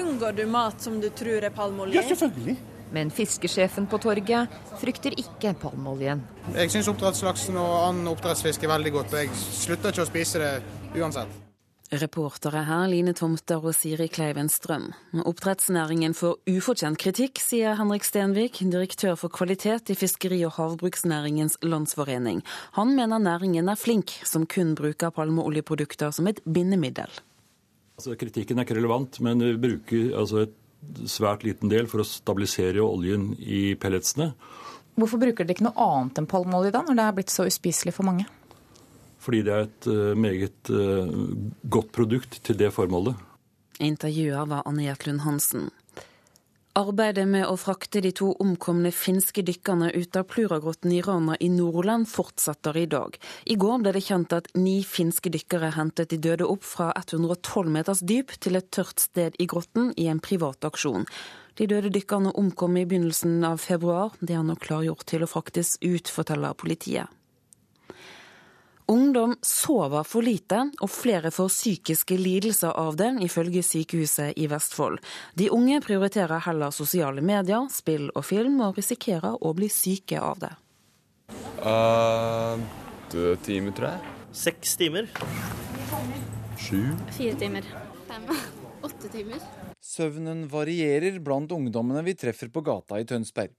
Unngår 0.00 0.36
du 0.38 0.44
mat 0.50 0.82
som 0.82 0.98
du 1.02 1.08
tror 1.14 1.46
er 1.46 1.54
palmeolje? 1.54 1.98
Ja, 1.98 2.06
selvfølgelig. 2.10 2.56
Men 2.90 3.12
fiskesjefen 3.14 3.86
på 3.90 4.00
torget 4.02 4.50
frykter 4.80 5.14
ikke 5.18 5.54
palmeoljen. 5.62 6.24
Jeg 6.56 6.72
syns 6.74 6.90
oppdrettslaksen 6.90 7.58
og 7.62 7.76
annen 7.84 8.10
oppdrettsfisk 8.10 8.66
er 8.66 8.74
veldig 8.74 8.94
godt, 8.98 9.14
og 9.14 9.22
jeg 9.22 9.30
slutter 9.38 9.94
ikke 9.94 10.06
å 10.06 10.10
spise 10.10 10.42
det 10.42 10.98
uansett. 10.98 11.49
Reportere 11.90 12.60
her 12.68 12.84
Line 12.86 13.10
Tomter 13.18 13.64
og 13.66 13.74
Siri 13.74 14.06
Kleiven 14.06 14.46
Strøm. 14.46 14.92
Oppdrettsnæringen 15.26 16.12
får 16.14 16.36
ufortjent 16.46 17.00
kritikk, 17.02 17.40
sier 17.42 17.74
Henrik 17.80 18.06
Stenvik, 18.06 18.60
direktør 18.62 19.16
for 19.18 19.34
kvalitet 19.34 19.90
i 19.90 19.96
Fiskeri- 19.98 20.44
og 20.46 20.54
havbruksnæringens 20.54 21.58
landsforening. 21.66 22.44
Han 22.78 22.94
mener 22.94 23.18
næringen 23.18 23.68
er 23.68 23.74
flink, 23.74 24.14
som 24.22 24.46
kun 24.46 24.76
bruker 24.78 25.10
palmeoljeprodukter 25.10 26.14
som 26.14 26.30
et 26.30 26.38
bindemiddel. 26.46 27.10
Altså, 27.98 28.14
kritikken 28.14 28.62
er 28.62 28.68
ikke 28.68 28.78
relevant, 28.78 29.18
men 29.20 29.42
vi 29.42 29.56
bruker 29.58 30.14
altså, 30.14 30.46
et 30.46 31.06
svært 31.10 31.42
liten 31.42 31.74
del 31.74 31.90
for 31.90 32.04
å 32.04 32.06
stabilisere 32.06 32.86
oljen 32.86 33.32
i 33.42 33.74
pelletsene. 33.74 34.30
Hvorfor 34.94 35.18
bruker 35.18 35.42
dere 35.42 35.58
ikke 35.58 35.66
noe 35.66 35.90
annet 35.90 36.22
enn 36.22 36.30
palmeolje 36.30 36.70
da, 36.70 36.86
når 36.86 37.02
det 37.02 37.08
er 37.08 37.18
blitt 37.18 37.34
så 37.34 37.50
uspiselig 37.50 37.98
for 37.98 38.06
mange? 38.06 38.30
Fordi 39.30 39.44
det 39.46 39.52
er 39.54 39.66
et 39.68 39.86
eh, 39.86 40.14
meget 40.18 40.70
eh, 40.74 41.10
godt 41.70 41.92
produkt 41.94 42.40
til 42.42 42.56
det 42.58 42.72
formålet. 42.74 43.14
Intervjuer 43.78 44.48
var 44.50 44.64
Anne 44.66 44.88
Gjertlund 44.88 45.22
Hansen. 45.22 45.68
Arbeidet 46.78 47.26
med 47.30 47.46
å 47.46 47.54
frakte 47.58 48.00
de 48.02 48.10
to 48.14 48.32
omkomne 48.42 48.90
finske 48.94 49.42
dykkerne 49.46 49.92
ut 49.94 50.16
av 50.18 50.26
Pluragrotten 50.30 50.90
i 50.94 51.00
Rana 51.02 51.36
i 51.38 51.48
Nordland 51.50 52.08
fortsetter 52.10 52.78
i 52.78 52.88
dag. 52.90 53.14
I 53.46 53.54
går 53.58 53.82
ble 53.82 53.92
det 53.94 54.02
kjent 54.06 54.34
at 54.34 54.50
ni 54.58 54.80
finske 54.86 55.30
dykkere 55.30 55.70
hentet 55.76 56.10
de 56.10 56.18
døde 56.18 56.48
opp 56.50 56.66
fra 56.66 56.88
112 56.96 57.70
meters 57.70 58.02
dyp 58.06 58.34
til 58.42 58.58
et 58.58 58.70
tørt 58.74 59.02
sted 59.02 59.38
i 59.38 59.46
grotten 59.50 59.92
i 59.98 60.08
en 60.10 60.22
privat 60.22 60.66
aksjon. 60.66 61.06
De 61.58 61.70
døde 61.70 61.92
dykkerne 61.94 62.34
omkom 62.38 62.78
i 62.82 62.86
begynnelsen 62.86 63.38
av 63.46 63.62
februar. 63.62 64.14
Det 64.18 64.34
er 64.34 64.46
nå 64.46 64.58
klargjort 64.58 65.06
til 65.10 65.26
å 65.26 65.30
fraktes 65.30 65.76
ut, 65.82 66.10
forteller 66.10 66.58
politiet. 66.58 67.10
Ungdom 68.90 69.36
sover 69.42 70.02
for 70.02 70.26
lite, 70.26 70.64
og 70.82 70.90
flere 70.90 71.30
får 71.30 71.50
psykiske 71.52 72.16
lidelser 72.18 72.74
av 72.74 72.96
det, 72.98 73.12
ifølge 73.22 73.62
sykehuset 73.62 74.34
i 74.34 74.48
Vestfold. 74.50 74.98
De 75.38 75.46
unge 75.54 75.78
prioriterer 75.84 76.42
heller 76.42 76.74
sosiale 76.74 77.22
medier, 77.22 77.68
spill 77.70 78.08
og 78.16 78.24
film, 78.26 78.58
og 78.66 78.80
risikerer 78.80 79.38
å 79.46 79.52
bli 79.54 79.68
syke 79.70 80.18
av 80.18 80.42
det. 80.42 80.50
Uh, 81.62 82.58
timer, 83.46 83.76
tror 83.78 83.92
jeg. 83.92 84.16
Seks 84.42 84.74
timer. 84.82 85.06
Sju. 86.58 86.90
Fire 87.14 87.38
timer. 87.38 87.70
Fem. 88.10 88.26
Åtte 88.90 89.12
timer. 89.14 89.38
Søvnen 89.78 90.48
varierer 90.50 91.22
blant 91.22 91.54
ungdommene 91.54 92.02
vi 92.10 92.18
treffer 92.18 92.50
på 92.50 92.66
gata 92.66 92.98
i 92.98 93.06
Tønsberg. 93.06 93.54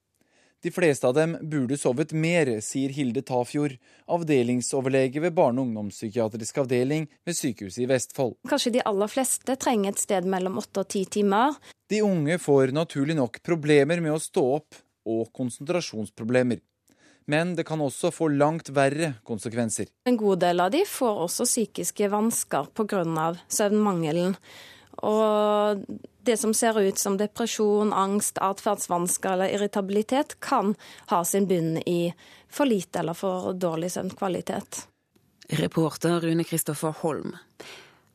De 0.62 0.70
fleste 0.72 1.08
av 1.08 1.16
dem 1.18 1.32
burde 1.42 1.74
sovet 1.78 2.12
mer, 2.14 2.50
sier 2.62 2.92
Hilde 2.94 3.24
Tafjord, 3.26 3.80
avdelingsoverlege 4.06 5.24
ved 5.24 5.34
barne- 5.34 5.58
og 5.58 5.72
ungdomspsykiatrisk 5.72 6.60
avdeling 6.62 7.08
ved 7.26 7.38
Sykehuset 7.38 7.82
i 7.82 7.88
Vestfold. 7.90 8.36
Kanskje 8.50 8.76
de 8.76 8.84
aller 8.86 9.10
fleste 9.10 9.56
trenger 9.58 9.96
et 9.96 10.04
sted 10.04 10.28
mellom 10.30 10.60
åtte 10.62 10.84
og 10.84 10.92
ti 10.94 11.02
timer. 11.10 11.58
De 11.90 12.04
unge 12.06 12.38
får 12.38 12.76
naturlig 12.78 13.18
nok 13.18 13.42
problemer 13.42 14.04
med 14.06 14.14
å 14.14 14.22
stå 14.22 14.46
opp, 14.60 14.78
og 15.10 15.32
konsentrasjonsproblemer. 15.34 16.62
Men 17.26 17.56
det 17.58 17.66
kan 17.66 17.82
også 17.82 18.12
få 18.14 18.28
langt 18.34 18.70
verre 18.70 19.16
konsekvenser. 19.26 19.90
En 20.06 20.18
god 20.18 20.44
del 20.44 20.62
av 20.62 20.70
de 20.74 20.84
får 20.86 21.26
også 21.26 21.48
psykiske 21.50 22.10
vansker 22.14 22.70
pga. 22.78 23.34
søvnmangelen. 23.50 24.36
Og 25.02 25.86
det 26.24 26.38
som 26.38 26.54
ser 26.54 26.80
ut 26.80 26.98
som 26.98 27.18
depresjon, 27.18 27.94
angst, 27.94 28.38
atferdsvansker 28.38 29.34
eller 29.34 29.56
irritabilitet, 29.56 30.40
kan 30.40 30.76
ha 31.08 31.24
sin 31.26 31.48
bunn 31.48 31.78
i 31.78 32.14
for 32.50 32.66
lite 32.66 33.00
eller 33.00 33.14
for 33.14 33.54
dårlig 33.54 33.92
søvnkvalitet. 33.92 34.88
Reporter 35.50 36.20
Rune 36.20 36.44
Kristoffer 36.44 36.94
Holm. 37.02 37.36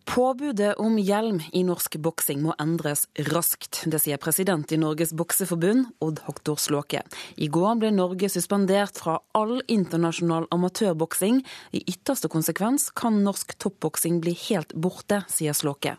Påbudet 0.07 0.77
om 0.79 0.99
hjelm 1.03 1.41
i 1.53 1.65
norsk 1.67 1.97
boksing 1.99 2.39
må 2.45 2.55
endres 2.63 3.09
raskt. 3.27 3.83
Det 3.91 3.99
sier 4.01 4.21
president 4.23 4.71
i 4.73 4.79
Norges 4.79 5.11
bokseforbund, 5.19 5.89
Odd 5.99 6.23
Hoktor 6.29 6.61
Slåke. 6.63 7.03
I 7.35 7.49
går 7.51 7.81
ble 7.83 7.91
Norge 7.91 8.31
suspendert 8.31 9.01
fra 9.03 9.19
all 9.35 9.59
internasjonal 9.67 10.47
amatørboksing. 10.55 11.43
I 11.75 11.83
ytterste 11.91 12.31
konsekvens 12.31 12.93
kan 12.95 13.19
norsk 13.27 13.57
toppboksing 13.59 14.23
bli 14.23 14.37
helt 14.47 14.77
borte, 14.79 15.25
sier 15.27 15.59
Slåke. 15.59 15.97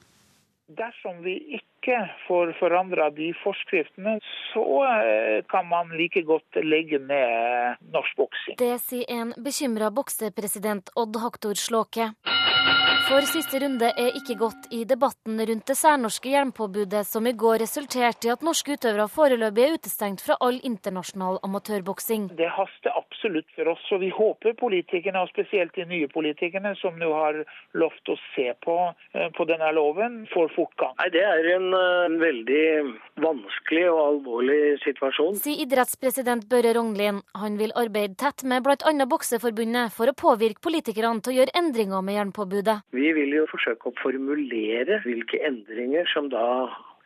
Dersom 0.68 1.19
vi 1.27 1.36
ikke 1.60 1.77
får 2.27 2.53
forandra 2.59 3.09
de 3.15 3.31
forskriftene, 3.43 4.18
så 4.53 4.65
eh, 4.85 5.43
kan 5.51 5.68
man 5.69 5.93
like 5.97 6.22
godt 6.27 6.59
legge 6.64 6.99
ned 6.99 7.81
norsk 7.93 8.19
boksing. 8.19 8.57
Det 8.59 8.76
sier 8.84 9.05
en 9.19 9.34
bekymra 9.38 9.91
boksepresident 9.93 10.91
Odd 10.95 11.22
Haktor 11.23 11.55
Slåke. 11.59 12.11
For 13.08 13.24
siste 13.24 13.62
runde 13.64 13.88
er 13.96 14.16
ikke 14.20 14.36
gått 14.36 14.66
i 14.76 14.82
debatten 14.84 15.38
rundt 15.48 15.70
det 15.70 15.78
særnorske 15.80 16.28
hjelmpåbudet 16.28 17.06
som 17.08 17.28
i 17.30 17.32
går 17.40 17.62
resulterte 17.64 18.28
i 18.28 18.32
at 18.34 18.42
norske 18.44 18.76
utøvere 18.76 19.06
foreløpig 19.08 19.64
er 19.64 19.76
utestengt 19.78 20.20
fra 20.26 20.36
all 20.44 20.58
internasjonal 20.68 21.40
amatørboksing. 21.48 22.26
Det 22.36 22.50
haster 22.52 22.92
absolutt 23.00 23.48
for 23.56 23.72
oss, 23.72 23.86
og 23.96 24.02
vi 24.04 24.10
håper 24.12 24.58
politikerne, 24.60 25.22
og 25.24 25.32
spesielt 25.32 25.72
de 25.80 25.86
nye 25.88 26.10
politikerne 26.12 26.74
som 26.82 26.98
nå 27.00 27.14
har 27.16 27.40
lovt 27.80 28.12
å 28.12 28.18
se 28.34 28.50
på, 28.68 28.76
eh, 29.16 29.30
på 29.38 29.48
denne 29.48 29.72
loven, 29.72 30.20
får 30.34 30.52
fortgang. 30.58 30.92
Nei, 31.00 31.08
Det 31.16 31.24
er 31.24 31.50
en 31.56 31.72
uh, 31.72 32.20
veldig 32.20 32.68
vanskelig 33.24 33.86
og 33.88 34.02
alvorlig 34.04 34.60
situasjon. 34.84 35.40
Sier 35.40 35.64
idrettspresident 35.64 36.50
Børre 36.52 36.76
Rognlien. 36.76 37.24
Han 37.40 37.56
vil 37.56 37.72
arbeide 37.72 38.20
tett 38.20 38.44
med 38.44 38.68
bl.a. 38.68 38.92
Bokseforbundet 39.08 39.96
for 39.96 40.12
å 40.12 40.18
påvirke 40.28 40.60
politikerne 40.60 41.24
til 41.24 41.34
å 41.34 41.40
gjøre 41.40 41.56
endringer 41.56 42.04
med 42.04 42.20
jernpåbudet. 42.20 42.78
Vi 42.98 43.14
vil 43.14 43.36
jo 43.36 43.45
forsøke 43.52 43.91
å 43.91 43.98
formulere 44.02 45.02
hvilke 45.06 45.41
endringer 45.45 46.10
som 46.14 46.32
da 46.34 46.48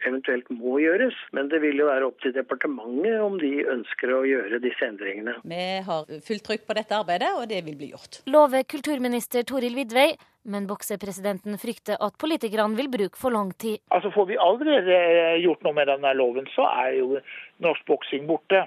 eventuelt 0.08 0.50
må 0.54 0.80
gjøres, 0.82 1.16
men 1.36 1.50
det 1.52 1.62
vil 1.64 1.82
jo 1.82 1.88
være 1.90 2.08
opp 2.08 2.18
til 2.24 2.34
departementet 2.36 3.22
om 3.22 3.38
de 3.42 3.52
ønsker 3.70 4.14
å 4.16 4.24
gjøre 4.26 4.62
disse 4.64 4.88
endringene. 4.88 5.36
Vi 5.46 5.68
har 5.86 6.10
fullt 6.26 6.46
trykk 6.48 6.66
på 6.68 6.78
dette 6.78 6.98
arbeidet, 6.98 7.32
og 7.38 7.48
det 7.52 7.62
vil 7.68 7.78
bli 7.78 7.92
gjort. 7.94 8.22
Lover 8.32 8.66
kulturminister 8.72 9.46
Toril 9.48 9.78
Vidvei, 9.78 10.10
men 10.52 10.66
boksepresidenten 10.70 11.60
frykter 11.62 12.02
at 12.02 12.18
politikerne 12.22 12.78
vil 12.80 12.90
bruke 12.94 13.20
for 13.20 13.34
lang 13.36 13.54
tid. 13.62 13.82
Altså 13.94 14.10
Får 14.16 14.32
vi 14.32 14.42
aldri 14.42 14.78
eh, 14.80 15.38
gjort 15.44 15.62
noe 15.66 15.78
med 15.78 15.92
denne 15.92 16.16
loven, 16.18 16.50
så 16.56 16.66
er 16.72 16.98
jo 16.98 17.22
norsk 17.62 17.86
boksing 17.90 18.26
borte. 18.30 18.66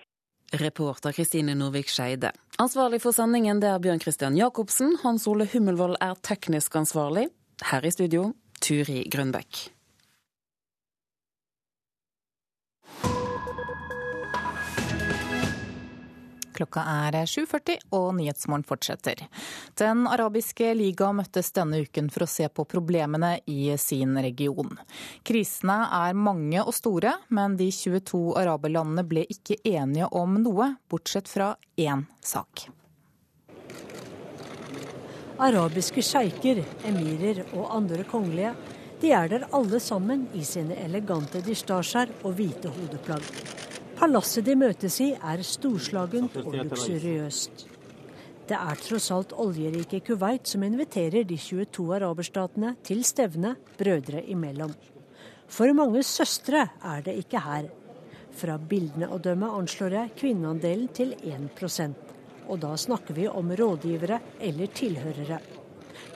Reporter 0.60 1.12
Kristine 1.12 1.54
Norvik 1.54 1.88
Skeide. 1.90 2.32
Ansvarlig 2.62 3.00
for 3.02 3.16
sendingen 3.16 3.60
det 3.62 3.70
er 3.70 3.82
Bjørn 3.82 4.02
Christian 4.02 4.36
Jacobsen. 4.38 4.96
Hans 5.02 5.26
Ole 5.30 5.48
Hummelvold 5.52 5.96
er 6.00 6.14
teknisk 6.22 6.76
ansvarlig. 6.78 7.28
Her 7.70 7.86
i 7.86 7.92
studio, 7.94 8.32
Turi 8.60 9.02
Grønbekk. 9.10 9.68
Klokka 16.54 16.84
er 16.86 17.16
7.40 17.26 17.88
og 17.96 18.12
Nyhetsmorgen 18.18 18.66
fortsetter. 18.66 19.24
Den 19.78 20.06
arabiske 20.10 20.70
liga 20.76 21.10
møttes 21.16 21.50
denne 21.56 21.82
uken 21.84 22.10
for 22.14 22.26
å 22.26 22.30
se 22.30 22.48
på 22.48 22.66
problemene 22.70 23.36
i 23.50 23.72
sin 23.80 24.16
region. 24.22 24.76
Krisene 25.26 25.80
er 25.98 26.14
mange 26.14 26.62
og 26.62 26.74
store, 26.76 27.16
men 27.34 27.58
de 27.60 27.70
22 27.74 28.22
araberlandene 28.40 29.04
ble 29.08 29.26
ikke 29.30 29.58
enige 29.64 30.08
om 30.14 30.38
noe, 30.44 30.74
bortsett 30.90 31.30
fra 31.30 31.54
én 31.80 32.06
sak. 32.22 32.68
Arabiske 35.42 36.02
sjeiker, 36.06 36.60
emirer 36.86 37.42
og 37.56 37.72
andre 37.74 38.04
kongelige, 38.06 38.54
de 39.02 39.10
er 39.12 39.28
der 39.28 39.48
alle 39.52 39.80
sammen 39.82 40.28
i 40.32 40.44
sine 40.46 40.76
elegante 40.84 41.42
distasjer 41.44 42.12
og 42.22 42.36
hvite 42.38 42.70
hodeplagg. 42.70 43.26
Palasset 43.94 44.42
de 44.48 44.56
møtes 44.58 44.96
i 45.04 45.12
er 45.14 45.42
storslagent 45.46 46.34
og 46.42 46.56
luksuriøst. 46.56 47.68
Det 48.44 48.56
er 48.58 48.80
tross 48.82 49.06
alt 49.14 49.32
oljerike 49.40 50.00
Kuwait 50.04 50.50
som 50.50 50.64
inviterer 50.66 51.24
de 51.24 51.38
22 51.40 51.86
araberstatene 51.96 52.74
til 52.84 53.04
stevne 53.06 53.54
brødre 53.78 54.24
imellom. 54.34 54.74
For 55.46 55.70
mange 55.76 56.02
søstre 56.02 56.66
er 56.82 57.06
det 57.06 57.14
ikke 57.22 57.40
her. 57.46 57.70
Fra 58.34 58.58
bildene 58.58 59.08
å 59.14 59.20
dømme 59.22 59.52
anslår 59.60 59.96
jeg 60.00 60.14
kvinneandelen 60.18 60.90
til 60.90 61.14
1% 61.22 62.12
Og 62.50 62.58
da 62.60 62.74
snakker 62.76 63.14
vi 63.14 63.28
om 63.30 63.54
rådgivere 63.56 64.18
eller 64.40 64.74
tilhørere. 64.74 65.38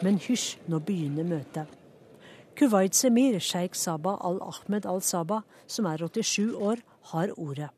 Men 0.02 0.18
hysj, 0.18 0.58
nå 0.66 0.82
begynner 0.84 1.24
møtet. 1.24 1.70
Kuwaits 2.58 3.04
emir 3.06 3.38
sjeik 3.38 3.78
Saba 3.78 4.16
al-Ahmed 4.26 4.84
al-Saba, 4.84 5.44
som 5.70 5.86
er 5.86 6.02
87 6.02 6.58
år, 6.58 6.82
har 7.12 7.32
ordet. 7.38 7.70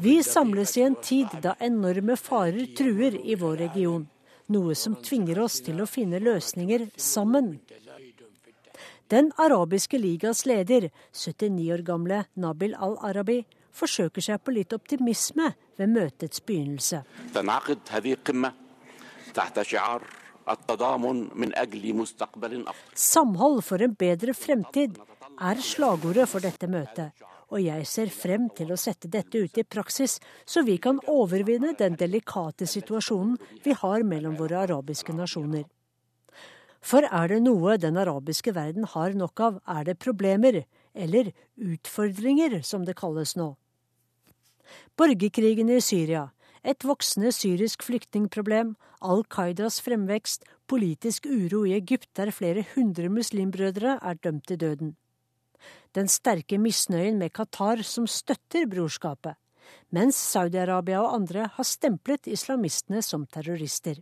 Vi 0.00 0.16
samles 0.22 0.76
i 0.76 0.82
en 0.86 0.96
tid 1.02 1.38
da 1.42 1.54
enorme 1.58 2.16
farer 2.16 2.68
truer 2.78 3.16
i 3.18 3.34
vår 3.34 3.56
region, 3.64 4.04
noe 4.54 4.76
som 4.78 4.94
tvinger 5.02 5.40
oss 5.42 5.58
til 5.66 5.82
å 5.82 5.88
finne 5.90 6.22
løsninger 6.22 6.86
sammen. 6.96 7.56
Den 9.12 9.32
arabiske 9.42 9.98
ligas 9.98 10.46
leder, 10.46 10.88
79 11.12 11.72
år 11.74 11.82
gamle 11.84 12.22
Nabil 12.38 12.78
al-Arabi, 12.78 13.42
forsøker 13.72 14.24
seg 14.24 14.40
på 14.44 14.54
litt 14.54 14.72
optimisme 14.72 15.50
ved 15.76 15.90
møtets 15.92 16.40
begynnelse. 16.46 17.02
Samhold 22.94 23.60
for 23.64 23.84
en 23.84 23.94
bedre 23.98 24.34
fremtid 24.34 24.98
er 25.40 25.60
slagordet 25.62 26.28
for 26.30 26.44
dette 26.44 26.68
møtet. 26.70 27.12
Og 27.52 27.60
jeg 27.60 27.84
ser 27.86 28.08
frem 28.08 28.48
til 28.56 28.72
å 28.72 28.80
sette 28.80 29.10
dette 29.12 29.38
ut 29.38 29.58
i 29.60 29.64
praksis, 29.64 30.16
så 30.48 30.64
vi 30.64 30.78
kan 30.80 30.98
overvinne 31.10 31.74
den 31.76 31.98
delikate 32.00 32.66
situasjonen 32.66 33.36
vi 33.64 33.76
har 33.76 34.06
mellom 34.08 34.38
våre 34.40 34.62
arabiske 34.64 35.12
nasjoner. 35.12 35.66
For 36.82 37.04
er 37.06 37.28
det 37.30 37.42
noe 37.44 37.76
den 37.78 38.00
arabiske 38.00 38.54
verden 38.56 38.88
har 38.94 39.12
nok 39.14 39.40
av, 39.44 39.60
er 39.68 39.84
det 39.86 40.00
problemer, 40.02 40.62
eller 40.94 41.30
utfordringer 41.60 42.62
som 42.66 42.86
det 42.88 42.96
kalles 42.98 43.36
nå. 43.38 43.52
Borgerkrigen 44.96 45.70
i 45.70 45.80
Syria, 45.84 46.30
et 46.64 46.84
voksende 46.86 47.32
syrisk 47.34 47.82
flyktningproblem, 47.82 48.74
Al 49.02 49.24
Qaidas 49.26 49.80
fremvekst, 49.82 50.44
politisk 50.70 51.26
uro 51.26 51.64
i 51.66 51.74
Egypt 51.74 52.08
der 52.16 52.30
flere 52.30 52.64
hundre 52.74 53.10
muslimbrødre 53.10 53.98
er 53.98 54.20
dømt 54.22 54.46
til 54.46 54.60
døden. 54.60 54.96
Den 55.94 56.08
sterke 56.08 56.58
misnøyen 56.58 57.18
med 57.18 57.34
Qatar 57.34 57.82
som 57.82 58.06
støtter 58.06 58.66
brorskapet, 58.70 59.34
mens 59.90 60.16
Saudi-Arabia 60.16 61.02
og 61.02 61.14
andre 61.14 61.50
har 61.54 61.66
stemplet 61.66 62.26
islamistene 62.26 63.02
som 63.02 63.26
terrorister. 63.26 63.98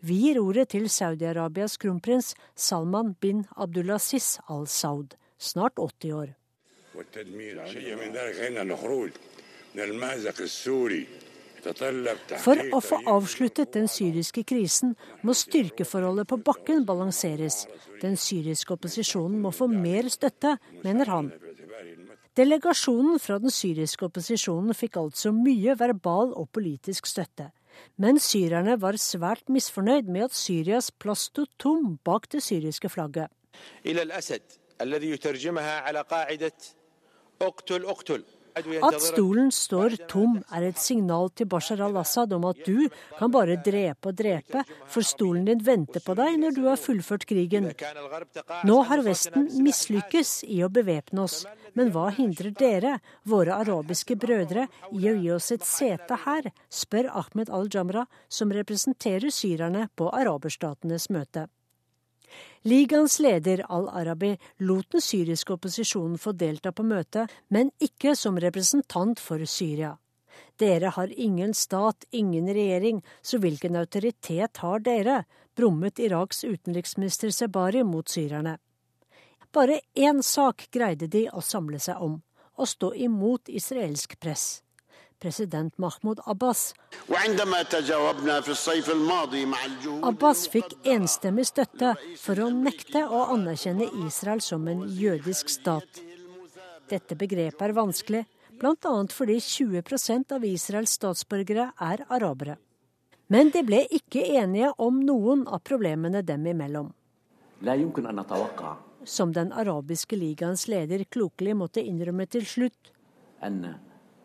Vi 0.00 0.16
gir 0.16 0.40
ordet 0.40 0.70
til 0.72 0.88
Saudi-Arabias 0.88 1.76
kronprins 1.78 2.34
Salman 2.56 3.14
bin 3.20 3.44
Abdulaziz 3.56 4.38
al-Saud, 4.48 5.14
snart 5.38 5.76
80 5.76 6.12
år. 6.16 6.32
For 12.40 12.60
å 12.72 12.80
få 12.84 13.00
avsluttet 13.10 13.74
den 13.76 13.88
syriske 13.90 14.44
krisen 14.48 14.94
må 15.26 15.34
styrkeforholdet 15.36 16.28
på 16.30 16.40
bakken 16.46 16.84
balanseres. 16.88 17.66
Den 18.00 18.16
syriske 18.20 18.74
opposisjonen 18.76 19.40
må 19.42 19.52
få 19.54 19.68
mer 19.70 20.08
støtte, 20.12 20.56
mener 20.84 21.12
han. 21.12 21.32
Delegasjonen 22.38 23.18
fra 23.20 23.40
den 23.42 23.52
syriske 23.52 24.06
opposisjonen 24.06 24.76
fikk 24.76 25.00
altså 25.00 25.32
mye 25.34 25.74
verbal 25.78 26.30
og 26.38 26.48
politisk 26.54 27.10
støtte. 27.10 27.50
Men 28.00 28.20
syrerne 28.22 28.76
var 28.80 28.98
svært 29.00 29.50
misfornøyd 29.52 30.08
med 30.10 30.28
at 30.28 30.36
Syrias 30.36 30.90
plass 30.90 31.28
sto 31.30 31.46
tom 31.60 31.96
bak 32.04 32.28
det 32.32 32.42
syriske 32.44 32.90
flagget. 32.92 33.30
At 38.56 38.98
stolen 39.02 39.50
står 39.54 39.96
tom 40.10 40.38
er 40.54 40.66
et 40.70 40.80
signal 40.80 41.30
til 41.36 41.48
Bashar 41.50 41.82
al-Assad 41.84 42.32
om 42.36 42.46
at 42.50 42.62
du 42.66 42.88
kan 43.18 43.30
bare 43.32 43.58
drepe 43.62 44.10
og 44.10 44.16
drepe, 44.18 44.64
for 44.90 45.06
stolen 45.06 45.46
din 45.48 45.62
venter 45.64 46.02
på 46.04 46.16
deg 46.18 46.38
når 46.40 46.56
du 46.56 46.62
har 46.66 46.80
fullført 46.80 47.26
krigen. 47.30 47.70
Nå 48.66 48.78
har 48.88 49.04
Vesten 49.06 49.48
mislykkes 49.64 50.40
i 50.50 50.60
å 50.66 50.72
bevæpne 50.72 51.26
oss, 51.26 51.44
men 51.78 51.92
hva 51.94 52.08
hindrer 52.16 52.50
dere, 52.56 52.96
våre 53.28 53.60
arabiske 53.62 54.18
brødre, 54.20 54.66
i 54.92 55.06
å 55.10 55.14
gi 55.14 55.30
oss 55.36 55.52
et 55.54 55.66
sete 55.66 56.18
her, 56.26 56.50
spør 56.68 57.12
Ahmed 57.22 57.52
al-Jamra, 57.54 58.06
som 58.28 58.52
representerer 58.54 59.30
syrerne 59.34 59.88
på 59.96 60.10
araberstatenes 60.10 61.10
møte. 61.14 61.46
Ligaens 62.62 63.18
leder 63.20 63.64
al-Arabi 63.68 64.34
lot 64.58 64.90
den 64.92 65.02
syriske 65.04 65.54
opposisjonen 65.56 66.18
få 66.18 66.32
delta 66.32 66.72
på 66.72 66.84
møtet, 66.84 67.30
men 67.48 67.72
ikke 67.80 68.14
som 68.16 68.38
representant 68.40 69.20
for 69.20 69.44
Syria. 69.48 69.96
Dere 70.60 70.92
har 70.96 71.12
ingen 71.16 71.54
stat, 71.54 72.04
ingen 72.10 72.48
regjering, 72.52 73.02
så 73.22 73.38
hvilken 73.38 73.76
autoritet 73.76 74.62
har 74.62 74.80
dere? 74.84 75.24
brummet 75.56 75.98
Iraks 75.98 76.44
utenriksminister 76.44 77.30
Sebari 77.30 77.82
mot 77.84 78.08
syrerne. 78.08 78.56
Bare 79.52 79.80
én 79.94 80.22
sak 80.22 80.68
greide 80.72 81.08
de 81.10 81.26
å 81.32 81.42
samle 81.44 81.80
seg 81.82 82.00
om, 82.00 82.20
å 82.56 82.66
stå 82.66 82.94
imot 82.94 83.48
israelsk 83.48 84.14
press 84.20 84.60
president 85.20 85.78
Mahmoud 85.78 86.20
Abbas. 86.26 86.74
Abbas 90.02 90.44
fikk 90.54 90.74
enstemmig 90.96 91.46
støtte 91.50 91.94
for 92.18 92.40
å 92.40 92.48
nekte 92.54 93.04
å 93.06 93.26
anerkjenne 93.36 93.90
Israel 94.06 94.42
som 94.44 94.68
en 94.72 94.86
jødisk 94.88 95.52
stat. 95.52 96.02
Dette 96.90 97.14
begrepet 97.14 97.62
er 97.68 97.76
vanskelig, 97.76 98.24
bl.a. 98.60 98.94
fordi 99.14 99.38
20% 99.40 100.34
av 100.36 100.44
Israels 100.44 100.96
statsborgere 100.98 101.70
er 101.78 102.04
arabere. 102.08 102.56
Men 103.30 103.52
de 103.54 103.62
ble 103.62 103.84
ikke 103.94 104.24
enige 104.40 104.72
om 104.82 104.98
noen 105.06 105.44
av 105.46 105.62
problemene 105.62 106.24
dem 106.26 106.48
imellom. 106.50 106.88
Som 109.04 109.32
den 109.36 109.52
arabiske 109.52 110.18
ligaens 110.18 110.66
leder 110.68 111.04
klokelig 111.06 111.54
måtte 111.56 111.84
innrømme 111.84 112.26
til 112.26 112.44
slutt. 112.46 112.90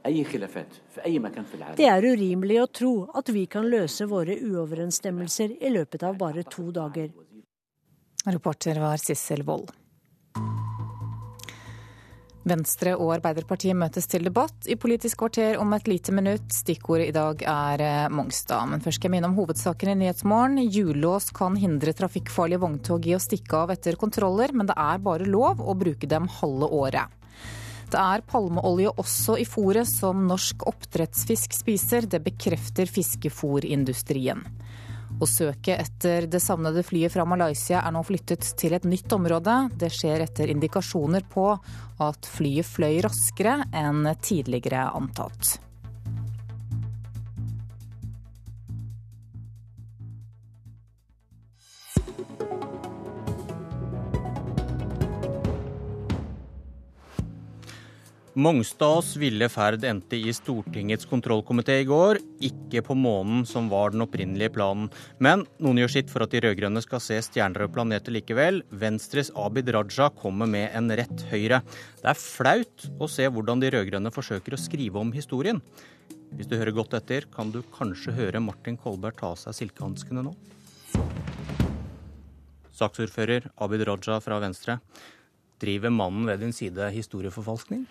Det 0.06 1.88
er 1.90 2.06
urimelig 2.06 2.60
å 2.62 2.68
tro 2.70 2.92
at 3.18 3.32
vi 3.34 3.46
kan 3.50 3.66
løse 3.70 4.06
våre 4.10 4.38
uoverensstemmelser 4.38 5.58
i 5.62 5.72
løpet 5.74 6.06
av 6.06 6.20
bare 6.20 6.46
to 6.46 6.70
dager. 6.76 7.10
Reporter 8.26 8.80
var 8.82 9.02
Sissel 9.02 9.44
Wold. 9.46 9.74
Venstre 12.46 12.92
og 12.94 13.10
Arbeiderpartiet 13.16 13.74
møtes 13.74 14.06
til 14.06 14.28
debatt 14.28 14.68
i 14.70 14.78
Politisk 14.78 15.24
kvarter 15.24 15.58
om 15.58 15.72
et 15.74 15.88
lite 15.90 16.14
minutt. 16.14 16.46
Stikkordet 16.54 17.08
i 17.10 17.16
dag 17.16 17.42
er 17.42 17.82
eh, 17.82 18.10
Mongstad. 18.14 18.70
Men 18.70 18.84
først 18.86 19.00
skal 19.00 19.10
jeg 19.10 19.16
minne 19.16 19.32
om 19.32 19.38
hovedsaken 19.40 19.96
i 19.96 19.98
Nyhetsmorgen. 20.04 20.62
Hjullås 20.70 21.32
kan 21.34 21.58
hindre 21.58 21.96
trafikkfarlige 21.98 22.62
vogntog 22.62 23.10
i 23.10 23.16
å 23.18 23.22
stikke 23.22 23.64
av 23.64 23.74
etter 23.74 23.98
kontroller, 23.98 24.54
men 24.54 24.70
det 24.70 24.78
er 24.78 25.02
bare 25.02 25.26
lov 25.26 25.64
å 25.66 25.74
bruke 25.80 26.10
dem 26.10 26.30
halve 26.38 26.70
året. 26.70 27.25
Det 27.92 28.02
er 28.02 28.24
palmeolje 28.28 28.92
også 28.98 29.38
i 29.42 29.46
fôret 29.48 29.88
som 29.90 30.26
norsk 30.30 30.66
oppdrettsfisk 30.70 31.54
spiser. 31.56 32.08
Det 32.10 32.24
bekrefter 32.26 32.90
fiskefôrindustrien. 32.90 34.42
Og 35.16 35.30
søket 35.32 35.80
etter 35.80 36.26
det 36.28 36.42
savnede 36.44 36.84
flyet 36.84 37.14
fra 37.14 37.24
Malaysia 37.30 37.80
er 37.80 37.94
nå 37.96 38.02
flyttet 38.04 38.48
til 38.60 38.76
et 38.76 38.88
nytt 38.90 39.14
område. 39.16 39.54
Det 39.80 39.92
skjer 39.94 40.26
etter 40.26 40.52
indikasjoner 40.52 41.24
på 41.32 41.52
at 42.04 42.28
flyet 42.28 42.68
fløy 42.68 43.00
raskere 43.06 43.62
enn 43.72 44.04
tidligere 44.20 44.90
antatt. 44.98 45.56
Mongstads 58.36 59.14
ville 59.16 59.48
ferd 59.48 59.86
endte 59.88 60.18
i 60.20 60.32
Stortingets 60.36 61.08
kontrollkomité 61.08 61.78
i 61.80 61.86
går, 61.88 62.18
ikke 62.44 62.82
på 62.84 62.98
månen, 63.00 63.46
som 63.48 63.70
var 63.72 63.94
den 63.94 64.04
opprinnelige 64.04 64.52
planen. 64.58 64.90
Men 65.24 65.46
noen 65.64 65.80
gjør 65.80 65.94
sitt 65.94 66.12
for 66.12 66.26
at 66.26 66.36
de 66.36 66.42
rød-grønne 66.44 66.84
skal 66.84 67.00
se 67.00 67.22
stjerner 67.24 67.64
og 67.64 67.72
planeter 67.78 68.12
likevel. 68.12 68.60
Venstres 68.76 69.32
Abid 69.40 69.72
Raja 69.72 70.10
kommer 70.20 70.52
med 70.52 70.68
en 70.76 70.92
rett 71.00 71.24
høyre. 71.32 71.62
Det 72.02 72.12
er 72.12 72.20
flaut 72.20 72.90
å 73.00 73.08
se 73.08 73.30
hvordan 73.32 73.64
de 73.64 73.72
rød-grønne 73.72 74.12
forsøker 74.12 74.58
å 74.58 74.62
skrive 74.66 75.00
om 75.00 75.16
historien. 75.16 75.64
Hvis 76.36 76.52
du 76.52 76.60
hører 76.60 76.76
godt 76.76 77.00
etter, 77.00 77.32
kan 77.32 77.56
du 77.56 77.62
kanskje 77.80 78.18
høre 78.20 78.44
Martin 78.44 78.76
Kolberg 78.76 79.16
ta 79.22 79.32
av 79.32 79.40
seg 79.40 79.56
silkehanskene 79.62 80.28
nå. 80.28 80.36
Saksordfører 82.76 83.48
Abid 83.64 83.88
Raja 83.88 84.20
fra 84.20 84.44
Venstre. 84.44 84.82
Driver 85.64 85.94
mannen 85.94 86.28
ved 86.28 86.42
din 86.44 86.52
side 86.52 86.90
historieforfalskning? 86.92 87.86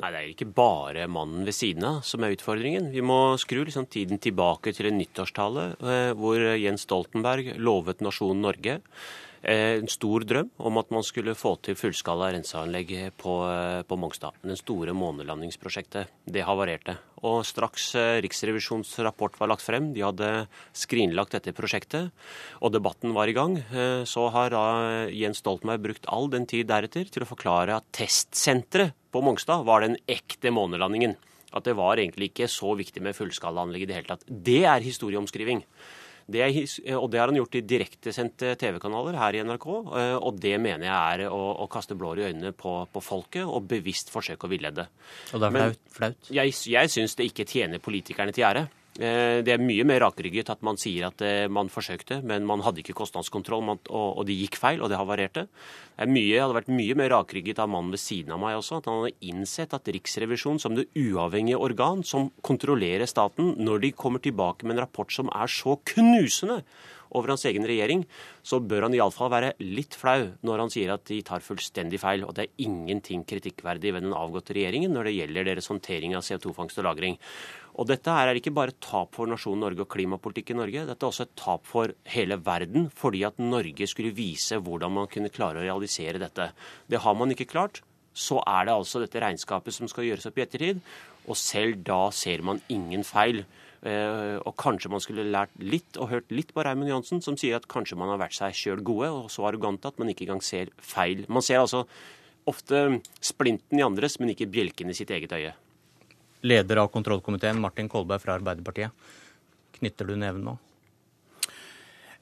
Nei, 0.00 0.10
det 0.14 0.20
er 0.20 0.28
ikke 0.32 0.52
bare 0.56 1.08
mannen 1.12 1.44
ved 1.44 1.52
siden 1.52 1.84
av 1.84 1.98
som 2.08 2.24
er 2.24 2.32
utfordringen. 2.32 2.88
Vi 2.94 3.02
må 3.04 3.36
skru 3.40 3.60
liksom 3.66 3.88
tiden 3.92 4.20
tilbake 4.22 4.72
til 4.72 4.88
en 4.88 4.96
nyttårstale 4.96 5.66
eh, 5.76 6.12
hvor 6.16 6.40
Jens 6.56 6.86
Stoltenberg 6.86 7.52
lovet 7.60 8.00
nasjonen 8.04 8.40
Norge 8.46 8.78
en 9.42 9.88
stor 9.88 10.24
drøm 10.28 10.50
om 10.60 10.78
at 10.80 10.90
man 10.92 11.04
skulle 11.06 11.36
få 11.38 11.54
til 11.64 11.76
fullskala 11.78 12.28
renseanlegg 12.34 12.92
på, 13.20 13.34
eh, 13.48 13.82
på 13.88 13.96
Mongstad. 13.96 14.36
Den 14.42 14.58
store 14.58 14.92
månelandingsprosjektet. 14.92 16.08
Det 16.26 16.44
havarerte. 16.44 16.98
Og 17.24 17.44
straks 17.48 17.94
eh, 17.94 18.20
Riksrevisjonens 18.20 18.92
rapport 19.00 19.38
var 19.40 19.48
lagt 19.48 19.64
frem, 19.64 19.92
de 19.94 20.04
hadde 20.04 20.46
skrinlagt 20.76 21.32
dette 21.32 21.54
prosjektet, 21.56 22.10
og 22.60 22.72
debatten 22.72 23.14
var 23.16 23.28
i 23.28 23.36
gang, 23.36 23.56
så 24.04 24.28
har 24.32 24.50
da 24.52 24.64
Jens 25.12 25.40
Stoltenberg 25.40 25.82
brukt 25.84 26.08
all 26.08 26.28
den 26.32 26.46
tid 26.48 26.68
deretter 26.68 27.08
til 27.08 27.24
å 27.24 27.28
forklare 27.28 27.76
at 27.78 27.88
testsenteret 27.96 28.94
på 29.12 29.22
Mongstad 29.24 29.64
var 29.66 29.84
den 29.84 29.96
ekte 30.10 30.52
månelandingen. 30.54 31.16
At 31.56 31.66
det 31.66 31.74
var 31.78 31.98
egentlig 31.98 32.30
ikke 32.30 32.48
så 32.50 32.76
viktig 32.78 33.02
med 33.02 33.16
fullskalaanlegg 33.16 33.84
i 33.84 33.88
det 33.90 33.96
hele 33.98 34.12
tatt. 34.12 34.28
Det 34.28 34.62
er 34.70 34.84
historieomskriving. 34.84 35.64
Det 36.30 36.42
er, 36.44 36.56
og 36.96 37.08
det 37.10 37.20
har 37.20 37.30
han 37.30 37.38
gjort 37.38 37.56
i 37.58 37.64
direktesendte 37.66 38.54
TV-kanaler 38.60 39.18
her 39.18 39.36
i 39.36 39.42
NRK. 39.46 39.68
Eh, 40.00 40.16
og 40.16 40.40
det 40.42 40.56
mener 40.62 40.86
jeg 40.86 41.20
er 41.20 41.34
å, 41.34 41.40
å 41.64 41.68
kaste 41.70 41.96
blår 41.98 42.22
i 42.22 42.26
øynene 42.30 42.52
på, 42.56 42.74
på, 42.92 43.02
folket 43.04 43.46
og 43.46 43.66
bevisst 43.70 44.12
forsøke 44.14 44.46
å 44.46 44.52
villede. 44.52 44.86
Og 45.34 45.42
det 45.42 45.50
er 45.50 45.56
flaut? 45.56 45.80
flaut. 45.96 46.30
Jeg, 46.40 46.54
jeg 46.74 46.92
syns 46.92 47.18
det 47.18 47.30
ikke 47.30 47.48
tjener 47.50 47.82
politikerne 47.82 48.34
til 48.36 48.46
ære. 48.48 48.68
Eh, 49.00 49.40
det 49.40 49.54
er 49.54 49.62
mye 49.64 49.84
mer 49.88 50.02
rakrygget 50.04 50.50
at 50.52 50.60
man 50.66 50.76
sier 50.80 51.06
at 51.08 51.22
eh, 51.24 51.46
man 51.48 51.70
forsøkte, 51.72 52.18
men 52.26 52.44
man 52.48 52.60
hadde 52.66 52.82
ikke 52.82 52.98
kostnadskontroll, 52.98 53.64
og 53.88 54.20
det 54.28 54.36
gikk 54.42 54.58
feil, 54.60 54.82
og 54.84 54.92
det 54.92 54.98
havarerte. 55.00 55.46
Det 55.96 56.08
mye, 56.10 56.36
hadde 56.42 56.58
vært 56.58 56.68
mye 56.74 56.98
mer 57.00 57.14
rakrygget 57.14 57.62
av 57.64 57.72
mannen 57.72 57.94
ved 57.94 58.02
siden 58.02 58.36
av 58.36 58.42
meg 58.42 58.58
også, 58.58 58.80
at 58.80 58.90
han 58.90 59.00
hadde 59.00 59.30
innsett 59.32 59.72
at 59.76 59.88
Riksrevisjonen 59.96 60.60
som 60.60 60.76
det 60.76 60.90
uavhengige 61.00 61.60
organ 61.60 62.04
som 62.04 62.28
kontrollerer 62.44 63.08
staten, 63.08 63.54
når 63.56 63.86
de 63.86 63.94
kommer 63.96 64.20
tilbake 64.20 64.68
med 64.68 64.76
en 64.76 64.84
rapport 64.84 65.12
som 65.12 65.32
er 65.32 65.48
så 65.48 65.78
knusende 65.94 66.60
over 67.16 67.32
hans 67.32 67.44
egen 67.48 67.66
regjering, 67.66 68.04
så 68.46 68.60
bør 68.62 68.86
han 68.86 68.94
iallfall 68.94 69.32
være 69.32 69.54
litt 69.62 69.96
flau 69.98 70.28
når 70.46 70.64
han 70.64 70.72
sier 70.72 70.92
at 70.94 71.04
de 71.08 71.20
tar 71.26 71.42
fullstendig 71.44 72.00
feil. 72.02 72.24
Og 72.26 72.36
det 72.36 72.46
er 72.46 72.66
ingenting 72.66 73.24
kritikkverdig 73.28 73.94
ved 73.96 74.06
den 74.06 74.16
avgåtte 74.16 74.54
regjeringen 74.56 74.94
når 74.94 75.10
det 75.10 75.16
gjelder 75.16 75.50
deres 75.50 75.70
håndtering 75.72 76.14
av 76.16 76.26
CO2-fangst 76.26 76.78
og 76.82 76.86
-lagring. 76.86 77.18
Og 77.80 77.88
dette 77.88 78.12
her 78.12 78.28
er 78.28 78.36
ikke 78.36 78.52
bare 78.52 78.76
tap 78.84 79.14
for 79.16 79.30
nasjonen 79.30 79.62
Norge 79.64 79.86
og 79.86 79.88
klimapolitikk 79.88 80.50
i 80.52 80.56
Norge. 80.58 80.82
Dette 80.84 81.06
er 81.06 81.08
også 81.08 81.24
et 81.24 81.36
tap 81.40 81.62
for 81.64 81.94
hele 82.12 82.36
verden, 82.44 82.90
fordi 82.92 83.22
at 83.24 83.38
Norge 83.40 83.86
skulle 83.88 84.12
vise 84.12 84.58
hvordan 84.60 84.92
man 84.98 85.08
kunne 85.08 85.32
klare 85.32 85.62
å 85.62 85.64
realisere 85.64 86.20
dette. 86.20 86.50
Det 86.92 87.00
har 87.00 87.16
man 87.16 87.32
ikke 87.32 87.48
klart. 87.48 87.80
Så 88.12 88.42
er 88.42 88.68
det 88.68 88.74
altså 88.74 89.00
dette 89.00 89.22
regnskapet 89.22 89.72
som 89.72 89.88
skal 89.88 90.04
gjøres 90.10 90.28
opp 90.28 90.36
i 90.36 90.44
ettertid. 90.44 90.82
Og 91.24 91.38
selv 91.40 91.80
da 91.86 92.02
ser 92.12 92.44
man 92.44 92.60
ingen 92.68 93.06
feil. 93.06 93.46
Eh, 93.80 94.36
og 94.44 94.52
kanskje 94.60 94.92
man 94.92 95.00
skulle 95.00 95.24
lært 95.32 95.56
litt 95.64 95.96
og 95.96 96.10
hørt 96.12 96.36
litt 96.36 96.52
på 96.52 96.66
Raymond 96.66 96.92
Johansen, 96.92 97.24
som 97.24 97.40
sier 97.40 97.56
at 97.56 97.70
kanskje 97.70 97.96
man 97.96 98.12
har 98.12 98.20
vært 98.20 98.36
seg 98.36 98.60
sjøl 98.60 98.84
gode 98.84 99.08
og 99.22 99.32
så 99.32 99.48
arrogante 99.48 99.88
at 99.88 99.96
man 100.02 100.12
ikke 100.12 100.26
engang 100.28 100.44
ser 100.44 100.74
feil. 100.84 101.24
Man 101.32 101.46
ser 101.46 101.62
altså 101.62 101.86
ofte 102.50 103.00
splinten 103.24 103.80
i 103.80 103.88
andres, 103.88 104.20
men 104.20 104.34
ikke 104.34 104.50
bjelken 104.52 104.92
i 104.92 105.00
sitt 105.00 105.16
eget 105.16 105.32
øye 105.32 105.56
leder 106.40 106.80
av 106.82 106.88
kontrollkomiteen, 106.88 107.60
Martin 107.60 107.88
Kolberg 107.88 108.22
fra 108.22 108.36
Arbeiderpartiet. 108.38 108.90
Knytter 109.78 110.08
du 110.08 110.16
neven 110.16 110.44
nå? 110.44 110.56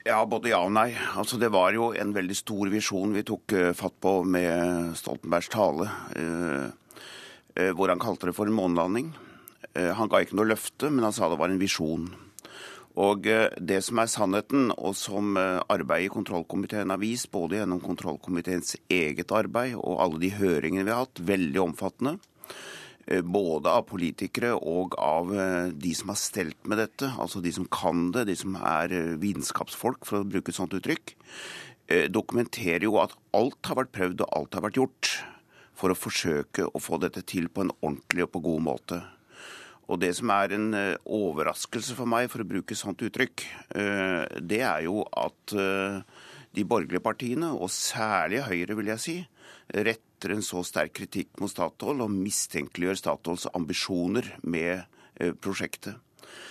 Ja, 0.06 0.22
både 0.24 0.52
ja 0.52 0.60
og 0.64 0.72
nei. 0.72 0.92
Altså, 1.20 1.36
det 1.40 1.50
var 1.52 1.74
jo 1.76 1.90
en 1.92 2.14
veldig 2.16 2.36
stor 2.38 2.70
visjon 2.72 3.12
vi 3.16 3.26
tok 3.28 3.54
uh, 3.56 3.72
fatt 3.76 3.98
på 4.00 4.20
med 4.24 4.94
Stoltenbergs 4.96 5.50
tale, 5.52 5.88
uh, 6.16 6.70
uh, 7.58 7.72
hvor 7.76 7.92
han 7.92 8.00
kalte 8.00 8.30
det 8.30 8.36
for 8.36 8.48
en 8.48 8.56
månelanding. 8.56 9.16
han 9.78 10.08
ga 10.10 10.20
ikke 10.22 10.34
noe 10.34 10.48
løfte, 10.48 10.88
men 10.90 11.04
han 11.04 11.12
sa 11.14 11.28
det 11.30 11.36
var 11.38 11.52
en 11.52 11.60
visjon. 11.60 12.06
Og 12.98 13.22
Det 13.22 13.76
som 13.84 13.98
er 14.00 14.08
sannheten, 14.10 14.72
og 14.74 14.96
som 14.96 15.36
arbeidet 15.36 16.08
i 16.08 16.10
kontrollkomiteen 16.10 16.90
har 16.90 16.98
vist, 16.98 17.28
både 17.30 17.60
gjennom 17.60 17.82
kontrollkomiteens 17.82 18.74
eget 18.90 19.30
arbeid 19.30 19.76
og 19.76 20.00
alle 20.02 20.18
de 20.24 20.32
høringene 20.34 20.86
vi 20.88 20.94
har 20.94 21.04
hatt, 21.04 21.22
veldig 21.22 21.60
omfattende, 21.62 22.16
både 23.24 23.72
av 23.72 23.86
politikere 23.88 24.52
og 24.56 24.96
av 25.00 25.32
eh, 25.32 25.70
de 25.72 25.94
som 25.96 26.12
har 26.12 26.20
stelt 26.20 26.68
med 26.68 26.80
dette, 26.82 27.08
altså 27.16 27.40
de 27.44 27.52
som 27.54 27.64
kan 27.72 28.10
det, 28.12 28.26
de 28.28 28.36
som 28.36 28.58
er 28.60 28.92
eh, 28.94 29.16
vitenskapsfolk, 29.22 30.04
for 30.08 30.20
å 30.20 30.28
bruke 30.28 30.52
et 30.52 30.58
sånt 30.58 30.76
uttrykk, 30.76 31.16
dokumenterer 32.12 32.84
jo 32.84 32.98
at 33.00 33.14
alt 33.32 33.64
har 33.64 33.78
vært 33.78 33.94
prøvd 33.94 34.20
og 34.20 34.32
alt 34.36 34.56
har 34.58 34.64
vært 34.66 34.76
gjort 34.76 35.12
for 35.72 35.88
å 35.88 35.96
forsøke 35.96 36.66
å 36.68 36.82
få 36.84 36.98
dette 37.00 37.22
til 37.24 37.46
på 37.48 37.62
en 37.64 37.72
ordentlig 37.78 38.26
og 38.26 38.34
på 38.34 38.42
god 38.44 38.64
måte. 38.66 38.98
Og 39.88 39.96
Det 40.02 40.10
som 40.18 40.28
er 40.34 40.52
en 40.52 40.66
overraskelse 41.00 41.96
for 41.96 42.04
meg, 42.12 42.28
for 42.28 42.44
å 42.44 42.48
bruke 42.50 42.76
sånt 42.76 43.00
uttrykk, 43.06 43.46
det 43.72 44.60
er 44.60 44.84
jo 44.84 45.00
at 45.16 45.56
de 45.56 46.66
borgerlige 46.68 47.00
partiene, 47.08 47.54
og 47.56 47.72
særlig 47.72 48.44
Høyre, 48.44 48.76
vil 48.76 48.92
jeg 48.92 49.04
si, 49.06 49.16
rett 49.72 50.04
retter 50.18 50.34
en 50.34 50.42
så 50.42 50.64
sterk 50.64 50.96
kritikk 50.98 51.38
mot 51.38 51.50
Statoil 51.50 52.02
og 52.02 52.10
mistenkeliggjør 52.10 52.98
Statoils 52.98 53.46
ambisjoner 53.54 54.36
med 54.42 54.82
eh, 55.20 55.32
prosjektet. 55.32 55.94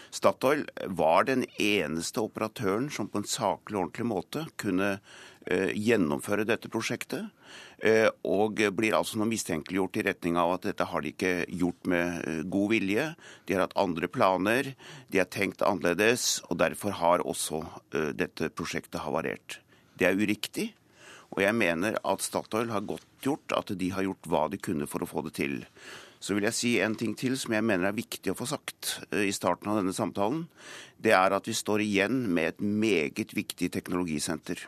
Statoil 0.09 0.63
var 0.87 1.25
den 1.27 1.43
eneste 1.59 2.21
operatøren 2.23 2.89
som 2.89 3.09
på 3.11 3.19
en 3.19 3.27
saklig 3.27 3.75
og 3.75 3.89
ordentlig 3.89 4.07
måte 4.07 4.45
kunne 4.57 4.99
eh, 5.45 5.73
gjennomføre 5.75 6.47
dette 6.47 6.71
prosjektet. 6.71 7.27
Eh, 7.83 8.07
og 8.23 8.55
blir 8.55 8.95
altså 8.95 9.19
nå 9.19 9.27
mistenkeliggjort 9.27 9.99
i 9.99 10.07
retning 10.07 10.39
av 10.39 10.55
at 10.55 10.69
dette 10.69 10.87
har 10.87 11.03
de 11.03 11.11
ikke 11.11 11.35
gjort 11.51 11.91
med 11.91 12.47
god 12.49 12.71
vilje. 12.71 13.11
De 13.45 13.53
har 13.53 13.67
hatt 13.67 13.77
andre 13.77 14.07
planer, 14.07 14.73
de 15.11 15.19
har 15.19 15.27
tenkt 15.27 15.61
annerledes, 15.61 16.39
og 16.47 16.63
derfor 16.63 16.95
har 17.03 17.27
også 17.27 17.65
dette 18.15 18.49
prosjektet 18.55 19.03
havarert. 19.03 19.59
Det 19.99 20.07
er 20.07 20.17
uriktig. 20.17 20.71
Og 21.37 21.43
jeg 21.45 21.53
mener 21.53 21.99
at 22.01 22.23
Statoil 22.25 22.71
har 22.73 22.85
godt 22.89 23.05
gjort 23.21 23.53
at 23.53 23.69
de 23.77 23.91
har 23.93 24.07
gjort 24.07 24.29
hva 24.31 24.47
de 24.49 24.57
kunne 24.57 24.87
for 24.89 25.05
å 25.05 25.09
få 25.09 25.21
det 25.27 25.37
til. 25.37 25.59
så 26.19 26.33
vil 26.33 26.47
jeg 26.47 26.57
si 26.57 26.69
en 26.81 26.95
ting 26.97 27.13
til 27.13 27.35
som 27.37 27.53
jeg 27.53 27.61
mener 27.61 27.85
er 27.85 27.93
viktig 27.93 28.31
å 28.31 28.37
få 28.37 28.47
sagt 28.49 28.95
i 29.13 29.29
starten 29.29 29.69
av 29.69 29.77
denne 29.77 29.93
samtalen. 29.93 30.47
Det 30.97 31.13
er 31.13 31.35
at 31.35 31.45
vi 31.45 31.53
står 31.53 31.83
igjen 31.85 32.23
med 32.33 32.55
et 32.55 32.61
meget 32.61 33.35
viktig 33.37 33.69
teknologisenter. 33.69 34.63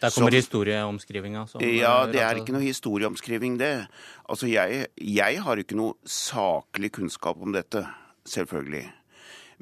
Der 0.00 0.10
kommer 0.10 0.34
historieomskrivinga? 0.34 1.44
Ja, 1.62 2.06
det 2.10 2.24
er 2.24 2.40
ikke 2.40 2.56
noe 2.56 2.64
historieomskriving, 2.64 3.58
det. 3.60 3.86
Altså, 4.26 4.48
jeg, 4.50 4.88
jeg 4.96 5.42
har 5.44 5.60
ikke 5.60 5.78
noe 5.78 5.94
saklig 6.08 6.90
kunnskap 6.96 7.38
om 7.38 7.54
dette, 7.54 7.84
selvfølgelig. 8.26 8.88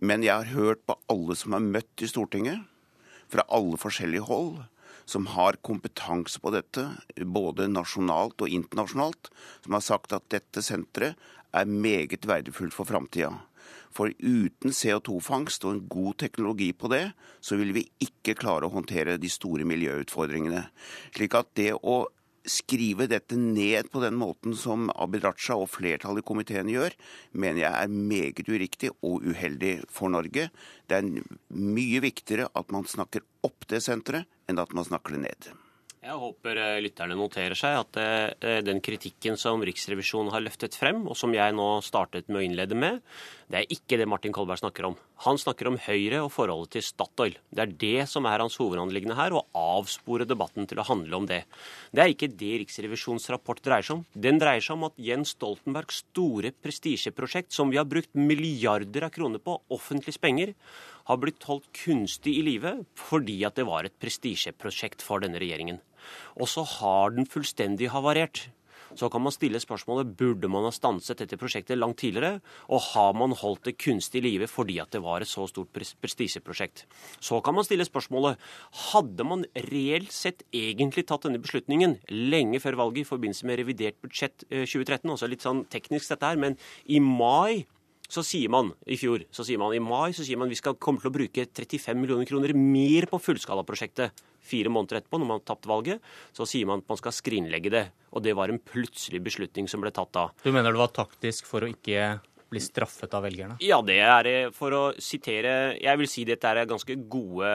Men 0.01 0.23
jeg 0.23 0.33
har 0.33 0.55
hørt 0.55 0.85
på 0.87 0.97
alle 1.11 1.37
som 1.37 1.59
er 1.59 1.69
møtt 1.77 2.07
i 2.07 2.09
Stortinget, 2.09 2.62
fra 3.29 3.45
alle 3.53 3.77
forskjellige 3.77 4.25
hold, 4.31 4.62
som 5.09 5.26
har 5.32 5.56
kompetanse 5.64 6.40
på 6.43 6.52
dette, 6.52 6.85
både 7.24 7.70
nasjonalt 7.72 8.44
og 8.44 8.52
internasjonalt, 8.52 9.30
som 9.64 9.76
har 9.76 9.85
sagt 9.85 10.12
at 10.16 10.28
dette 10.35 10.64
senteret 10.64 11.16
er 11.56 11.70
meget 11.70 12.26
verdifullt 12.28 12.76
for 12.76 12.89
framtida. 12.89 13.32
For 13.94 14.12
uten 14.20 14.74
CO2-fangst 14.74 15.64
og 15.64 15.74
en 15.74 15.86
god 15.90 16.18
teknologi 16.20 16.68
på 16.76 16.90
det, 16.93 17.06
så 17.40 17.56
vil 17.59 17.72
vi 17.76 17.86
ikke 18.05 18.36
klare 18.39 18.68
å 18.68 18.74
håndtere 18.74 19.16
de 19.18 19.30
store 19.32 19.64
miljøutfordringene. 19.68 20.66
Slik 21.16 21.35
at 21.39 21.51
det 21.59 21.72
å 21.78 22.05
skrive 22.48 23.09
dette 23.10 23.36
ned 23.36 23.90
på 23.93 24.01
den 24.01 24.16
måten 24.16 24.55
som 24.56 24.89
Abid 24.94 25.24
Raja 25.26 25.56
og 25.59 25.68
flertallet 25.72 26.24
i 26.24 26.28
komiteen 26.28 26.70
gjør, 26.72 26.94
mener 27.32 27.64
jeg 27.64 27.72
er 27.74 27.98
meget 28.12 28.48
uriktig 28.48 28.93
og 29.05 29.24
uheldig 29.26 29.74
for 29.93 30.12
Norge. 30.12 30.48
Det 30.89 31.01
er 31.01 31.10
mye 31.52 32.02
viktigere 32.05 32.48
at 32.56 32.72
man 32.74 32.89
snakker 32.89 33.26
opp 33.47 33.68
det 33.72 33.82
senteret, 33.85 34.28
enn 34.49 34.61
at 34.61 34.75
man 34.77 34.87
snakker 34.89 35.16
det 35.16 35.25
ned. 35.29 35.51
Jeg 35.99 36.15
håper 36.15 36.59
eh, 36.62 36.77
lytterne 36.85 37.16
noterer 37.19 37.59
seg 37.59 37.75
at 37.81 37.99
eh, 37.99 38.61
den 38.62 38.79
kritikken 38.85 39.35
som 39.41 39.61
Riksrevisjonen 39.66 40.31
har 40.31 40.45
løftet 40.45 40.77
frem, 40.79 41.03
og 41.11 41.19
som 41.19 41.33
jeg 41.35 41.57
nå 41.59 41.66
startet 41.83 42.31
med 42.31 42.39
å 42.39 42.45
innlede 42.47 42.79
med, 42.79 43.01
det 43.51 43.59
er 43.59 43.75
ikke 43.75 43.99
det 43.99 44.07
Martin 44.07 44.33
Kolberg 44.33 44.61
snakker 44.61 44.87
om. 44.87 44.95
Han 45.25 45.41
snakker 45.43 45.66
om 45.66 45.79
Høyre 45.83 46.20
og 46.23 46.31
forholdet 46.31 46.77
til 46.77 46.85
Statoil. 46.87 47.35
Det 47.51 47.65
er 47.65 47.75
det 47.83 48.07
som 48.12 48.29
er 48.31 48.45
hans 48.45 48.59
hovedanliggende 48.61 49.16
her, 49.19 49.35
å 49.35 49.43
avspore 49.59 50.29
debatten 50.29 50.69
til 50.70 50.79
å 50.79 50.87
handle 50.87 51.19
om 51.19 51.27
det. 51.27 51.41
Det 51.91 52.05
er 52.05 52.15
ikke 52.15 52.31
det 52.31 52.53
Riksrevisjonens 52.62 53.27
rapport 53.35 53.59
dreier 53.65 53.89
seg 53.89 53.99
om. 53.99 54.05
Den 54.15 54.39
dreier 54.39 54.62
seg 54.62 54.79
om 54.79 54.87
at 54.87 55.03
Jens 55.03 55.35
Stoltenbergs 55.35 56.05
store 56.05 56.55
prestisjeprosjekt, 56.55 57.51
som 57.57 57.75
vi 57.75 57.81
har 57.81 57.89
brukt 57.91 58.15
milliarder 58.15 59.09
av 59.09 59.16
kroner 59.19 59.43
på, 59.43 59.59
offentlige 59.75 60.23
penger, 60.23 60.55
har 61.09 61.20
blitt 61.20 61.48
holdt 61.48 61.70
kunstig 61.76 62.36
i 62.39 62.44
live 62.47 62.74
fordi 62.98 63.40
at 63.48 63.59
det 63.59 63.66
var 63.68 63.89
et 63.89 63.98
prestisjeprosjekt 64.02 65.05
for 65.05 65.24
denne 65.24 65.40
regjeringen. 65.40 65.80
Og 66.39 66.48
så 66.51 66.64
har 66.78 67.16
den 67.16 67.28
fullstendig 67.28 67.90
havarert. 67.94 68.48
Så 68.97 69.10
kan 69.12 69.22
man 69.22 69.35
stille 69.35 69.60
spørsmålet 69.60 70.14
burde 70.16 70.48
man 70.51 70.64
ha 70.66 70.72
stanset 70.72 71.20
dette 71.20 71.39
prosjektet 71.40 71.78
langt 71.78 71.98
tidligere, 72.01 72.40
og 72.72 72.80
har 72.94 73.12
man 73.18 73.35
holdt 73.36 73.68
det 73.68 73.76
kunstig 73.80 74.22
i 74.22 74.24
live 74.24 74.48
fordi 74.51 74.78
at 74.82 74.93
det 74.94 75.02
var 75.05 75.22
et 75.22 75.30
så 75.30 75.44
stort 75.51 75.72
prestisjeprosjekt. 75.74 76.86
Så 77.20 77.43
kan 77.44 77.56
man 77.56 77.66
stille 77.68 77.86
spørsmålet 77.86 78.40
hadde 78.89 79.28
man 79.28 79.44
reelt 79.68 80.12
sett 80.14 80.44
egentlig 80.56 81.06
tatt 81.09 81.26
denne 81.28 81.43
beslutningen 81.43 81.98
lenge 82.09 82.62
før 82.64 82.80
valget 82.80 83.05
i 83.05 83.10
forbindelse 83.10 83.48
med 83.48 83.60
revidert 83.60 84.01
budsjett 84.02 84.47
2013, 84.48 85.05
eh, 85.05 85.14
også 85.14 85.28
litt 85.30 85.44
sånn 85.44 85.66
teknisk 85.70 86.14
dette 86.14 86.32
her, 86.32 86.40
men 86.40 86.56
i 86.89 87.02
mai 87.02 87.66
så 88.09 88.24
sier 88.24 88.48
man 88.52 88.72
i 88.89 88.97
fjor, 88.97 89.26
så 89.35 89.44
sier 89.44 89.60
man 89.60 89.74
i 89.76 89.82
mai 89.85 90.14
så 90.16 90.24
sier 90.24 90.40
man 90.40 90.48
vi 90.48 90.56
skal 90.59 90.78
komme 90.80 91.02
til 91.02 91.10
å 91.10 91.14
bruke 91.14 91.44
35 91.44 91.98
millioner 92.01 92.28
kroner 92.28 92.55
mer 92.56 93.09
på 93.10 93.20
fullskalaprosjektet. 93.20 94.24
Fire 94.48 94.72
måneder 94.72 95.02
etterpå, 95.02 95.20
når 95.20 95.28
man 95.28 95.43
har 95.43 95.48
tapt 95.51 95.68
valget, 95.68 96.01
så 96.32 96.47
sier 96.48 96.68
man 96.68 96.80
at 96.80 96.89
man 96.89 97.01
skal 97.01 97.12
skrinlegge 97.12 97.72
det. 97.74 97.85
Og 98.16 98.24
det 98.24 98.32
var 98.39 98.48
en 98.48 98.62
plutselig 98.62 99.20
beslutning 99.26 99.68
som 99.68 99.85
ble 99.85 99.93
tatt 99.93 100.14
da. 100.16 100.28
Du 100.40 100.48
mener 100.48 100.72
det 100.72 100.80
var 100.80 100.94
taktisk 100.97 101.48
for 101.51 101.66
å 101.66 101.68
ikke 101.68 102.14
bli 102.48 102.60
straffet 102.62 103.12
av 103.14 103.24
velgerne? 103.26 103.59
Ja, 103.64 103.80
det 103.85 103.98
er 104.01 104.28
for 104.56 104.74
å 104.74 104.82
sitere 105.02 105.76
Jeg 105.76 106.01
vil 106.01 106.10
si 106.10 106.24
dette 106.28 106.48
er 106.48 106.68
ganske 106.68 106.97
gode 107.10 107.51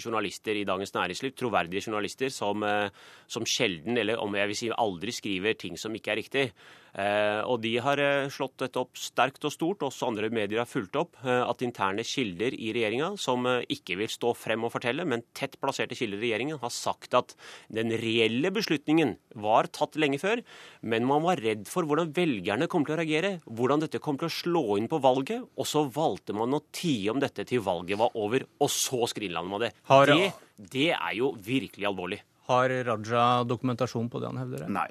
journalister 0.00 0.58
i 0.60 0.66
Dagens 0.68 0.92
Næringsliv, 0.96 1.34
troverdige 1.38 1.86
journalister 1.86 2.32
som, 2.32 2.62
eh, 2.62 2.90
som 3.26 3.44
sjelden, 3.44 3.96
eller 3.98 4.20
om 4.20 4.34
jeg 4.34 4.46
vil 4.48 4.56
si 4.56 4.68
aldri, 4.70 5.12
skriver 5.12 5.58
ting 5.58 5.76
som 5.76 5.92
ikke 5.92 6.12
er 6.12 6.20
riktig. 6.20 6.52
Eh, 6.98 7.40
og 7.46 7.60
de 7.62 7.76
har 7.82 8.00
eh, 8.02 8.28
slått 8.32 8.58
dette 8.62 8.80
opp 8.80 8.98
sterkt 8.98 9.44
og 9.46 9.54
stort, 9.54 9.84
også 9.86 10.08
andre 10.10 10.30
medier 10.32 10.62
har 10.62 10.70
fulgt 10.70 10.98
opp, 10.98 11.18
eh, 11.22 11.42
at 11.44 11.62
interne 11.62 12.04
kilder 12.06 12.56
i 12.56 12.72
regjeringa, 12.74 13.12
som 13.20 13.46
ikke 13.46 13.98
vil 14.00 14.10
stå 14.10 14.32
frem 14.38 14.66
og 14.66 14.74
fortelle, 14.74 15.06
men 15.08 15.24
tett 15.36 15.58
plasserte 15.62 15.98
kilder 15.98 16.18
i 16.18 16.24
regjeringen, 16.26 16.60
har 16.62 16.74
sagt 16.74 17.14
at 17.18 17.36
den 17.72 17.94
reelle 18.02 18.50
beslutningen 18.54 19.16
var 19.40 19.70
tatt 19.70 19.98
lenge 20.00 20.20
før, 20.22 20.42
men 20.82 21.06
man 21.08 21.24
var 21.26 21.42
redd 21.42 21.66
for 21.70 21.86
hvordan 21.86 22.12
velgerne 22.16 22.68
kom 22.70 22.86
til 22.86 22.96
å 22.96 23.00
reagere, 23.02 23.36
hvordan 23.46 23.84
dette 23.84 24.02
kom 24.02 24.18
til 24.20 24.30
å 24.30 24.34
slå 24.40 24.64
inn 24.80 24.90
på 24.90 25.00
valget, 25.02 25.46
og 25.56 25.68
så 25.68 25.86
valgte 25.90 26.36
man 26.36 26.56
å 26.56 26.64
tie 26.74 27.10
om 27.12 27.22
dette 27.22 27.46
til 27.48 27.62
valget 27.64 28.00
var 28.00 28.16
over, 28.18 28.46
og 28.60 28.72
så 28.72 29.06
skrinla 29.10 29.44
man 29.46 29.66
det. 29.66 29.74
Det. 30.10 30.32
Det 30.70 30.88
er 30.92 31.14
jo 31.16 31.32
virkelig 31.40 31.86
alvorlig. 31.88 32.20
Har 32.50 32.72
Raja 32.84 33.44
dokumentasjon 33.46 34.10
på 34.10 34.20
det 34.20 34.28
han 34.32 34.40
hevder? 34.42 34.66
Nei. 34.72 34.88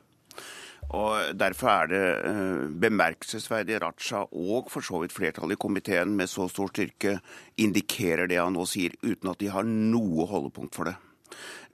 Og 0.98 1.36
Derfor 1.38 1.70
er 1.70 1.90
det 1.92 2.06
uh, 2.26 2.70
bemerkelsesverdig 2.82 3.78
Raja 3.84 4.24
og 4.26 4.72
for 4.74 4.86
så 4.86 5.04
vidt 5.04 5.14
flertallet 5.14 5.58
i 5.58 5.62
komiteen 5.62 6.16
med 6.18 6.32
så 6.32 6.48
stor 6.50 6.72
styrke 6.72 7.20
indikerer 7.62 8.30
det 8.30 8.40
han 8.42 8.56
nå 8.58 8.66
sier, 8.70 8.96
uten 9.04 9.30
at 9.30 9.42
de 9.42 9.52
har 9.54 9.68
noe 9.68 10.26
holdepunkt 10.30 10.80
for 10.80 10.90
det. 10.90 10.96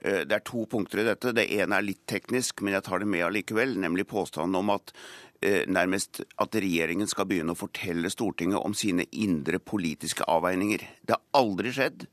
Uh, 0.04 0.20
det 0.28 0.36
er 0.36 0.44
to 0.44 0.66
punkter 0.68 1.00
i 1.00 1.06
dette. 1.08 1.32
Det 1.32 1.46
ene 1.56 1.78
er 1.78 1.86
litt 1.86 2.04
teknisk, 2.08 2.60
men 2.60 2.76
jeg 2.76 2.84
tar 2.84 3.00
det 3.00 3.08
med 3.08 3.24
allikevel. 3.24 3.78
Nemlig 3.80 4.04
påstanden 4.10 4.60
om 4.60 4.74
at 4.76 4.92
uh, 4.92 5.64
nærmest 5.64 6.20
at 6.36 6.60
regjeringen 6.60 7.08
skal 7.08 7.30
begynne 7.30 7.56
å 7.56 7.62
fortelle 7.62 8.12
Stortinget 8.12 8.60
om 8.60 8.76
sine 8.76 9.08
indre 9.16 9.62
politiske 9.64 10.28
avveininger. 10.28 10.84
Det 11.08 11.16
har 11.16 11.24
aldri 11.40 11.72
skjedd. 11.72 12.04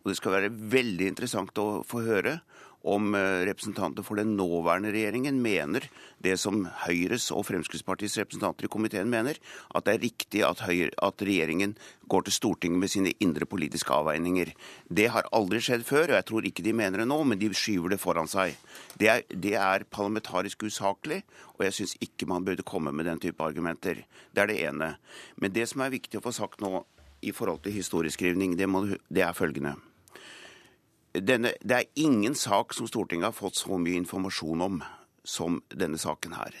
Og 0.00 0.12
det 0.12 0.20
skal 0.20 0.36
være 0.36 0.52
veldig 0.72 1.08
interessant 1.08 1.56
å 1.60 1.80
få 1.88 2.04
høre 2.04 2.40
om 2.82 3.14
eh, 3.14 3.44
representanter 3.48 4.04
for 4.06 4.16
den 4.16 4.36
nåværende 4.38 4.92
regjeringen 4.94 5.40
mener 5.42 5.84
det 6.24 6.36
som 6.40 6.62
Høyres 6.84 7.28
og 7.34 7.44
Fremskrittspartiets 7.48 8.16
representanter 8.20 8.66
i 8.66 8.72
komiteen 8.72 9.10
mener, 9.12 9.36
at 9.74 9.86
det 9.86 9.94
er 9.94 10.04
riktig 10.04 10.44
at, 10.46 10.62
Høyre, 10.64 10.92
at 11.02 11.24
regjeringen 11.24 11.74
går 12.10 12.26
til 12.26 12.36
Stortinget 12.36 12.80
med 12.80 12.92
sine 12.92 13.12
indre 13.20 13.48
politiske 13.48 13.92
avveininger. 13.94 14.52
Det 14.88 15.08
har 15.12 15.28
aldri 15.36 15.60
skjedd 15.64 15.84
før, 15.88 16.08
og 16.08 16.16
jeg 16.18 16.28
tror 16.30 16.48
ikke 16.48 16.64
de 16.66 16.76
mener 16.76 17.02
det 17.02 17.08
nå, 17.10 17.20
men 17.24 17.40
de 17.40 17.52
skyver 17.56 17.94
det 17.94 18.00
foran 18.02 18.30
seg. 18.30 18.56
Det 19.00 19.12
er, 19.12 19.26
det 19.28 19.54
er 19.60 19.86
parlamentarisk 19.90 20.64
usaklig, 20.68 21.22
og 21.58 21.66
jeg 21.68 21.76
syns 21.76 21.96
ikke 22.00 22.28
man 22.30 22.46
burde 22.46 22.66
komme 22.66 22.94
med 22.96 23.08
den 23.08 23.20
type 23.20 23.44
argumenter. 23.44 24.04
Det 24.32 24.44
er 24.44 24.50
det 24.50 24.62
ene. 24.64 24.94
Men 25.36 25.52
det 25.52 25.68
som 25.68 25.84
er 25.84 25.92
viktig 25.92 26.20
å 26.20 26.24
få 26.24 26.34
sagt 26.36 26.64
nå 26.64 26.80
i 27.20 27.32
forhold 27.36 27.60
til 27.64 27.76
historieskrivning, 27.76 28.56
det, 28.56 28.68
må, 28.68 28.86
det 29.12 29.24
er 29.26 29.36
følgende 29.36 29.76
denne, 31.12 31.54
det 31.60 31.76
er 31.76 31.88
ingen 31.98 32.34
sak 32.38 32.74
som 32.76 32.88
Stortinget 32.88 33.30
har 33.30 33.36
fått 33.36 33.58
så 33.58 33.78
mye 33.78 33.98
informasjon 33.98 34.62
om 34.62 34.82
som 35.26 35.60
denne 35.74 35.98
saken 35.98 36.36
her. 36.38 36.54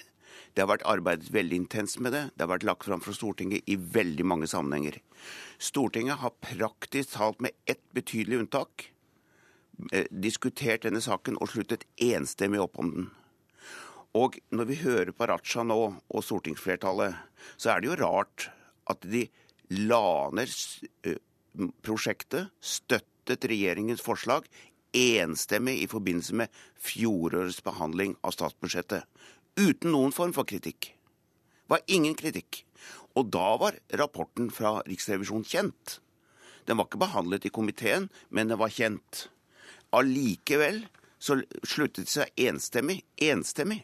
Det 0.54 0.64
har 0.64 0.70
vært 0.72 0.86
arbeidet 0.90 1.30
veldig 1.32 1.60
intenst 1.62 2.00
med 2.02 2.12
det. 2.14 2.24
Det 2.34 2.44
har 2.44 2.50
vært 2.50 2.66
lagt 2.66 2.86
fram 2.88 3.02
fra 3.04 3.14
Stortinget 3.14 3.68
i 3.70 3.76
veldig 3.78 4.26
mange 4.26 4.48
sammenhenger. 4.50 4.98
Stortinget 5.62 6.18
har 6.22 6.34
praktisk 6.42 7.14
talt 7.14 7.40
med 7.44 7.54
ett 7.70 7.82
betydelig 7.94 8.42
unntak 8.42 8.88
eh, 9.92 10.08
diskutert 10.10 10.86
denne 10.86 11.02
saken 11.04 11.38
og 11.38 11.52
sluttet 11.52 11.86
enstemmig 12.02 12.62
opp 12.64 12.80
om 12.82 12.94
den. 12.96 13.10
Og 14.18 14.40
når 14.50 14.66
vi 14.66 14.80
hører 14.82 15.12
på 15.14 15.28
Raja 15.30 15.62
nå 15.62 15.78
og 15.94 16.24
stortingsflertallet, 16.26 17.14
så 17.54 17.70
er 17.70 17.80
det 17.80 17.92
jo 17.92 18.00
rart 18.02 18.48
at 18.90 19.06
de 19.06 19.28
la 19.86 20.30
ned 20.34 20.50
eh, 21.06 21.20
prosjektet, 21.86 22.50
støttet 22.58 23.06
støttet 23.30 23.52
regjeringens 23.54 24.02
forslag 24.02 24.48
enstemmig 24.92 25.76
i 25.82 25.88
forbindelse 25.90 26.34
med 26.34 26.62
fjorårets 26.82 27.62
behandling 27.62 28.16
av 28.26 28.34
statsbudsjettet. 28.34 29.06
Uten 29.58 29.92
noen 29.94 30.14
form 30.14 30.34
for 30.34 30.48
kritikk. 30.48 30.90
Det 30.90 31.76
var 31.76 31.84
ingen 31.86 32.16
kritikk. 32.18 32.64
Og 33.14 33.30
da 33.30 33.56
var 33.58 33.78
rapporten 33.98 34.50
fra 34.54 34.80
Riksrevisjonen 34.86 35.46
kjent. 35.46 36.00
Den 36.66 36.78
var 36.78 36.88
ikke 36.88 37.02
behandlet 37.02 37.46
i 37.46 37.54
komiteen, 37.54 38.08
men 38.30 38.50
den 38.50 38.58
var 38.58 38.72
kjent. 38.74 39.28
Allikevel 39.94 40.84
så 41.20 41.40
sluttet 41.66 42.06
de 42.06 42.12
seg 42.12 42.44
enstemmig, 42.48 43.00
enstemmig, 43.22 43.82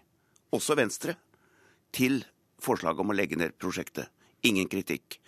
også 0.54 0.76
Venstre, 0.78 1.16
til 1.94 2.22
forslaget 2.62 3.02
om 3.02 3.12
å 3.12 3.16
legge 3.16 3.38
ned 3.38 3.56
prosjektet. 3.60 4.10
Ingen 4.46 4.70
kritikk. 4.70 5.18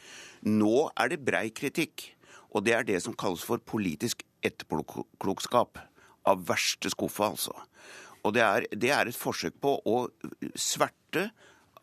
Nå 0.46 0.88
er 0.94 1.10
det 1.10 1.24
brei 1.26 1.48
kritikk. 1.50 2.17
Og 2.54 2.64
det 2.64 2.74
er 2.74 2.86
det 2.88 3.02
som 3.04 3.16
kalles 3.16 3.44
for 3.44 3.60
politisk 3.60 4.24
etterpåklokskap. 4.44 5.80
Av 6.28 6.40
verste 6.48 6.90
skuffe, 6.92 7.24
altså. 7.24 7.54
Og 8.26 8.34
det 8.36 8.42
er, 8.44 8.66
det 8.74 8.90
er, 8.92 9.08
et 9.08 9.16
forsøk 9.16 9.56
på 9.62 9.78
å 9.88 10.00
sverte 10.58 11.30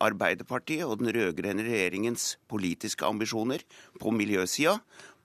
Arbeiderpartiet 0.04 0.84
og 0.84 1.00
den 1.00 1.08
rød-grønne 1.16 1.64
regjeringens 1.64 2.34
politiske 2.52 3.06
ambisjoner 3.08 3.64
på 4.00 4.12
miljøsida 4.12 4.76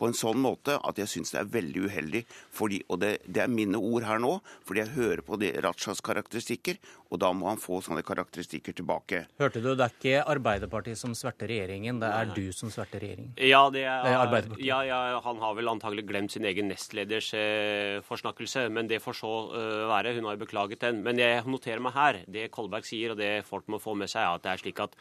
på 0.02 0.10
en 0.10 0.18
sånn 0.18 0.42
måte 0.42 0.80
at 0.82 0.98
jeg 0.98 1.10
syns 1.12 1.36
det 1.36 1.44
er 1.44 1.52
veldig 1.54 1.86
uheldig. 1.86 2.24
Fordi, 2.58 2.82
og 2.90 3.02
det, 3.04 3.12
det, 3.28 3.44
er 3.44 3.52
mine 3.52 3.78
ord 3.78 4.08
her 4.08 4.22
nå, 4.22 4.34
fordi 4.66 4.82
jeg 4.82 4.96
hører 4.96 5.22
på 5.28 5.38
de 5.42 5.52
Rajas 5.62 6.02
karakteristikker, 6.06 6.80
og 7.12 7.22
da 7.22 7.30
må 7.36 7.50
han 7.52 7.62
få 7.62 7.82
sånne 7.86 8.02
karakteristikker 8.08 8.76
tilbake. 8.78 9.26
Hørte 9.42 9.62
du, 9.62 9.74
det 9.76 9.86
er 9.86 9.96
ikke 9.96 10.24
Arbeiderpartiet 10.34 11.00
som 11.00 11.14
sverter 11.18 11.52
regjeringen, 11.52 12.00
det 12.02 12.10
er 12.10 12.34
du 12.34 12.48
som 12.56 12.72
sverter 12.74 13.04
regjeringen. 13.04 13.34
Ja, 13.38 13.64
det 13.74 13.86
er, 13.86 14.02
det 14.06 14.14
er 14.16 14.20
Arbeiderpartiet. 14.24 14.68
Ja, 14.68 14.82
ja, 14.88 15.22
han 15.26 15.42
har 15.44 15.58
vel 15.60 15.72
antagelig 15.72 16.08
glemt 16.10 16.34
sin 16.34 16.48
egen 16.50 16.72
nestleders 16.72 17.32
eh, 17.38 18.00
forsnakkelse, 18.08 18.68
men 18.74 18.90
det 18.90 19.02
får 19.04 19.20
så 19.22 19.34
uh, 19.54 19.88
være. 19.92 20.16
Hun 20.18 20.30
har 20.30 20.38
jo 20.38 20.46
beklaget 20.46 20.82
den. 20.82 21.04
Men 21.06 21.20
jeg 21.22 21.44
noterer 21.46 21.84
meg 21.84 21.98
her, 21.98 22.24
det 22.32 22.50
Kolberg 22.56 22.88
sier, 22.88 23.14
og 23.14 23.22
det 23.22 23.34
folk 23.48 23.70
må 23.72 23.82
få 23.82 23.94
med 24.00 24.10
seg, 24.12 24.24
er 24.24 24.40
at 24.40 24.48
det 24.48 24.56
er 24.56 24.64
slik 24.64 24.82
at 24.82 24.98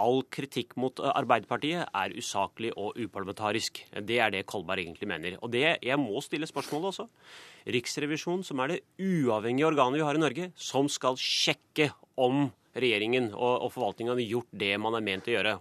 all 0.00 0.22
kritikk 0.32 0.76
mot 0.80 1.00
Arbeiderpartiet 1.12 1.84
er 1.86 2.14
usaklig 2.16 2.72
og 2.74 2.96
uparlamentarisk. 2.98 3.82
Det 4.06 4.18
er 4.20 4.32
det 4.34 4.46
Kolberg 4.50 4.82
egentlig 4.82 5.08
mener. 5.10 5.36
Og 5.44 5.52
det, 5.52 5.78
jeg 5.84 6.00
må 6.00 6.22
stille 6.24 6.48
spørsmålet 6.48 6.92
også. 6.92 7.08
Riksrevisjonen, 7.70 8.44
som 8.46 8.62
er 8.64 8.74
det 8.74 8.80
uavhengige 8.98 9.68
organet 9.68 10.00
vi 10.00 10.06
har 10.06 10.16
i 10.16 10.22
Norge, 10.22 10.50
som 10.56 10.88
skal 10.88 11.20
sjekke 11.20 11.90
om 12.20 12.48
regjeringen 12.76 13.32
og, 13.34 13.66
og 13.66 13.72
forvaltningen 13.74 14.14
har 14.14 14.24
gjort 14.24 14.50
det 14.62 14.74
man 14.80 14.96
er 14.96 15.04
ment 15.04 15.28
å 15.28 15.34
gjøre. 15.34 15.56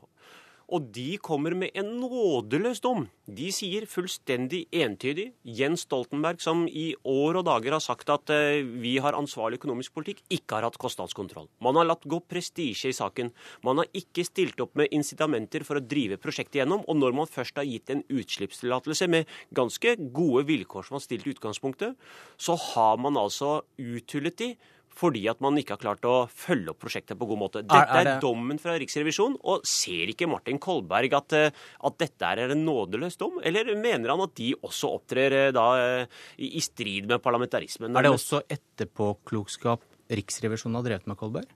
Og 0.69 0.89
de 0.93 1.17
kommer 1.21 1.55
med 1.57 1.73
en 1.77 1.95
nådeløs 1.97 2.81
dom. 2.83 3.07
De 3.25 3.49
sier 3.53 3.87
fullstendig 3.89 4.63
entydig 4.73 5.29
Jens 5.57 5.85
Stoltenberg, 5.87 6.41
som 6.43 6.65
i 6.67 6.91
år 7.07 7.39
og 7.41 7.47
dager 7.47 7.75
har 7.75 7.83
sagt 7.83 8.09
at 8.13 8.29
uh, 8.33 8.61
vi 8.81 8.95
har 9.01 9.17
ansvarlig 9.17 9.59
økonomisk 9.61 9.95
politikk, 9.97 10.21
ikke 10.29 10.57
har 10.57 10.67
hatt 10.67 10.79
kostnadskontroll. 10.81 11.49
Man 11.65 11.77
har 11.79 11.89
latt 11.89 12.05
gå 12.09 12.21
prestisje 12.21 12.93
i 12.93 12.97
saken. 12.97 13.33
Man 13.65 13.81
har 13.81 13.89
ikke 13.97 14.25
stilt 14.27 14.61
opp 14.61 14.77
med 14.79 14.93
incitamenter 14.95 15.65
for 15.65 15.79
å 15.79 15.85
drive 15.85 16.19
prosjektet 16.21 16.61
gjennom. 16.61 16.85
Og 16.85 17.01
når 17.01 17.17
man 17.17 17.29
først 17.29 17.57
har 17.57 17.69
gitt 17.69 17.89
en 17.93 18.05
utslippstillatelse 18.05 19.09
med 19.09 19.29
ganske 19.57 19.95
gode 20.13 20.45
vilkår 20.49 20.85
som 20.85 20.99
man 20.99 21.05
stilte 21.05 21.31
i 21.31 21.37
utgangspunktet, 21.37 21.97
så 22.37 22.57
har 22.71 23.01
man 23.01 23.17
altså 23.17 23.59
uthullet 23.81 24.37
de 24.39 24.53
fordi 24.99 25.25
at 25.31 25.39
man 25.43 25.57
ikke 25.59 25.75
har 25.75 25.81
klart 25.81 26.07
å 26.07 26.15
følge 26.27 26.73
opp 26.73 26.81
prosjektet 26.83 27.19
på 27.19 27.27
god 27.29 27.39
måte. 27.39 27.61
Dette 27.63 27.77
er, 27.77 28.01
er, 28.01 28.09
er 28.15 28.23
dommen 28.23 28.59
fra 28.61 28.75
Riksrevisjonen, 28.79 29.37
og 29.47 29.67
ser 29.67 30.11
ikke 30.11 30.27
Martin 30.29 30.59
Kolberg 30.61 31.15
at, 31.17 31.35
eh, 31.37 31.61
at, 31.87 31.99
dette 32.01 32.31
er 32.33 32.49
en 32.49 32.65
nådeløs 32.65 33.19
dom, 33.19 33.39
eller 33.45 33.71
mener 33.79 34.13
han 34.13 34.25
at 34.25 34.35
de 34.39 34.51
også 34.57 34.91
opptrer 34.99 35.37
eh, 35.45 35.53
da 35.55 35.67
eh, 35.79 36.19
i, 36.41 36.55
i 36.59 36.63
strid 36.63 37.09
med 37.09 37.23
parlamentarismen? 37.23 37.95
Er 37.95 38.09
det 38.09 38.15
også 38.17 38.43
etterpåklokskap 38.47 39.87
Riksrevisjonen 40.19 40.79
har 40.79 40.87
drevet 40.87 41.09
med, 41.09 41.19
Kolberg? 41.19 41.55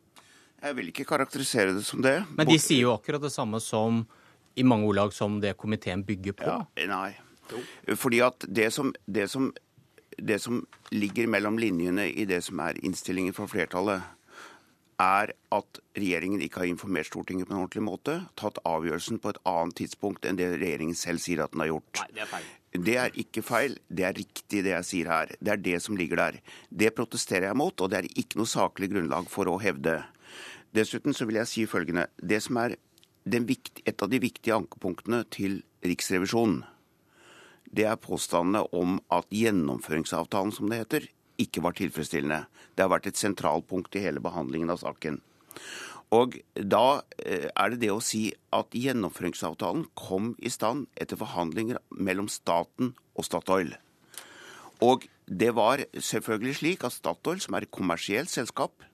Jeg 0.64 0.78
vil 0.78 0.90
ikke 0.94 1.08
karakterisere 1.10 1.74
det 1.76 1.84
som 1.84 2.04
det. 2.04 2.20
Men 2.38 2.48
de 2.48 2.56
sier 2.62 2.86
jo 2.86 2.94
akkurat 2.94 3.24
det 3.24 3.34
samme 3.34 3.60
som 3.60 4.04
i 4.56 4.64
mange 4.64 4.88
ordlag 4.88 5.12
som 5.16 5.40
det 5.44 5.56
komiteen 5.60 6.06
bygger 6.08 6.38
på. 6.40 6.48
Ja, 6.48 6.88
nei. 6.88 7.12
Fordi 8.00 8.22
at 8.24 8.46
det 8.48 8.70
som, 8.74 8.94
det 9.06 9.28
som 9.32 9.50
det 10.18 10.40
som 10.44 10.64
ligger 10.92 11.30
mellom 11.32 11.58
linjene 11.62 12.10
i 12.12 12.26
det 12.30 12.42
som 12.46 12.60
er 12.64 12.80
innstillingen 12.86 13.36
fra 13.36 13.48
flertallet, 13.50 14.04
er 15.02 15.34
at 15.52 15.80
regjeringen 15.98 16.42
ikke 16.46 16.62
har 16.62 16.70
informert 16.70 17.10
Stortinget 17.10 17.50
på 17.50 17.56
en 17.56 17.64
ordentlig 17.64 17.84
måte, 17.86 18.18
tatt 18.40 18.60
avgjørelsen 18.68 19.20
på 19.24 19.34
et 19.34 19.40
annet 19.50 19.78
tidspunkt 19.82 20.28
enn 20.30 20.38
det 20.40 20.52
regjeringen 20.56 20.98
selv 20.98 21.24
sier 21.24 21.44
at 21.44 21.54
den 21.54 21.64
har 21.66 21.74
gjort. 21.74 22.04
Nei, 22.04 22.12
Det 22.14 22.22
er 22.22 22.30
feil. 22.34 22.52
Det 22.74 22.96
er 22.98 23.18
ikke 23.22 23.42
feil, 23.46 23.76
det 23.90 24.06
er 24.08 24.16
riktig 24.18 24.64
det 24.66 24.72
jeg 24.74 24.86
sier 24.88 25.10
her. 25.12 25.34
Det 25.38 25.52
er 25.54 25.62
det 25.62 25.82
som 25.82 25.98
ligger 25.98 26.18
der. 26.18 26.40
Det 26.70 26.96
protesterer 26.96 27.52
jeg 27.52 27.58
mot, 27.58 27.82
og 27.82 27.90
det 27.90 28.00
er 28.00 28.10
ikke 28.18 28.40
noe 28.40 28.50
saklig 28.50 28.90
grunnlag 28.90 29.30
for 29.30 29.50
å 29.50 29.60
hevde. 29.62 30.00
Dessuten 30.74 31.14
så 31.14 31.28
vil 31.30 31.38
jeg 31.38 31.52
si 31.52 31.66
følgende. 31.70 32.08
Det 32.18 32.42
som 32.42 32.58
er 32.58 32.78
et 33.30 34.02
av 34.02 34.10
de 34.10 34.20
viktige 34.20 34.56
ankepunktene 34.58 35.22
til 35.30 35.62
Riksrevisjonen, 35.86 36.64
det 37.74 37.88
er 37.90 38.00
påstandene 38.00 38.64
om 38.76 39.00
at 39.14 39.30
gjennomføringsavtalen, 39.34 40.54
som 40.54 40.70
det 40.70 40.84
heter, 40.84 41.08
ikke 41.42 41.64
var 41.66 41.74
tilfredsstillende. 41.78 42.44
Det 42.76 42.86
har 42.86 42.92
vært 42.94 43.10
et 43.10 43.20
sentralt 43.20 43.66
punkt 43.70 43.96
i 43.98 44.04
hele 44.04 44.22
behandlingen 44.24 44.70
av 44.74 44.82
saken. 44.84 45.20
Og 46.14 46.38
da 46.54 47.02
eh, 47.26 47.50
er 47.50 47.74
det 47.74 47.80
det 47.82 47.90
å 47.90 48.04
si 48.04 48.28
at 48.54 48.76
gjennomføringsavtalen 48.78 49.88
kom 49.98 50.34
i 50.38 50.52
stand 50.54 50.86
etter 50.94 51.18
forhandlinger 51.18 51.82
mellom 51.90 52.30
staten 52.30 52.94
og 53.18 53.26
Statoil. 53.26 53.74
Og 54.84 55.08
det 55.26 55.54
var 55.58 55.82
selvfølgelig 55.96 56.58
slik 56.60 56.86
at 56.86 56.94
Statoil, 56.94 57.42
som 57.42 57.58
er 57.58 57.66
et 57.66 57.74
kommersielt 57.74 58.30
selskap, 58.30 58.86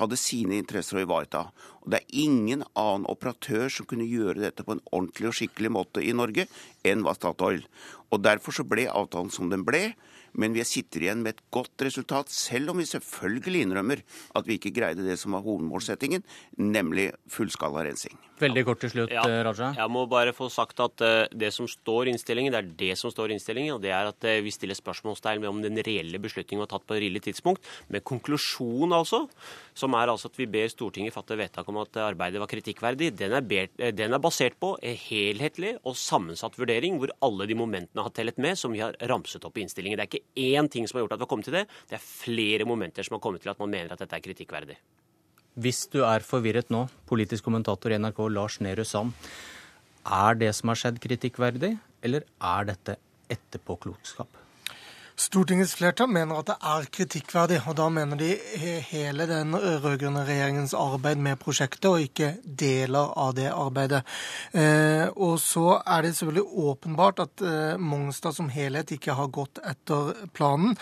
hadde 0.00 0.18
sine 0.18 0.58
interesser 0.58 0.98
å 0.98 1.04
ivareta. 1.04 1.48
Og 1.82 1.90
Det 1.92 2.00
er 2.00 2.18
ingen 2.24 2.64
annen 2.74 3.06
operatør 3.10 3.68
som 3.70 3.86
kunne 3.86 4.08
gjøre 4.08 4.42
dette 4.42 4.64
på 4.64 4.76
en 4.76 4.84
ordentlig 4.90 5.30
og 5.30 5.38
skikkelig 5.38 5.70
måte 5.70 6.02
i 6.02 6.14
Norge 6.16 6.46
enn 6.84 7.04
var 7.06 7.18
Statoil. 7.18 7.64
Og 8.10 8.22
Derfor 8.22 8.52
så 8.52 8.66
ble 8.66 8.88
avtalen 8.90 9.30
som 9.30 9.50
den 9.50 9.64
ble. 9.66 9.94
Men 10.34 10.54
vi 10.56 10.64
sitter 10.66 11.06
igjen 11.06 11.22
med 11.24 11.36
et 11.36 11.42
godt 11.54 11.86
resultat, 11.86 12.30
selv 12.32 12.72
om 12.72 12.80
vi 12.82 12.88
selvfølgelig 12.90 13.64
innrømmer 13.68 14.02
at 14.34 14.48
vi 14.48 14.58
ikke 14.58 14.74
greide 14.74 15.06
det 15.06 15.18
som 15.20 15.36
var 15.36 15.44
hovedmålsettingen, 15.46 16.24
nemlig 16.58 17.10
fullskala 17.30 17.84
rensing. 17.86 18.16
Veldig 18.40 18.64
kort 18.66 18.80
til 18.82 18.90
slutt, 18.90 19.12
ja, 19.14 19.22
eh, 19.30 19.40
Raja. 19.46 19.70
Jeg 19.78 19.90
må 19.94 20.02
bare 20.10 20.32
få 20.34 20.48
sagt 20.50 20.80
at 20.82 21.02
uh, 21.06 21.26
det 21.30 21.52
som 21.54 21.68
står 21.70 22.08
i 22.08 22.14
innstillingen, 22.14 22.50
det 22.50 22.60
er 22.60 22.72
det 22.80 22.96
som 22.98 23.12
står 23.12 23.30
i 23.30 23.36
innstillingen. 23.36 23.76
Og 23.76 23.82
det 23.84 23.92
er 23.94 24.10
at 24.10 24.26
uh, 24.26 24.40
vi 24.42 24.50
stiller 24.50 24.74
spørsmålstegn 24.74 25.44
ved 25.44 25.50
om 25.52 25.60
den 25.62 25.78
reelle 25.86 26.18
beslutningen 26.18 26.64
var 26.64 26.72
tatt 26.72 26.86
på 26.88 26.96
et 26.96 27.04
rillig 27.06 27.22
tidspunkt. 27.28 27.62
Med 27.94 28.02
konklusjonen, 28.02 28.96
altså, 28.96 29.22
som 29.78 29.94
er 29.94 30.10
altså 30.10 30.32
at 30.32 30.40
vi 30.40 30.48
ber 30.50 30.66
Stortinget 30.72 31.14
fatte 31.14 31.38
vedtak 31.38 31.70
om 31.70 31.78
at 31.84 32.00
arbeidet 32.02 32.42
var 32.42 32.50
kritikkverdig. 32.50 33.12
Den 33.20 33.36
er, 33.38 33.46
ber, 33.46 33.70
den 33.94 34.18
er 34.18 34.22
basert 34.22 34.58
på 34.58 34.74
en 34.82 34.98
helhetlig 35.06 35.76
og 35.86 35.94
sammensatt 35.98 36.58
vurdering 36.58 36.98
hvor 36.98 37.14
alle 37.22 37.46
de 37.46 37.58
momentene 37.58 38.02
har 38.02 38.14
tellet 38.18 38.40
med, 38.42 38.58
som 38.58 38.74
vi 38.74 38.82
har 38.82 38.98
ramset 39.06 39.46
opp 39.46 39.62
i 39.62 39.62
innstillingen. 39.62 40.00
Det 40.00 40.08
er 40.08 40.10
ikke 40.10 40.23
én 40.34 40.68
ting 40.70 40.86
som 40.88 40.98
har 40.98 41.04
gjort 41.04 41.16
at 41.16 41.20
vi 41.20 41.26
har 41.26 41.30
kommet 41.30 41.48
til 41.48 41.56
det. 41.58 41.64
Det 41.90 41.98
er 41.98 42.04
flere 42.04 42.66
momenter 42.68 43.06
som 43.06 43.16
har 43.16 43.22
kommet 43.24 43.44
til 43.44 43.52
at 43.52 43.60
man 43.62 43.72
mener 43.72 43.94
at 43.94 44.02
dette 44.02 44.16
er 44.18 44.24
kritikkverdig. 44.24 44.76
Hvis 45.54 45.84
du 45.92 46.00
er 46.02 46.24
forvirret 46.26 46.70
nå, 46.74 46.86
politisk 47.06 47.46
kommentator 47.46 47.94
i 47.94 47.98
NRK 48.00 48.24
Lars 48.34 48.58
Nehru 48.64 48.82
Sand, 48.84 49.14
er 50.04 50.34
det 50.40 50.50
som 50.58 50.72
har 50.72 50.80
skjedd 50.80 50.98
kritikkverdig, 51.00 51.76
eller 52.04 52.26
er 52.42 52.66
dette 52.72 52.98
etterpåklokskap? 53.32 54.43
Stortingets 55.14 55.76
flertall 55.78 56.08
mener 56.10 56.40
at 56.40 56.48
det 56.48 56.54
er 56.66 56.86
kritikkverdig, 56.90 57.60
og 57.70 57.76
da 57.78 57.84
mener 57.92 58.18
de 58.18 58.32
hele 58.88 59.28
den 59.30 59.54
rød-grønne 59.54 60.24
regjeringens 60.26 60.72
arbeid 60.74 61.20
med 61.22 61.38
prosjektet, 61.38 61.86
og 61.86 62.02
ikke 62.02 62.32
deler 62.42 63.12
av 63.22 63.36
det 63.38 63.46
arbeidet. 63.52 64.00
Eh, 64.58 65.06
og 65.14 65.36
så 65.38 65.76
er 65.86 66.02
det 66.02 66.16
selvfølgelig 66.18 66.66
åpenbart 66.66 67.22
at 67.22 67.44
eh, 67.46 67.76
Mongstad 67.78 68.34
som 68.34 68.48
helhet 68.50 68.90
ikke 68.96 69.14
har 69.14 69.30
gått 69.30 69.60
etter 69.62 70.10
planen. 70.34 70.74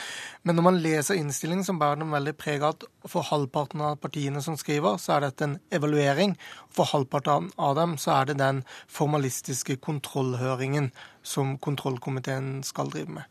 Men 0.49 0.57
når 0.57 0.67
man 0.71 0.81
leser 0.81 1.21
innstillingen, 1.21 1.69
som 1.69 1.81
bærer 1.83 2.01
den 2.01 2.15
veldig 2.17 2.35
preg 2.41 2.65
av 2.65 2.79
at 2.79 2.89
for 3.13 3.29
halvparten 3.29 3.85
av 3.85 4.01
partiene 4.01 4.41
som 4.41 4.57
skriver, 4.57 4.97
så 4.97 5.19
er 5.19 5.27
dette 5.27 5.45
en 5.45 5.59
evaluering. 5.77 6.39
For 6.73 6.89
halvparten 6.89 7.53
av 7.61 7.77
dem 7.77 7.99
så 8.01 8.17
er 8.17 8.33
det 8.33 8.41
den 8.41 8.65
formalistiske 8.89 9.77
kontrollhøringen 9.85 10.89
som 11.21 11.59
kontrollkomiteen 11.61 12.63
skal 12.65 12.89
drive 12.97 13.21
med. 13.21 13.29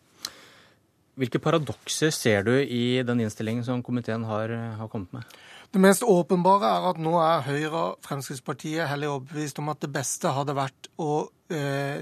Hvilke 1.22 1.38
paradokser 1.38 2.10
ser 2.10 2.46
du 2.48 2.56
i 2.58 3.02
den 3.06 3.20
innstillingen 3.22 3.66
som 3.68 3.84
komiteen 3.86 4.24
har, 4.26 4.50
har 4.80 4.90
kommet 4.90 5.14
med? 5.14 5.36
Det 5.72 5.80
mest 5.80 6.04
åpenbare 6.04 6.68
er 6.68 6.88
at 6.90 6.98
nå 7.00 7.14
er 7.22 7.46
Høyre 7.46 7.82
og 7.82 8.08
Fremskrittspartiet 8.08 8.90
heller 8.90 9.14
overbevist 9.14 9.62
om 9.62 9.70
at 9.72 9.84
det 9.86 9.92
beste 9.94 10.34
hadde 10.34 10.58
vært 10.58 10.90
å 11.00 11.30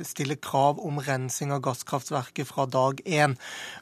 stille 0.06 0.36
krav 0.42 0.80
om 0.86 1.00
rensing 1.04 1.52
av 1.54 1.62
gasskraftverket 1.66 2.48
fra 2.48 2.66
dag 2.70 3.02
én. 3.06 3.36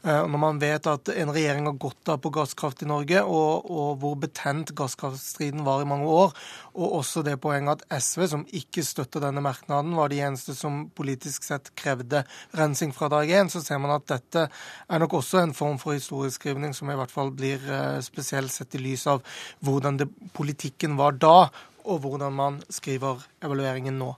Eh, 0.03 0.23
når 0.27 0.41
man 0.41 0.59
vet 0.61 0.87
at 0.89 1.09
en 1.13 1.31
regjering 1.33 1.67
har 1.69 1.77
gått 1.81 2.09
av 2.11 2.19
på 2.23 2.31
gasskraft 2.35 2.83
i 2.83 2.89
Norge, 2.89 3.21
og, 3.23 3.69
og 3.71 3.99
hvor 4.01 4.17
betent 4.21 4.73
gasskraftstriden 4.77 5.65
var 5.67 5.83
i 5.83 5.89
mange 5.89 6.07
år, 6.07 6.35
og 6.77 6.97
også 6.99 7.23
det 7.25 7.37
poenget 7.43 7.81
at 7.81 8.03
SV, 8.03 8.25
som 8.31 8.45
ikke 8.55 8.85
støtter 8.85 9.23
denne 9.23 9.43
merknaden, 9.43 9.95
var 9.97 10.11
de 10.11 10.21
eneste 10.23 10.55
som 10.57 10.85
politisk 10.97 11.47
sett 11.47 11.71
krevde 11.79 12.23
rensing 12.57 12.93
fra 12.95 13.09
dag 13.13 13.29
én, 13.29 13.51
så 13.51 13.63
ser 13.63 13.81
man 13.83 13.95
at 13.97 14.07
dette 14.09 14.47
er 14.47 15.03
nok 15.03 15.19
også 15.19 15.41
en 15.41 15.55
form 15.57 15.79
for 15.81 15.97
historieskrivning 15.97 16.75
som 16.77 16.91
i 16.91 16.97
hvert 16.97 17.13
fall 17.13 17.33
blir 17.35 17.63
eh, 17.65 17.97
spesielt 18.05 18.53
sett 18.53 18.77
i 18.77 18.83
lys 18.83 19.07
av 19.09 19.23
hvordan 19.65 20.01
det, 20.03 20.11
politikken 20.37 20.97
var 20.99 21.17
da, 21.17 21.49
og 21.87 22.03
hvordan 22.03 22.33
man 22.35 22.61
skriver 22.73 23.23
evalueringen 23.43 23.97
nå. 23.99 24.13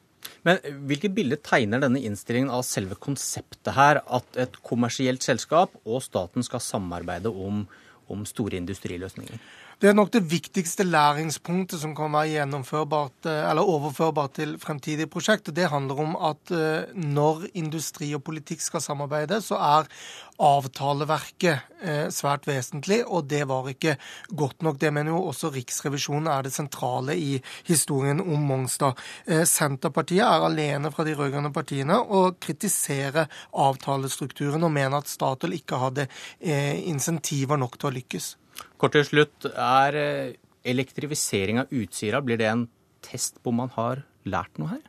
Men 0.48 0.60
hvilket 0.90 1.16
bilde 1.16 1.40
tegner 1.44 1.84
denne 1.84 2.02
innstillingen 2.04 2.52
av 2.54 2.66
selve 2.68 2.98
konseptet 3.00 3.74
her, 3.76 4.02
at 4.06 4.40
et 4.40 4.60
kommersielt 4.66 5.26
selskap 5.26 5.76
og 5.86 6.04
staten 6.06 6.46
skal 6.46 6.64
samarbeide 6.64 7.32
om, 7.32 7.66
om 8.12 8.26
store 8.28 8.60
industriløsninger? 8.60 9.40
Det 9.80 9.88
er 9.88 9.94
nok 9.96 10.10
det 10.12 10.26
viktigste 10.28 10.84
læringspunktet 10.84 11.80
som 11.80 11.94
kan 11.96 12.12
være 12.12 12.34
gjennomførbart, 12.34 13.28
eh, 13.32 13.46
eller 13.48 13.64
overførbart 13.64 14.34
til 14.36 14.58
fremtidige 14.60 15.08
prosjekt. 15.08 15.54
Det 15.56 15.70
handler 15.72 16.02
om 16.04 16.18
at 16.20 16.52
eh, 16.52 16.90
når 17.00 17.46
industri 17.56 18.10
og 18.14 18.26
politikk 18.28 18.60
skal 18.60 18.84
samarbeide, 18.84 19.38
så 19.40 19.56
er 19.56 19.88
avtaleverket 20.36 21.72
eh, 21.80 22.10
svært 22.12 22.44
vesentlig, 22.50 23.06
og 23.08 23.30
det 23.32 23.48
var 23.48 23.70
ikke 23.72 23.96
godt 24.36 24.68
nok. 24.68 24.82
Det 24.82 24.92
mener 24.92 25.14
jo 25.14 25.22
også 25.30 25.54
Riksrevisjonen 25.56 26.28
er 26.28 26.44
det 26.44 26.52
sentrale 26.52 27.16
i 27.16 27.40
historien 27.72 28.20
om 28.20 28.44
Mongstad. 28.52 29.00
Senterpartiet 29.48 30.26
er 30.28 30.44
alene 30.50 30.92
fra 30.92 31.08
de 31.08 31.16
rød-grønne 31.16 31.54
partiene 31.56 32.02
og 32.04 32.36
kritiserer 32.44 33.32
avtalestrukturen 33.56 34.68
og 34.68 34.76
mener 34.76 35.00
at 35.00 35.08
Statoil 35.08 35.56
ikke 35.56 35.80
hadde 35.80 36.10
insentiver 36.44 37.56
nok 37.56 37.80
til 37.80 37.94
å 37.94 37.96
lykkes. 38.02 38.34
Kort 38.80 38.96
til 38.96 39.04
slutt, 39.04 39.50
er 39.52 39.96
eh, 40.00 40.38
elektrifisering 40.64 41.60
av 41.64 41.74
Utsira 41.76 42.22
blir 42.24 42.40
det 42.40 42.48
en 42.48 42.68
test 43.04 43.42
på 43.44 43.52
om 43.52 43.62
man 43.64 43.74
har 43.76 44.06
lært 44.28 44.56
noe 44.60 44.78
her? 44.78 44.86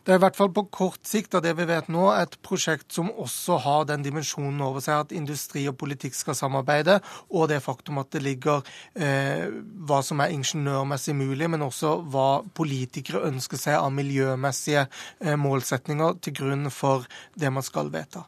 Det 0.00 0.14
er 0.14 0.16
i 0.16 0.22
hvert 0.22 0.38
fall 0.38 0.48
på 0.56 0.62
kort 0.72 1.04
sikt 1.04 1.34
av 1.36 1.42
det 1.44 1.52
vi 1.58 1.66
vet 1.68 1.90
nå, 1.92 2.06
et 2.16 2.32
prosjekt 2.42 2.94
som 2.96 3.10
også 3.12 3.58
har 3.60 3.84
den 3.90 4.02
dimensjonen 4.02 4.62
over 4.64 4.80
seg 4.82 5.04
at 5.04 5.12
industri 5.14 5.66
og 5.68 5.76
politikk 5.78 6.16
skal 6.16 6.38
samarbeide, 6.38 6.96
og 7.28 7.50
det 7.52 7.60
faktum 7.62 8.00
at 8.00 8.08
det 8.16 8.22
ligger 8.24 8.64
eh, 8.96 9.44
hva 9.86 10.00
som 10.02 10.22
er 10.24 10.32
ingeniørmessig 10.34 11.14
mulig, 11.18 11.50
men 11.52 11.66
også 11.66 11.98
hva 12.10 12.40
politikere 12.56 13.26
ønsker 13.28 13.60
seg 13.60 13.76
av 13.76 13.92
miljømessige 13.94 14.86
eh, 14.88 15.36
målsetninger 15.38 16.16
til 16.24 16.38
grunn 16.40 16.72
for 16.74 17.04
det 17.36 17.52
man 17.52 17.66
skal 17.66 17.92
vedta. 17.92 18.24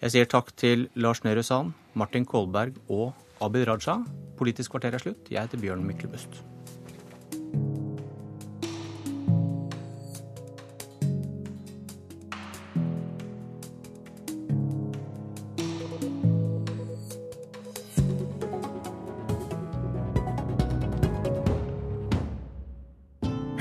Jeg 0.00 0.16
sier 0.16 0.26
takk 0.28 0.50
til 0.56 0.88
Lars 0.96 1.22
Nehru 1.24 1.44
Sand, 1.44 1.76
Martin 1.94 2.24
Kolberg 2.28 2.80
og 2.88 3.12
Abid 3.40 3.66
Raja. 3.68 3.98
Politisk 4.38 4.74
kvarter 4.74 4.94
er 4.94 5.02
slutt. 5.02 5.30
Jeg 5.30 5.42
heter 5.42 5.58
Bjørn 5.58 5.86
Myklebust. 5.86 6.42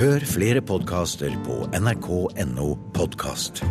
Hør 0.03 0.25
flere 0.27 0.59
podkaster 0.61 1.31
på 1.45 1.61
nrk.no 1.79 2.73
podkast. 2.93 3.63